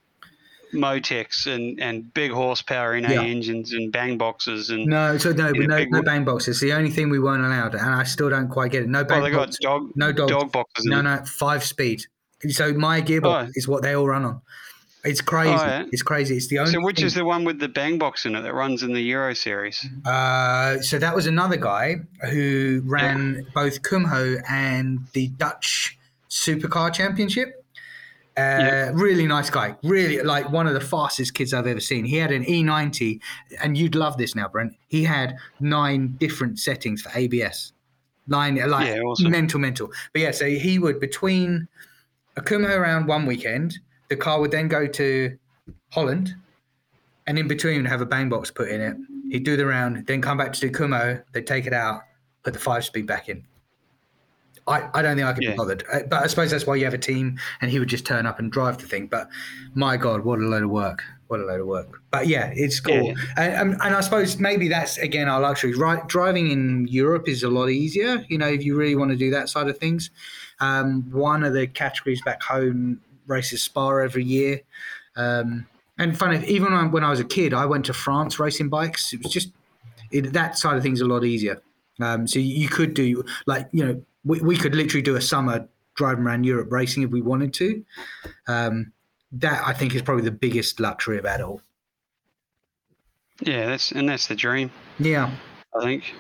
MoTeCs 0.74 1.47
and, 1.47 1.80
and 1.80 2.14
big 2.14 2.32
horsepower 2.32 2.95
in 2.95 3.03
yeah. 3.03 3.22
engines 3.22 3.74
and 3.74 3.91
bang 3.91 4.18
boxes 4.18 4.70
and 4.70 4.86
no, 4.86 5.18
so 5.18 5.32
no, 5.32 5.51
but 5.51 5.68
no, 5.68 5.84
no 5.86 6.03
bang 6.03 6.24
boxes. 6.24 6.60
The 6.60 6.74
only 6.74 6.91
thing 6.91 7.10
we 7.10 7.20
weren't 7.20 7.43
allowed, 7.43 7.74
and 7.74 7.89
I 7.89 8.03
still 8.03 8.30
don't 8.30 8.49
quite 8.49 8.72
get 8.72 8.84
it. 8.84 8.89
No 8.89 9.03
bang. 9.03 9.22
Oh, 9.22 9.24
they 9.24 9.32
got 9.32 9.55
dog. 9.62 9.89
No 9.95 10.12
dog. 10.12 10.30
Dog 10.30 10.51
boxes. 10.51 10.86
No, 10.86 11.01
no, 11.01 11.24
five 11.26 11.64
speed. 11.64 12.03
So 12.49 12.72
my 12.74 13.01
gearbox 13.01 13.47
oh. 13.47 13.51
is 13.55 13.68
what 13.68 13.82
they 13.82 13.95
all 13.95 14.07
run 14.07 14.26
on. 14.26 14.41
It's 15.04 15.22
crazy. 15.22 15.54
Oh, 15.54 15.66
yeah. 15.66 15.86
It's 15.91 16.02
crazy. 16.02 16.36
It's 16.36 16.47
the 16.47 16.60
only. 16.60 16.74
So, 16.74 16.82
which 16.82 16.97
thing. 16.97 17.06
is 17.06 17.14
the 17.14 17.24
one 17.24 17.45
with 17.45 17.60
the 17.60 17.70
bang 17.70 17.97
box 17.97 18.26
in 18.26 18.36
it 18.36 18.41
that 18.41 18.54
runs 18.54 18.84
in 18.84 18.93
the 18.93 19.02
Euro 19.02 19.34
series? 19.34 19.88
Uh, 20.06 20.80
so 20.82 21.00
that 21.00 21.16
was 21.16 21.26
another 21.26 21.56
guy 21.56 21.97
who 22.30 22.82
ran 22.86 23.36
yeah. 23.36 23.41
both 23.54 23.82
Kumho 23.82 24.41
and 24.50 25.00
the 25.14 25.30
Dutch 25.30 25.97
Supercar 26.30 26.93
Championship. 26.93 27.66
Uh, 28.38 28.41
yeah. 28.41 28.91
Really 28.93 29.26
nice 29.26 29.50
guy. 29.50 29.76
Really 29.84 30.22
like 30.22 30.50
one 30.52 30.68
of 30.68 30.74
the 30.74 30.82
fastest 30.82 31.34
kids 31.34 31.54
I've 31.54 31.68
ever 31.68 31.80
seen. 31.80 32.06
He 32.06 32.18
had 32.18 32.32
an 32.32 32.43
E90, 32.43 33.20
and 33.62 33.78
you'd 33.78 33.95
love 33.95 34.18
this 34.18 34.36
now, 34.36 34.47
Brent. 34.47 34.76
He 34.88 35.04
had 35.04 35.38
nine 35.60 36.16
different 36.20 36.60
settings 36.60 37.02
for 37.02 37.12
ABS. 37.16 37.74
Nine, 38.28 38.56
like 38.70 38.88
yeah, 38.88 39.00
awesome. 39.00 39.32
mental, 39.32 39.60
mental. 39.60 39.91
But 40.14 40.22
yeah, 40.22 40.32
so 40.32 40.45
he 40.45 40.78
would 40.78 41.00
between 41.00 41.68
a 42.38 42.41
Kumho 42.41 42.78
around 42.78 43.08
one 43.08 43.26
weekend 43.26 43.80
the 44.10 44.16
car 44.16 44.39
would 44.39 44.51
then 44.51 44.68
go 44.68 44.88
to 44.88 45.38
Holland, 45.91 46.36
and 47.28 47.39
in 47.39 47.47
between 47.47 47.86
have 47.86 48.01
a 48.01 48.05
bang 48.05 48.30
box 48.30 48.51
put 48.51 48.70
in 48.70 48.82
it. 48.82 48.97
He'd 49.32 49.43
do 49.43 49.55
the 49.55 49.66
round, 49.66 50.05
then 50.07 50.22
come 50.22 50.38
back 50.38 50.51
to 50.53 50.60
do 50.60 50.72
Kumho. 50.72 51.24
They'd 51.32 51.47
take 51.47 51.68
it 51.68 51.74
out, 51.74 52.01
put 52.43 52.53
the 52.53 52.60
five 52.60 52.84
speed 52.84 53.05
back 53.05 53.30
in. 53.30 53.45
I, 54.68 54.88
I 54.93 55.01
don't 55.01 55.16
think 55.16 55.28
I 55.28 55.34
could 55.34 55.43
yeah. 55.43 55.51
be 55.51 55.57
bothered, 55.57 55.84
uh, 55.91 55.99
but 56.10 56.24
I 56.24 56.28
suppose 56.28 56.51
that's 56.51 56.68
why 56.68 56.76
you 56.76 56.86
have 56.86 56.93
a 56.93 56.99
team, 56.99 57.39
and 57.62 57.72
he 57.72 57.80
would 57.80 57.89
just 57.89 58.05
turn 58.05 58.26
up 58.26 58.39
and 58.39 58.51
drive 58.51 58.78
the 58.78 58.88
thing. 58.88 59.07
But 59.07 59.28
my 59.74 59.97
God, 59.97 60.24
what 60.24 60.39
a 60.39 60.43
load 60.43 60.64
of 60.64 60.70
work! 60.70 61.03
What 61.28 61.39
a 61.39 61.43
load 61.43 61.62
of 61.62 61.68
work! 61.68 62.01
But 62.12 62.28
yeah, 62.28 62.51
it's 62.55 62.80
cool, 62.80 63.14
yeah. 63.38 63.62
and, 63.62 63.74
and 63.82 63.95
I 63.95 64.01
suppose 64.01 64.39
maybe 64.39 64.68
that's 64.68 64.97
again 64.97 65.28
our 65.28 65.41
luxury. 65.41 65.74
Right, 65.74 66.05
driving 66.07 66.51
in 66.51 66.88
Europe 66.88 67.28
is 67.28 67.41
a 67.41 67.49
lot 67.49 67.70
easier. 67.70 68.24
You 68.30 68.38
know, 68.38 68.47
if 68.47 68.64
you 68.64 68.76
really 68.76 68.95
want 68.95 69.12
to 69.12 69.18
do 69.18 69.32
that 69.32 69.49
side 69.49 69.68
of 69.68 69.78
things. 69.78 70.12
Um, 70.62 71.10
one 71.12 71.43
of 71.43 71.53
the 71.53 71.68
categories 71.68 72.22
back 72.22 72.43
home 72.43 72.99
races 73.30 73.64
Spa 73.64 73.98
every 73.98 74.24
year. 74.24 74.62
Um, 75.16 75.68
and 75.98 76.18
funny, 76.18 76.46
even 76.48 76.92
when 76.92 77.04
I 77.04 77.10
was 77.10 77.20
a 77.20 77.26
kid, 77.26 77.54
I 77.54 77.66
went 77.66 77.86
to 77.86 77.94
France 77.94 78.40
racing 78.40 78.70
bikes. 78.70 79.14
It 79.14 79.24
was 79.24 79.32
just 79.32 79.52
it, 80.12 80.34
that 80.34 80.58
side 80.58 80.78
of 80.78 80.84
things 80.84 81.02
a 81.02 81.06
lot 81.06 81.24
easier. 81.24 81.62
Um, 82.02 82.28
so 82.28 82.40
you 82.40 82.70
could 82.70 82.94
do 82.94 83.24
like 83.46 83.68
you 83.72 83.86
know 83.86 84.02
we, 84.24 84.40
we 84.40 84.58
could 84.58 84.76
literally 84.76 85.02
do 85.02 85.16
a 85.16 85.22
summer 85.22 85.68
driving 85.96 86.24
around 86.24 86.46
Europe 86.46 86.72
racing 86.72 87.04
if 87.04 87.10
we 87.10 87.22
wanted 87.22 87.54
to. 87.56 87.84
Um, 88.48 88.94
that 89.34 89.62
I 89.68 89.74
think 89.74 89.94
is 89.94 90.02
probably 90.02 90.24
the 90.24 90.32
biggest 90.32 90.80
luxury 90.80 91.18
of 91.18 91.26
it 91.26 91.42
all. 91.42 91.62
Yeah, 93.42 93.68
that's 93.68 93.92
and 93.92 94.08
that's 94.08 94.28
the 94.28 94.36
dream. 94.36 94.72
Yeah, 94.98 95.32
I 95.80 95.84
think 95.84 96.14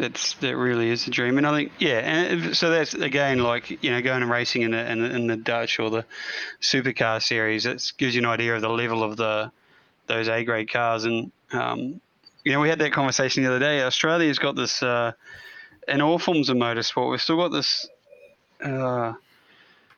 that's 0.00 0.34
that 0.34 0.56
really 0.56 0.88
is 0.88 1.06
a 1.06 1.10
dream. 1.10 1.36
And 1.36 1.46
I 1.46 1.54
think 1.54 1.72
yeah, 1.78 1.98
and 1.98 2.56
so 2.56 2.70
that's 2.70 2.94
again 2.94 3.38
like 3.38 3.82
you 3.82 3.90
know 3.90 4.00
going 4.00 4.22
and 4.22 4.30
racing 4.30 4.62
in 4.62 4.70
the 4.70 4.90
in 4.90 5.00
the, 5.02 5.14
in 5.14 5.26
the 5.26 5.36
Dutch 5.36 5.78
or 5.78 5.90
the 5.90 6.04
supercar 6.60 7.22
series. 7.22 7.66
It 7.66 7.92
gives 7.98 8.14
you 8.14 8.22
an 8.22 8.26
idea 8.26 8.56
of 8.56 8.62
the 8.62 8.70
level 8.70 9.02
of 9.02 9.16
the 9.16 9.52
those 10.06 10.28
A 10.28 10.42
grade 10.44 10.72
cars. 10.72 11.04
And 11.04 11.30
um, 11.52 12.00
you 12.44 12.52
know 12.52 12.60
we 12.60 12.68
had 12.68 12.78
that 12.78 12.92
conversation 12.92 13.42
the 13.42 13.50
other 13.50 13.58
day. 13.58 13.82
Australia's 13.82 14.38
got 14.38 14.56
this 14.56 14.82
uh, 14.82 15.12
in 15.86 16.00
all 16.00 16.18
forms 16.18 16.48
of 16.48 16.56
motorsport. 16.56 17.10
We've 17.10 17.20
still 17.20 17.36
got 17.36 17.52
this. 17.52 17.88
Uh, 18.62 19.14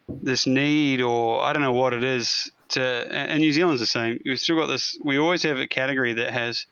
this 0.08 0.46
need, 0.46 1.00
or 1.00 1.42
I 1.42 1.52
don't 1.52 1.62
know 1.62 1.72
what 1.72 1.94
it 1.94 2.04
is, 2.04 2.50
to 2.70 2.82
and 2.82 3.40
New 3.40 3.52
Zealand's 3.52 3.80
the 3.80 3.86
same. 3.86 4.20
We've 4.24 4.38
still 4.38 4.56
got 4.56 4.66
this. 4.66 4.98
We 5.02 5.16
always 5.16 5.42
have 5.44 5.58
a 5.58 5.66
category 5.66 6.12
that 6.14 6.32
has 6.32 6.66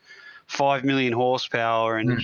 five 0.47 0.83
million 0.83 1.13
horsepower 1.13 1.97
and 1.97 2.11
mm 2.11 2.23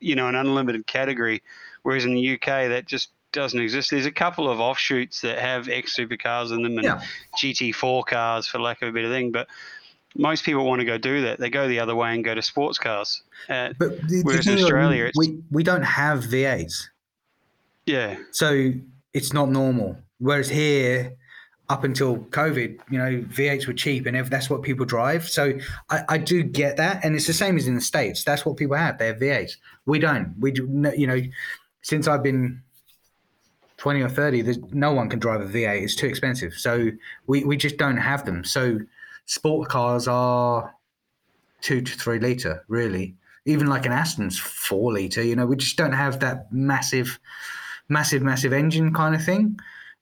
you 0.00 0.14
know, 0.14 0.28
an 0.28 0.34
unlimited 0.34 0.86
category, 0.86 1.42
whereas 1.82 2.04
in 2.04 2.14
the 2.14 2.34
UK 2.34 2.68
that 2.68 2.86
just 2.86 3.10
doesn't 3.32 3.60
exist. 3.60 3.90
There's 3.90 4.06
a 4.06 4.12
couple 4.12 4.48
of 4.48 4.60
offshoots 4.60 5.20
that 5.20 5.38
have 5.38 5.68
X 5.68 5.96
supercars 5.96 6.52
in 6.52 6.62
them 6.62 6.78
and 6.78 6.84
yeah. 6.84 7.02
GT4 7.36 8.06
cars, 8.06 8.46
for 8.46 8.58
lack 8.58 8.82
of 8.82 8.88
a 8.88 8.92
better 8.92 9.10
thing, 9.10 9.30
but 9.32 9.48
most 10.16 10.44
people 10.44 10.64
want 10.64 10.80
to 10.80 10.86
go 10.86 10.98
do 10.98 11.22
that. 11.22 11.38
They 11.38 11.50
go 11.50 11.68
the 11.68 11.80
other 11.80 11.94
way 11.94 12.14
and 12.14 12.24
go 12.24 12.34
to 12.34 12.42
sports 12.42 12.78
cars. 12.78 13.22
Uh, 13.48 13.74
but 13.78 14.00
the, 14.08 14.22
whereas 14.22 14.46
in 14.46 14.58
Australia, 14.58 15.10
we 15.16 15.38
we 15.50 15.62
don't 15.62 15.82
have 15.82 16.24
V8s. 16.24 16.88
Yeah. 17.86 18.16
So 18.32 18.72
it's 19.12 19.32
not 19.32 19.50
normal. 19.50 19.96
Whereas 20.18 20.48
here, 20.48 21.14
up 21.68 21.84
until 21.84 22.18
COVID, 22.18 22.78
you 22.90 22.98
know, 22.98 23.22
V8s 23.22 23.66
were 23.66 23.72
cheap 23.72 24.06
and 24.06 24.16
that's 24.26 24.48
what 24.48 24.62
people 24.62 24.86
drive. 24.86 25.28
So 25.28 25.58
I, 25.90 26.02
I, 26.10 26.18
do 26.18 26.44
get 26.44 26.76
that. 26.76 27.04
And 27.04 27.16
it's 27.16 27.26
the 27.26 27.32
same 27.32 27.56
as 27.56 27.66
in 27.66 27.74
the 27.74 27.80
States. 27.80 28.22
That's 28.22 28.46
what 28.46 28.56
people 28.56 28.76
have. 28.76 28.98
They 28.98 29.08
have 29.08 29.16
V8s. 29.16 29.56
We 29.84 29.98
don't. 29.98 30.34
We 30.38 30.52
do, 30.52 30.92
you 30.96 31.06
know, 31.08 31.20
since 31.82 32.06
I've 32.06 32.22
been 32.22 32.62
20 33.78 34.00
or 34.00 34.08
30, 34.08 34.42
there's, 34.42 34.58
no 34.72 34.92
one 34.92 35.08
can 35.08 35.18
drive 35.18 35.40
a 35.40 35.46
V8. 35.46 35.82
It's 35.82 35.96
too 35.96 36.06
expensive. 36.06 36.54
So 36.54 36.90
we, 37.26 37.42
we 37.42 37.56
just 37.56 37.78
don't 37.78 37.96
have 37.96 38.24
them. 38.24 38.44
So 38.44 38.78
sport 39.26 39.68
cars 39.68 40.06
are 40.06 40.72
two 41.62 41.80
to 41.80 41.92
three 41.92 42.20
litre, 42.20 42.64
really. 42.68 43.16
Even 43.44 43.66
like 43.66 43.86
an 43.86 43.92
Aston's 43.92 44.38
four 44.38 44.92
litre, 44.92 45.22
you 45.22 45.34
know, 45.34 45.46
we 45.46 45.56
just 45.56 45.76
don't 45.76 45.92
have 45.92 46.20
that 46.20 46.52
massive, 46.52 47.18
massive, 47.88 48.22
massive 48.22 48.52
engine 48.52 48.94
kind 48.94 49.16
of 49.16 49.24
thing 49.24 49.58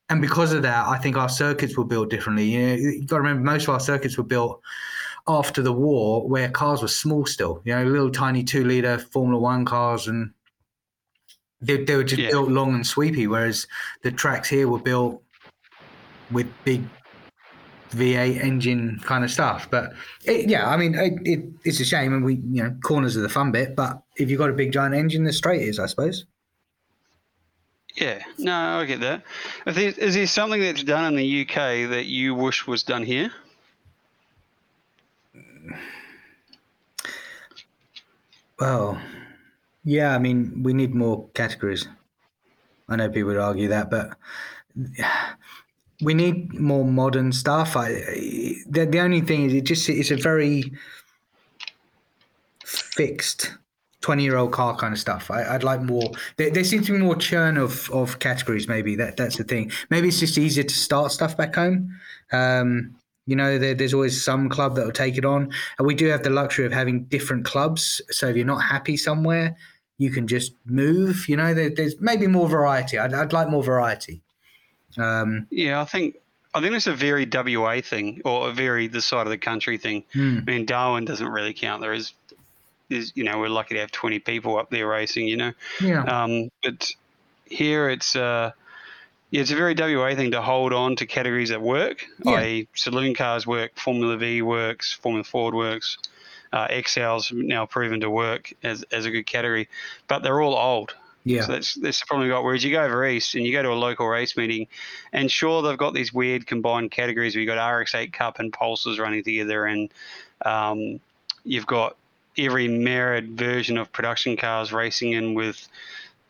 and 0.09 0.21
because 0.21 0.53
of 0.53 0.63
that, 0.63 0.87
I 0.87 0.99
think 0.99 1.17
our 1.17 1.29
circuits 1.29 1.77
were 1.77 1.85
built 1.85 2.11
differently. 2.11 2.45
You 2.45 2.67
know, 2.67 2.75
you 2.75 3.07
got 3.07 3.17
to 3.17 3.23
remember 3.23 3.43
most 3.43 3.65
of 3.65 3.71
our 3.71 3.81
circuits 3.81 4.19
were 4.19 4.25
built 4.25 4.61
after 5.27 5.63
the 5.63 5.73
war, 5.73 6.29
where 6.29 6.51
cars 6.51 6.83
were 6.83 6.89
small 6.89 7.25
still. 7.25 7.63
You 7.65 7.75
know, 7.75 7.85
little 7.85 8.11
tiny 8.11 8.45
two 8.45 8.65
liter 8.65 8.99
Formula 8.99 9.41
One 9.41 9.65
cars, 9.65 10.07
and 10.07 10.31
they, 11.61 11.85
they 11.85 11.97
were 11.97 12.05
just 12.05 12.21
yeah. 12.21 12.31
built 12.31 12.51
long 12.51 12.75
and 12.75 12.87
sweepy. 12.87 13.27
Whereas 13.27 13.67
the 14.03 14.13
tracks 14.13 14.49
here 14.49 14.69
were 14.69 14.79
built 14.79 15.23
with 16.31 16.53
big 16.65 16.83
V8 17.93 18.45
engine 18.45 19.01
kind 19.05 19.25
of 19.25 19.31
stuff. 19.31 19.71
But 19.71 19.95
it, 20.25 20.51
yeah, 20.51 20.69
I 20.69 20.77
mean, 20.77 20.95
it, 20.95 21.15
it, 21.25 21.45
it's 21.65 21.81
a 21.81 21.85
shame, 21.85 22.13
and 22.13 22.23
we 22.23 22.35
you 22.35 22.63
know 22.63 22.77
corners 22.85 23.17
are 23.17 23.23
the 23.23 23.29
fun 23.31 23.53
bit. 23.53 23.75
But 23.75 24.03
if 24.17 24.29
you've 24.29 24.39
got 24.39 24.51
a 24.51 24.55
big 24.55 24.73
giant 24.73 24.95
engine, 24.95 25.25
the 25.25 25.33
straight 25.33 25.63
is, 25.63 25.79
I 25.79 25.87
suppose. 25.87 26.27
Yeah, 27.95 28.23
no, 28.39 28.81
I 28.81 28.85
get 28.87 29.01
that. 29.01 29.23
Is 29.67 30.15
there 30.15 30.27
something 30.27 30.61
that's 30.61 30.83
done 30.83 31.05
in 31.05 31.17
the 31.17 31.43
UK 31.43 31.91
that 31.91 32.07
you 32.07 32.35
wish 32.35 32.67
was 32.67 32.83
done 32.83 33.05
here? 33.05 33.31
Well, 38.59 39.01
yeah, 39.85 40.15
I 40.15 40.19
mean, 40.19 40.63
we 40.65 40.73
need 40.73 40.95
more 40.95 41.29
categories. 41.35 41.87
I 42.89 42.97
know 42.97 43.09
people 43.09 43.29
would 43.29 43.37
argue 43.37 43.69
that, 43.69 43.91
but 43.91 44.17
we 46.03 46.15
need 46.15 46.53
more 46.59 46.85
modern 46.85 47.31
stuff. 47.31 47.77
I, 47.77 47.93
the, 48.69 48.87
the 48.91 49.01
only 49.01 49.21
thing 49.21 49.45
is, 49.47 49.55
it 49.55 49.65
just 49.65 49.89
it's 49.89 50.11
a 50.11 50.17
very 50.17 50.73
fixed 52.65 53.53
20 54.05 54.23
year 54.23 54.37
old 54.37 54.53
car 54.53 54.77
kind 54.77 54.93
of 54.93 55.01
stuff. 55.01 55.31
I, 55.31 55.51
would 55.55 55.65
like 55.65 55.81
more. 55.81 56.11
There, 56.37 56.51
there, 56.51 56.63
seems 56.63 56.87
to 56.89 56.93
be 56.93 56.99
more 56.99 57.17
churn 57.17 57.57
of, 57.57 57.91
of 57.91 58.19
categories. 58.19 58.69
Maybe 58.69 58.95
that 58.97 59.17
that's 59.17 59.39
the 59.39 59.45
thing. 59.45 59.73
Maybe 59.89 60.09
it's 60.09 60.21
just 60.21 60.37
easier 60.37 60.63
to 60.63 60.75
start 60.75 61.11
stuff 61.11 61.39
back 61.39 61.55
home. 61.55 61.99
Um, 62.31 62.95
you 63.25 63.35
know, 63.35 63.59
there, 63.59 63.73
there's 63.73 63.95
always 63.95 64.23
some 64.23 64.51
club 64.51 64.75
that 64.75 64.85
will 64.85 64.93
take 64.93 65.17
it 65.17 65.25
on, 65.25 65.51
and 65.79 65.87
we 65.87 65.95
do 65.95 66.07
have 66.09 66.23
the 66.23 66.29
luxury 66.29 66.67
of 66.67 66.73
having 66.73 67.05
different 67.05 67.47
clubs. 67.47 68.03
So 68.11 68.29
if 68.29 68.37
you're 68.37 68.45
not 68.45 68.59
happy 68.59 68.99
somewhere, 68.99 69.57
you 69.97 70.11
can 70.11 70.27
just 70.27 70.53
move. 70.67 71.27
You 71.27 71.39
know, 71.39 71.55
there, 71.55 71.71
there's 71.71 71.99
maybe 71.99 72.27
more 72.27 72.47
variety. 72.47 72.99
I'd, 72.99 73.15
I'd 73.15 73.33
like 73.33 73.49
more 73.49 73.63
variety. 73.63 74.21
Um, 74.99 75.47
yeah, 75.51 75.81
I 75.81 75.87
think 75.87 76.17
I 76.55 76.61
think 76.61 76.75
it's 76.75 76.87
a 76.87 76.95
very 76.95 77.27
WA 77.27 77.81
thing 77.81 78.21
or 78.25 78.49
a 78.49 78.53
very 78.53 78.87
the 78.87 79.01
side 79.01 79.27
of 79.27 79.31
the 79.31 79.39
country 79.39 79.77
thing. 79.77 80.05
Hmm. 80.13 80.39
I 80.47 80.51
mean, 80.51 80.67
Darwin 80.67 81.05
doesn't 81.05 81.27
really 81.27 81.53
count. 81.53 81.83
There 81.83 81.93
is, 81.93 82.13
is 82.91 83.13
you 83.15 83.25
know, 83.25 83.39
we're 83.39 83.49
lucky 83.49 83.75
to 83.75 83.81
have 83.81 83.91
20 83.91 84.19
people 84.21 84.59
up 84.59 84.71
there 84.71 84.87
racing. 84.87 85.29
You 85.29 85.37
know, 85.37 85.53
yeah. 85.81 86.03
Um, 86.03 86.51
but 86.63 86.91
here 87.45 87.89
it's 87.89 88.17
uh, 88.17 88.53
yeah, 89.31 89.41
it's 89.41 89.51
a 89.51 89.57
very 89.57 89.75
WA 89.75 90.15
thing 90.15 90.31
to 90.31 90.43
hold 90.43 90.73
on 90.73 90.97
to 90.97 91.07
categories 91.07 91.49
that 91.49 91.61
work. 91.61 92.07
Yeah. 92.25 92.33
I 92.33 92.67
saloon 92.75 93.15
cars 93.15 93.47
work, 93.47 93.77
Formula 93.77 94.17
V 94.17 94.43
works, 94.43 94.93
Formula 94.93 95.25
Ford 95.25 95.55
works. 95.55 95.99
Uh, 96.53 96.69
Excel's 96.71 97.33
now 97.33 97.67
proven 97.67 97.99
to 98.01 98.09
work 98.09 98.53
as, 98.63 98.85
as 98.93 99.07
a 99.07 99.11
good 99.11 99.25
category, 99.25 99.69
but 100.07 100.23
they're 100.23 100.41
all 100.41 100.55
old. 100.55 100.95
Yeah. 101.25 101.43
So 101.43 101.53
that's 101.53 101.75
that's 101.75 101.99
the 101.99 102.07
problem 102.07 102.29
we 102.29 102.33
got. 102.33 102.45
Whereas 102.45 102.63
you 102.63 102.71
go 102.71 102.85
over 102.85 103.05
east 103.07 103.35
and 103.35 103.45
you 103.45 103.53
go 103.53 103.63
to 103.63 103.73
a 103.73 103.75
local 103.75 104.07
race 104.07 104.37
meeting, 104.37 104.69
and 105.13 105.29
sure 105.29 105.63
they've 105.63 105.77
got 105.77 105.95
these 105.95 106.13
weird 106.13 106.47
combined 106.47 106.93
categories 106.93 107.35
where 107.35 107.41
you 107.41 107.47
got 107.49 107.59
RX8 107.59 108.13
Cup 108.13 108.39
and 108.39 108.53
Pulsars 108.53 109.01
running 109.01 109.25
together, 109.25 109.65
and 109.65 109.91
um, 110.45 111.01
you've 111.45 111.67
got 111.67 111.97
every 112.37 112.69
merit 112.69 113.25
version 113.25 113.79
of 113.79 113.93
production 113.93 114.37
cars 114.37 114.73
racing 114.73 115.13
in 115.13 115.35
with 115.35 115.69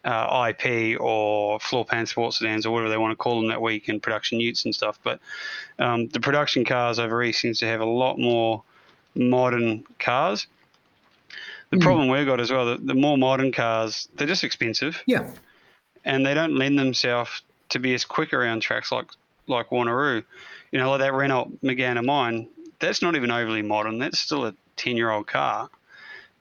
uh, 0.05 0.53
IP 0.53 1.01
or 1.01 1.59
floor 1.61 1.85
pan 1.85 2.07
sports 2.07 2.39
sedans 2.39 2.67
or 2.67 2.73
whatever 2.73 2.91
they 2.91 2.99
want 2.99 3.13
to 3.13 3.17
call 3.17 3.41
them 3.41 3.49
that 3.49 3.63
week 3.63 3.89
and 3.89 4.03
production 4.03 4.39
utes 4.39 4.65
and 4.65 4.75
stuff. 4.75 4.99
But 5.03 5.21
um, 5.79 6.09
the 6.09 6.21
production 6.21 6.65
cars 6.65 6.99
over 6.99 7.23
east 7.23 7.41
seems 7.41 7.59
to 7.61 7.67
have 7.67 7.81
a 7.81 7.87
lot 7.87 8.19
more 8.19 8.63
modern 9.15 9.85
cars. 9.99 10.47
The 11.71 11.79
mm. 11.79 11.83
problem 11.83 12.09
we've 12.09 12.27
got 12.27 12.41
as 12.41 12.51
well, 12.51 12.67
the, 12.67 12.77
the 12.77 12.95
more 12.95 13.17
modern 13.17 13.51
cars, 13.51 14.09
they're 14.15 14.27
just 14.27 14.45
expensive. 14.45 15.03
Yeah. 15.07 15.31
And 16.05 16.25
they 16.27 16.35
don't 16.35 16.57
lend 16.57 16.79
themselves 16.79 17.43
to 17.71 17.79
be 17.79 17.95
as 17.95 18.05
quick 18.05 18.33
around 18.33 18.61
tracks 18.61 18.93
like 18.93 19.07
like 19.47 19.71
Wanneroo. 19.71 20.23
You 20.71 20.79
know, 20.79 20.91
like 20.91 21.01
that 21.01 21.15
Renault 21.15 21.53
Megane 21.63 21.99
of 21.99 22.05
mine, 22.05 22.49
that's 22.79 23.03
not 23.03 23.17
even 23.17 23.31
overly 23.31 23.63
modern. 23.63 23.99
That's 23.99 24.19
still 24.19 24.47
a 24.47 24.55
10 24.77 24.97
year 24.97 25.11
old 25.11 25.27
car, 25.27 25.71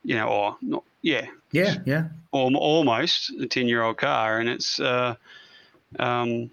you 0.04 0.16
know, 0.16 0.28
or 0.28 0.58
not, 0.62 0.84
yeah. 1.02 1.28
Yeah, 1.52 1.76
yeah. 1.86 2.08
Or, 2.32 2.52
almost 2.56 3.32
a 3.40 3.46
10 3.46 3.68
year 3.68 3.84
old 3.84 3.98
car. 3.98 4.40
And 4.40 4.50
it's, 4.50 4.80
uh, 4.80 5.16
um, 6.00 6.50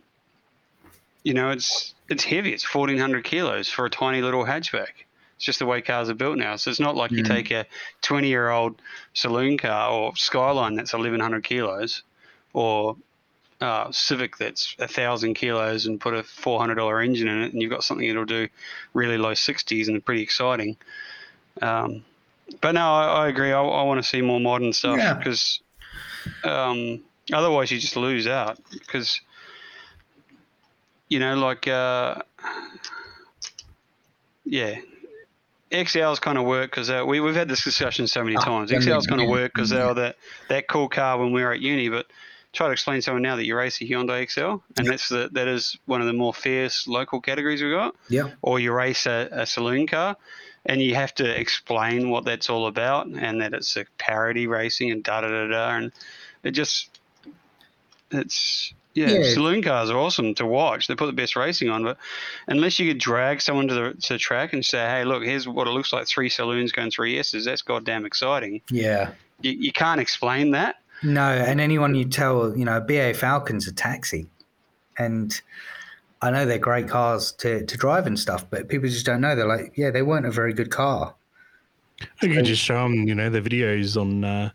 you 1.23 1.35
know, 1.35 1.51
it's, 1.51 1.95
it's 2.09 2.25
heavy. 2.25 2.53
It's 2.53 2.75
1400 2.75 3.25
kilos 3.25 3.69
for 3.69 3.87
a 3.87 3.91
tiny 3.91 4.23
little 4.23 4.45
hatchback. 4.45 5.05
It's 5.37 5.47
just 5.47 5.59
the 5.59 5.67
way 5.67 5.81
cars 5.81 6.11
are 6.11 6.15
built 6.15 6.37
now. 6.37 6.57
So 6.57 6.71
it's 6.71 6.81
not 6.81 6.97
like 6.97 7.11
mm. 7.11 7.19
you 7.19 7.23
take 7.23 7.51
a 7.51 7.67
20 8.03 8.29
year 8.29 8.51
old 8.51 8.81
saloon 9.15 9.57
car 9.57 9.91
or 9.91 10.17
Skyline 10.17 10.75
that's 10.75 10.93
1100 10.93 11.43
kilos 11.45 12.03
or 12.53 12.97
uh, 13.61 13.91
Civic 13.93 14.37
that's 14.39 14.75
a 14.79 14.89
thousand 14.89 15.35
kilos 15.35 15.87
and 15.87 16.01
put 16.01 16.15
a 16.15 16.23
$400 16.23 17.05
engine 17.05 17.29
in 17.29 17.43
it, 17.43 17.53
and 17.53 17.61
you've 17.61 17.71
got 17.71 17.85
something 17.85 18.07
that'll 18.07 18.25
do 18.25 18.49
really 18.95 19.19
low 19.19 19.33
60s 19.33 19.89
and 19.89 20.05
pretty 20.05 20.23
exciting. 20.23 20.77
Um, 21.61 22.05
but 22.61 22.73
no, 22.73 22.81
I, 22.81 23.25
I 23.25 23.29
agree. 23.29 23.53
I, 23.53 23.63
I, 23.63 23.83
want 23.83 24.03
to 24.03 24.09
see 24.09 24.23
more 24.23 24.41
modern 24.41 24.73
stuff 24.73 25.19
because 25.19 25.61
yeah. 26.45 26.69
um, 26.69 27.01
otherwise 27.33 27.71
you 27.71 27.79
just 27.79 27.97
lose 27.97 28.27
out. 28.27 28.59
Because 28.71 29.21
you 31.09 31.19
know, 31.19 31.37
like 31.37 31.69
uh, 31.69 32.23
yeah, 34.45 34.77
Excel's 35.71 36.19
kind 36.19 36.39
of 36.39 36.45
work 36.45 36.71
because 36.71 36.91
uh, 36.91 37.05
we 37.07 37.21
we've 37.21 37.35
had 37.35 37.49
this 37.49 37.65
discussion 37.65 38.07
so 38.07 38.25
many 38.25 38.37
oh, 38.37 38.41
times. 38.41 38.73
Excel's 38.73 39.07
kind 39.07 39.21
of 39.21 39.29
work 39.29 39.53
because 39.55 39.71
they 39.71 39.83
were 39.83 39.95
that 39.95 40.17
that 40.49 40.69
cool 40.69 40.89
car 40.89 41.19
when 41.19 41.33
we 41.33 41.43
were 41.43 41.53
at 41.53 41.61
uni, 41.61 41.89
but 41.89 42.07
try 42.53 42.67
to 42.67 42.73
explain 42.73 42.99
to 42.99 43.03
someone 43.03 43.23
now 43.23 43.37
that 43.37 43.45
you 43.45 43.57
race 43.57 43.81
a 43.81 43.85
Hyundai 43.85 44.23
Excel, 44.23 44.63
and 44.77 44.87
that's 44.87 45.09
the, 45.09 45.29
that 45.33 45.47
is 45.47 45.79
one 45.87 46.01
of 46.01 46.07
the 46.07 46.13
more 46.13 46.35
fierce 46.35 46.89
local 46.89 47.21
categories 47.21 47.63
we've 47.63 47.73
got. 47.73 47.95
Yeah. 48.09 48.31
Or 48.43 48.59
you 48.59 48.73
race 48.73 49.07
a, 49.07 49.29
a, 49.31 49.47
saloon 49.47 49.87
car, 49.87 50.17
and 50.67 50.81
you 50.83 50.95
have 50.95 51.15
to 51.17 51.41
explain 51.41 52.11
what 52.11 52.25
that's 52.25 52.51
all 52.51 52.67
about, 52.67 53.07
and 53.07 53.41
that 53.41 53.55
it's 53.55 53.77
a 53.77 53.85
parity 53.99 54.47
racing 54.47 54.91
and 54.91 55.03
da 55.03 55.23
da 55.23 55.29
da 55.29 55.47
da, 55.49 55.77
and 55.77 55.93
it 56.43 56.53
just 56.53 56.99
it's 58.11 58.73
yeah, 58.95 59.09
yeah, 59.09 59.35
saloon 59.35 59.63
cars 59.63 59.89
are 59.89 59.99
awesome 59.99 60.35
to 60.35 60.47
watch. 60.47 60.89
They 60.89 60.97
put 60.97 61.07
the 61.07 61.13
best 61.13 61.37
racing 61.37 61.71
on, 61.71 61.85
but 61.85 61.97
unless 62.49 62.79
you 62.79 62.91
could 62.91 62.99
drag 62.99 63.41
someone 63.41 63.69
to 63.69 63.75
the 63.75 63.95
to 64.03 64.15
the 64.15 64.19
track 64.19 64.53
and 64.53 64.65
say, 64.65 64.79
"Hey, 64.79 65.05
look, 65.05 65.23
here's 65.23 65.47
what 65.47 65.69
it 65.69 65.71
looks 65.71 65.93
like: 65.93 66.09
three 66.09 66.29
saloons 66.29 66.73
going 66.73 66.91
three 66.91 67.19
S's," 67.19 67.45
that's 67.45 67.63
goddamn 67.63 68.05
exciting. 68.05 68.61
Yeah, 68.71 69.13
you, 69.43 69.53
you 69.53 69.73
can't 69.73 70.01
explain 70.01 70.51
that. 70.53 70.77
No, 71.03 71.23
and 71.23 71.61
anyone 71.61 71.95
you 71.95 72.05
tell, 72.05 72.57
you 72.57 72.65
know, 72.65 72.81
BA 72.81 73.15
Falcon's 73.15 73.67
a 73.69 73.73
taxi, 73.73 74.27
and 74.99 75.41
I 76.23 76.31
know 76.31 76.45
they're 76.45 76.59
great 76.59 76.89
cars 76.89 77.33
to 77.39 77.65
to 77.65 77.77
drive 77.77 78.07
and 78.07 78.19
stuff, 78.19 78.45
but 78.51 78.69
people 78.69 78.89
just 78.89 79.07
don't 79.07 79.21
know. 79.21 79.35
They're 79.35 79.47
like, 79.47 79.73
yeah, 79.77 79.91
they 79.91 80.03
weren't 80.03 80.27
a 80.27 80.31
very 80.31 80.53
good 80.53 80.71
car. 80.71 81.15
You 82.23 82.35
can 82.35 82.45
just 82.45 82.63
show 82.63 82.83
them, 82.83 83.07
you 83.07 83.15
know, 83.15 83.29
the 83.29 83.41
videos 83.41 84.01
on 84.01 84.25
uh, 84.25 84.51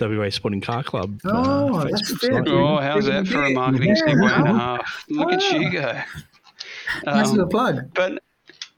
WA 0.00 0.30
Sporting 0.30 0.60
Car 0.60 0.82
Club. 0.82 1.20
Uh, 1.24 1.30
oh, 1.34 1.74
uh, 1.76 1.84
that's 1.84 2.12
good. 2.12 2.48
Oh, 2.48 2.78
how's 2.78 3.06
that 3.06 3.26
for 3.26 3.44
a 3.44 3.50
marketing 3.50 3.88
yeah. 3.96 4.02
segue 4.02 4.30
and 4.30 4.48
a 4.48 4.52
half? 4.52 5.04
Look 5.08 5.32
at 5.32 5.42
you 5.52 5.70
go. 5.70 6.00
Um, 7.06 7.16
nice 7.18 7.30
little 7.30 7.48
plug. 7.48 7.92
But 7.94 8.22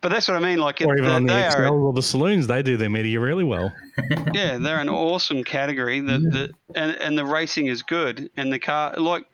but 0.01 0.11
that's 0.11 0.29
what 0.29 0.37
I 0.37 0.41
mean. 0.41 0.59
Like, 0.59 0.81
or 0.83 0.97
even 0.97 1.11
on 1.11 1.27
the 1.27 1.47
Excel 1.47 1.75
or 1.75 1.93
the 1.93 2.03
saloons, 2.03 2.47
they 2.47 2.63
do 2.63 2.77
their 2.77 2.91
media 2.91 3.19
really 3.19 3.45
well. 3.45 3.73
yeah, 4.33 4.59
they're 4.59 4.79
an 4.79 4.89
awesome 4.89 5.43
category. 5.43 6.01
The, 6.01 6.13
yeah. 6.13 6.31
the 6.31 6.51
and 6.75 6.97
and 6.97 7.19
the 7.19 7.25
racing 7.25 7.67
is 7.67 7.83
good, 7.83 8.31
and 8.37 8.53
the 8.53 8.59
car 8.59 8.95
like. 8.97 9.27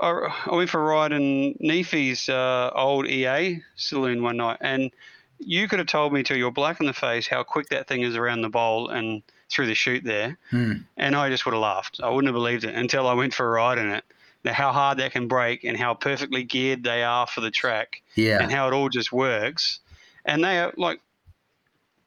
I 0.00 0.54
went 0.54 0.70
for 0.70 0.80
a 0.80 0.84
ride 0.84 1.12
in 1.12 1.56
Neefy's 1.60 2.28
uh, 2.28 2.70
old 2.74 3.06
EA 3.06 3.62
saloon 3.76 4.22
one 4.22 4.36
night, 4.36 4.58
and 4.60 4.90
you 5.38 5.68
could 5.68 5.78
have 5.78 5.88
told 5.88 6.12
me 6.12 6.22
till 6.22 6.36
you're 6.36 6.50
black 6.50 6.80
in 6.80 6.86
the 6.86 6.92
face 6.92 7.26
how 7.26 7.42
quick 7.42 7.68
that 7.70 7.88
thing 7.88 8.02
is 8.02 8.16
around 8.16 8.42
the 8.42 8.48
bowl 8.48 8.88
and 8.88 9.22
through 9.50 9.66
the 9.66 9.74
chute 9.74 10.04
there, 10.04 10.38
mm. 10.52 10.84
and 10.96 11.16
I 11.16 11.30
just 11.30 11.46
would 11.46 11.52
have 11.52 11.62
laughed. 11.62 12.00
I 12.02 12.10
wouldn't 12.10 12.26
have 12.26 12.34
believed 12.34 12.64
it 12.64 12.74
until 12.74 13.06
I 13.06 13.14
went 13.14 13.34
for 13.34 13.46
a 13.46 13.50
ride 13.50 13.78
in 13.78 13.90
it. 13.90 14.04
Now, 14.44 14.52
how 14.52 14.72
hard 14.72 14.98
that 14.98 15.12
can 15.12 15.26
break 15.26 15.64
and 15.64 15.76
how 15.76 15.94
perfectly 15.94 16.44
geared 16.44 16.84
they 16.84 17.02
are 17.02 17.26
for 17.26 17.40
the 17.40 17.50
track, 17.50 18.02
yeah, 18.14 18.38
and 18.40 18.52
how 18.52 18.68
it 18.68 18.74
all 18.74 18.88
just 18.88 19.12
works. 19.12 19.80
And 20.24 20.44
they 20.44 20.60
are 20.60 20.72
like, 20.76 21.00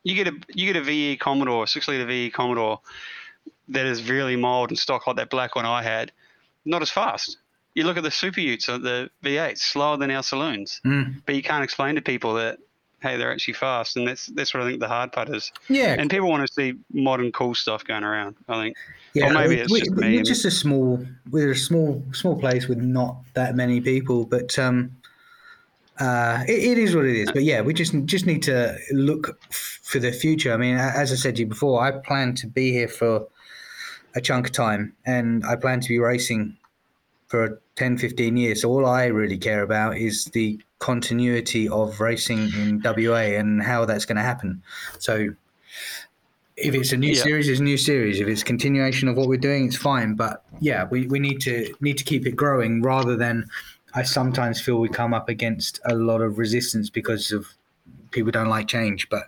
you 0.04 0.16
get 0.16 0.28
a 0.28 0.34
you 0.54 0.72
get 0.72 0.82
a 0.82 0.84
VE 0.84 1.18
Commodore, 1.18 1.68
six 1.68 1.88
liter 1.88 2.06
VE 2.06 2.30
Commodore, 2.30 2.80
that 3.70 3.86
is 3.86 4.10
really 4.10 4.36
mild 4.36 4.70
and 4.70 4.80
stock 4.80 5.08
like 5.08 5.18
that 5.18 5.30
black 5.30 5.56
one 5.56 5.66
I 5.66 5.84
had, 5.84 6.12
not 6.64 6.82
as 6.82 6.90
fast. 6.90 7.38
You 7.74 7.86
look 7.86 7.98
at 7.98 8.04
the 8.04 8.12
Super 8.12 8.42
Utes, 8.42 8.66
the 8.66 9.10
V8s, 9.24 9.60
slower 9.60 9.98
than 9.98 10.12
our 10.12 10.24
saloons, 10.24 10.82
mm. 10.86 11.22
but 11.26 11.36
you 11.36 11.44
can't 11.44 11.64
explain 11.64 11.96
to 11.96 12.02
people 12.02 12.34
that 12.36 12.60
hey, 13.02 13.18
they're 13.18 13.32
actually 13.32 13.56
fast, 13.56 13.98
and 13.98 14.08
that's 14.08 14.28
that's 14.28 14.54
what 14.54 14.64
I 14.64 14.68
think 14.68 14.80
the 14.80 14.88
hard 14.88 15.12
part 15.12 15.30
is. 15.30 15.52
Yeah, 15.68 15.96
and 15.98 16.10
people 16.10 16.30
want 16.30 16.48
to 16.48 16.54
see 16.54 16.78
modern 16.94 17.32
cool 17.32 17.56
stuff 17.56 17.84
going 17.84 18.04
around. 18.04 18.36
I 18.48 18.62
think. 18.62 18.78
Yeah, 19.14 19.30
or 19.30 19.34
maybe 19.34 19.56
it's 19.56 19.72
we, 19.72 19.80
just 19.80 19.92
me. 19.92 20.16
We're 20.18 20.24
just 20.24 20.46
a 20.46 20.52
small, 20.52 21.06
we're 21.30 21.52
a 21.52 21.56
small 21.56 22.04
small 22.14 22.40
place 22.40 22.68
with 22.68 22.78
not 22.78 23.18
that 23.34 23.56
many 23.56 23.82
people, 23.82 24.26
but 24.26 24.58
um, 24.58 24.96
uh, 26.00 26.44
it, 26.48 26.64
it 26.64 26.78
is 26.78 26.96
what 26.96 27.06
it 27.06 27.18
is. 27.18 27.32
But 27.32 27.44
yeah, 27.44 27.62
we 27.62 27.74
just 27.74 27.94
just 28.06 28.26
need 28.26 28.44
to 28.44 28.78
look 28.92 29.38
f- 29.50 29.80
for 29.84 30.00
the 30.00 30.12
future. 30.12 30.54
I 30.54 30.58
mean, 30.58 30.78
as 30.78 31.12
I 31.12 31.16
said 31.16 31.36
to 31.36 31.42
you 31.42 31.48
before, 31.48 31.84
I 31.84 31.92
plan 31.92 32.36
to 32.36 32.48
be 32.48 32.72
here 32.72 32.88
for 32.88 33.28
a 34.16 34.22
chunk 34.22 34.48
of 34.48 34.54
time, 34.54 34.94
and 35.06 35.46
I 35.46 35.56
plan 35.56 35.82
to 35.82 35.90
be 35.90 36.00
racing 36.00 36.58
for 37.32 37.62
10, 37.78 37.98
15 37.98 38.36
years. 38.36 38.62
So 38.62 38.70
all 38.70 38.86
I 38.86 39.06
really 39.06 39.38
care 39.38 39.64
about 39.64 39.96
is 39.96 40.26
the 40.26 40.60
continuity 40.80 41.70
of 41.70 42.02
racing 42.02 42.52
in 42.60 42.82
WA 42.84 43.40
and 43.40 43.64
how 43.64 43.86
that's 43.86 44.04
going 44.04 44.18
to 44.18 44.22
happen. 44.22 44.62
So 45.00 45.30
if 46.58 46.76
it's 46.76 46.92
a 46.92 46.98
new 46.98 47.14
yeah. 47.14 47.24
series, 47.24 47.48
it's 47.48 47.62
a 47.62 47.64
new 47.64 47.78
series. 47.78 48.20
If 48.20 48.28
it's 48.28 48.44
continuation 48.44 49.08
of 49.08 49.16
what 49.16 49.30
we're 49.30 49.40
doing, 49.40 49.66
it's 49.66 49.78
fine. 49.78 50.16
But 50.16 50.44
yeah, 50.60 50.90
we, 50.92 51.08
we 51.08 51.20
need 51.20 51.40
to 51.42 51.74
need 51.80 51.98
to 52.00 52.04
keep 52.04 52.28
it 52.28 52.36
growing 52.36 52.82
rather 52.82 53.16
than 53.16 53.48
I 53.94 54.04
sometimes 54.04 54.60
feel 54.60 54.82
we 54.82 54.90
come 54.90 55.14
up 55.14 55.30
against 55.30 55.80
a 55.86 55.96
lot 55.96 56.20
of 56.20 56.38
resistance 56.38 56.90
because 56.90 57.32
of 57.32 57.48
people 58.12 58.32
don't 58.32 58.50
like 58.50 58.68
change. 58.68 59.08
But 59.08 59.28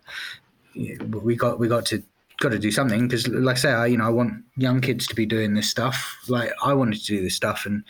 we 0.76 1.38
got 1.38 1.58
we 1.58 1.70
got 1.70 1.86
to 1.86 2.04
got 2.44 2.52
to 2.52 2.60
do 2.60 2.72
something 2.72 3.08
because, 3.08 3.28
like 3.28 3.56
I 3.56 3.60
say, 3.60 3.72
I, 3.72 3.86
you 3.88 3.98
know, 3.98 4.06
I 4.06 4.10
want 4.10 4.44
young 4.58 4.82
kids 4.82 5.08
to 5.08 5.16
be 5.16 5.26
doing 5.26 5.54
this 5.54 5.70
stuff. 5.70 6.18
Like 6.28 6.52
I 6.64 6.74
wanted 6.74 7.00
to 7.00 7.06
do 7.06 7.24
this 7.24 7.36
stuff, 7.36 7.66
and 7.66 7.84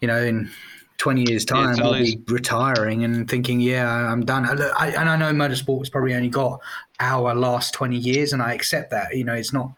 you 0.00 0.08
know, 0.08 0.20
in 0.20 0.50
20 0.98 1.30
years 1.30 1.44
time 1.44 1.76
yeah, 1.76 1.84
I'll 1.84 1.92
be 1.94 2.20
retiring 2.26 3.04
and 3.04 3.30
thinking 3.30 3.60
yeah 3.60 3.88
I'm 3.88 4.24
done. 4.24 4.44
I, 4.44 4.88
and 4.88 5.08
I 5.08 5.16
know 5.16 5.32
motorsport's 5.32 5.88
probably 5.88 6.14
only 6.14 6.28
got 6.28 6.60
our 7.00 7.34
last 7.34 7.72
20 7.74 7.96
years 7.96 8.32
and 8.32 8.42
I 8.42 8.52
accept 8.52 8.90
that 8.90 9.16
you 9.16 9.24
know 9.24 9.34
it's 9.34 9.52
not 9.52 9.72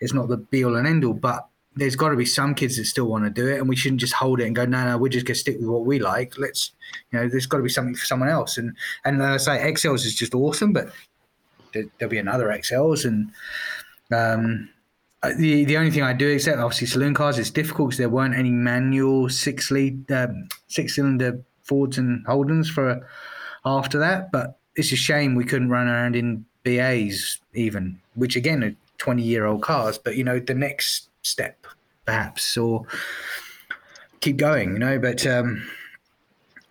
it's 0.00 0.12
not 0.12 0.28
the 0.28 0.36
be 0.36 0.64
all 0.64 0.74
and 0.74 0.86
end 0.86 1.04
all 1.04 1.14
but 1.14 1.46
there's 1.76 1.96
got 1.96 2.08
to 2.08 2.16
be 2.16 2.24
some 2.24 2.54
kids 2.54 2.76
that 2.76 2.84
still 2.84 3.06
want 3.06 3.24
to 3.24 3.30
do 3.30 3.48
it 3.48 3.58
and 3.58 3.68
we 3.68 3.76
shouldn't 3.76 4.00
just 4.00 4.14
hold 4.14 4.40
it 4.40 4.46
and 4.46 4.54
go 4.54 4.64
no 4.64 4.84
no 4.84 4.98
we're 4.98 5.08
just 5.08 5.26
going 5.26 5.34
to 5.34 5.40
stick 5.40 5.58
with 5.58 5.68
what 5.68 5.86
we 5.86 6.00
like. 6.00 6.36
Let's 6.38 6.72
you 7.12 7.20
know 7.20 7.28
there's 7.28 7.46
got 7.46 7.58
to 7.58 7.62
be 7.62 7.68
something 7.68 7.94
for 7.94 8.06
someone 8.06 8.28
else. 8.28 8.58
And 8.58 8.76
and 9.04 9.20
like 9.20 9.30
I 9.30 9.36
say 9.36 9.68
excels 9.68 10.04
is 10.04 10.14
just 10.14 10.34
awesome 10.34 10.72
but 10.72 10.90
there, 11.74 11.84
will 12.00 12.08
be 12.08 12.18
another 12.18 12.50
Excels 12.50 13.04
and 13.04 13.30
um 14.10 14.68
uh, 15.24 15.32
the 15.38 15.64
the 15.64 15.76
only 15.78 15.90
thing 15.90 16.02
I 16.02 16.12
do 16.12 16.30
accept, 16.34 16.58
obviously, 16.58 16.86
saloon 16.86 17.14
cars. 17.14 17.38
It's 17.38 17.50
difficult 17.50 17.88
because 17.88 17.98
there 17.98 18.10
weren't 18.10 18.34
any 18.34 18.50
manual 18.50 19.30
six 19.30 19.70
lead, 19.70 20.10
um, 20.12 20.48
six 20.68 20.96
cylinder 20.96 21.40
Fords 21.62 21.96
and 21.96 22.24
Holdens 22.26 22.70
for 22.70 23.08
after 23.64 23.98
that. 24.00 24.30
But 24.30 24.58
it's 24.76 24.92
a 24.92 24.96
shame 24.96 25.34
we 25.34 25.46
couldn't 25.46 25.70
run 25.70 25.88
around 25.88 26.14
in 26.14 26.44
BAs 26.62 27.38
even, 27.54 27.98
which 28.16 28.36
again 28.36 28.62
are 28.62 28.76
twenty 28.98 29.22
year 29.22 29.46
old 29.46 29.62
cars. 29.62 29.96
But 29.96 30.16
you 30.16 30.24
know, 30.24 30.38
the 30.38 30.54
next 30.54 31.08
step 31.22 31.66
perhaps, 32.04 32.58
or 32.58 32.84
keep 34.20 34.36
going. 34.36 34.74
You 34.74 34.78
know, 34.78 34.98
but. 34.98 35.26
Um, 35.26 35.66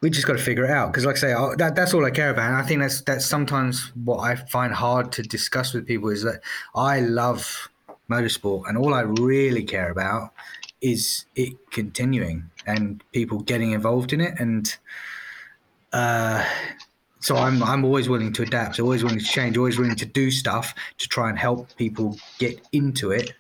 we 0.04 0.10
just 0.10 0.28
got 0.28 0.34
to 0.38 0.44
figure 0.44 0.66
it 0.66 0.70
out 0.70 0.92
because, 0.92 1.06
like 1.06 1.16
I 1.16 1.20
say, 1.20 1.34
that, 1.58 1.76
that's 1.76 1.94
all 1.94 2.04
I 2.04 2.12
care 2.12 2.30
about. 2.30 2.48
And 2.48 2.58
I 2.58 2.64
think 2.64 2.82
that's 2.82 3.02
that's 3.02 3.26
sometimes 3.26 3.94
what 4.04 4.18
I 4.18 4.36
find 4.36 4.74
hard 4.74 5.14
to 5.14 5.24
discuss 5.24 5.74
with 5.74 5.88
people 5.88 6.10
is 6.10 6.24
that 6.24 6.42
I 6.76 7.00
love 7.00 7.70
motorsport, 8.12 8.68
and 8.68 8.78
all 8.78 8.94
I 8.94 9.02
really 9.02 9.64
care 9.64 9.90
about 9.90 10.34
is 10.82 11.26
it 11.36 11.54
continuing 11.72 12.50
and 12.66 13.02
people 13.14 13.40
getting 13.40 13.72
involved 13.72 14.12
in 14.12 14.20
it. 14.20 14.34
And 14.38 14.76
uh, 15.94 16.46
so 17.22 17.38
I'm 17.38 17.64
I'm 17.64 17.86
always 17.86 18.10
willing 18.10 18.34
to 18.34 18.44
adapt, 18.44 18.82
always 18.82 19.06
willing 19.06 19.20
to 19.20 19.26
change, 19.26 19.58
always 19.58 19.80
willing 19.80 19.96
to 19.96 20.06
do 20.06 20.32
stuff 20.32 20.76
to 20.98 21.08
try 21.08 21.30
and 21.30 21.40
help 21.40 21.74
people 21.78 22.18
get 22.40 22.60
into 22.74 23.12
it, 23.12 23.32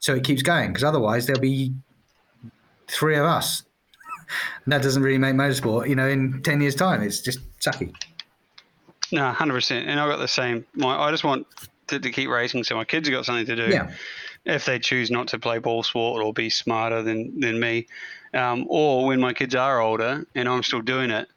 so 0.00 0.16
it 0.16 0.24
keeps 0.24 0.42
going. 0.42 0.70
Because 0.70 0.82
otherwise, 0.82 1.26
there'll 1.26 1.40
be 1.40 1.74
three 2.88 3.16
of 3.16 3.24
us. 3.24 3.62
And 4.64 4.72
that 4.72 4.82
doesn't 4.82 5.02
really 5.02 5.18
make 5.18 5.34
motorsport. 5.34 5.88
You 5.88 5.96
know, 5.96 6.08
in 6.08 6.42
ten 6.42 6.60
years' 6.60 6.74
time, 6.74 7.02
it's 7.02 7.20
just 7.20 7.40
sucky. 7.58 7.94
No, 9.12 9.30
hundred 9.32 9.54
percent. 9.54 9.88
And 9.88 9.98
I 9.98 10.08
got 10.08 10.18
the 10.18 10.28
same. 10.28 10.66
My, 10.74 10.96
I 10.96 11.10
just 11.10 11.24
want 11.24 11.46
to, 11.88 11.98
to 11.98 12.10
keep 12.10 12.28
racing 12.28 12.64
so 12.64 12.74
my 12.76 12.84
kids 12.84 13.08
have 13.08 13.16
got 13.16 13.24
something 13.24 13.46
to 13.46 13.56
do. 13.56 13.72
Yeah. 13.72 13.92
If 14.44 14.64
they 14.64 14.78
choose 14.78 15.10
not 15.10 15.28
to 15.28 15.38
play 15.38 15.58
ball 15.58 15.82
sport 15.82 16.22
or 16.22 16.32
be 16.32 16.48
smarter 16.48 17.02
than, 17.02 17.40
than 17.40 17.58
me, 17.58 17.86
um, 18.34 18.66
or 18.68 19.06
when 19.06 19.20
my 19.20 19.32
kids 19.32 19.54
are 19.54 19.80
older 19.80 20.26
and 20.34 20.48
I'm 20.48 20.62
still 20.62 20.80
doing 20.80 21.10
it, 21.10 21.28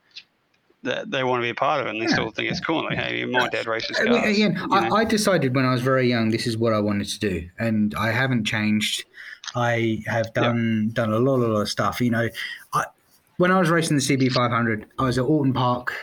that 0.83 1.11
they 1.11 1.23
want 1.23 1.39
to 1.39 1.43
be 1.43 1.49
a 1.49 1.55
part 1.55 1.81
of 1.81 1.87
it 1.87 1.91
and 1.91 2.01
they 2.01 2.05
yeah. 2.05 2.13
still 2.13 2.31
think 2.31 2.49
it's 2.49 2.59
cool. 2.59 2.83
Like, 2.83 2.97
hey, 2.97 3.23
my 3.25 3.47
dad 3.49 3.67
races 3.67 3.97
cars. 3.97 4.25
Again, 4.25 4.57
I, 4.71 4.89
I, 4.89 5.05
decided 5.05 5.55
when 5.55 5.65
I 5.65 5.71
was 5.71 5.81
very 5.81 6.09
young 6.09 6.31
this 6.31 6.47
is 6.47 6.57
what 6.57 6.73
I 6.73 6.79
wanted 6.79 7.07
to 7.07 7.19
do, 7.19 7.49
and 7.59 7.93
I 7.95 8.11
haven't 8.11 8.45
changed. 8.45 9.05
I 9.55 10.03
have 10.07 10.33
done 10.33 10.85
yeah. 10.87 10.93
done 10.93 11.13
a 11.13 11.19
lot, 11.19 11.37
a 11.37 11.47
lot 11.47 11.61
of 11.61 11.69
stuff. 11.69 11.99
You 12.01 12.11
know, 12.11 12.29
I, 12.73 12.85
when 13.37 13.51
I 13.51 13.59
was 13.59 13.69
racing 13.69 13.97
the 13.97 14.03
CB500, 14.03 14.85
I 14.99 15.03
was 15.03 15.17
at 15.17 15.25
Oulton 15.25 15.53
Park 15.53 15.93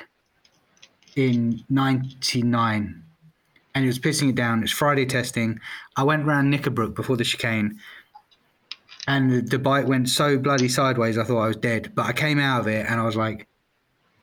in 1.16 1.65
'99 1.69 3.02
and 3.78 3.85
he 3.85 3.86
was 3.86 4.01
pissing 4.01 4.31
it 4.31 4.35
down. 4.35 4.65
It's 4.65 4.73
Friday 4.73 5.06
testing. 5.06 5.60
I 5.97 6.02
went 6.02 6.27
round 6.27 6.52
Knickerbrook 6.52 6.97
before 6.97 7.16
the 7.16 7.23
chicane, 7.23 7.78
and 9.06 9.31
the, 9.31 9.40
the 9.40 9.59
bike 9.59 9.86
went 9.86 10.09
so 10.09 10.36
bloody 10.36 10.69
sideways. 10.69 11.16
I 11.16 11.23
thought 11.23 11.40
I 11.40 11.47
was 11.47 11.56
dead. 11.56 11.93
But 11.94 12.06
I 12.06 12.12
came 12.12 12.40
out 12.40 12.62
of 12.62 12.66
it, 12.66 12.86
and 12.89 13.01
I 13.01 13.05
was 13.05 13.15
like, 13.15 13.47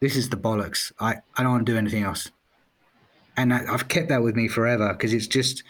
"This 0.01 0.17
is 0.17 0.27
the 0.27 0.35
bollocks. 0.35 0.91
I 0.99 1.15
I 1.37 1.43
don't 1.43 1.53
want 1.53 1.65
to 1.65 1.71
do 1.71 1.77
anything 1.77 2.03
else." 2.03 2.29
And 3.37 3.53
I, 3.53 3.61
I've 3.71 3.87
kept 3.87 4.09
that 4.09 4.23
with 4.23 4.35
me 4.35 4.49
forever 4.49 4.91
because 4.91 5.13
it's 5.13 5.27
just. 5.27 5.63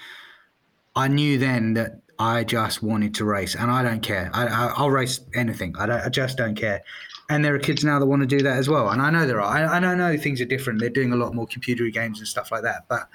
I 0.96 1.10
knew 1.10 1.38
then 1.38 1.74
that 1.74 2.00
I 2.18 2.44
just 2.44 2.82
wanted 2.82 3.14
to 3.16 3.26
race, 3.26 3.56
and 3.56 3.70
I 3.70 3.84
don't 3.84 4.02
care. 4.02 4.30
I, 4.34 4.74
will 4.80 4.92
race 4.92 5.20
anything. 5.34 5.76
I. 5.78 6.06
I 6.06 6.10
just 6.10 6.38
don't 6.38 6.56
care. 6.56 6.82
And 7.30 7.44
there 7.44 7.56
are 7.56 7.60
kids 7.60 7.84
now 7.84 7.98
that 7.98 8.06
want 8.06 8.22
to 8.22 8.28
do 8.28 8.44
that 8.44 8.58
as 8.58 8.70
well, 8.70 8.90
and 8.90 9.02
I 9.02 9.10
know 9.10 9.26
there 9.26 9.42
are. 9.42 9.52
I, 9.52 9.78
I 9.78 9.96
know 9.96 10.18
things 10.18 10.40
are 10.42 10.46
different. 10.46 10.80
They're 10.80 10.90
doing 10.90 11.12
a 11.12 11.16
lot 11.16 11.34
more 11.34 11.48
computer 11.48 11.90
games 11.90 12.20
and 12.20 12.28
stuff 12.28 12.52
like 12.52 12.62
that, 12.64 12.86
but 12.88 13.10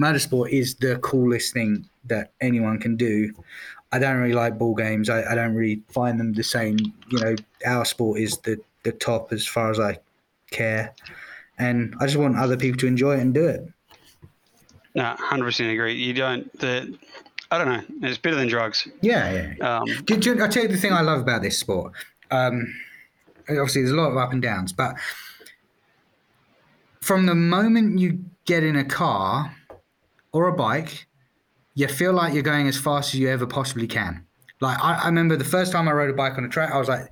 motorsport 0.00 0.50
is 0.50 0.74
the 0.76 0.98
coolest 0.98 1.52
thing 1.52 1.88
that 2.04 2.32
anyone 2.40 2.78
can 2.78 2.96
do. 2.96 3.32
I 3.92 3.98
don't 3.98 4.18
really 4.18 4.34
like 4.34 4.58
ball 4.58 4.74
games. 4.74 5.08
I, 5.10 5.24
I 5.24 5.34
don't 5.34 5.54
really 5.54 5.82
find 5.88 6.18
them 6.18 6.32
the 6.32 6.44
same. 6.44 6.78
You 7.08 7.18
know, 7.18 7.34
our 7.66 7.84
sport 7.84 8.20
is 8.20 8.38
the, 8.38 8.60
the 8.84 8.92
top 8.92 9.32
as 9.32 9.46
far 9.46 9.70
as 9.70 9.80
I 9.80 9.98
care. 10.50 10.94
And 11.58 11.94
I 12.00 12.06
just 12.06 12.16
want 12.16 12.36
other 12.36 12.56
people 12.56 12.78
to 12.80 12.86
enjoy 12.86 13.16
it 13.16 13.20
and 13.20 13.34
do 13.34 13.46
it. 13.46 13.68
No, 14.94 15.14
hundred 15.18 15.44
percent 15.44 15.70
agree. 15.70 15.94
You 15.94 16.14
don't. 16.14 16.58
The 16.58 16.96
I 17.50 17.58
don't 17.58 17.68
know. 17.68 18.08
It's 18.08 18.18
better 18.18 18.36
than 18.36 18.48
drugs. 18.48 18.86
Yeah, 19.00 19.54
yeah. 19.58 19.78
Um, 19.78 19.84
do, 20.04 20.16
do, 20.16 20.42
I 20.42 20.48
tell 20.48 20.62
you 20.62 20.68
the 20.68 20.76
thing 20.76 20.92
I 20.92 21.00
love 21.00 21.20
about 21.20 21.42
this 21.42 21.58
sport. 21.58 21.92
Um, 22.30 22.72
obviously, 23.48 23.82
there's 23.82 23.92
a 23.92 23.96
lot 23.96 24.10
of 24.10 24.16
up 24.16 24.32
and 24.32 24.40
downs, 24.40 24.72
but 24.72 24.94
from 27.00 27.26
the 27.26 27.34
moment 27.34 27.98
you 27.98 28.24
get 28.44 28.62
in 28.62 28.76
a 28.76 28.84
car 28.84 29.56
or 30.32 30.46
a 30.46 30.52
bike, 30.52 31.06
you 31.74 31.88
feel 31.88 32.12
like 32.12 32.34
you're 32.34 32.42
going 32.42 32.68
as 32.68 32.78
fast 32.78 33.14
as 33.14 33.20
you 33.20 33.28
ever 33.28 33.46
possibly 33.46 33.88
can. 33.88 34.24
Like 34.60 34.78
I, 34.82 35.00
I 35.02 35.06
remember 35.06 35.36
the 35.36 35.44
first 35.44 35.72
time 35.72 35.88
I 35.88 35.92
rode 35.92 36.10
a 36.10 36.14
bike 36.14 36.38
on 36.38 36.44
a 36.44 36.48
track, 36.48 36.70
I 36.72 36.78
was 36.78 36.88
like, 36.88 37.08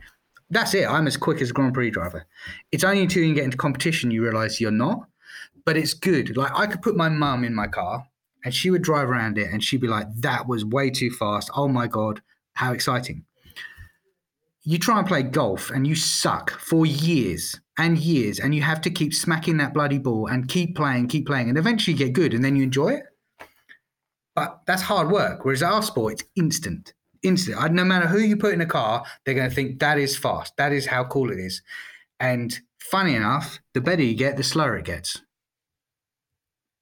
"That's 0.50 0.72
it. 0.74 0.86
I'm 0.88 1.08
as 1.08 1.16
quick 1.16 1.40
as 1.40 1.50
a 1.50 1.52
Grand 1.52 1.74
Prix 1.74 1.90
driver." 1.90 2.26
It's 2.70 2.84
only 2.84 3.02
until 3.02 3.24
you 3.24 3.34
get 3.34 3.44
into 3.44 3.56
competition 3.56 4.12
you 4.12 4.22
realize 4.22 4.60
you're 4.60 4.70
not. 4.70 5.08
But 5.64 5.76
it's 5.76 5.94
good. 5.94 6.36
Like 6.36 6.52
I 6.54 6.66
could 6.66 6.80
put 6.80 6.96
my 6.96 7.08
mum 7.08 7.42
in 7.44 7.54
my 7.54 7.66
car 7.66 8.06
and 8.48 8.54
she 8.54 8.70
would 8.70 8.80
drive 8.80 9.10
around 9.10 9.36
it 9.36 9.52
and 9.52 9.62
she'd 9.62 9.82
be 9.82 9.88
like, 9.88 10.06
"That 10.16 10.48
was 10.48 10.64
way 10.64 10.88
too 10.88 11.10
fast. 11.10 11.50
Oh 11.54 11.68
my 11.68 11.86
god, 11.86 12.22
how 12.54 12.72
exciting!" 12.72 13.26
You 14.62 14.78
try 14.78 14.98
and 14.98 15.06
play 15.06 15.22
golf 15.22 15.70
and 15.70 15.86
you 15.86 15.94
suck 15.94 16.50
for 16.58 16.86
years 16.86 17.60
and 17.76 17.98
years, 17.98 18.40
and 18.40 18.54
you 18.54 18.62
have 18.62 18.80
to 18.80 18.90
keep 18.90 19.12
smacking 19.12 19.58
that 19.58 19.74
bloody 19.74 19.98
ball 19.98 20.28
and 20.28 20.48
keep 20.48 20.76
playing, 20.76 21.08
keep 21.08 21.26
playing, 21.26 21.50
and 21.50 21.58
eventually 21.58 21.92
you 21.92 22.06
get 22.06 22.14
good 22.14 22.32
and 22.32 22.42
then 22.42 22.56
you 22.56 22.62
enjoy 22.62 22.88
it. 22.88 23.04
But 24.34 24.62
that's 24.66 24.82
hard 24.82 25.10
work. 25.10 25.44
Whereas 25.44 25.62
our 25.62 25.82
sport, 25.82 26.14
it's 26.14 26.24
instant. 26.36 26.94
Instant. 27.22 27.74
No 27.74 27.84
matter 27.84 28.06
who 28.06 28.18
you 28.18 28.38
put 28.38 28.54
in 28.54 28.62
a 28.62 28.66
car, 28.66 29.04
they're 29.24 29.34
going 29.34 29.50
to 29.50 29.54
think 29.54 29.78
that 29.80 29.98
is 29.98 30.16
fast. 30.16 30.56
That 30.56 30.72
is 30.72 30.86
how 30.86 31.04
cool 31.04 31.30
it 31.30 31.38
is. 31.38 31.60
And 32.18 32.58
funny 32.78 33.14
enough, 33.14 33.58
the 33.74 33.82
better 33.82 34.02
you 34.02 34.14
get, 34.14 34.38
the 34.38 34.42
slower 34.42 34.76
it 34.78 34.86
gets. 34.86 35.20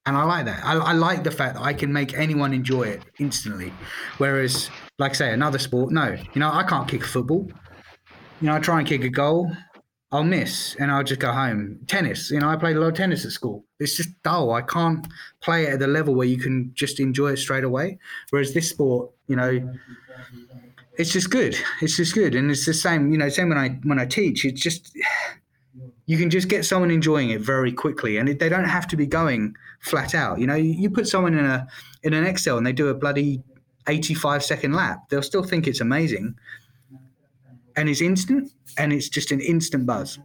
And 0.07 0.17
I 0.17 0.23
like 0.23 0.47
that. 0.47 0.65
I, 0.65 0.75
I, 0.75 0.93
like 0.93 1.25
the 1.25 1.33
fact 1.33 1.57
that 1.57 1.63
I 1.63 1.73
can 1.73 1.93
make 1.93 2.15
anyone 2.15 2.53
enjoy 2.53 2.83
it 2.85 3.03
instantly. 3.19 3.73
Whereas, 4.19 4.71
like 4.99 5.11
I 5.11 5.15
say, 5.15 5.33
another 5.33 5.59
sport, 5.59 5.93
no. 5.93 6.17
You 6.33 6.41
know, 6.41 6.51
I 6.53 6.63
can't 6.63 6.89
kick 6.89 7.03
a 7.03 7.07
football. 7.07 7.51
You 8.41 8.47
know, 8.47 8.55
I 8.55 8.61
try 8.61 8.79
and 8.79 8.87
kick 8.87 9.03
a 9.03 9.09
goal. 9.09 9.51
I'll 10.13 10.25
miss 10.25 10.77
and 10.79 10.91
I'll 10.91 11.03
just 11.03 11.21
go 11.21 11.33
home. 11.33 11.81
Tennis, 11.89 12.31
you 12.31 12.39
know, 12.39 12.49
I 12.49 12.57
played 12.57 12.77
a 12.77 12.81
lot 12.81 12.89
of 12.89 12.95
tennis 12.95 13.25
at 13.25 13.33
school. 13.33 13.65
It's 13.81 13.97
just 13.97 14.11
dull. 14.23 14.53
I 14.53 14.63
can't 14.63 15.07
play 15.43 15.65
it 15.65 15.75
at 15.75 15.79
the 15.81 15.89
level 15.89 16.15
where 16.15 16.27
you 16.27 16.39
can 16.39 16.71
just 16.75 17.01
enjoy 17.01 17.33
it 17.33 17.39
straight 17.39 17.65
away. 17.65 17.99
Whereas 18.31 18.55
this 18.55 18.71
sport, 18.71 19.11
you 19.27 19.35
know, 19.35 19.61
it's 20.97 21.13
just 21.13 21.31
good. 21.31 21.57
It's 21.83 21.97
just 21.97 22.15
good, 22.15 22.35
and 22.35 22.51
it's 22.51 22.65
the 22.65 22.73
same. 22.73 23.11
You 23.11 23.19
know, 23.19 23.29
same 23.29 23.49
when 23.49 23.59
I 23.59 23.71
when 23.83 23.99
I 23.99 24.07
teach. 24.07 24.45
It's 24.45 24.61
just 24.61 24.97
you 26.07 26.17
can 26.17 26.31
just 26.31 26.49
get 26.49 26.65
someone 26.65 26.91
enjoying 26.91 27.31
it 27.31 27.41
very 27.41 27.73
quickly, 27.73 28.17
and 28.17 28.29
they 28.29 28.49
don't 28.49 28.65
have 28.65 28.87
to 28.89 28.97
be 28.97 29.07
going 29.07 29.57
flat 29.81 30.15
out. 30.15 30.39
You 30.39 30.47
know, 30.47 30.55
you, 30.55 30.89
put 30.89 31.09
someone 31.09 31.37
in 31.37 31.45
a 31.45 31.67
in 32.03 32.15
an 32.15 32.25
Excel 32.25 32.57
and 32.57 32.67
they 32.67 32.73
do 32.73 32.89
a 32.89 32.95
bloody 32.95 33.43
eighty 33.89 34.15
five 34.15 34.45
second 34.45 34.73
lap, 34.73 35.09
they'll 35.11 35.23
still 35.23 35.43
think 35.43 35.67
it's 35.67 35.81
amazing 35.81 36.37
and 37.77 37.89
it's 37.89 38.01
instant, 38.01 38.51
and 38.79 38.93
it's 38.93 39.09
just 39.09 39.33
an 39.33 39.41
instant 39.41 39.85
buzz. 39.85 40.19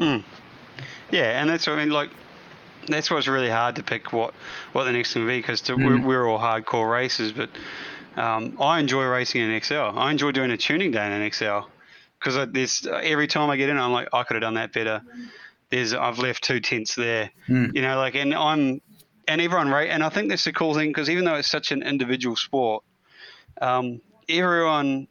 Mm. 0.00 0.24
Yeah, 1.10 1.40
and 1.40 1.48
that's 1.48 1.66
what 1.66 1.78
I 1.78 1.84
mean. 1.84 1.92
Like, 1.92 2.10
that's 2.88 3.10
what's 3.10 3.28
really 3.28 3.50
hard 3.50 3.76
to 3.76 3.82
pick 3.82 4.12
what 4.12 4.34
what 4.72 4.84
the 4.84 4.92
next 4.92 5.12
thing 5.12 5.22
will 5.22 5.30
be 5.30 5.38
because 5.38 5.62
mm. 5.62 5.76
we're, 5.76 6.04
we're 6.04 6.26
all 6.26 6.38
hardcore 6.38 6.90
racers, 6.90 7.32
but 7.32 7.50
um, 8.16 8.56
I 8.60 8.80
enjoy 8.80 9.04
racing 9.04 9.42
in 9.42 9.50
Excel. 9.50 9.96
I 9.96 10.10
enjoy 10.10 10.32
doing 10.32 10.50
a 10.50 10.56
tuning 10.56 10.90
day 10.90 11.06
in 11.14 11.22
Excel 11.22 11.68
because 12.24 12.48
there's 12.52 12.86
every 12.86 13.26
time 13.26 13.50
I 13.50 13.56
get 13.56 13.68
in, 13.68 13.78
I'm 13.78 13.92
like, 13.92 14.08
I 14.12 14.22
could 14.22 14.34
have 14.34 14.42
done 14.42 14.54
that 14.54 14.72
better. 14.72 15.02
There's 15.70 15.92
I've 15.92 16.18
left 16.18 16.42
two 16.42 16.60
tenths 16.60 16.94
there, 16.94 17.30
mm. 17.48 17.74
you 17.74 17.82
know, 17.82 17.96
like, 17.98 18.14
and 18.14 18.34
I'm 18.34 18.80
and 19.28 19.40
everyone 19.40 19.70
rate, 19.70 19.90
and 19.90 20.02
I 20.02 20.08
think 20.08 20.28
that's 20.28 20.44
the 20.44 20.52
cool 20.52 20.74
thing 20.74 20.90
because 20.90 21.10
even 21.10 21.24
though 21.24 21.34
it's 21.34 21.50
such 21.50 21.72
an 21.72 21.82
individual 21.82 22.36
sport, 22.36 22.84
um, 23.60 24.00
everyone 24.28 25.08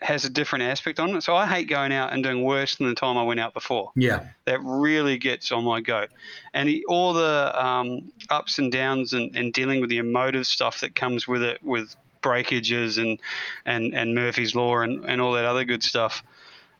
has 0.00 0.24
a 0.24 0.30
different 0.30 0.64
aspect 0.64 1.00
on 1.00 1.16
it. 1.16 1.22
So 1.22 1.34
I 1.34 1.46
hate 1.46 1.68
going 1.68 1.92
out 1.92 2.12
and 2.12 2.22
doing 2.22 2.44
worse 2.44 2.76
than 2.76 2.88
the 2.88 2.94
time 2.94 3.16
I 3.16 3.22
went 3.22 3.40
out 3.40 3.54
before. 3.54 3.92
Yeah. 3.96 4.26
That 4.44 4.60
really 4.62 5.16
gets 5.16 5.50
on 5.52 5.64
my 5.64 5.80
goat. 5.80 6.10
And 6.52 6.68
he, 6.68 6.84
all 6.84 7.14
the 7.14 7.52
um, 7.64 8.12
ups 8.28 8.58
and 8.58 8.70
downs 8.70 9.14
and, 9.14 9.34
and 9.34 9.52
dealing 9.54 9.80
with 9.80 9.88
the 9.88 9.98
emotive 9.98 10.46
stuff 10.46 10.80
that 10.80 10.94
comes 10.94 11.26
with 11.26 11.42
it, 11.42 11.62
with 11.62 11.96
breakages 12.20 12.98
and, 12.98 13.18
and, 13.64 13.94
and 13.94 14.14
Murphy's 14.14 14.54
Law 14.54 14.80
and, 14.80 15.04
and 15.06 15.20
all 15.20 15.32
that 15.32 15.46
other 15.46 15.64
good 15.64 15.82
stuff. 15.82 16.22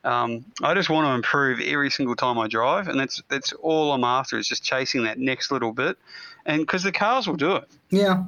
Um, 0.03 0.45
I 0.63 0.73
just 0.73 0.89
want 0.89 1.05
to 1.07 1.11
improve 1.11 1.59
every 1.59 1.89
single 1.89 2.15
time 2.15 2.37
I 2.37 2.47
drive, 2.47 2.87
and 2.87 2.99
that's 2.99 3.21
that's 3.29 3.53
all 3.53 3.91
I'm 3.91 4.03
after 4.03 4.37
is 4.37 4.47
just 4.47 4.63
chasing 4.63 5.03
that 5.03 5.19
next 5.19 5.51
little 5.51 5.71
bit, 5.71 5.97
and 6.45 6.61
because 6.61 6.83
the 6.83 6.91
cars 6.91 7.27
will 7.27 7.35
do 7.35 7.55
it. 7.55 7.65
Yeah. 7.89 8.23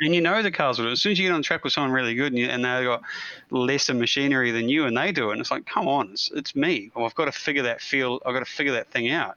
And 0.00 0.14
you 0.14 0.20
know 0.20 0.42
the 0.42 0.50
cars 0.50 0.78
will 0.78 0.86
do 0.86 0.88
it. 0.90 0.92
As 0.92 1.00
soon 1.00 1.12
as 1.12 1.18
you 1.18 1.28
get 1.28 1.34
on 1.34 1.42
track 1.42 1.62
with 1.62 1.72
someone 1.72 1.92
really 1.92 2.14
good 2.14 2.32
and, 2.32 2.38
you, 2.38 2.46
and 2.46 2.64
they've 2.64 2.84
got 2.84 3.02
lesser 3.50 3.94
machinery 3.94 4.50
than 4.50 4.68
you 4.68 4.86
and 4.86 4.96
they 4.96 5.12
do 5.12 5.30
it, 5.30 5.32
and 5.32 5.40
it's 5.40 5.50
like, 5.50 5.64
come 5.64 5.86
on, 5.86 6.10
it's, 6.10 6.30
it's 6.34 6.56
me. 6.56 6.90
Well, 6.94 7.06
I've 7.06 7.14
got 7.14 7.26
to 7.26 7.32
figure 7.32 7.62
that 7.62 7.80
feel. 7.80 8.20
I've 8.26 8.34
got 8.34 8.40
to 8.40 8.52
figure 8.52 8.72
that 8.72 8.90
thing 8.90 9.10
out, 9.10 9.36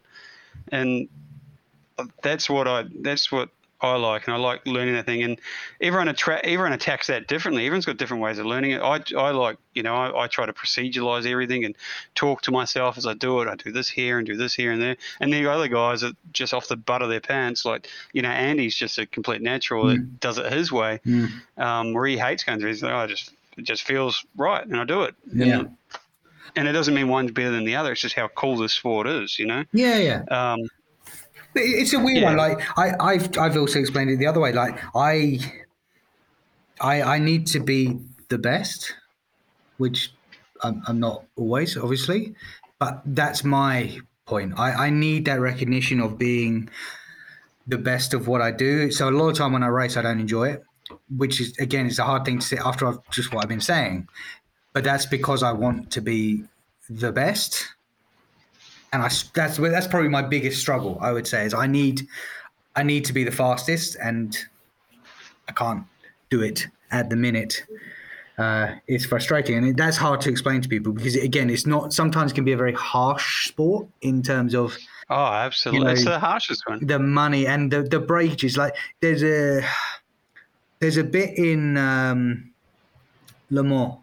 and 0.72 1.07
that's 2.24 2.49
what 2.49 2.68
I. 2.68 2.86
That's 3.02 3.32
what 3.32 3.49
I 3.86 3.98
like, 3.98 4.28
and 4.28 4.36
I 4.36 4.38
like 4.38 4.66
learning 4.66 4.94
that 4.95 5.06
thing. 5.06 5.24
And 5.24 5.40
everyone 5.82 6.07
attra- 6.07 6.41
everyone 6.44 6.74
attacks 6.74 7.07
that 7.07 7.28
differently. 7.28 7.66
Everyone's 7.66 7.86
got 7.86 7.98
different 7.98 8.24
ways 8.24 8.40
of 8.40 8.45
learning 8.45 8.72
it. 8.72 8.82
I, 8.82 9.02
I 9.18 9.32
like, 9.32 9.57
you 9.74 9.84
know, 9.84 9.95
I, 9.95 10.24
I 10.24 10.28
try 10.28 10.45
to 10.45 10.53
proceduralize 10.53 11.26
everything 11.26 11.66
and 11.66 11.76
talk 12.16 12.41
to 12.44 12.52
myself 12.52 12.98
as 12.98 13.06
I 13.06 13.14
do 13.14 13.41
it. 13.41 13.48
I 13.48 13.56
do 13.56 13.72
this 13.72 13.90
here 13.90 14.18
and 14.18 14.26
do 14.28 14.38
this 14.38 14.53
here 14.53 14.72
and 14.72 14.82
there. 14.82 14.98
And 15.20 15.32
the 15.32 15.48
other 15.48 15.68
guys 15.68 16.03
are 16.03 16.12
just 16.34 16.53
off 16.53 16.68
the 16.68 16.78
butt 16.78 17.02
of 17.02 17.10
their 17.10 17.22
pants. 17.22 17.66
Like, 17.66 17.90
you 18.14 18.22
know, 18.22 18.30
Andy's 18.30 18.76
just 18.76 18.98
a 18.98 19.06
complete 19.06 19.41
natural 19.41 19.86
mm. 19.86 19.95
that 19.95 20.20
does 20.20 20.38
it 20.38 20.52
his 20.52 20.72
way. 20.72 20.99
Mm. 21.06 21.32
Um, 21.57 21.94
where 21.94 22.07
he 22.07 22.18
hates 22.18 22.44
going 22.44 22.60
through. 22.60 22.70
He's 22.70 22.84
like, 22.84 22.94
oh, 22.94 22.98
I 22.98 23.07
just 23.07 23.32
it 23.57 23.64
just 23.64 23.84
feels 23.84 24.26
right, 24.36 24.66
and 24.66 24.78
I 24.78 24.84
do 24.84 25.03
it. 25.03 25.16
Yeah. 25.34 25.60
And, 25.60 25.78
and 26.56 26.68
it 26.68 26.72
doesn't 26.72 26.94
mean 26.94 27.07
one's 27.10 27.32
better 27.32 27.52
than 27.52 27.66
the 27.66 27.76
other. 27.76 27.91
It's 27.91 28.02
just 28.02 28.16
how 28.16 28.30
cool 28.30 28.57
this 28.57 28.74
sport 28.74 29.07
is, 29.07 29.38
you 29.38 29.45
know. 29.45 29.66
Yeah, 29.74 29.98
yeah. 29.98 30.24
Um, 30.32 30.70
it's 31.56 31.94
a 31.94 31.99
weird 31.99 32.19
yeah. 32.19 32.30
one. 32.30 32.38
Like 32.38 32.77
I, 32.77 32.94
I've 32.99 33.38
I've 33.38 33.57
also 33.57 33.80
explained 33.80 34.11
it 34.11 34.18
the 34.18 34.27
other 34.27 34.40
way. 34.40 34.52
Like 34.52 34.80
I, 34.95 35.40
I 36.80 37.02
I 37.02 37.19
need 37.19 37.48
to 37.48 37.60
be 37.60 37.99
the 38.30 38.38
best, 38.38 38.94
which 39.77 40.11
I'm, 40.64 40.82
I'm 40.88 40.99
not 40.99 41.23
always, 41.36 41.77
obviously, 41.77 42.36
but 42.80 43.02
that's 43.06 43.44
my 43.44 43.99
point. 44.26 44.57
I, 44.57 44.88
I 44.88 44.90
need 44.90 45.26
that 45.26 45.40
recognition 45.40 45.99
of 45.99 46.18
being 46.18 46.69
the 47.68 47.77
best 47.77 48.14
of 48.14 48.27
what 48.27 48.41
I 48.41 48.52
do. 48.52 48.91
So 48.91 49.10
a 49.10 49.11
lot 49.11 49.30
of 49.30 49.38
time 49.38 49.53
when 49.53 49.64
I 49.64 49.68
race, 49.68 49.98
I 49.98 50.02
don't 50.02 50.19
enjoy 50.19 50.49
it, 50.49 50.64
which 51.15 51.41
is 51.41 51.57
again, 51.57 51.86
it's 51.88 51.99
a 51.99 52.03
hard 52.03 52.26
thing 52.26 52.40
to 52.40 52.45
say 52.45 52.57
after 52.57 52.88
I've 52.88 52.99
just 53.11 53.34
what 53.34 53.44
I've 53.44 53.49
been 53.49 53.61
saying. 53.61 54.07
But 54.73 54.84
that's 54.84 55.06
because 55.06 55.41
I 55.41 55.52
want 55.53 55.91
to 55.91 56.02
be 56.02 56.44
the 56.90 57.11
best 57.11 57.75
and 58.96 59.04
I 59.04 59.10
that's 59.34 59.58
that's 59.58 59.88
probably 59.88 60.10
my 60.10 60.22
biggest 60.22 60.60
struggle. 60.60 60.98
I 61.02 61.12
would 61.12 61.28
say 61.28 61.46
is 61.46 61.54
I 61.54 61.68
need 61.68 62.08
I 62.76 62.84
need 62.84 63.04
to 63.06 63.14
be 63.14 63.24
the 63.24 63.32
fastest, 63.32 63.98
and 64.02 64.38
I 65.50 65.52
can't 65.52 65.84
do 66.30 66.42
it 66.42 66.68
at 66.92 67.10
the 67.10 67.16
minute. 67.16 67.66
Uh, 68.38 68.76
it's 68.88 69.06
frustrating, 69.06 69.58
and 69.58 69.68
it, 69.68 69.78
that's 69.78 69.98
hard 69.98 70.22
to 70.22 70.30
explain 70.30 70.62
to 70.62 70.70
people 70.70 70.94
because 70.94 71.16
again, 71.18 71.50
it's 71.50 71.66
not. 71.66 71.94
Sometimes 71.94 72.32
can 72.32 72.46
be 72.46 72.54
a 72.54 72.58
very 72.58 72.74
harsh 72.74 73.50
sport 73.50 73.88
in 74.02 74.24
terms 74.24 74.56
of. 74.56 74.78
Oh, 75.10 75.26
absolutely! 75.26 75.80
You 75.80 75.86
know, 75.86 75.92
it's 75.92 76.06
the 76.06 76.20
harshest 76.20 76.64
one. 76.68 76.86
The 76.86 77.00
money 77.00 77.48
and 77.48 77.72
the 77.72 77.84
the 77.84 78.00
breakages. 78.00 78.58
Like 78.58 78.76
there's 79.02 79.24
a 79.24 79.62
there's 80.80 80.98
a 80.98 81.04
bit 81.04 81.38
in 81.38 81.78
um, 81.78 82.50
Le 83.50 83.64
Mans, 83.64 83.98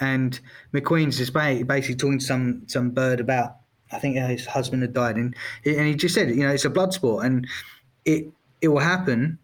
and 0.00 0.40
McQueen's 0.72 1.18
just 1.18 1.34
basically 1.34 1.96
talking 1.96 2.18
to 2.18 2.24
some 2.24 2.62
some 2.66 2.90
bird 2.90 3.20
about 3.20 3.56
I 3.92 3.98
think 3.98 4.16
his 4.16 4.46
husband 4.46 4.82
had 4.82 4.92
died, 4.92 5.16
and 5.16 5.34
and 5.64 5.86
he 5.86 5.94
just 5.94 6.14
said, 6.14 6.30
you 6.30 6.46
know, 6.46 6.52
it's 6.52 6.64
a 6.64 6.70
blood 6.70 6.92
sport, 6.92 7.24
and 7.24 7.46
it 8.04 8.26
it 8.60 8.68
will 8.68 8.80
happen, 8.80 9.38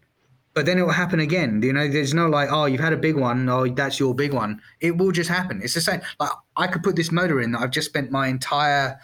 but 0.53 0.65
then 0.65 0.77
it 0.77 0.81
will 0.81 0.91
happen 0.91 1.19
again. 1.19 1.61
You 1.61 1.73
know, 1.73 1.87
there's 1.87 2.13
no 2.13 2.27
like, 2.27 2.49
oh, 2.51 2.65
you've 2.65 2.81
had 2.81 2.93
a 2.93 2.97
big 2.97 3.15
one, 3.15 3.47
oh, 3.49 3.67
that's 3.67 3.99
your 3.99 4.13
big 4.13 4.33
one. 4.33 4.61
It 4.81 4.97
will 4.97 5.11
just 5.11 5.29
happen. 5.29 5.61
It's 5.63 5.73
the 5.73 5.81
same. 5.81 6.01
Like 6.19 6.31
I 6.57 6.67
could 6.67 6.83
put 6.83 6.95
this 6.95 7.11
motor 7.11 7.41
in 7.41 7.51
that 7.53 7.61
I've 7.61 7.71
just 7.71 7.89
spent 7.89 8.11
my 8.11 8.27
entire 8.27 8.99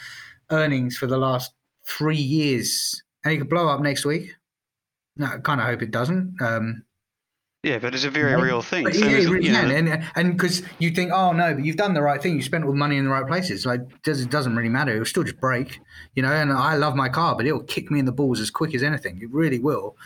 earnings 0.52 0.98
for 0.98 1.08
the 1.08 1.18
last 1.18 1.54
three 1.86 2.18
years, 2.18 3.02
and 3.24 3.34
it 3.34 3.38
could 3.38 3.50
blow 3.50 3.68
up 3.70 3.82
next 3.82 4.06
week. 4.06 4.36
No, 5.18 5.28
I 5.28 5.38
kind 5.40 5.60
of 5.60 5.68
hope 5.68 5.82
it 5.82 5.92
doesn't. 5.92 6.42
Um, 6.42 6.84
yeah, 7.64 7.78
but 7.78 7.94
it's 7.94 8.06
a 8.06 8.10
very 8.10 8.42
real 8.42 8.62
thing. 8.62 8.92
So 8.94 9.06
yeah, 9.06 9.18
it 9.18 9.30
really 9.30 9.48
can. 9.48 9.72
And 9.72 10.04
and 10.16 10.38
because 10.38 10.62
you 10.80 10.92
think, 10.92 11.12
oh 11.12 11.34
no, 11.34 11.56
but 11.56 11.66
you've 11.66 11.76
done 11.76 11.94
the 11.94 12.02
right 12.02 12.22
thing. 12.22 12.36
You 12.36 12.42
spent 12.42 12.64
all 12.64 12.72
the 12.72 12.78
money 12.78 12.98
in 12.98 13.04
the 13.04 13.10
right 13.10 13.28
places. 13.28 13.66
Like, 13.66 14.02
does 14.04 14.22
it 14.22 14.30
doesn't 14.30 14.56
really 14.56 14.70
matter. 14.70 14.94
It'll 14.94 15.06
still 15.06 15.24
just 15.24 15.40
break, 15.40 15.80
you 16.16 16.24
know. 16.24 16.32
And 16.32 16.54
I 16.54 16.76
love 16.76 16.96
my 16.96 17.10
car, 17.10 17.36
but 17.36 17.46
it'll 17.46 17.64
kick 17.64 17.92
me 17.92 18.00
in 18.00 18.06
the 18.06 18.14
balls 18.14 18.40
as 18.40 18.50
quick 18.50 18.74
as 18.74 18.82
anything. 18.82 19.20
It 19.22 19.30
really 19.32 19.60
will, 19.60 19.98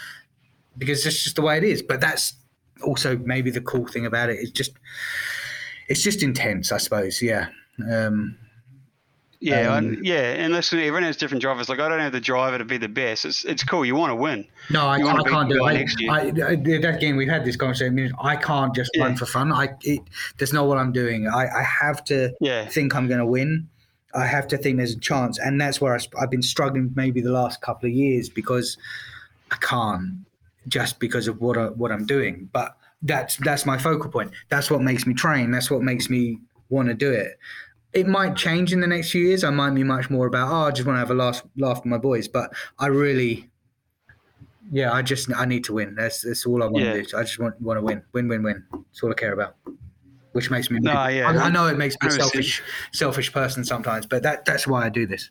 because 0.77 1.05
it's 1.05 1.23
just 1.23 1.35
the 1.35 1.43
way 1.43 1.57
it 1.57 1.63
is. 1.63 1.83
But 1.83 2.01
that's 2.01 2.33
also 2.83 3.17
maybe 3.17 3.51
the 3.51 3.61
cool 3.61 3.87
thing 3.87 4.05
about 4.05 4.29
it. 4.29 4.39
It's 4.39 4.51
just, 4.51 4.71
it's 5.87 6.01
just 6.01 6.23
intense, 6.23 6.71
I 6.71 6.77
suppose. 6.77 7.21
Yeah. 7.21 7.49
Um, 7.89 8.37
yeah, 9.43 9.75
um, 9.75 9.97
yeah, 10.01 10.31
and 10.33 10.53
listen, 10.53 10.79
everyone 10.79 11.03
has 11.03 11.17
different 11.17 11.41
drivers. 11.41 11.67
Like 11.67 11.81
I 11.81 11.89
don't 11.89 11.99
have 11.99 12.13
the 12.13 12.21
driver 12.21 12.57
to 12.57 12.63
be 12.63 12.77
the 12.77 12.87
best. 12.87 13.25
It's 13.25 13.43
it's 13.43 13.61
cool. 13.61 13.83
You 13.83 13.93
want 13.93 14.11
to 14.11 14.15
win. 14.15 14.47
No, 14.69 14.85
I, 14.87 14.95
I 14.95 15.23
can't 15.23 15.49
do 15.49 15.67
it. 15.67 16.09
I, 16.09 16.27
I, 16.27 16.31
that 16.31 16.97
game 17.01 17.17
we've 17.17 17.27
had 17.27 17.43
this 17.43 17.57
conversation. 17.57 18.13
I, 18.21 18.29
I 18.29 18.35
can't 18.37 18.73
just 18.73 18.91
yeah. 18.93 19.03
run 19.03 19.17
for 19.17 19.25
fun. 19.25 19.51
I 19.51 19.69
it, 19.81 19.99
that's 20.37 20.53
not 20.53 20.67
what 20.67 20.77
I'm 20.77 20.93
doing. 20.93 21.27
I, 21.27 21.47
I 21.47 21.61
have 21.61 22.05
to 22.05 22.33
yeah. 22.39 22.67
think 22.67 22.95
I'm 22.95 23.07
going 23.07 23.19
to 23.19 23.25
win. 23.25 23.67
I 24.15 24.25
have 24.25 24.47
to 24.47 24.57
think 24.57 24.77
there's 24.77 24.93
a 24.93 24.99
chance, 24.99 25.37
and 25.39 25.59
that's 25.59 25.81
where 25.81 25.93
I, 25.93 25.99
I've 26.21 26.31
been 26.31 26.43
struggling 26.43 26.93
maybe 26.95 27.19
the 27.19 27.31
last 27.31 27.59
couple 27.59 27.87
of 27.87 27.93
years 27.93 28.29
because 28.29 28.77
I 29.51 29.57
can't 29.57 30.25
just 30.69 30.99
because 30.99 31.27
of 31.27 31.41
what 31.41 31.57
I, 31.57 31.65
what 31.65 31.91
I'm 31.91 32.05
doing. 32.05 32.49
But 32.53 32.77
that's 33.01 33.35
that's 33.37 33.65
my 33.65 33.77
focal 33.77 34.09
point. 34.09 34.31
That's 34.47 34.71
what 34.71 34.81
makes 34.81 35.05
me 35.05 35.13
train. 35.13 35.51
That's 35.51 35.69
what 35.69 35.81
makes 35.81 36.09
me 36.09 36.39
want 36.69 36.87
to 36.87 36.93
do 36.93 37.11
it 37.11 37.37
it 37.93 38.07
might 38.07 38.35
change 38.35 38.73
in 38.73 38.79
the 38.79 38.87
next 38.87 39.11
few 39.11 39.25
years. 39.25 39.43
I 39.43 39.49
might 39.49 39.71
be 39.71 39.83
much 39.83 40.09
more 40.09 40.27
about, 40.27 40.51
oh, 40.51 40.67
I 40.67 40.71
just 40.71 40.87
want 40.87 40.95
to 40.95 40.99
have 40.99 41.11
a 41.11 41.13
laugh, 41.13 41.43
laugh 41.57 41.77
with 41.77 41.85
my 41.85 41.97
boys. 41.97 42.27
But 42.27 42.53
I 42.79 42.87
really, 42.87 43.49
yeah, 44.71 44.91
I 44.91 45.01
just 45.01 45.29
I 45.35 45.45
need 45.45 45.63
to 45.65 45.73
win. 45.73 45.95
That's 45.95 46.21
that's 46.21 46.45
all 46.45 46.63
I 46.63 46.67
want 46.67 46.83
yeah. 46.83 46.93
to 46.93 47.03
do. 47.03 47.17
I 47.17 47.21
just 47.21 47.39
want 47.39 47.59
want 47.61 47.77
to 47.79 47.83
win, 47.83 48.03
win, 48.13 48.27
win, 48.27 48.43
win. 48.43 48.63
That's 48.71 49.03
all 49.03 49.11
I 49.11 49.13
care 49.13 49.33
about. 49.33 49.55
Which 50.31 50.49
makes 50.49 50.71
me. 50.71 50.79
No, 50.79 51.07
yeah. 51.07 51.29
I, 51.29 51.45
I 51.45 51.49
know 51.49 51.67
it 51.67 51.77
makes 51.77 51.95
me 52.01 52.07
a 52.07 52.11
selfish, 52.11 52.63
selfish 52.91 53.31
person 53.31 53.63
sometimes, 53.63 54.07
but 54.07 54.23
that 54.23 54.45
that's 54.45 54.65
why 54.65 54.85
I 54.85 54.89
do 54.89 55.05
this. 55.05 55.29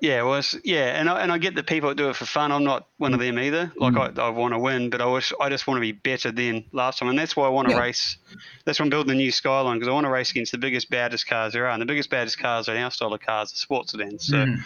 Yeah, 0.00 0.22
well, 0.22 0.42
yeah, 0.62 0.98
and 1.00 1.08
I, 1.08 1.22
and 1.22 1.32
I 1.32 1.38
get 1.38 1.56
that 1.56 1.66
people 1.66 1.88
that 1.88 1.96
do 1.96 2.08
it 2.08 2.14
for 2.14 2.24
fun. 2.24 2.52
I'm 2.52 2.62
not 2.62 2.86
one 2.98 3.14
of 3.14 3.20
them 3.20 3.38
either. 3.38 3.72
Like 3.76 3.94
mm. 3.94 4.18
I, 4.18 4.26
I 4.26 4.28
want 4.28 4.54
to 4.54 4.58
win, 4.58 4.90
but 4.90 5.00
I 5.00 5.06
wish 5.06 5.32
I 5.40 5.48
just 5.48 5.66
want 5.66 5.78
to 5.78 5.80
be 5.80 5.92
better 5.92 6.30
than 6.30 6.64
last 6.72 7.00
time, 7.00 7.08
and 7.08 7.18
that's 7.18 7.34
why 7.34 7.46
I 7.46 7.48
want 7.48 7.68
to 7.68 7.74
yeah. 7.74 7.80
race. 7.80 8.16
That's 8.64 8.78
why 8.78 8.84
I'm 8.84 8.90
building 8.90 9.08
the 9.08 9.16
new 9.16 9.32
Skyline 9.32 9.76
because 9.76 9.88
I 9.88 9.92
want 9.92 10.04
to 10.04 10.10
race 10.10 10.30
against 10.30 10.52
the 10.52 10.58
biggest, 10.58 10.88
baddest 10.88 11.26
cars 11.26 11.52
there 11.52 11.66
are, 11.66 11.70
and 11.70 11.82
the 11.82 11.86
biggest, 11.86 12.10
baddest 12.10 12.38
cars 12.38 12.68
are 12.68 12.76
our 12.76 12.90
style 12.92 13.12
of 13.12 13.20
cars, 13.20 13.50
the 13.50 13.58
sports 13.58 13.90
sedans. 13.90 14.26
So 14.26 14.36
mm. 14.36 14.62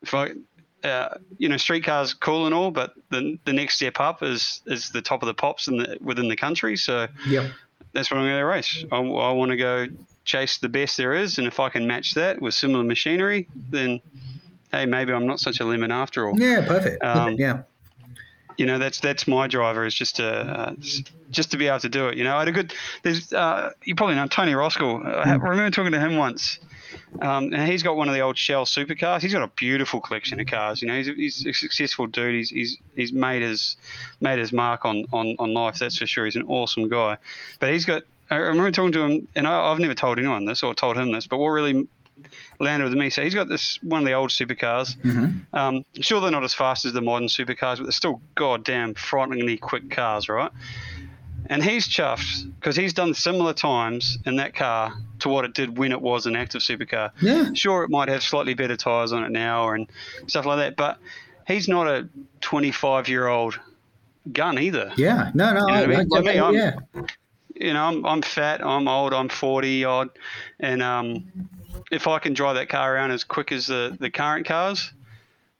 if 0.00 0.14
I, 0.14 0.30
uh, 0.86 1.18
you 1.36 1.50
know, 1.50 1.58
street 1.58 1.84
cars 1.84 2.14
cool 2.14 2.46
and 2.46 2.54
all, 2.54 2.70
but 2.70 2.94
the 3.10 3.38
the 3.44 3.52
next 3.52 3.74
step 3.74 4.00
up 4.00 4.22
is 4.22 4.62
is 4.66 4.90
the 4.90 5.02
top 5.02 5.22
of 5.22 5.26
the 5.26 5.34
pops 5.34 5.68
in 5.68 5.76
the 5.76 5.98
within 6.00 6.28
the 6.28 6.36
country. 6.36 6.76
So 6.76 7.08
yeah, 7.26 7.50
that's 7.92 8.10
what 8.10 8.18
I'm 8.18 8.24
going 8.24 8.38
to 8.38 8.46
race. 8.46 8.84
I, 8.90 8.96
I 8.96 9.32
want 9.32 9.50
to 9.50 9.56
go 9.58 9.88
chase 10.24 10.58
the 10.58 10.68
best 10.70 10.96
there 10.96 11.12
is, 11.12 11.36
and 11.36 11.46
if 11.46 11.60
I 11.60 11.68
can 11.68 11.86
match 11.86 12.14
that 12.14 12.40
with 12.40 12.54
similar 12.54 12.84
machinery, 12.84 13.48
then 13.70 14.00
hey, 14.72 14.86
maybe 14.86 15.12
I'm 15.12 15.26
not 15.26 15.40
such 15.40 15.60
a 15.60 15.64
lemon 15.64 15.92
after 15.92 16.28
all. 16.28 16.38
Yeah, 16.38 16.66
perfect. 16.66 17.02
Um, 17.04 17.34
yeah. 17.34 17.62
You 18.58 18.66
know, 18.66 18.78
that's 18.78 19.00
that's 19.00 19.26
my 19.26 19.46
driver 19.46 19.86
is 19.86 19.94
just 19.94 20.16
to 20.16 20.26
uh, 20.26 20.74
just 21.30 21.50
to 21.52 21.56
be 21.56 21.68
able 21.68 21.80
to 21.80 21.88
do 21.88 22.08
it. 22.08 22.18
You 22.18 22.24
know, 22.24 22.36
I 22.36 22.40
had 22.40 22.48
a 22.48 22.52
good. 22.52 22.74
There's 23.02 23.32
uh, 23.32 23.70
you 23.84 23.94
probably 23.94 24.14
know 24.14 24.26
Tony 24.26 24.52
Roskell. 24.52 25.04
I 25.04 25.36
hmm. 25.36 25.42
remember 25.42 25.70
talking 25.70 25.92
to 25.92 26.00
him 26.00 26.16
once. 26.16 26.58
Um, 27.20 27.52
and 27.52 27.70
he's 27.70 27.82
got 27.82 27.96
one 27.96 28.08
of 28.08 28.14
the 28.14 28.20
old 28.20 28.38
Shell 28.38 28.64
supercars. 28.64 29.20
He's 29.20 29.32
got 29.32 29.42
a 29.42 29.50
beautiful 29.56 30.00
collection 30.00 30.40
of 30.40 30.46
cars. 30.46 30.80
You 30.80 30.88
know, 30.88 30.96
he's, 30.96 31.06
he's 31.06 31.46
a 31.46 31.52
successful 31.52 32.06
dude. 32.06 32.34
He's, 32.34 32.50
he's 32.50 32.78
he's 32.94 33.12
made 33.12 33.42
his 33.42 33.76
made 34.20 34.38
his 34.38 34.52
mark 34.52 34.84
on, 34.84 35.06
on, 35.12 35.36
on 35.38 35.52
life. 35.54 35.78
That's 35.78 35.98
for 35.98 36.06
sure. 36.06 36.24
He's 36.24 36.36
an 36.36 36.46
awesome 36.48 36.88
guy. 36.88 37.18
But 37.60 37.72
he's 37.72 37.84
got. 37.84 38.02
I 38.30 38.36
remember 38.36 38.70
talking 38.70 38.92
to 38.92 39.02
him, 39.02 39.28
and 39.34 39.46
I, 39.46 39.70
have 39.70 39.78
never 39.78 39.94
told 39.94 40.18
anyone 40.18 40.46
this 40.46 40.62
or 40.62 40.74
told 40.74 40.96
him 40.96 41.12
this. 41.12 41.26
But 41.26 41.38
what 41.38 41.48
really 41.48 41.86
landed 42.60 42.88
with 42.88 42.98
me. 42.98 43.10
So 43.10 43.22
he's 43.22 43.34
got 43.34 43.48
this 43.48 43.78
one 43.82 44.00
of 44.00 44.06
the 44.06 44.12
old 44.12 44.30
supercars. 44.30 44.96
Mm-hmm. 44.98 45.56
Um, 45.56 45.84
sure, 46.00 46.20
they're 46.20 46.30
not 46.30 46.44
as 46.44 46.54
fast 46.54 46.84
as 46.84 46.92
the 46.92 47.00
modern 47.00 47.28
supercars, 47.28 47.76
but 47.76 47.84
they're 47.84 47.92
still 47.92 48.20
goddamn 48.34 48.94
frighteningly 48.94 49.56
quick 49.56 49.90
cars, 49.90 50.28
right? 50.28 50.50
And 51.46 51.62
he's 51.62 51.88
chuffed 51.88 52.52
because 52.58 52.76
he's 52.76 52.92
done 52.92 53.14
similar 53.14 53.52
times 53.52 54.18
in 54.24 54.36
that 54.36 54.54
car 54.54 54.94
to 55.20 55.28
what 55.28 55.44
it 55.44 55.54
did 55.54 55.76
when 55.76 55.92
it 55.92 56.00
was 56.00 56.26
an 56.26 56.36
active 56.36 56.62
supercar. 56.62 57.10
Yeah. 57.20 57.52
Sure, 57.54 57.84
it 57.84 57.90
might 57.90 58.08
have 58.08 58.22
slightly 58.22 58.54
better 58.54 58.76
tyres 58.76 59.12
on 59.12 59.24
it 59.24 59.30
now 59.30 59.70
and 59.70 59.88
stuff 60.28 60.46
like 60.46 60.58
that, 60.58 60.76
but 60.76 60.98
he's 61.46 61.68
not 61.68 61.88
a 61.88 62.08
25 62.40 63.08
year 63.08 63.26
old 63.26 63.58
gun 64.32 64.58
either. 64.58 64.92
Yeah. 64.96 65.30
No, 65.34 65.52
no. 65.52 65.60
You 65.60 65.66
know 65.66 65.72
I, 65.72 65.82
I, 65.82 65.86
mean? 65.86 66.08
like 66.08 66.24
me, 66.24 66.38
I'm, 66.38 66.54
yeah. 66.54 66.78
You 67.54 67.74
know, 67.74 67.84
I'm, 67.84 68.06
I'm 68.06 68.22
fat, 68.22 68.64
I'm 68.64 68.88
old, 68.88 69.12
I'm 69.12 69.28
40 69.28 69.84
odd, 69.84 70.10
and 70.58 70.82
um, 70.82 71.30
if 71.90 72.06
I 72.08 72.18
can 72.18 72.34
drive 72.34 72.56
that 72.56 72.68
car 72.68 72.94
around 72.94 73.10
as 73.10 73.24
quick 73.24 73.52
as 73.52 73.66
the, 73.66 73.96
the 73.98 74.10
current 74.10 74.46
cars, 74.46 74.92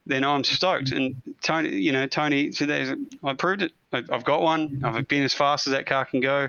then 0.07 0.25
I'm 0.25 0.45
stoked. 0.45 0.93
And 0.93 1.21
Tony, 1.43 1.77
you 1.77 1.93
know, 1.93 2.07
Tony 2.07 2.53
said, 2.53 2.99
I 3.23 3.35
proved 3.35 3.63
it. 3.63 3.73
I've 3.93 4.25
got 4.25 4.43
one. 4.43 4.83
I've 4.85 5.07
been 5.07 5.23
as 5.23 5.35
fast 5.35 5.67
as 5.67 5.73
that 5.73 5.87
car 5.87 6.05
can 6.05 6.21
go. 6.21 6.49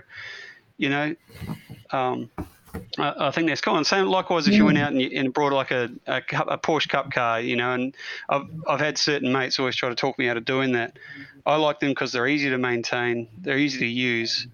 You 0.77 0.89
know, 0.89 1.15
um, 1.91 2.29
I, 2.97 3.27
I 3.27 3.31
think 3.31 3.47
that's 3.47 3.61
cool. 3.61 3.77
And 3.77 3.85
same 3.85 4.05
likewise 4.05 4.47
if 4.47 4.55
you 4.55 4.65
went 4.65 4.77
out 4.77 4.91
and, 4.91 5.01
you, 5.01 5.11
and 5.13 5.33
brought 5.33 5.53
like 5.53 5.71
a, 5.71 5.89
a, 6.07 6.17
a, 6.17 6.57
Porsche 6.57 6.89
Cup 6.89 7.11
car, 7.11 7.39
you 7.39 7.55
know, 7.55 7.73
and 7.73 7.95
I've, 8.29 8.47
I've 8.67 8.79
had 8.79 8.97
certain 8.97 9.31
mates 9.31 9.59
always 9.59 9.75
try 9.75 9.89
to 9.89 9.95
talk 9.95 10.17
me 10.17 10.27
out 10.27 10.37
of 10.37 10.45
doing 10.45 10.71
that. 10.73 10.97
I 11.45 11.55
like 11.57 11.79
them 11.79 11.91
because 11.91 12.11
they're 12.11 12.27
easy 12.27 12.49
to 12.49 12.57
maintain, 12.57 13.27
they're 13.41 13.57
easy 13.57 13.79
to 13.79 13.85
use, 13.85 14.47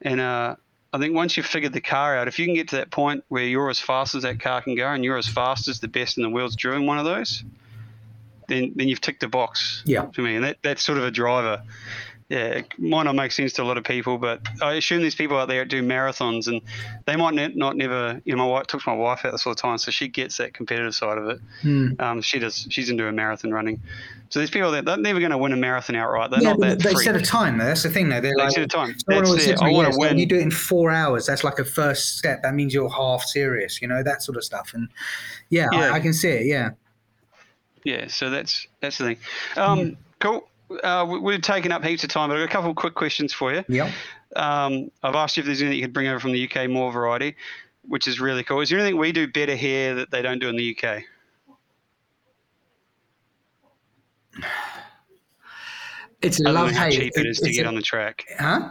and 0.00 0.20
uh, 0.20 0.56
I 0.92 0.98
think 0.98 1.14
once 1.14 1.36
you've 1.36 1.46
figured 1.46 1.72
the 1.72 1.80
car 1.80 2.16
out, 2.16 2.28
if 2.28 2.38
you 2.38 2.44
can 2.44 2.54
get 2.54 2.68
to 2.68 2.76
that 2.76 2.90
point 2.90 3.24
where 3.28 3.44
you're 3.44 3.70
as 3.70 3.80
fast 3.80 4.14
as 4.14 4.24
that 4.24 4.40
car 4.40 4.60
can 4.60 4.74
go 4.74 4.88
and 4.88 5.02
you're 5.02 5.16
as 5.16 5.26
fast 5.26 5.68
as 5.68 5.80
the 5.80 5.88
best 5.88 6.18
in 6.18 6.22
the 6.22 6.28
world's 6.28 6.54
driven 6.54 6.86
one 6.86 6.98
of 6.98 7.04
those, 7.04 7.44
then 8.48 8.72
then 8.76 8.88
you've 8.88 9.00
ticked 9.00 9.20
the 9.20 9.28
box. 9.28 9.82
Yeah. 9.86 10.10
For 10.12 10.22
me, 10.22 10.36
and 10.36 10.44
that, 10.44 10.58
that's 10.62 10.82
sort 10.82 10.98
of 10.98 11.04
a 11.04 11.10
driver 11.10 11.62
yeah, 12.32 12.46
it 12.46 12.78
might 12.78 13.02
not 13.02 13.14
make 13.14 13.30
sense 13.30 13.52
to 13.52 13.62
a 13.62 13.64
lot 13.64 13.76
of 13.76 13.84
people, 13.84 14.16
but 14.16 14.40
I 14.62 14.72
assume 14.72 15.02
there's 15.02 15.14
people 15.14 15.36
out 15.36 15.48
there 15.48 15.60
that 15.60 15.68
do 15.68 15.82
marathons, 15.82 16.48
and 16.48 16.62
they 17.04 17.14
might 17.14 17.34
ne- 17.34 17.52
not 17.54 17.76
never. 17.76 18.22
You 18.24 18.34
know, 18.34 18.44
my 18.44 18.46
wife 18.46 18.68
talks 18.68 18.84
to 18.84 18.90
my 18.90 18.96
wife 18.96 19.26
out 19.26 19.32
this 19.32 19.46
all 19.46 19.52
the 19.52 19.60
time, 19.60 19.76
so 19.76 19.90
she 19.90 20.08
gets 20.08 20.38
that 20.38 20.54
competitive 20.54 20.94
side 20.94 21.18
of 21.18 21.28
it. 21.28 21.40
Hmm. 21.60 21.90
Um, 21.98 22.22
she 22.22 22.38
does. 22.38 22.66
She's 22.70 22.88
into 22.88 23.06
a 23.06 23.12
marathon 23.12 23.52
running. 23.52 23.82
So 24.30 24.38
there's 24.38 24.48
people 24.48 24.70
that 24.70 24.86
they're 24.86 24.96
never 24.96 25.18
going 25.18 25.32
to 25.32 25.36
win 25.36 25.52
a 25.52 25.58
marathon 25.58 25.94
outright. 25.94 26.30
They're 26.30 26.40
yeah, 26.40 26.52
not 26.52 26.60
that. 26.60 26.78
They 26.78 26.92
freak. 26.94 27.04
set 27.04 27.16
a 27.16 27.20
time. 27.20 27.58
Though. 27.58 27.66
That's 27.66 27.82
the 27.82 27.90
thing, 27.90 28.08
though. 28.08 28.22
They're 28.22 28.32
they 28.34 28.44
like, 28.44 28.52
set 28.52 28.62
a 28.62 28.66
time. 28.66 28.94
That's 29.06 29.46
it. 29.46 29.60
I 29.60 29.70
want 29.70 29.92
to 29.92 29.98
win. 29.98 30.16
You 30.16 30.24
do 30.24 30.36
it 30.36 30.40
in 30.40 30.50
four 30.50 30.90
hours. 30.90 31.26
That's 31.26 31.44
like 31.44 31.58
a 31.58 31.66
first 31.66 32.16
step. 32.16 32.42
That 32.44 32.54
means 32.54 32.72
you're 32.72 32.88
half 32.88 33.24
serious. 33.24 33.82
You 33.82 33.88
know 33.88 34.02
that 34.02 34.22
sort 34.22 34.38
of 34.38 34.44
stuff. 34.44 34.72
And 34.72 34.88
yeah, 35.50 35.68
yeah. 35.70 35.92
I, 35.92 35.96
I, 35.96 36.00
can 36.00 36.14
see 36.14 36.30
it. 36.30 36.46
Yeah. 36.46 36.70
Yeah. 37.84 38.06
So 38.06 38.30
that's 38.30 38.66
that's 38.80 38.96
the 38.96 39.04
thing. 39.04 39.18
Um, 39.56 39.78
mm. 39.78 39.96
Cool 40.18 40.48
uh, 40.80 41.18
we've 41.20 41.42
taken 41.42 41.72
up 41.72 41.84
heaps 41.84 42.04
of 42.04 42.10
time, 42.10 42.28
but 42.28 42.36
I've 42.36 42.42
got 42.42 42.50
a 42.50 42.52
couple 42.52 42.70
of 42.70 42.76
quick 42.76 42.94
questions 42.94 43.32
for 43.32 43.52
you. 43.52 43.64
Yeah. 43.68 43.90
Um, 44.36 44.90
I've 45.02 45.14
asked 45.14 45.36
you 45.36 45.42
if 45.42 45.46
there's 45.46 45.60
anything 45.60 45.78
you 45.78 45.84
could 45.84 45.92
bring 45.92 46.08
over 46.08 46.20
from 46.20 46.32
the 46.32 46.50
UK, 46.50 46.68
more 46.70 46.90
variety, 46.92 47.36
which 47.82 48.06
is 48.06 48.20
really 48.20 48.42
cool. 48.44 48.60
Is 48.60 48.70
there 48.70 48.78
anything 48.78 48.98
we 48.98 49.12
do 49.12 49.26
better 49.26 49.54
here 49.54 49.94
that 49.94 50.10
they 50.10 50.22
don't 50.22 50.38
do 50.38 50.48
in 50.48 50.56
the 50.56 50.76
UK? 50.76 51.02
It's 56.22 56.38
a 56.38 56.44
love 56.44 56.70
how 56.70 56.84
hate. 56.84 57.00
cheap 57.00 57.12
it, 57.16 57.26
it 57.26 57.30
is 57.30 57.40
to 57.40 57.50
get 57.50 57.64
a, 57.66 57.68
on 57.68 57.74
the 57.74 57.82
track. 57.82 58.24
Huh? 58.38 58.70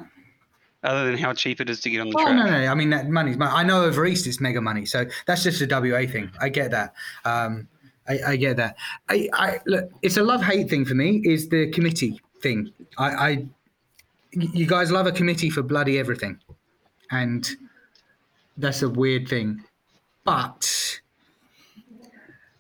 Other 0.84 1.12
than 1.12 1.18
how 1.18 1.34
cheap 1.34 1.60
it 1.60 1.70
is 1.70 1.82
to 1.82 1.90
get 1.90 2.00
on 2.00 2.10
the 2.10 2.16
oh, 2.18 2.24
track. 2.24 2.36
no, 2.38 2.46
no. 2.46 2.68
I 2.68 2.74
mean, 2.74 2.92
that 2.92 3.10
money's 3.10 3.36
money. 3.36 3.52
I 3.54 3.64
know 3.64 3.84
over 3.84 4.06
East 4.06 4.26
it's 4.26 4.40
mega 4.40 4.62
money, 4.62 4.86
so 4.86 5.06
that's 5.28 5.44
just 5.44 5.62
a 5.62 5.68
WA 5.68 6.10
thing. 6.10 6.32
I 6.40 6.48
get 6.48 6.72
that. 6.72 6.94
Um, 7.26 7.68
I, 8.08 8.20
I 8.28 8.36
get 8.36 8.58
that. 8.58 8.78
I, 9.10 9.30
I 9.34 9.60
look, 9.66 9.92
it's 10.02 10.18
a 10.18 10.24
love 10.24 10.44
hate 10.44 10.70
thing 10.70 10.86
for 10.86 10.96
me. 10.96 11.22
Is 11.24 11.50
the 11.50 11.70
committee 11.72 12.22
thing? 12.42 12.72
I, 12.98 13.10
I, 13.10 13.46
you 14.32 14.66
guys 14.66 14.92
love 14.92 15.08
a 15.08 15.12
committee 15.12 15.50
for 15.50 15.62
bloody 15.62 16.00
everything, 16.00 16.40
and 17.12 17.48
that's 18.58 18.82
a 18.82 18.90
weird 18.90 19.28
thing. 19.28 19.64
But 20.24 21.02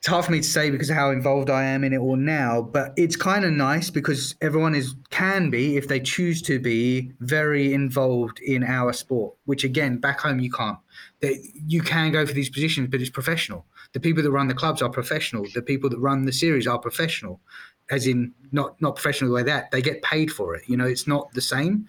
it's 0.02 0.08
hard 0.08 0.26
for 0.26 0.32
me 0.32 0.40
to 0.40 0.48
say 0.48 0.72
because 0.72 0.90
of 0.90 0.96
how 0.96 1.12
involved 1.12 1.52
I 1.52 1.64
am 1.64 1.84
in 1.84 1.94
it 1.94 2.00
all 2.00 2.16
now. 2.16 2.62
But 2.62 2.94
it's 2.98 3.16
kind 3.16 3.46
of 3.46 3.52
nice 3.52 3.92
because 3.92 4.36
everyone 4.42 4.74
is 4.74 4.96
can 5.12 5.50
be, 5.50 5.78
if 5.78 5.88
they 5.88 6.00
choose 6.00 6.42
to 6.44 6.60
be, 6.60 7.12
very 7.20 7.72
involved 7.72 8.40
in 8.40 8.64
our 8.64 8.94
sport. 8.94 9.36
Which 9.46 9.64
again, 9.64 9.98
back 9.98 10.20
home 10.22 10.40
you 10.40 10.52
can't. 10.52 10.80
They, 11.20 11.40
you 11.68 11.84
can 11.84 12.12
go 12.12 12.26
for 12.26 12.34
these 12.34 12.50
positions, 12.50 12.90
but 12.90 13.00
it's 13.00 13.12
professional. 13.12 13.66
The 13.94 14.00
people 14.00 14.24
that 14.24 14.32
run 14.32 14.48
the 14.48 14.54
clubs 14.54 14.82
are 14.82 14.90
professional. 14.90 15.46
The 15.54 15.62
people 15.62 15.90
that 15.90 16.00
run 16.00 16.26
the 16.26 16.34
series 16.34 16.68
are 16.68 16.80
professional, 16.80 17.42
as 17.90 18.08
in 18.08 18.34
not 18.52 18.82
not 18.82 18.96
professional 18.96 19.30
the 19.30 19.36
way 19.36 19.44
that 19.44 19.72
they 19.72 19.82
get 19.82 20.02
paid 20.02 20.32
for 20.32 20.56
it. 20.56 20.64
You 20.68 20.78
know, 20.78 20.86
it's 20.86 21.08
not 21.08 21.32
the 21.34 21.42
same. 21.42 21.88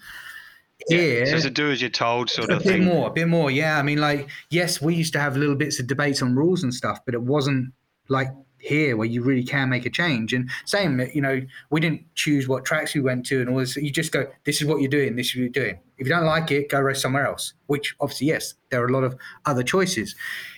Yeah, 0.89 1.25
so 1.27 1.39
to 1.39 1.51
do 1.51 1.71
as 1.71 1.81
you're 1.81 1.91
told, 1.91 2.29
sort 2.29 2.51
a 2.51 2.57
of 2.57 2.63
thing. 2.63 2.83
A 2.83 2.85
bit 2.85 2.95
more, 2.95 3.07
a 3.07 3.13
bit 3.13 3.29
more. 3.29 3.51
Yeah, 3.51 3.79
I 3.79 3.83
mean, 3.83 3.99
like, 3.99 4.29
yes, 4.51 4.81
we 4.81 4.97
used 4.97 5.13
to 5.13 5.21
have 5.21 5.37
little 5.37 5.55
bits 5.55 5.79
of 5.79 5.87
debates 5.87 6.23
on 6.23 6.35
rules 6.35 6.65
and 6.65 6.75
stuff, 6.75 6.99
but 7.05 7.15
it 7.15 7.23
wasn't 7.23 7.73
like 8.09 8.29
here 8.59 8.97
where 8.97 9.07
you 9.07 9.23
really 9.23 9.45
can 9.45 9.69
make 9.69 9.87
a 9.87 9.91
change. 9.91 10.33
And 10.33 10.49
same, 10.65 11.01
you 11.15 11.21
know, 11.21 11.41
we 11.71 11.81
didn't 11.81 12.03
choose 12.15 12.49
what 12.49 12.65
tracks 12.65 12.95
we 12.95 13.01
went 13.01 13.27
to 13.27 13.41
and 13.41 13.51
all 13.51 13.59
this. 13.59 13.77
You 13.77 13.91
just 13.91 14.13
go, 14.13 14.27
this 14.45 14.61
is 14.61 14.67
what 14.67 14.81
you're 14.81 14.91
doing, 14.91 15.17
this 15.17 15.29
is 15.29 15.35
what 15.35 15.41
you're 15.41 15.49
doing. 15.51 15.79
If 15.99 16.07
you 16.07 16.13
don't 16.13 16.25
like 16.25 16.51
it, 16.51 16.69
go 16.69 16.81
race 16.81 17.03
somewhere 17.03 17.27
else. 17.27 17.55
Which 17.67 17.95
obviously, 18.01 18.29
yes, 18.29 18.55
there 18.71 18.83
are 18.83 18.87
a 18.87 18.93
lot 18.93 19.05
of 19.05 19.17
other 19.47 19.63
choices. 19.63 20.15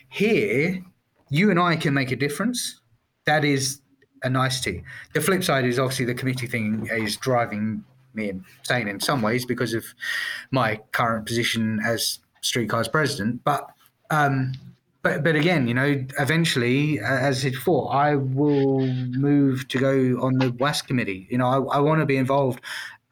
Here, 0.09 0.83
you 1.35 1.51
and 1.51 1.59
I 1.59 1.75
can 1.75 1.93
make 1.95 2.13
a 2.13 2.17
difference. 2.17 2.81
That 3.27 3.45
is 3.45 3.81
a 4.23 4.31
nicety. 4.31 4.85
The 5.15 5.21
flip 5.21 5.43
side 5.43 5.65
is 5.65 5.81
obviously 5.81 6.05
the 6.05 6.15
committee 6.15 6.47
thing 6.47 6.89
is 6.93 7.17
driving 7.17 7.85
me 8.15 8.31
insane 8.31 8.87
in 8.87 9.01
some 9.01 9.21
ways 9.21 9.45
because 9.45 9.75
of 9.75 9.85
my 10.53 10.81
current 10.93 11.27
position 11.27 11.81
as 11.85 12.21
Streetcars 12.41 12.87
president. 12.87 13.43
But 13.43 13.69
um, 14.11 14.53
but 15.03 15.25
but 15.25 15.35
again, 15.35 15.67
you 15.67 15.75
know, 15.75 16.05
eventually, 16.21 17.01
as 17.01 17.39
I 17.39 17.41
said 17.41 17.53
before, 17.53 17.93
I 17.93 18.15
will 18.15 18.87
move 18.87 19.67
to 19.69 19.79
go 19.79 20.21
on 20.23 20.39
the 20.39 20.53
WASC 20.53 20.87
committee. 20.87 21.27
You 21.31 21.39
know, 21.39 21.49
I, 21.49 21.79
I 21.79 21.81
want 21.81 22.01
to 22.01 22.07
be 22.07 22.17
involved 22.17 22.61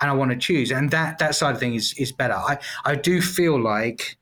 and 0.01 0.09
I 0.09 0.15
want 0.15 0.31
to 0.31 0.37
choose, 0.37 0.71
and 0.71 0.93
that 0.93 1.19
that 1.19 1.35
side 1.35 1.55
of 1.55 1.61
things 1.61 1.83
is 1.83 1.99
is 1.99 2.13
better. 2.13 2.35
I 2.35 2.59
I 2.85 2.95
do 2.95 3.21
feel 3.21 3.61
like 3.61 4.17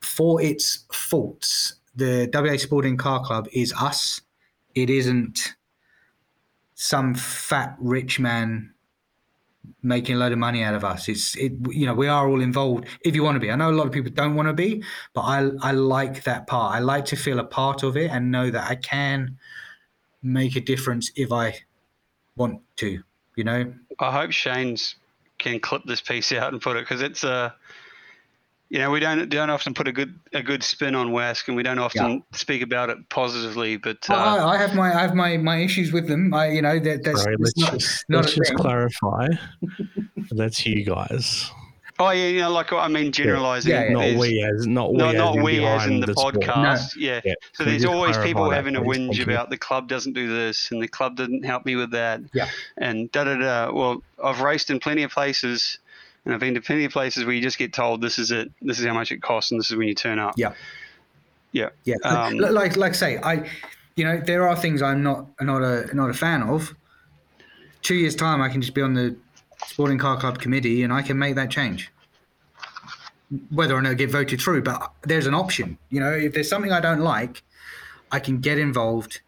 for 0.00 0.42
its 0.42 0.84
faults 0.92 1.76
the 1.96 2.30
WA 2.32 2.56
Sporting 2.56 2.96
Car 2.96 3.22
Club 3.24 3.48
is 3.52 3.72
us. 3.72 4.20
It 4.74 4.90
isn't 4.90 5.54
some 6.74 7.14
fat 7.14 7.74
rich 7.80 8.20
man 8.20 8.74
making 9.82 10.16
a 10.16 10.18
load 10.18 10.32
of 10.32 10.38
money 10.38 10.62
out 10.62 10.74
of 10.74 10.84
us. 10.84 11.08
It's 11.08 11.34
it 11.36 11.52
you 11.70 11.86
know 11.86 11.94
we 11.94 12.06
are 12.08 12.28
all 12.28 12.40
involved 12.40 12.86
if 13.00 13.14
you 13.14 13.22
want 13.22 13.36
to 13.36 13.40
be. 13.40 13.50
I 13.50 13.56
know 13.56 13.70
a 13.70 13.72
lot 13.72 13.86
of 13.86 13.92
people 13.92 14.12
don't 14.12 14.34
want 14.34 14.48
to 14.48 14.52
be, 14.52 14.84
but 15.14 15.22
I 15.22 15.50
I 15.62 15.72
like 15.72 16.24
that 16.24 16.46
part. 16.46 16.74
I 16.74 16.80
like 16.80 17.06
to 17.06 17.16
feel 17.16 17.38
a 17.38 17.44
part 17.44 17.82
of 17.82 17.96
it 17.96 18.10
and 18.10 18.30
know 18.30 18.50
that 18.50 18.70
I 18.70 18.76
can 18.76 19.38
make 20.22 20.56
a 20.56 20.60
difference 20.60 21.10
if 21.16 21.32
I 21.32 21.54
want 22.36 22.60
to. 22.76 23.02
You 23.36 23.44
know. 23.44 23.72
I 23.98 24.12
hope 24.12 24.30
Shane's 24.32 24.96
can 25.38 25.60
clip 25.60 25.82
this 25.84 26.00
piece 26.00 26.32
out 26.32 26.52
and 26.52 26.62
put 26.62 26.76
it 26.76 26.80
because 26.80 27.02
it's 27.02 27.24
a 27.24 27.54
you 28.68 28.78
know, 28.78 28.90
we 28.90 29.00
don't 29.00 29.28
don't 29.28 29.50
often 29.50 29.74
put 29.74 29.86
a 29.86 29.92
good 29.92 30.18
a 30.32 30.42
good 30.42 30.62
spin 30.62 30.94
on 30.94 31.10
WASC, 31.10 31.46
and 31.48 31.56
we 31.56 31.62
don't 31.62 31.78
often 31.78 32.10
yeah. 32.10 32.18
speak 32.32 32.62
about 32.62 32.90
it 32.90 33.08
positively. 33.08 33.76
But 33.76 33.98
uh, 34.10 34.14
I, 34.14 34.54
I, 34.54 34.56
have 34.56 34.74
my 34.74 34.92
I 34.92 35.02
have 35.02 35.14
my, 35.14 35.36
my 35.36 35.58
issues 35.58 35.92
with 35.92 36.08
them. 36.08 36.34
I 36.34 36.48
you 36.48 36.62
know 36.62 36.78
that 36.78 37.04
that's, 37.04 37.22
Sorry, 37.22 37.36
let's 37.38 37.56
not, 37.56 37.72
just, 37.74 38.04
not 38.08 38.24
let's 38.24 38.34
just 38.34 38.54
clarify. 38.54 39.28
that's 40.32 40.66
you 40.66 40.84
guys. 40.84 41.50
Oh 41.98 42.10
yeah, 42.10 42.26
you 42.26 42.40
know, 42.40 42.50
like 42.50 42.72
I 42.72 42.88
mean, 42.88 43.10
generalizing. 43.10 43.70
Yeah, 43.70 43.84
yeah, 43.84 43.90
not 43.90 44.18
we 44.18 44.42
as 44.42 44.66
not 44.66 44.92
we 44.92 44.98
not, 44.98 45.14
as, 45.14 45.14
not 45.14 45.36
in, 45.36 45.42
we 45.42 45.64
as 45.64 45.86
in 45.86 46.00
the, 46.00 46.06
the 46.06 46.14
podcast. 46.14 46.96
No. 46.96 47.02
Yeah. 47.06 47.20
yeah. 47.24 47.34
So 47.54 47.64
there's 47.64 47.84
always 47.84 48.18
people 48.18 48.50
having 48.50 48.76
a 48.76 48.82
whinge 48.82 49.22
about 49.22 49.48
the 49.48 49.56
club 49.56 49.88
doesn't 49.88 50.12
do 50.12 50.28
this 50.28 50.70
and 50.70 50.82
the 50.82 50.88
club 50.88 51.16
didn't 51.16 51.44
help 51.44 51.64
me 51.64 51.76
with 51.76 51.92
that. 51.92 52.20
Yeah. 52.34 52.50
And 52.76 53.10
da 53.12 53.24
da 53.24 53.36
da. 53.36 53.72
Well, 53.72 54.02
I've 54.22 54.40
raced 54.40 54.70
in 54.70 54.78
plenty 54.78 55.04
of 55.04 55.10
places 55.10 55.78
and 56.26 56.34
I've 56.34 56.40
been 56.40 56.54
to 56.54 56.60
plenty 56.60 56.84
of 56.84 56.92
places 56.92 57.24
where 57.24 57.34
you 57.34 57.40
just 57.40 57.56
get 57.56 57.72
told 57.72 58.00
this 58.02 58.18
is 58.18 58.32
it, 58.32 58.50
this 58.60 58.80
is 58.80 58.84
how 58.84 58.92
much 58.92 59.12
it 59.12 59.22
costs, 59.22 59.52
and 59.52 59.60
this 59.60 59.70
is 59.70 59.76
when 59.76 59.86
you 59.86 59.94
turn 59.94 60.18
up. 60.18 60.34
Yeah. 60.36 60.54
Yeah. 61.52 61.68
Yeah. 61.84 61.94
Um, 62.04 62.36
like 62.36 62.76
like 62.76 62.94
say, 62.96 63.18
I 63.18 63.48
you 63.94 64.04
know, 64.04 64.18
there 64.18 64.46
are 64.46 64.56
things 64.56 64.82
I'm 64.82 65.04
not 65.04 65.28
not 65.40 65.62
a 65.62 65.94
not 65.94 66.10
a 66.10 66.14
fan 66.14 66.42
of. 66.42 66.74
Two 67.82 67.94
years 67.94 68.16
time 68.16 68.42
I 68.42 68.48
can 68.48 68.60
just 68.60 68.74
be 68.74 68.82
on 68.82 68.94
the 68.94 69.16
sporting 69.66 69.98
car 69.98 70.18
club 70.18 70.40
committee 70.40 70.82
and 70.82 70.92
I 70.92 71.00
can 71.00 71.16
make 71.16 71.36
that 71.36 71.48
change. 71.48 71.92
Whether 73.50 73.76
or 73.76 73.82
not 73.82 73.96
get 73.96 74.10
voted 74.10 74.40
through, 74.40 74.62
but 74.62 74.92
there's 75.02 75.26
an 75.26 75.34
option. 75.34 75.78
You 75.90 76.00
know, 76.00 76.12
if 76.12 76.34
there's 76.34 76.48
something 76.48 76.72
I 76.72 76.80
don't 76.80 77.00
like, 77.00 77.42
I 78.10 78.18
can 78.18 78.40
get 78.40 78.58
involved 78.58 79.20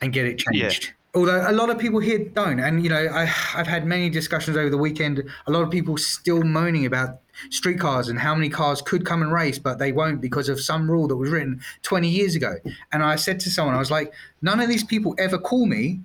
and 0.00 0.12
get 0.12 0.26
it 0.26 0.38
changed. 0.38 0.86
Yeah 0.86 0.90
although 1.14 1.48
a 1.48 1.52
lot 1.52 1.70
of 1.70 1.78
people 1.78 2.00
here 2.00 2.18
don't 2.18 2.58
and 2.58 2.82
you 2.82 2.90
know 2.90 3.06
I, 3.06 3.22
i've 3.54 3.66
had 3.66 3.86
many 3.86 4.10
discussions 4.10 4.56
over 4.56 4.70
the 4.70 4.78
weekend. 4.78 5.22
A 5.46 5.50
lot 5.50 5.62
of 5.62 5.70
people 5.70 5.96
still 5.96 6.42
moaning 6.42 6.86
about 6.86 7.20
streetcars 7.50 8.08
and 8.08 8.18
how 8.18 8.34
many 8.34 8.48
cars 8.48 8.82
could 8.82 9.04
come 9.04 9.22
and 9.22 9.32
race 9.32 9.58
but 9.58 9.78
they 9.78 9.92
won't 9.92 10.20
because 10.20 10.48
of 10.48 10.60
some 10.60 10.90
rule 10.90 11.08
that 11.08 11.16
was 11.16 11.30
written 11.30 11.60
20 11.82 12.08
years 12.08 12.34
ago. 12.34 12.56
And 12.92 13.02
i 13.02 13.16
said 13.16 13.40
to 13.40 13.50
someone 13.50 13.74
i 13.74 13.78
was 13.78 13.90
like 13.90 14.12
none 14.42 14.60
of 14.60 14.68
these 14.68 14.84
people 14.84 15.14
ever 15.18 15.38
call 15.38 15.66
me 15.66 16.00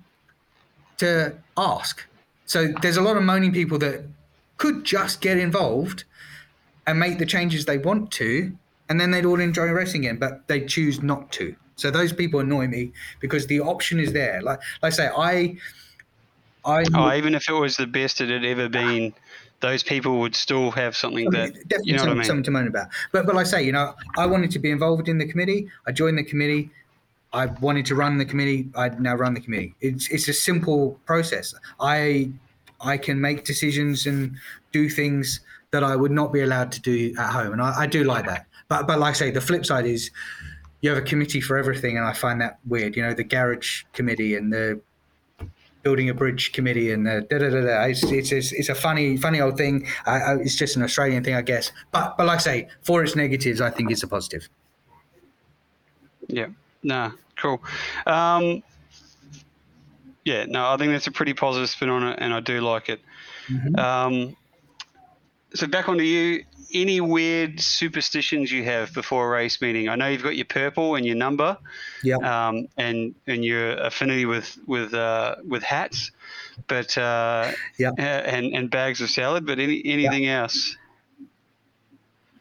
to 0.98 1.34
ask. 1.56 2.04
So 2.44 2.68
there's 2.82 2.98
a 2.98 3.02
lot 3.02 3.16
of 3.16 3.22
moaning 3.22 3.52
people 3.52 3.78
that 3.78 4.04
could 4.58 4.84
just 4.84 5.22
get 5.22 5.38
involved 5.38 6.04
and 6.86 6.98
make 6.98 7.18
the 7.18 7.26
changes 7.26 7.64
they 7.64 7.78
want 7.78 8.10
to 8.12 8.52
and 8.88 9.00
then 9.00 9.10
they'd 9.10 9.24
all 9.24 9.40
enjoy 9.40 9.68
racing 9.68 10.04
again 10.04 10.18
but 10.18 10.46
they 10.48 10.60
choose 10.66 11.02
not 11.02 11.32
to 11.32 11.54
so 11.80 11.90
those 11.90 12.12
people 12.12 12.40
annoy 12.40 12.66
me 12.66 12.92
because 13.20 13.46
the 13.46 13.60
option 13.60 13.98
is 13.98 14.12
there. 14.12 14.42
Like, 14.42 14.60
like 14.82 14.92
I 14.92 14.96
say, 14.96 15.08
I, 15.08 15.56
I. 16.64 16.84
Oh, 16.94 17.12
even 17.14 17.34
if 17.34 17.48
it 17.48 17.52
was 17.52 17.76
the 17.76 17.86
best 17.86 18.20
it 18.20 18.28
had 18.28 18.44
ever 18.44 18.68
been, 18.68 19.14
those 19.60 19.82
people 19.82 20.18
would 20.20 20.34
still 20.34 20.70
have 20.72 20.94
something 20.94 21.30
that 21.30 21.54
definitely 21.68 21.84
you 21.84 21.92
know 21.94 21.98
something, 21.98 22.12
I 22.12 22.14
mean? 22.14 22.24
something 22.24 22.44
to 22.44 22.50
moan 22.50 22.66
about. 22.68 22.88
But 23.12 23.24
but 23.26 23.34
like 23.34 23.46
I 23.46 23.48
say, 23.48 23.62
you 23.62 23.72
know, 23.72 23.94
I 24.18 24.26
wanted 24.26 24.50
to 24.52 24.58
be 24.58 24.70
involved 24.70 25.08
in 25.08 25.16
the 25.16 25.26
committee. 25.26 25.68
I 25.86 25.92
joined 25.92 26.18
the 26.18 26.24
committee. 26.24 26.70
I 27.32 27.46
wanted 27.46 27.86
to 27.86 27.94
run 27.94 28.18
the 28.18 28.24
committee. 28.24 28.68
I 28.74 28.90
now 28.90 29.14
run 29.14 29.34
the 29.34 29.40
committee. 29.40 29.74
It's 29.80 30.10
it's 30.10 30.28
a 30.28 30.34
simple 30.34 31.00
process. 31.06 31.54
I 31.80 32.30
I 32.82 32.98
can 32.98 33.20
make 33.20 33.44
decisions 33.44 34.06
and 34.06 34.36
do 34.72 34.90
things 34.90 35.40
that 35.70 35.84
I 35.84 35.96
would 35.96 36.10
not 36.10 36.32
be 36.32 36.42
allowed 36.42 36.72
to 36.72 36.80
do 36.80 37.14
at 37.18 37.30
home, 37.30 37.52
and 37.52 37.62
I, 37.62 37.82
I 37.82 37.86
do 37.86 38.04
like 38.04 38.26
that. 38.26 38.46
but 38.68 38.86
but 38.86 38.98
like 38.98 39.10
I 39.10 39.18
say, 39.18 39.30
the 39.30 39.40
flip 39.40 39.64
side 39.64 39.86
is 39.86 40.10
you 40.80 40.90
have 40.90 40.98
a 40.98 41.02
committee 41.02 41.40
for 41.40 41.56
everything, 41.56 41.96
and 41.96 42.06
I 42.06 42.12
find 42.12 42.40
that 42.40 42.58
weird. 42.66 42.96
You 42.96 43.02
know, 43.02 43.14
the 43.14 43.24
garage 43.24 43.84
committee 43.92 44.34
and 44.34 44.52
the 44.52 44.80
building 45.82 46.10
a 46.10 46.14
bridge 46.14 46.52
committee 46.52 46.92
and 46.92 47.06
the 47.06 47.26
da 47.30 47.38
da 47.38 47.50
da 47.50 47.60
da. 47.62 47.82
It's 47.84 48.02
it's 48.04 48.32
it's, 48.32 48.52
it's 48.52 48.68
a 48.68 48.74
funny 48.74 49.16
funny 49.16 49.40
old 49.40 49.56
thing. 49.56 49.86
I, 50.06 50.16
I, 50.16 50.34
it's 50.36 50.56
just 50.56 50.76
an 50.76 50.82
Australian 50.82 51.24
thing, 51.24 51.34
I 51.34 51.42
guess. 51.42 51.72
But 51.90 52.16
but 52.16 52.26
like 52.26 52.38
I 52.38 52.42
say, 52.42 52.68
for 52.82 53.02
its 53.02 53.16
negatives, 53.16 53.60
I 53.60 53.70
think 53.70 53.90
it's 53.90 54.02
a 54.02 54.08
positive. 54.08 54.48
Yeah. 56.28 56.46
Nah. 56.82 57.12
Cool. 57.36 57.62
Um, 58.06 58.62
yeah. 60.24 60.44
No, 60.44 60.68
I 60.68 60.76
think 60.76 60.92
that's 60.92 61.06
a 61.06 61.12
pretty 61.12 61.34
positive 61.34 61.68
spin 61.68 61.88
on 61.88 62.04
it, 62.04 62.18
and 62.20 62.32
I 62.32 62.40
do 62.40 62.60
like 62.60 62.88
it. 62.88 63.00
Mm-hmm. 63.48 63.76
Um, 63.78 64.36
so 65.54 65.66
back 65.66 65.88
onto 65.88 66.04
you 66.04 66.44
any 66.72 67.00
weird 67.00 67.60
superstitions 67.60 68.52
you 68.52 68.64
have 68.64 68.92
before 68.94 69.26
a 69.26 69.30
race 69.30 69.60
meeting? 69.60 69.88
I 69.88 69.96
know 69.96 70.08
you've 70.08 70.22
got 70.22 70.36
your 70.36 70.44
purple 70.44 70.94
and 70.94 71.04
your 71.04 71.16
number, 71.16 71.56
yeah, 72.02 72.16
um, 72.16 72.68
and 72.76 73.14
and 73.26 73.44
your 73.44 73.72
affinity 73.72 74.26
with 74.26 74.58
with 74.66 74.94
uh, 74.94 75.36
with 75.46 75.62
hats, 75.62 76.12
but 76.66 76.96
uh, 76.96 77.52
yeah, 77.78 77.92
and 77.96 78.54
and 78.54 78.70
bags 78.70 79.00
of 79.00 79.10
salad. 79.10 79.46
But 79.46 79.58
any 79.58 79.82
anything 79.84 80.24
yeah. 80.24 80.42
else? 80.42 80.76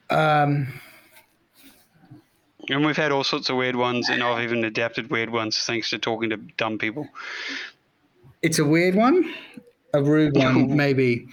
Um. 0.10 0.80
And 2.72 2.86
we've 2.86 2.98
had 2.98 3.12
all 3.12 3.24
sorts 3.24 3.50
of 3.50 3.56
weird 3.56 3.76
ones, 3.76 4.10
and 4.10 4.22
I've 4.22 4.44
even 4.44 4.64
adapted 4.64 5.10
weird 5.10 5.32
ones 5.32 5.58
thanks 5.66 5.90
to 5.90 5.98
talking 5.98 6.30
to 6.30 6.38
dumb 6.38 6.78
people. 6.78 7.08
It's 8.44 8.60
a 8.60 8.66
weird 8.66 8.94
one, 8.94 9.34
a 9.96 10.04
rude 10.04 10.38
one, 10.38 10.76
maybe. 10.78 11.28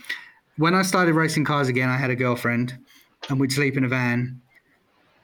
When 0.59 0.74
I 0.74 0.83
started 0.83 1.15
racing 1.15 1.45
cars 1.45 1.69
again, 1.69 1.89
I 1.89 1.97
had 1.97 2.11
a 2.11 2.16
girlfriend, 2.16 2.78
and 3.28 3.39
we'd 3.39 3.53
sleep 3.53 3.77
in 3.77 3.85
a 3.85 3.89
van. 3.89 4.41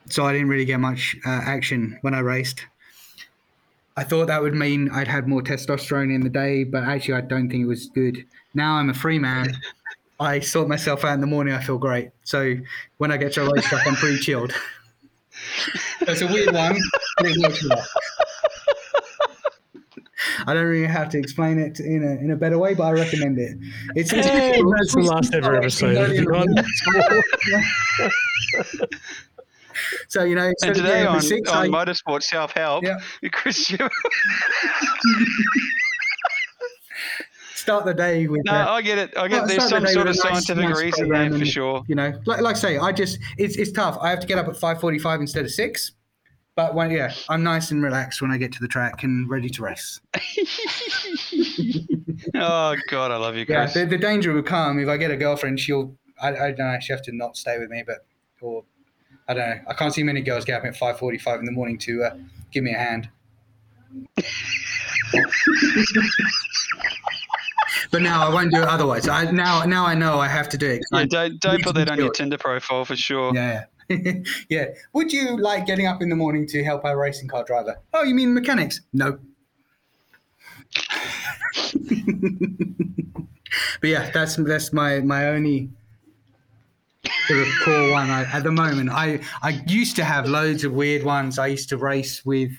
So 0.08 0.26
I 0.26 0.32
didn't 0.32 0.48
really 0.48 0.64
get 0.64 0.80
much 0.80 1.16
uh, 1.24 1.30
action 1.30 1.98
when 2.02 2.14
I 2.14 2.20
raced. 2.20 2.66
I 3.96 4.04
thought 4.04 4.26
that 4.26 4.42
would 4.42 4.54
mean 4.54 4.90
I'd 4.90 5.08
had 5.08 5.28
more 5.28 5.42
testosterone 5.42 6.14
in 6.14 6.22
the 6.22 6.28
day, 6.28 6.64
but 6.64 6.82
actually, 6.84 7.14
I 7.14 7.20
don't 7.22 7.48
think 7.48 7.62
it 7.62 7.66
was 7.66 7.86
good. 7.88 8.26
Now 8.54 8.74
I'm 8.74 8.90
a 8.90 8.94
free 8.94 9.18
man. 9.18 9.56
I 10.20 10.40
sort 10.40 10.68
myself 10.68 11.04
out 11.04 11.14
in 11.14 11.20
the 11.20 11.26
morning. 11.26 11.54
I 11.54 11.60
feel 11.60 11.78
great. 11.78 12.10
So 12.24 12.54
when 12.98 13.10
I 13.10 13.16
get 13.16 13.32
to 13.34 13.46
a 13.46 13.52
race 13.52 13.64
track, 13.64 13.86
I'm 13.86 13.96
pretty 13.96 14.18
chilled. 14.18 14.52
it's 16.02 16.20
a 16.20 16.26
weird 16.26 16.54
one, 16.54 16.78
I 20.46 20.54
don't 20.54 20.66
really 20.66 20.86
have 20.86 21.08
to 21.10 21.18
explain 21.18 21.58
it 21.58 21.80
in 21.80 22.02
a 22.02 22.12
in 22.22 22.30
a 22.30 22.36
better 22.36 22.58
way, 22.58 22.74
but 22.74 22.84
I 22.84 22.92
recommend 22.92 23.38
it. 23.38 23.56
It's, 23.94 24.12
it's 24.12 24.26
hey, 24.26 24.60
that's 24.78 24.94
the 24.94 25.02
last 25.02 25.34
ever 25.34 25.56
episode. 25.56 25.96
so 30.08 30.24
you 30.24 30.34
know, 30.34 30.52
and 30.62 30.74
today 30.74 31.06
on, 31.06 31.20
six, 31.20 31.48
on 31.50 31.66
I, 31.66 31.68
Motorsport 31.68 32.22
Self 32.22 32.52
Help, 32.52 32.84
yeah. 32.84 32.98
Chris. 33.32 33.74
start 37.62 37.84
the 37.84 37.94
day 37.94 38.26
with. 38.26 38.42
No, 38.44 38.52
uh, 38.52 38.66
I 38.72 38.82
get 38.82 38.98
it. 38.98 39.16
I 39.16 39.28
get. 39.28 39.46
There's 39.46 39.68
some 39.68 39.82
the 39.82 39.88
sort 39.88 40.08
of 40.08 40.16
scientific 40.16 40.68
nice, 40.68 40.78
reason 40.78 41.08
there 41.08 41.30
for 41.30 41.44
sure. 41.44 41.82
You 41.86 41.94
know, 41.94 42.12
like, 42.26 42.40
like 42.40 42.56
I 42.56 42.58
say, 42.58 42.78
I 42.78 42.92
just 42.92 43.18
it's 43.38 43.56
it's 43.56 43.72
tough. 43.72 43.96
I 44.00 44.10
have 44.10 44.20
to 44.20 44.26
get 44.26 44.38
up 44.38 44.48
at 44.48 44.56
five 44.56 44.80
forty-five 44.80 45.20
instead 45.20 45.44
of 45.44 45.50
six. 45.50 45.92
But 46.62 46.74
when 46.76 46.92
yeah, 46.92 47.12
I'm 47.28 47.42
nice 47.42 47.72
and 47.72 47.82
relaxed 47.82 48.22
when 48.22 48.30
I 48.30 48.36
get 48.36 48.52
to 48.52 48.60
the 48.60 48.68
track 48.68 49.02
and 49.02 49.28
ready 49.28 49.50
to 49.50 49.62
race. 49.62 50.00
oh 52.36 52.76
God, 52.88 53.10
I 53.10 53.16
love 53.16 53.34
you 53.34 53.44
guys. 53.44 53.74
Yeah, 53.74 53.82
the, 53.82 53.90
the, 53.90 53.98
danger 53.98 54.32
will 54.32 54.44
come 54.44 54.78
if 54.78 54.88
I 54.88 54.96
get 54.96 55.10
a 55.10 55.16
girlfriend. 55.16 55.58
She'll 55.58 55.96
I, 56.20 56.28
I 56.28 56.52
don't 56.52 56.58
know. 56.58 56.78
She 56.80 56.92
have 56.92 57.02
to 57.02 57.12
not 57.12 57.36
stay 57.36 57.58
with 57.58 57.68
me, 57.68 57.82
but 57.84 58.06
or 58.40 58.62
I 59.26 59.34
don't 59.34 59.50
know. 59.50 59.60
I 59.66 59.74
can't 59.74 59.92
see 59.92 60.04
many 60.04 60.20
girls 60.20 60.44
get 60.44 60.60
up 60.60 60.64
at 60.64 60.76
five 60.76 61.00
forty-five 61.00 61.40
in 61.40 61.46
the 61.46 61.50
morning 61.52 61.78
to 61.78 62.04
uh, 62.04 62.14
give 62.52 62.62
me 62.62 62.74
a 62.74 62.78
hand. 62.78 63.08
but 67.90 68.02
now 68.02 68.24
I 68.24 68.32
won't 68.32 68.52
do 68.52 68.62
it 68.62 68.68
otherwise. 68.68 69.08
I 69.08 69.28
now 69.32 69.64
now 69.64 69.84
I 69.84 69.94
know 69.94 70.20
I 70.20 70.28
have 70.28 70.48
to 70.50 70.56
do 70.56 70.70
it. 70.70 70.82
Yeah, 70.92 71.06
don't 71.06 71.40
don't 71.40 71.64
put 71.64 71.74
that 71.74 71.90
on 71.90 71.98
your 71.98 72.12
Tinder 72.12 72.38
profile 72.38 72.84
for 72.84 72.94
sure. 72.94 73.34
Yeah. 73.34 73.64
yeah. 74.48 74.66
Would 74.92 75.12
you 75.12 75.36
like 75.36 75.66
getting 75.66 75.86
up 75.86 76.02
in 76.02 76.08
the 76.08 76.16
morning 76.16 76.46
to 76.48 76.64
help 76.64 76.84
our 76.84 76.98
racing 76.98 77.28
car 77.28 77.44
driver? 77.44 77.78
Oh, 77.92 78.02
you 78.02 78.14
mean 78.14 78.34
mechanics? 78.34 78.80
No. 78.92 79.18
but 83.80 83.88
yeah, 83.88 84.10
that's 84.10 84.36
that's 84.36 84.72
my 84.72 85.00
my 85.00 85.28
only 85.28 85.68
sort 87.26 87.40
of 87.40 87.48
core 87.64 87.90
one 87.90 88.10
I, 88.10 88.22
at 88.32 88.42
the 88.42 88.52
moment. 88.52 88.90
I 88.90 89.20
I 89.42 89.62
used 89.66 89.96
to 89.96 90.04
have 90.04 90.28
loads 90.28 90.64
of 90.64 90.72
weird 90.72 91.02
ones. 91.02 91.38
I 91.38 91.48
used 91.48 91.68
to 91.70 91.76
race 91.76 92.24
with 92.24 92.52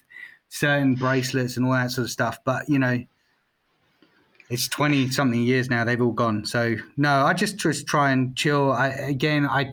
certain 0.50 0.94
bracelets 0.96 1.58
and 1.58 1.66
all 1.66 1.74
that 1.74 1.92
sort 1.92 2.06
of 2.06 2.12
stuff, 2.12 2.38
but 2.46 2.70
you 2.70 2.78
know, 2.78 3.04
it's 4.50 4.68
20 4.68 5.10
something 5.10 5.42
years 5.42 5.70
now 5.70 5.84
they've 5.84 6.02
all 6.02 6.12
gone 6.12 6.46
so 6.46 6.76
no 6.96 7.26
i 7.26 7.34
just 7.34 7.58
just 7.58 7.88
try 7.88 8.12
and 8.12 8.36
chill 8.36 8.72
i 8.72 8.90
again 8.90 9.48
i 9.48 9.72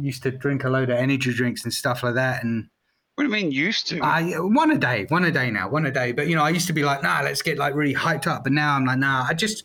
used 0.00 0.22
to 0.24 0.30
drink 0.30 0.64
a 0.64 0.70
load 0.70 0.90
of 0.90 0.98
energy 0.98 1.32
drinks 1.32 1.64
and 1.64 1.72
stuff 1.72 2.02
like 2.02 2.14
that. 2.14 2.42
And 2.44 2.68
what 3.14 3.24
do 3.24 3.30
you 3.30 3.34
mean 3.34 3.50
used 3.52 3.88
to? 3.88 4.00
I 4.00 4.32
one 4.34 4.70
a 4.70 4.78
day, 4.78 5.06
one 5.08 5.24
a 5.24 5.32
day 5.32 5.50
now, 5.50 5.68
one 5.68 5.86
a 5.86 5.90
day. 5.90 6.12
But 6.12 6.28
you 6.28 6.36
know, 6.36 6.42
I 6.42 6.50
used 6.50 6.66
to 6.66 6.72
be 6.72 6.84
like, 6.84 7.02
nah, 7.02 7.20
let's 7.22 7.42
get 7.42 7.58
like 7.58 7.74
really 7.74 7.94
hyped 7.94 8.26
up. 8.26 8.44
But 8.44 8.52
now 8.52 8.74
I'm 8.74 8.84
like, 8.84 8.98
nah, 8.98 9.26
I 9.28 9.34
just, 9.34 9.64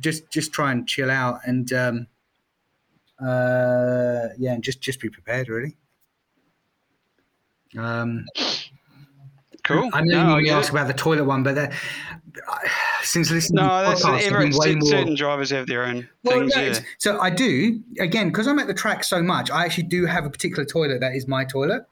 just, 0.00 0.30
just 0.30 0.52
try 0.52 0.72
and 0.72 0.86
chill 0.86 1.10
out 1.10 1.40
and, 1.44 1.72
um, 1.72 2.06
uh, 3.20 4.28
yeah, 4.38 4.52
and 4.52 4.62
just, 4.62 4.80
just 4.80 5.00
be 5.00 5.08
prepared, 5.08 5.48
really. 5.48 5.76
Um, 7.78 8.26
cool. 9.64 9.88
I 9.92 10.02
know 10.02 10.26
no, 10.26 10.36
you 10.38 10.50
asked 10.52 10.70
about 10.70 10.88
the 10.88 10.94
toilet 10.94 11.24
one, 11.24 11.42
but 11.42 11.54
that, 11.54 11.72
since 13.02 13.30
listening 13.30 13.64
no, 13.64 13.68
to 13.68 14.02
podcasts, 14.02 14.22
every, 14.22 14.50
way 14.52 14.74
more... 14.74 14.90
certain 14.90 15.14
drivers 15.14 15.50
have 15.50 15.66
their 15.66 15.84
own 15.84 16.08
well, 16.24 16.40
things. 16.40 16.56
No, 16.56 16.62
yeah. 16.62 16.78
So 16.98 17.20
I 17.20 17.30
do 17.30 17.80
again 17.98 18.28
because 18.28 18.46
I'm 18.46 18.58
at 18.58 18.66
the 18.66 18.74
track 18.74 19.04
so 19.04 19.22
much. 19.22 19.50
I 19.50 19.64
actually 19.64 19.84
do 19.84 20.06
have 20.06 20.24
a 20.24 20.30
particular 20.30 20.64
toilet 20.64 21.00
that 21.00 21.14
is 21.14 21.26
my 21.26 21.44
toilet. 21.44 21.84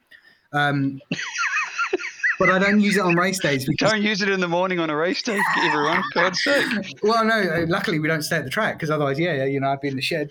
Um, 0.53 1.01
but 2.39 2.51
I 2.51 2.59
don't 2.59 2.81
use 2.81 2.97
it 2.97 3.03
on 3.03 3.17
race 3.17 3.39
days. 3.39 3.67
Because... 3.67 3.91
Don't 3.91 4.03
use 4.03 4.23
it 4.23 4.29
in 4.29 4.41
the 4.41 4.49
morning 4.49 4.81
on 4.81 4.91
a 4.91 4.97
race 4.97 5.23
day, 5.23 5.41
everyone. 5.59 6.03
God's 6.15 6.43
sake. 6.43 6.99
Well, 7.03 7.25
no. 7.25 7.39
Uh, 7.39 7.67
luckily, 7.69 7.99
we 7.99 8.09
don't 8.09 8.23
stay 8.23 8.37
at 8.37 8.45
the 8.45 8.51
track 8.51 8.77
because 8.77 8.91
otherwise, 8.91 9.19
yeah, 9.19 9.45
you 9.45 9.61
know, 9.61 9.69
I'd 9.69 9.81
be 9.81 9.89
in 9.89 9.97
the 9.97 10.03
shed 10.03 10.31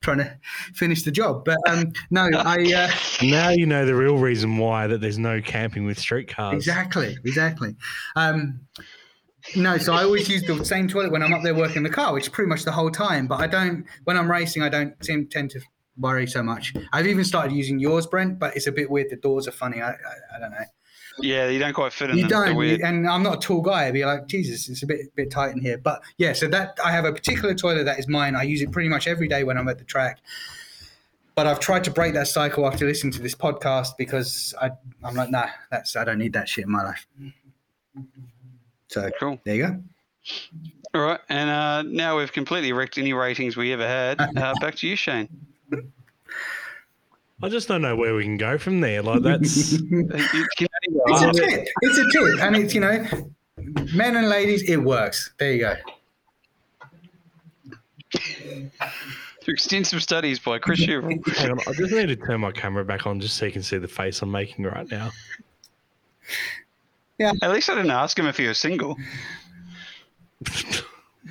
trying 0.00 0.18
to 0.18 0.36
finish 0.74 1.02
the 1.02 1.10
job. 1.10 1.44
But 1.44 1.58
um, 1.68 1.92
no, 2.10 2.28
I. 2.34 2.72
Uh, 2.72 2.90
now 3.26 3.50
you 3.50 3.66
know 3.66 3.84
the 3.86 3.94
real 3.94 4.18
reason 4.18 4.58
why 4.58 4.86
that 4.86 5.00
there's 5.00 5.18
no 5.18 5.40
camping 5.40 5.84
with 5.84 5.98
street 5.98 6.28
cars. 6.28 6.54
Exactly, 6.54 7.16
exactly. 7.24 7.74
Um, 8.14 8.60
no, 9.54 9.78
so 9.78 9.94
I 9.94 10.02
always 10.02 10.28
use 10.28 10.42
the 10.42 10.64
same 10.64 10.88
toilet 10.88 11.12
when 11.12 11.22
I'm 11.22 11.32
up 11.32 11.42
there 11.42 11.54
working 11.54 11.82
the 11.82 11.90
car, 11.90 12.12
which 12.12 12.24
is 12.24 12.28
pretty 12.28 12.48
much 12.48 12.64
the 12.64 12.72
whole 12.72 12.90
time. 12.90 13.26
But 13.26 13.40
I 13.40 13.46
don't, 13.46 13.84
when 14.04 14.16
I'm 14.16 14.30
racing, 14.30 14.62
I 14.62 14.68
don't 14.68 14.92
seem, 15.04 15.26
tend 15.28 15.50
to 15.52 15.60
worry 15.98 16.26
so 16.26 16.42
much. 16.42 16.74
I've 16.92 17.06
even 17.06 17.24
started 17.24 17.52
using 17.52 17.78
yours, 17.78 18.06
Brent, 18.06 18.38
but 18.38 18.56
it's 18.56 18.66
a 18.66 18.72
bit 18.72 18.90
weird. 18.90 19.10
The 19.10 19.16
doors 19.16 19.46
are 19.46 19.52
funny. 19.52 19.80
I, 19.80 19.90
I, 19.90 19.94
I 20.36 20.40
don't 20.40 20.50
know. 20.50 20.64
Yeah, 21.20 21.48
you 21.48 21.58
don't 21.58 21.72
quite 21.72 21.92
fit 21.92 22.10
in. 22.10 22.18
You 22.18 22.28
don't, 22.28 22.58
and 22.82 23.08
I'm 23.08 23.22
not 23.22 23.36
a 23.36 23.40
tall 23.40 23.62
guy. 23.62 23.86
I'd 23.86 23.94
be 23.94 24.04
like, 24.04 24.26
Jesus, 24.26 24.68
it's 24.68 24.82
a 24.82 24.86
bit 24.86 25.14
bit 25.14 25.30
tight 25.30 25.52
in 25.52 25.60
here. 25.62 25.78
But 25.78 26.02
yeah, 26.18 26.34
so 26.34 26.46
that 26.48 26.78
I 26.84 26.92
have 26.92 27.06
a 27.06 27.12
particular 27.12 27.54
toilet 27.54 27.84
that 27.84 27.98
is 27.98 28.06
mine. 28.06 28.36
I 28.36 28.42
use 28.42 28.60
it 28.60 28.70
pretty 28.70 28.90
much 28.90 29.06
every 29.06 29.26
day 29.26 29.42
when 29.42 29.56
I'm 29.56 29.66
at 29.68 29.78
the 29.78 29.84
track. 29.84 30.20
But 31.34 31.46
I've 31.46 31.60
tried 31.60 31.84
to 31.84 31.90
break 31.90 32.14
that 32.14 32.28
cycle 32.28 32.66
after 32.66 32.86
listening 32.86 33.12
to 33.14 33.22
this 33.22 33.34
podcast 33.34 33.96
because 33.98 34.54
I, 34.60 34.70
I'm 35.04 35.14
like, 35.14 35.30
nah, 35.30 35.48
that's 35.70 35.96
I 35.96 36.04
don't 36.04 36.18
need 36.18 36.32
that 36.34 36.48
shit 36.48 36.64
in 36.64 36.70
my 36.70 36.82
life. 36.82 37.06
So 38.96 39.10
cool. 39.20 39.38
There 39.44 39.54
you 39.54 39.66
go. 39.66 39.82
All 40.94 41.02
right, 41.02 41.20
and 41.28 41.50
uh, 41.50 41.82
now 41.82 42.16
we've 42.16 42.32
completely 42.32 42.72
wrecked 42.72 42.96
any 42.96 43.12
ratings 43.12 43.54
we 43.54 43.70
ever 43.74 43.86
had. 43.86 44.18
Uh, 44.36 44.54
back 44.58 44.74
to 44.76 44.88
you, 44.88 44.96
Shane. 44.96 45.28
I 47.42 47.50
just 47.50 47.68
don't 47.68 47.82
know 47.82 47.94
where 47.94 48.14
we 48.14 48.22
can 48.22 48.38
go 48.38 48.56
from 48.56 48.80
there. 48.80 49.02
Like 49.02 49.20
that's 49.20 49.72
it's 49.72 49.82
a 49.82 51.32
tip. 51.32 51.68
It's 51.82 51.98
a 51.98 52.10
tip, 52.10 52.42
and 52.42 52.56
it's 52.56 52.72
you 52.72 52.80
know, 52.80 53.06
men 53.94 54.16
and 54.16 54.30
ladies, 54.30 54.62
it 54.62 54.78
works. 54.78 55.30
There 55.38 55.52
you 55.52 55.58
go. 55.58 55.74
Through 59.42 59.52
extensive 59.52 60.02
studies 60.02 60.38
by 60.38 60.58
Chris 60.58 60.80
Hang 60.80 61.02
on, 61.04 61.60
I 61.66 61.72
just 61.74 61.92
need 61.92 62.06
to 62.06 62.16
turn 62.16 62.40
my 62.40 62.52
camera 62.52 62.82
back 62.82 63.06
on 63.06 63.20
just 63.20 63.36
so 63.36 63.44
you 63.44 63.52
can 63.52 63.62
see 63.62 63.76
the 63.76 63.88
face 63.88 64.22
I'm 64.22 64.30
making 64.30 64.64
right 64.64 64.90
now. 64.90 65.10
Yeah. 67.18 67.32
At 67.42 67.50
least 67.50 67.70
I 67.70 67.74
didn't 67.74 67.90
ask 67.90 68.18
him 68.18 68.26
if 68.26 68.36
he 68.36 68.46
was 68.46 68.58
single. 68.58 68.96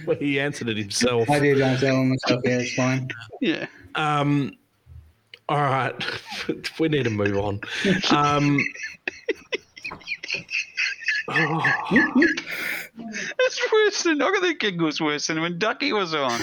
well, 0.06 0.18
he 0.18 0.40
answered 0.40 0.70
it 0.70 0.78
himself. 0.78 1.30
I 1.30 1.40
did 1.40 1.62
answer 1.62 1.88
it 1.88 1.94
myself. 1.94 2.42
Yeah, 2.44 2.60
it's 2.60 2.74
fine. 2.74 3.10
Yeah. 3.42 3.68
Um. 3.96 4.54
All 5.48 5.62
right, 5.62 5.94
we 6.80 6.90
need 6.90 7.04
to 7.04 7.12
move 7.12 7.38
on. 7.38 7.62
Um. 8.12 8.60
oh. 11.30 11.64
It's 12.98 13.72
worse 13.74 14.04
than 14.04 14.22
I 14.22 14.38
think 14.42 14.64
it 14.64 14.78
was 14.78 15.02
worse 15.02 15.28
than 15.28 15.42
when 15.42 15.60
Ducky 15.60 15.92
was 15.92 16.14
on. 16.14 16.40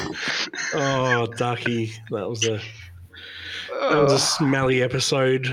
Oh, 0.75 1.27
Ducky, 1.27 1.93
that 2.11 2.29
was 2.29 2.47
a 2.47 2.61
that 3.71 4.03
was 4.03 4.13
a 4.13 4.19
smelly 4.19 4.83
episode. 4.83 5.49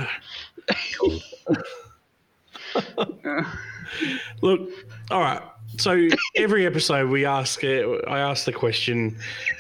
Look, 4.42 4.70
all 5.12 5.22
right. 5.22 5.42
So 5.78 6.08
every 6.36 6.66
episode 6.66 7.10
we 7.10 7.26
ask, 7.26 7.64
I 7.64 8.20
ask 8.20 8.46
the 8.46 8.52
question 8.52 9.18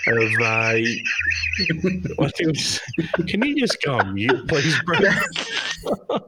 of, 0.08 0.32
uh, 0.42 0.46
I 0.46 2.30
think, 2.36 2.58
can 3.28 3.44
you 3.44 3.56
just 3.56 3.82
come, 3.82 4.18
you 4.18 4.30
please, 4.48 4.76
bro? 4.86 5.00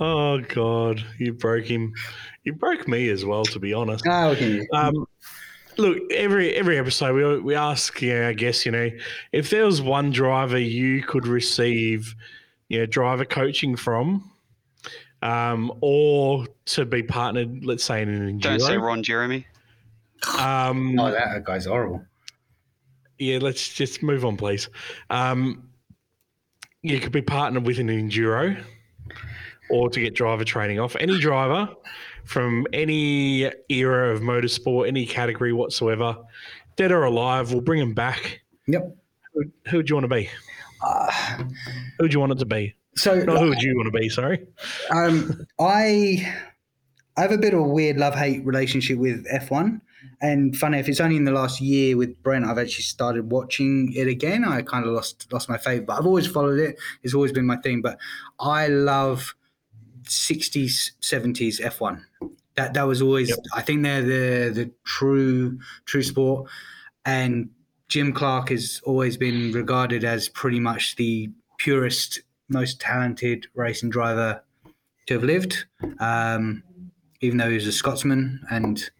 oh 0.00 0.40
God, 0.40 1.04
you 1.18 1.32
broke 1.32 1.66
him. 1.66 1.92
You 2.44 2.52
broke 2.52 2.86
me 2.86 3.08
as 3.08 3.24
well, 3.24 3.44
to 3.46 3.58
be 3.58 3.74
honest. 3.74 4.04
Oh, 4.06 4.28
okay. 4.30 4.66
Um, 4.72 5.06
look, 5.76 5.98
every 6.12 6.54
every 6.54 6.78
episode 6.78 7.14
we 7.14 7.40
we 7.40 7.54
ask, 7.54 8.00
yeah, 8.00 8.28
I 8.28 8.34
guess 8.34 8.64
you 8.64 8.72
know, 8.72 8.90
if 9.32 9.50
there 9.50 9.66
was 9.66 9.82
one 9.82 10.10
driver 10.10 10.58
you 10.58 11.02
could 11.02 11.26
receive, 11.26 12.14
you 12.68 12.78
know, 12.78 12.86
driver 12.86 13.24
coaching 13.24 13.76
from, 13.76 14.30
um, 15.24 15.72
or 15.80 16.46
to 16.66 16.84
be 16.84 17.02
partnered, 17.02 17.64
let's 17.64 17.82
say 17.82 18.02
in 18.02 18.08
an 18.10 18.38
enduro. 18.38 18.42
Don't 18.42 18.60
say 18.60 18.76
Ron 18.76 19.02
Jeremy. 19.02 19.46
Um, 20.38 20.98
oh, 21.00 21.10
that 21.10 21.44
guy's 21.44 21.64
horrible. 21.64 22.04
Yeah, 23.18 23.38
let's 23.40 23.68
just 23.68 24.02
move 24.02 24.24
on, 24.24 24.36
please. 24.36 24.68
Um, 25.10 25.68
you 26.82 27.00
could 27.00 27.12
be 27.12 27.22
partnered 27.22 27.66
with 27.66 27.78
an 27.78 27.88
enduro, 27.88 28.62
or 29.70 29.88
to 29.88 30.00
get 30.00 30.14
driver 30.14 30.44
training 30.44 30.78
off 30.78 30.94
any 31.00 31.18
driver 31.18 31.70
from 32.24 32.66
any 32.72 33.50
era 33.70 34.12
of 34.14 34.20
motorsport, 34.20 34.88
any 34.88 35.06
category 35.06 35.52
whatsoever, 35.52 36.16
dead 36.76 36.92
or 36.92 37.04
alive. 37.04 37.50
We'll 37.50 37.62
bring 37.62 37.80
them 37.80 37.94
back. 37.94 38.42
Yep. 38.66 38.94
Who, 39.32 39.44
who 39.68 39.76
would 39.78 39.88
you 39.88 39.96
want 39.96 40.04
to 40.04 40.14
be? 40.14 40.28
Uh, 40.82 41.10
who 41.96 42.04
would 42.04 42.12
you 42.12 42.20
want 42.20 42.32
it 42.32 42.38
to 42.38 42.46
be? 42.46 42.74
So, 42.96 43.20
who 43.20 43.48
would 43.48 43.62
you 43.62 43.76
want 43.76 43.92
to 43.92 43.98
be? 43.98 44.08
Sorry. 44.08 44.46
Um, 44.90 45.46
I 45.58 46.32
I 47.16 47.22
have 47.22 47.32
a 47.32 47.38
bit 47.38 47.54
of 47.54 47.60
a 47.60 47.68
weird 47.68 47.96
love 47.96 48.14
hate 48.14 48.44
relationship 48.44 48.98
with 48.98 49.26
F1. 49.32 49.80
And 50.20 50.56
funny, 50.56 50.78
if 50.78 50.88
it's 50.88 51.00
only 51.00 51.16
in 51.16 51.24
the 51.24 51.32
last 51.32 51.60
year 51.60 51.96
with 51.96 52.20
Brent, 52.22 52.44
I've 52.44 52.58
actually 52.58 52.84
started 52.84 53.30
watching 53.30 53.92
it 53.94 54.06
again. 54.06 54.44
I 54.44 54.62
kind 54.62 54.84
of 54.84 54.92
lost 54.92 55.32
lost 55.32 55.48
my 55.48 55.58
faith, 55.58 55.86
but 55.86 55.98
I've 55.98 56.06
always 56.06 56.26
followed 56.26 56.58
it. 56.58 56.78
It's 57.02 57.14
always 57.14 57.32
been 57.32 57.46
my 57.46 57.56
thing. 57.56 57.82
But 57.82 57.98
I 58.38 58.68
love 58.68 59.34
60s, 60.04 60.92
70s 61.00 61.60
F1. 61.60 62.02
That 62.56 62.74
that 62.74 62.84
was 62.86 63.02
always. 63.02 63.30
Yep. 63.30 63.38
I 63.54 63.62
think 63.62 63.82
they're 63.82 64.02
the 64.02 64.52
the 64.54 64.70
true 64.84 65.58
true 65.86 66.02
sport, 66.02 66.48
and 67.04 67.50
Jim 67.88 68.12
Clark 68.12 68.50
has 68.50 68.80
always 68.84 69.16
been 69.16 69.52
regarded 69.52 70.04
as 70.04 70.28
pretty 70.28 70.60
much 70.60 70.96
the 70.96 71.30
purest, 71.58 72.20
most 72.48 72.80
talented 72.80 73.46
racing 73.54 73.90
driver 73.90 74.42
to 75.06 75.14
have 75.14 75.24
lived. 75.24 75.66
Um, 76.00 76.62
even 77.20 77.38
though 77.38 77.48
he 77.48 77.54
was 77.54 77.66
a 77.66 77.72
Scotsman, 77.72 78.40
and 78.50 78.90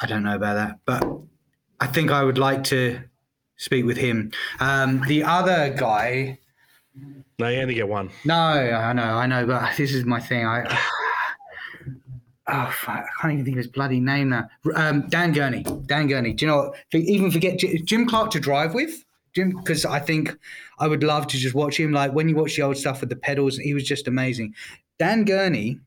I 0.00 0.06
don't 0.06 0.22
know 0.22 0.34
about 0.34 0.54
that, 0.54 0.78
but 0.86 1.04
I 1.80 1.86
think 1.86 2.10
I 2.10 2.24
would 2.24 2.38
like 2.38 2.64
to 2.64 3.00
speak 3.56 3.84
with 3.84 3.96
him. 3.96 4.32
Um, 4.60 5.02
the 5.06 5.24
other 5.24 5.74
guy. 5.76 6.38
No, 7.38 7.48
you 7.48 7.60
only 7.60 7.74
get 7.74 7.88
one. 7.88 8.10
No, 8.24 8.34
I 8.34 8.92
know, 8.92 9.02
I 9.02 9.26
know, 9.26 9.46
but 9.46 9.76
this 9.76 9.92
is 9.92 10.04
my 10.04 10.20
thing. 10.20 10.46
I 10.46 10.64
oh, 12.48 12.70
fuck, 12.72 13.04
I 13.04 13.20
can't 13.20 13.34
even 13.34 13.44
think 13.44 13.56
of 13.56 13.64
his 13.64 13.68
bloody 13.72 14.00
name 14.00 14.30
now. 14.30 14.48
Um, 14.74 15.08
Dan 15.08 15.32
Gurney. 15.32 15.64
Dan 15.86 16.06
Gurney. 16.06 16.32
Do 16.32 16.46
you 16.46 16.50
know 16.50 16.56
what? 16.56 16.76
Even 16.94 17.30
forget 17.30 17.58
Jim 17.58 18.06
Clark 18.06 18.30
to 18.30 18.40
drive 18.40 18.74
with. 18.74 19.04
Jim, 19.34 19.50
because 19.56 19.84
I 19.84 19.98
think 19.98 20.36
I 20.78 20.86
would 20.86 21.02
love 21.02 21.26
to 21.28 21.36
just 21.36 21.54
watch 21.54 21.78
him. 21.78 21.92
Like 21.92 22.12
when 22.12 22.28
you 22.28 22.36
watch 22.36 22.56
the 22.56 22.62
old 22.62 22.76
stuff 22.76 23.00
with 23.00 23.10
the 23.10 23.16
pedals, 23.16 23.56
he 23.58 23.74
was 23.74 23.84
just 23.84 24.08
amazing. 24.08 24.54
Dan 24.98 25.24
Gurney 25.24 25.80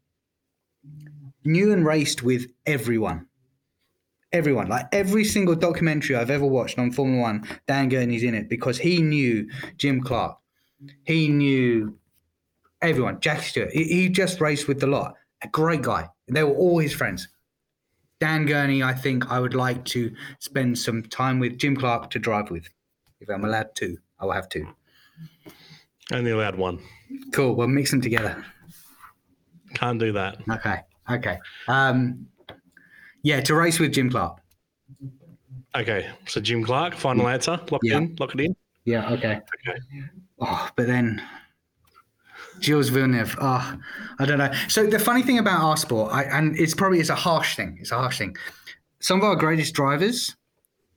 knew 1.46 1.72
and 1.72 1.86
raced 1.86 2.24
with 2.24 2.48
everyone. 2.66 3.26
Everyone, 4.34 4.68
like 4.68 4.86
every 4.92 5.24
single 5.24 5.56
documentary 5.56 6.18
I've 6.18 6.30
ever 6.30 6.46
watched 6.46 6.78
on 6.78 6.92
Formula 6.92 7.22
One, 7.22 7.48
Dan 7.66 7.88
Gurney's 7.88 8.24
in 8.24 8.36
it 8.36 8.50
because 8.50 8.78
he 8.78 9.02
knew 9.02 9.50
Jim 9.78 10.02
Clark. 10.02 10.38
He 11.06 11.30
knew 11.30 11.98
everyone, 12.82 13.22
Jack 13.22 13.42
Stewart. 13.42 13.72
He, 13.72 13.86
he 13.86 14.10
just 14.10 14.42
raced 14.42 14.68
with 14.68 14.82
the 14.82 14.88
lot. 14.88 15.16
A 15.44 15.48
great 15.48 15.82
guy. 15.82 16.10
They 16.28 16.44
were 16.44 16.54
all 16.54 16.80
his 16.80 16.94
friends. 16.94 17.30
Dan 18.20 18.46
Gurney, 18.46 18.84
I 18.84 18.94
think 18.94 19.32
I 19.32 19.40
would 19.40 19.54
like 19.54 19.86
to 19.86 20.14
spend 20.40 20.78
some 20.78 21.04
time 21.04 21.40
with 21.40 21.58
Jim 21.58 21.78
Clark 21.78 22.10
to 22.10 22.20
drive 22.20 22.52
with. 22.52 22.68
If 23.20 23.30
I'm 23.30 23.44
allowed 23.44 23.76
to, 23.76 23.98
I 24.20 24.26
will 24.26 24.34
have 24.34 24.50
two. 24.50 24.68
Only 26.12 26.32
allowed 26.32 26.56
one. 26.56 26.80
Cool. 27.34 27.56
We'll 27.56 27.68
mix 27.68 27.92
them 27.92 28.02
together. 28.02 28.46
Can't 29.74 30.00
do 30.00 30.12
that. 30.14 30.38
Okay. 30.50 30.80
Okay. 31.12 31.38
Um, 31.68 32.28
yeah, 33.24 33.42
to 33.42 33.56
race 33.56 33.80
with 33.80 33.94
Jim 33.94 34.10
Clark. 34.10 34.40
Okay. 35.76 36.10
So 36.28 36.40
Jim 36.40 36.64
Clark, 36.64 36.96
final 36.96 37.26
yeah. 37.26 37.34
answer. 37.34 37.60
Lock 37.70 37.82
yeah. 37.84 37.96
it 37.96 37.98
in. 37.98 38.16
Lock 38.20 38.34
it 38.36 38.42
in. 38.42 38.56
Yeah. 38.86 39.12
Okay. 39.12 39.42
Okay. 39.68 39.80
Oh, 40.40 40.70
but 40.76 40.88
then 40.88 41.22
Gilles 42.62 42.90
Villeneuve. 42.90 43.36
Oh, 43.42 43.78
I 44.20 44.26
don't 44.26 44.38
know. 44.38 44.52
So 44.70 44.88
the 44.88 45.00
funny 45.00 45.24
thing 45.24 45.40
about 45.40 45.62
our 45.62 45.76
sport, 45.76 46.14
I, 46.14 46.24
and 46.24 46.58
it's 46.58 46.74
probably 46.74 47.00
it's 47.00 47.10
a 47.10 47.16
harsh 47.16 47.56
thing. 47.56 47.78
It's 47.82 47.92
a 47.92 47.98
harsh 47.98 48.18
thing. 48.18 48.38
Some 49.02 49.20
of 49.20 49.26
our 49.26 49.36
greatest 49.36 49.74
drivers 49.74 50.37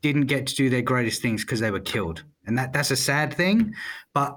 didn't 0.03 0.27
get 0.27 0.47
to 0.49 0.55
do 0.55 0.71
their 0.71 0.83
greatest 0.83 1.23
things 1.23 1.45
because 1.45 1.61
they 1.61 1.71
were 1.71 1.81
killed, 1.81 2.25
and 2.47 2.59
that 2.59 2.73
that's 2.73 2.91
a 2.91 2.97
sad 2.97 3.35
thing. 3.35 3.75
But 4.15 4.37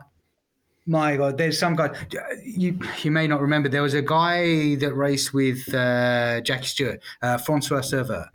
my 0.86 1.16
God, 1.16 1.38
there's 1.38 1.58
some 1.58 1.76
guy 1.76 1.96
you 2.44 2.80
you 3.02 3.12
may 3.12 3.28
not 3.28 3.42
remember. 3.42 3.70
There 3.70 3.82
was 3.82 3.94
a 3.94 4.02
guy 4.02 4.76
that 4.76 4.94
raced 4.94 5.34
with 5.34 5.74
uh, 5.74 6.42
Jackie 6.42 6.66
Stewart, 6.66 7.02
uh, 7.22 7.38
Francois 7.38 7.82
Cevert. 7.82 8.28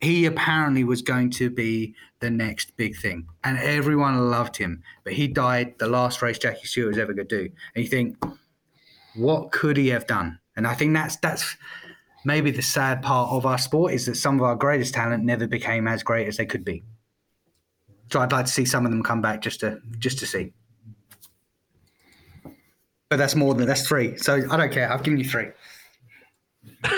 He 0.00 0.26
apparently 0.26 0.84
was 0.84 1.00
going 1.00 1.30
to 1.30 1.48
be 1.48 1.94
the 2.20 2.30
next 2.30 2.76
big 2.76 2.96
thing, 2.96 3.26
and 3.44 3.58
everyone 3.58 4.30
loved 4.30 4.56
him. 4.56 4.82
But 5.04 5.14
he 5.14 5.28
died 5.28 5.78
the 5.78 5.86
last 5.86 6.20
race 6.20 6.38
Jackie 6.38 6.66
Stewart 6.66 6.88
was 6.88 6.98
ever 6.98 7.14
going 7.14 7.28
to 7.28 7.42
do, 7.44 7.50
and 7.74 7.84
you 7.84 7.90
think, 7.90 8.16
what 9.14 9.52
could 9.52 9.76
he 9.76 9.88
have 9.88 10.06
done? 10.06 10.38
And 10.56 10.66
I 10.66 10.74
think 10.74 10.94
that's 10.94 11.16
that's 11.16 11.56
maybe 12.24 12.50
the 12.50 12.62
sad 12.62 13.02
part 13.02 13.30
of 13.30 13.46
our 13.46 13.58
sport 13.58 13.92
is 13.92 14.06
that 14.06 14.16
some 14.16 14.36
of 14.36 14.42
our 14.42 14.56
greatest 14.56 14.94
talent 14.94 15.24
never 15.24 15.46
became 15.46 15.86
as 15.86 16.02
great 16.02 16.26
as 16.26 16.36
they 16.36 16.46
could 16.46 16.64
be. 16.64 16.82
So 18.10 18.20
I'd 18.20 18.32
like 18.32 18.46
to 18.46 18.52
see 18.52 18.64
some 18.64 18.84
of 18.84 18.90
them 18.90 19.02
come 19.02 19.20
back 19.20 19.40
just 19.40 19.60
to 19.60 19.80
just 19.98 20.18
to 20.20 20.26
see. 20.26 20.52
But 23.08 23.16
that's 23.16 23.34
more 23.34 23.54
than 23.54 23.66
that's 23.66 23.86
three. 23.86 24.16
So 24.16 24.42
I 24.50 24.56
don't 24.56 24.72
care. 24.72 24.92
I've 24.92 25.02
given 25.02 25.18
you 25.18 25.24
three. 25.24 25.48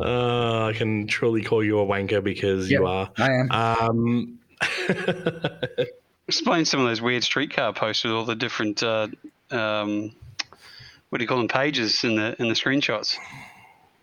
uh, 0.00 0.66
I 0.66 0.72
can 0.74 1.06
truly 1.06 1.42
call 1.42 1.64
you 1.64 1.78
a 1.80 1.86
wanker 1.86 2.22
because 2.22 2.70
yep, 2.70 2.80
you 2.80 2.86
are. 2.86 3.10
I 3.18 3.30
am. 3.30 3.50
Um, 3.50 4.38
Explain 6.28 6.64
some 6.64 6.80
of 6.80 6.86
those 6.86 7.02
weird 7.02 7.24
streetcar 7.24 7.72
posts 7.72 8.04
with 8.04 8.12
all 8.12 8.24
the 8.24 8.36
different 8.36 8.82
uh, 8.82 9.08
um, 9.50 10.14
what 11.12 11.18
do 11.18 11.24
you 11.24 11.28
call 11.28 11.36
them 11.36 11.48
pages 11.48 12.04
in 12.04 12.16
the 12.16 12.34
in 12.38 12.48
the 12.48 12.54
screenshots. 12.54 13.18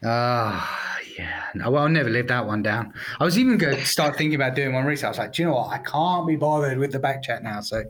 Ah, 0.05 0.95
uh, 0.95 0.99
yeah. 1.17 1.45
No, 1.55 1.71
well, 1.71 1.81
I'll 1.81 1.89
never 1.89 2.07
live 2.07 2.27
that 2.27 2.45
one 2.45 2.61
down. 2.61 2.93
I 3.19 3.23
was 3.23 3.35
even 3.39 3.57
going 3.57 3.75
to 3.75 3.83
start 3.83 4.15
thinking 4.15 4.35
about 4.35 4.53
doing 4.53 4.73
one 4.73 4.85
recently. 4.85 5.07
I 5.07 5.09
was 5.09 5.17
like, 5.17 5.33
do 5.33 5.41
you 5.41 5.47
know 5.47 5.55
what? 5.55 5.71
I 5.71 5.79
can't 5.79 6.27
be 6.27 6.35
bothered 6.35 6.77
with 6.77 6.91
the 6.91 6.99
back 6.99 7.23
chat 7.23 7.41
now. 7.41 7.61
So 7.61 7.83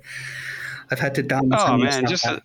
I've 0.89 0.99
had 0.99 1.15
to 1.15 1.23
dumb. 1.23 1.51
Oh 1.51 1.77
man, 1.77 2.07
just 2.07 2.23
a, 2.23 2.41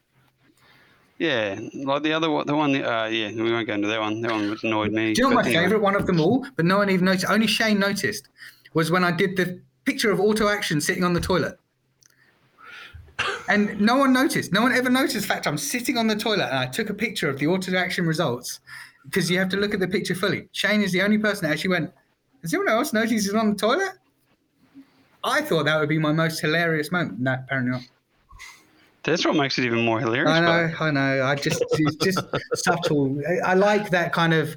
yeah, 1.19 1.61
like 1.75 2.03
the 2.03 2.13
other 2.13 2.29
one, 2.29 2.45
the 2.49 2.57
one. 2.57 2.75
Uh, 2.75 3.05
yeah, 3.05 3.31
we 3.31 3.53
won't 3.53 3.69
go 3.69 3.75
into 3.75 3.87
that 3.87 4.01
one. 4.01 4.21
That 4.21 4.33
one 4.33 4.59
annoyed 4.65 4.91
me. 4.91 5.15
Do 5.15 5.23
you 5.23 5.29
know 5.29 5.37
my 5.37 5.43
anyway. 5.43 5.63
favorite 5.63 5.81
one 5.81 5.95
of 5.95 6.07
them 6.07 6.21
all? 6.21 6.45
But 6.57 6.65
no 6.65 6.79
one 6.79 6.91
even 6.91 7.05
noticed. 7.05 7.27
Only 7.31 7.47
Shane 7.47 7.79
noticed 7.79 8.31
was 8.73 8.91
when 8.91 9.05
I 9.05 9.13
did 9.13 9.37
the 9.37 9.61
picture 9.85 10.11
of 10.11 10.19
auto 10.19 10.49
action 10.49 10.81
sitting 10.81 11.05
on 11.05 11.13
the 11.13 11.21
toilet. 11.21 11.57
And 13.49 13.79
no 13.81 13.97
one 13.97 14.13
noticed. 14.13 14.53
No 14.53 14.63
one 14.63 14.73
ever 14.73 14.89
noticed 14.89 15.15
the 15.15 15.35
fact 15.35 15.47
I'm 15.47 15.59
sitting 15.59 15.99
on 15.99 16.07
the 16.07 16.17
toilet 16.17 16.49
and 16.49 16.59
I 16.59 16.67
took 16.67 16.91
a 16.91 16.95
picture 16.95 17.29
of 17.29 17.39
the 17.39 17.47
auto 17.47 17.77
action 17.77 18.07
results 18.07 18.61
because 19.05 19.31
you 19.31 19.39
have 19.39 19.49
to 19.51 19.57
look 19.57 19.75
at 19.75 19.81
the 19.81 19.89
picture 19.89 20.15
fully. 20.15 20.49
Shane 20.53 20.81
is 20.81 20.93
the 20.93 21.03
only 21.03 21.19
person 21.19 21.47
that 21.47 21.53
actually 21.53 21.71
went, 21.71 21.93
Has 22.43 22.55
anyone 22.55 22.73
else 22.73 22.93
noticed 22.93 23.13
he's 23.13 23.35
on 23.35 23.51
the 23.51 23.57
toilet? 23.57 23.93
I 25.23 25.41
thought 25.43 25.65
that 25.65 25.79
would 25.79 25.89
be 25.89 25.99
my 25.99 26.13
most 26.13 26.41
hilarious 26.41 26.93
moment. 26.93 27.21
No, 27.21 27.35
apparently 27.35 27.73
not. 27.73 27.83
That's 29.05 29.25
what 29.25 29.37
makes 29.37 29.59
it 29.59 29.65
even 29.65 29.85
more 29.85 30.01
hilarious. 30.01 30.31
I 30.31 30.41
know, 30.41 30.75
but. 30.79 30.85
I 30.85 30.91
know. 30.91 31.25
I 31.25 31.35
just 31.35 31.63
it's 31.73 31.97
just 31.97 32.19
subtle. 32.55 33.21
I, 33.29 33.51
I, 33.51 33.55
like 33.55 33.91
that 33.91 34.13
kind 34.13 34.33
of. 34.33 34.57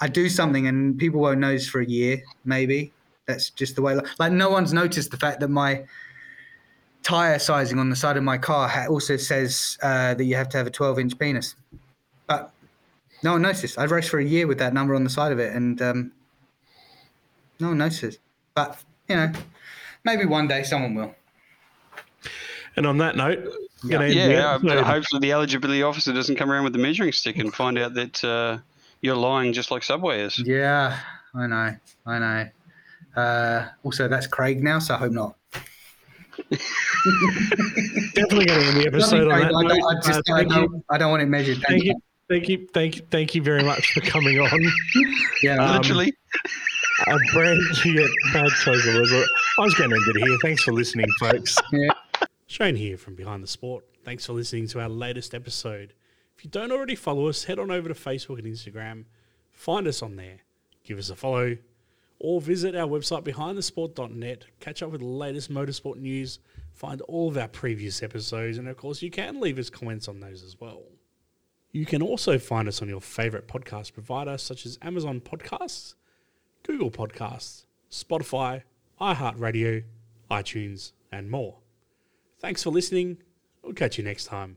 I 0.00 0.08
do 0.08 0.28
something 0.28 0.66
and 0.66 0.98
people 0.98 1.20
won't 1.20 1.38
notice 1.38 1.68
for 1.68 1.80
a 1.80 1.86
year, 1.86 2.22
maybe. 2.44 2.92
That's 3.26 3.50
just 3.50 3.76
the 3.76 3.82
way. 3.82 3.98
Like 4.18 4.32
no 4.32 4.50
one's 4.50 4.72
noticed 4.72 5.10
the 5.10 5.16
fact 5.16 5.40
that 5.40 5.48
my 5.48 5.84
tire 7.04 7.38
sizing 7.38 7.78
on 7.78 7.90
the 7.90 7.96
side 7.96 8.16
of 8.16 8.24
my 8.24 8.36
car 8.36 8.86
also 8.88 9.16
says 9.16 9.78
uh, 9.82 10.14
that 10.14 10.24
you 10.24 10.34
have 10.34 10.48
to 10.48 10.56
have 10.56 10.66
a 10.66 10.70
12 10.70 10.98
inch 10.98 11.18
penis, 11.18 11.54
but 12.26 12.50
no 13.22 13.32
one 13.32 13.42
noticed. 13.42 13.78
I've 13.78 13.92
raced 13.92 14.08
for 14.08 14.18
a 14.18 14.24
year 14.24 14.48
with 14.48 14.58
that 14.58 14.74
number 14.74 14.94
on 14.96 15.04
the 15.04 15.10
side 15.10 15.30
of 15.30 15.38
it, 15.38 15.54
and 15.54 15.80
um, 15.80 16.12
no 17.60 17.68
one 17.68 17.78
notices. 17.78 18.18
But 18.54 18.82
you 19.08 19.16
know, 19.16 19.32
maybe 20.04 20.24
one 20.24 20.48
day 20.48 20.64
someone 20.64 20.94
will. 20.94 21.14
And 22.76 22.86
on 22.86 22.98
that 22.98 23.16
note, 23.16 23.38
yeah, 23.84 24.04
yeah 24.04 24.58
the 24.58 24.82
hopefully 24.82 25.20
the 25.20 25.32
eligibility 25.32 25.82
officer 25.82 26.12
doesn't 26.12 26.36
come 26.36 26.50
around 26.50 26.64
with 26.64 26.72
the 26.72 26.78
measuring 26.80 27.12
stick 27.12 27.38
and 27.38 27.54
find 27.54 27.78
out 27.78 27.94
that 27.94 28.24
uh, 28.24 28.58
you're 29.00 29.14
lying 29.14 29.52
just 29.52 29.70
like 29.70 29.84
Subway 29.84 30.22
is. 30.22 30.38
Yeah, 30.40 30.98
I 31.34 31.46
know, 31.46 31.76
I 32.06 32.18
know. 32.18 32.48
Uh, 33.14 33.68
also, 33.84 34.08
that's 34.08 34.26
Craig 34.26 34.62
now, 34.62 34.80
so 34.80 34.94
I 34.94 34.98
hope 34.98 35.12
not. 35.12 35.36
Definitely 38.14 38.46
going 38.46 38.60
to 38.60 38.66
end 38.66 38.76
the 38.78 38.84
episode 38.86 39.30
on 39.30 39.40
that. 39.40 39.54
I 39.54 39.62
don't, 39.62 39.84
I, 39.84 39.94
just, 40.06 40.30
uh, 40.30 40.34
I, 40.34 40.44
don't, 40.44 40.84
I 40.90 40.98
don't 40.98 41.10
want 41.10 41.22
it 41.22 41.26
measured. 41.26 41.56
Thank, 41.56 41.68
thank 41.68 41.84
you. 41.84 41.90
you. 41.90 42.00
Thank 42.28 42.48
you, 42.48 42.68
thank 42.72 42.96
you, 42.96 43.02
thank 43.10 43.34
you 43.34 43.42
very 43.42 43.62
much 43.62 43.92
for 43.92 44.00
coming 44.00 44.40
on. 44.40 44.60
yeah, 45.42 45.56
um, 45.56 45.76
literally. 45.76 46.12
A 47.06 47.18
brand 47.32 47.58
new 47.84 48.08
bad 48.32 48.48
choice 48.62 48.86
of 48.86 48.94
words. 48.94 49.12
I 49.12 49.62
was 49.62 49.74
going 49.74 49.90
to 49.90 49.96
end 49.96 50.16
it 50.16 50.26
here. 50.26 50.38
Thanks 50.42 50.62
for 50.62 50.72
listening, 50.72 51.06
folks. 51.20 51.56
Yeah. 51.72 51.90
Shane 52.46 52.76
here 52.76 52.96
from 52.96 53.14
Behind 53.14 53.42
the 53.42 53.48
Sport. 53.48 53.84
Thanks 54.04 54.26
for 54.26 54.32
listening 54.32 54.68
to 54.68 54.80
our 54.80 54.88
latest 54.88 55.34
episode. 55.34 55.92
If 56.36 56.44
you 56.44 56.50
don't 56.50 56.70
already 56.70 56.94
follow 56.94 57.26
us, 57.26 57.44
head 57.44 57.58
on 57.58 57.70
over 57.70 57.88
to 57.88 57.94
Facebook 57.94 58.38
and 58.38 58.46
Instagram. 58.46 59.06
Find 59.50 59.88
us 59.88 60.02
on 60.02 60.16
there. 60.16 60.40
Give 60.84 60.98
us 60.98 61.10
a 61.10 61.16
follow 61.16 61.56
or 62.18 62.40
visit 62.40 62.74
our 62.74 62.86
website 62.86 63.24
behindthesport.net. 63.24 64.44
Catch 64.60 64.82
up 64.82 64.90
with 64.90 65.00
the 65.00 65.06
latest 65.06 65.52
motorsport 65.52 65.96
news. 65.96 66.38
Find 66.72 67.00
all 67.02 67.28
of 67.28 67.36
our 67.36 67.48
previous 67.48 68.02
episodes. 68.02 68.58
And 68.58 68.68
of 68.68 68.76
course, 68.76 69.02
you 69.02 69.10
can 69.10 69.40
leave 69.40 69.58
us 69.58 69.70
comments 69.70 70.08
on 70.08 70.20
those 70.20 70.42
as 70.42 70.60
well. 70.60 70.82
You 71.72 71.86
can 71.86 72.02
also 72.02 72.38
find 72.38 72.68
us 72.68 72.80
on 72.82 72.88
your 72.88 73.00
favorite 73.00 73.48
podcast 73.48 73.94
provider, 73.94 74.38
such 74.38 74.64
as 74.64 74.78
Amazon 74.80 75.20
Podcasts, 75.20 75.94
Google 76.62 76.90
Podcasts, 76.90 77.66
Spotify, 77.90 78.62
iHeartRadio, 79.00 79.82
iTunes, 80.30 80.92
and 81.10 81.30
more. 81.30 81.58
Thanks 82.38 82.62
for 82.62 82.70
listening. 82.70 83.18
We'll 83.62 83.72
catch 83.72 83.98
you 83.98 84.04
next 84.04 84.26
time. 84.26 84.56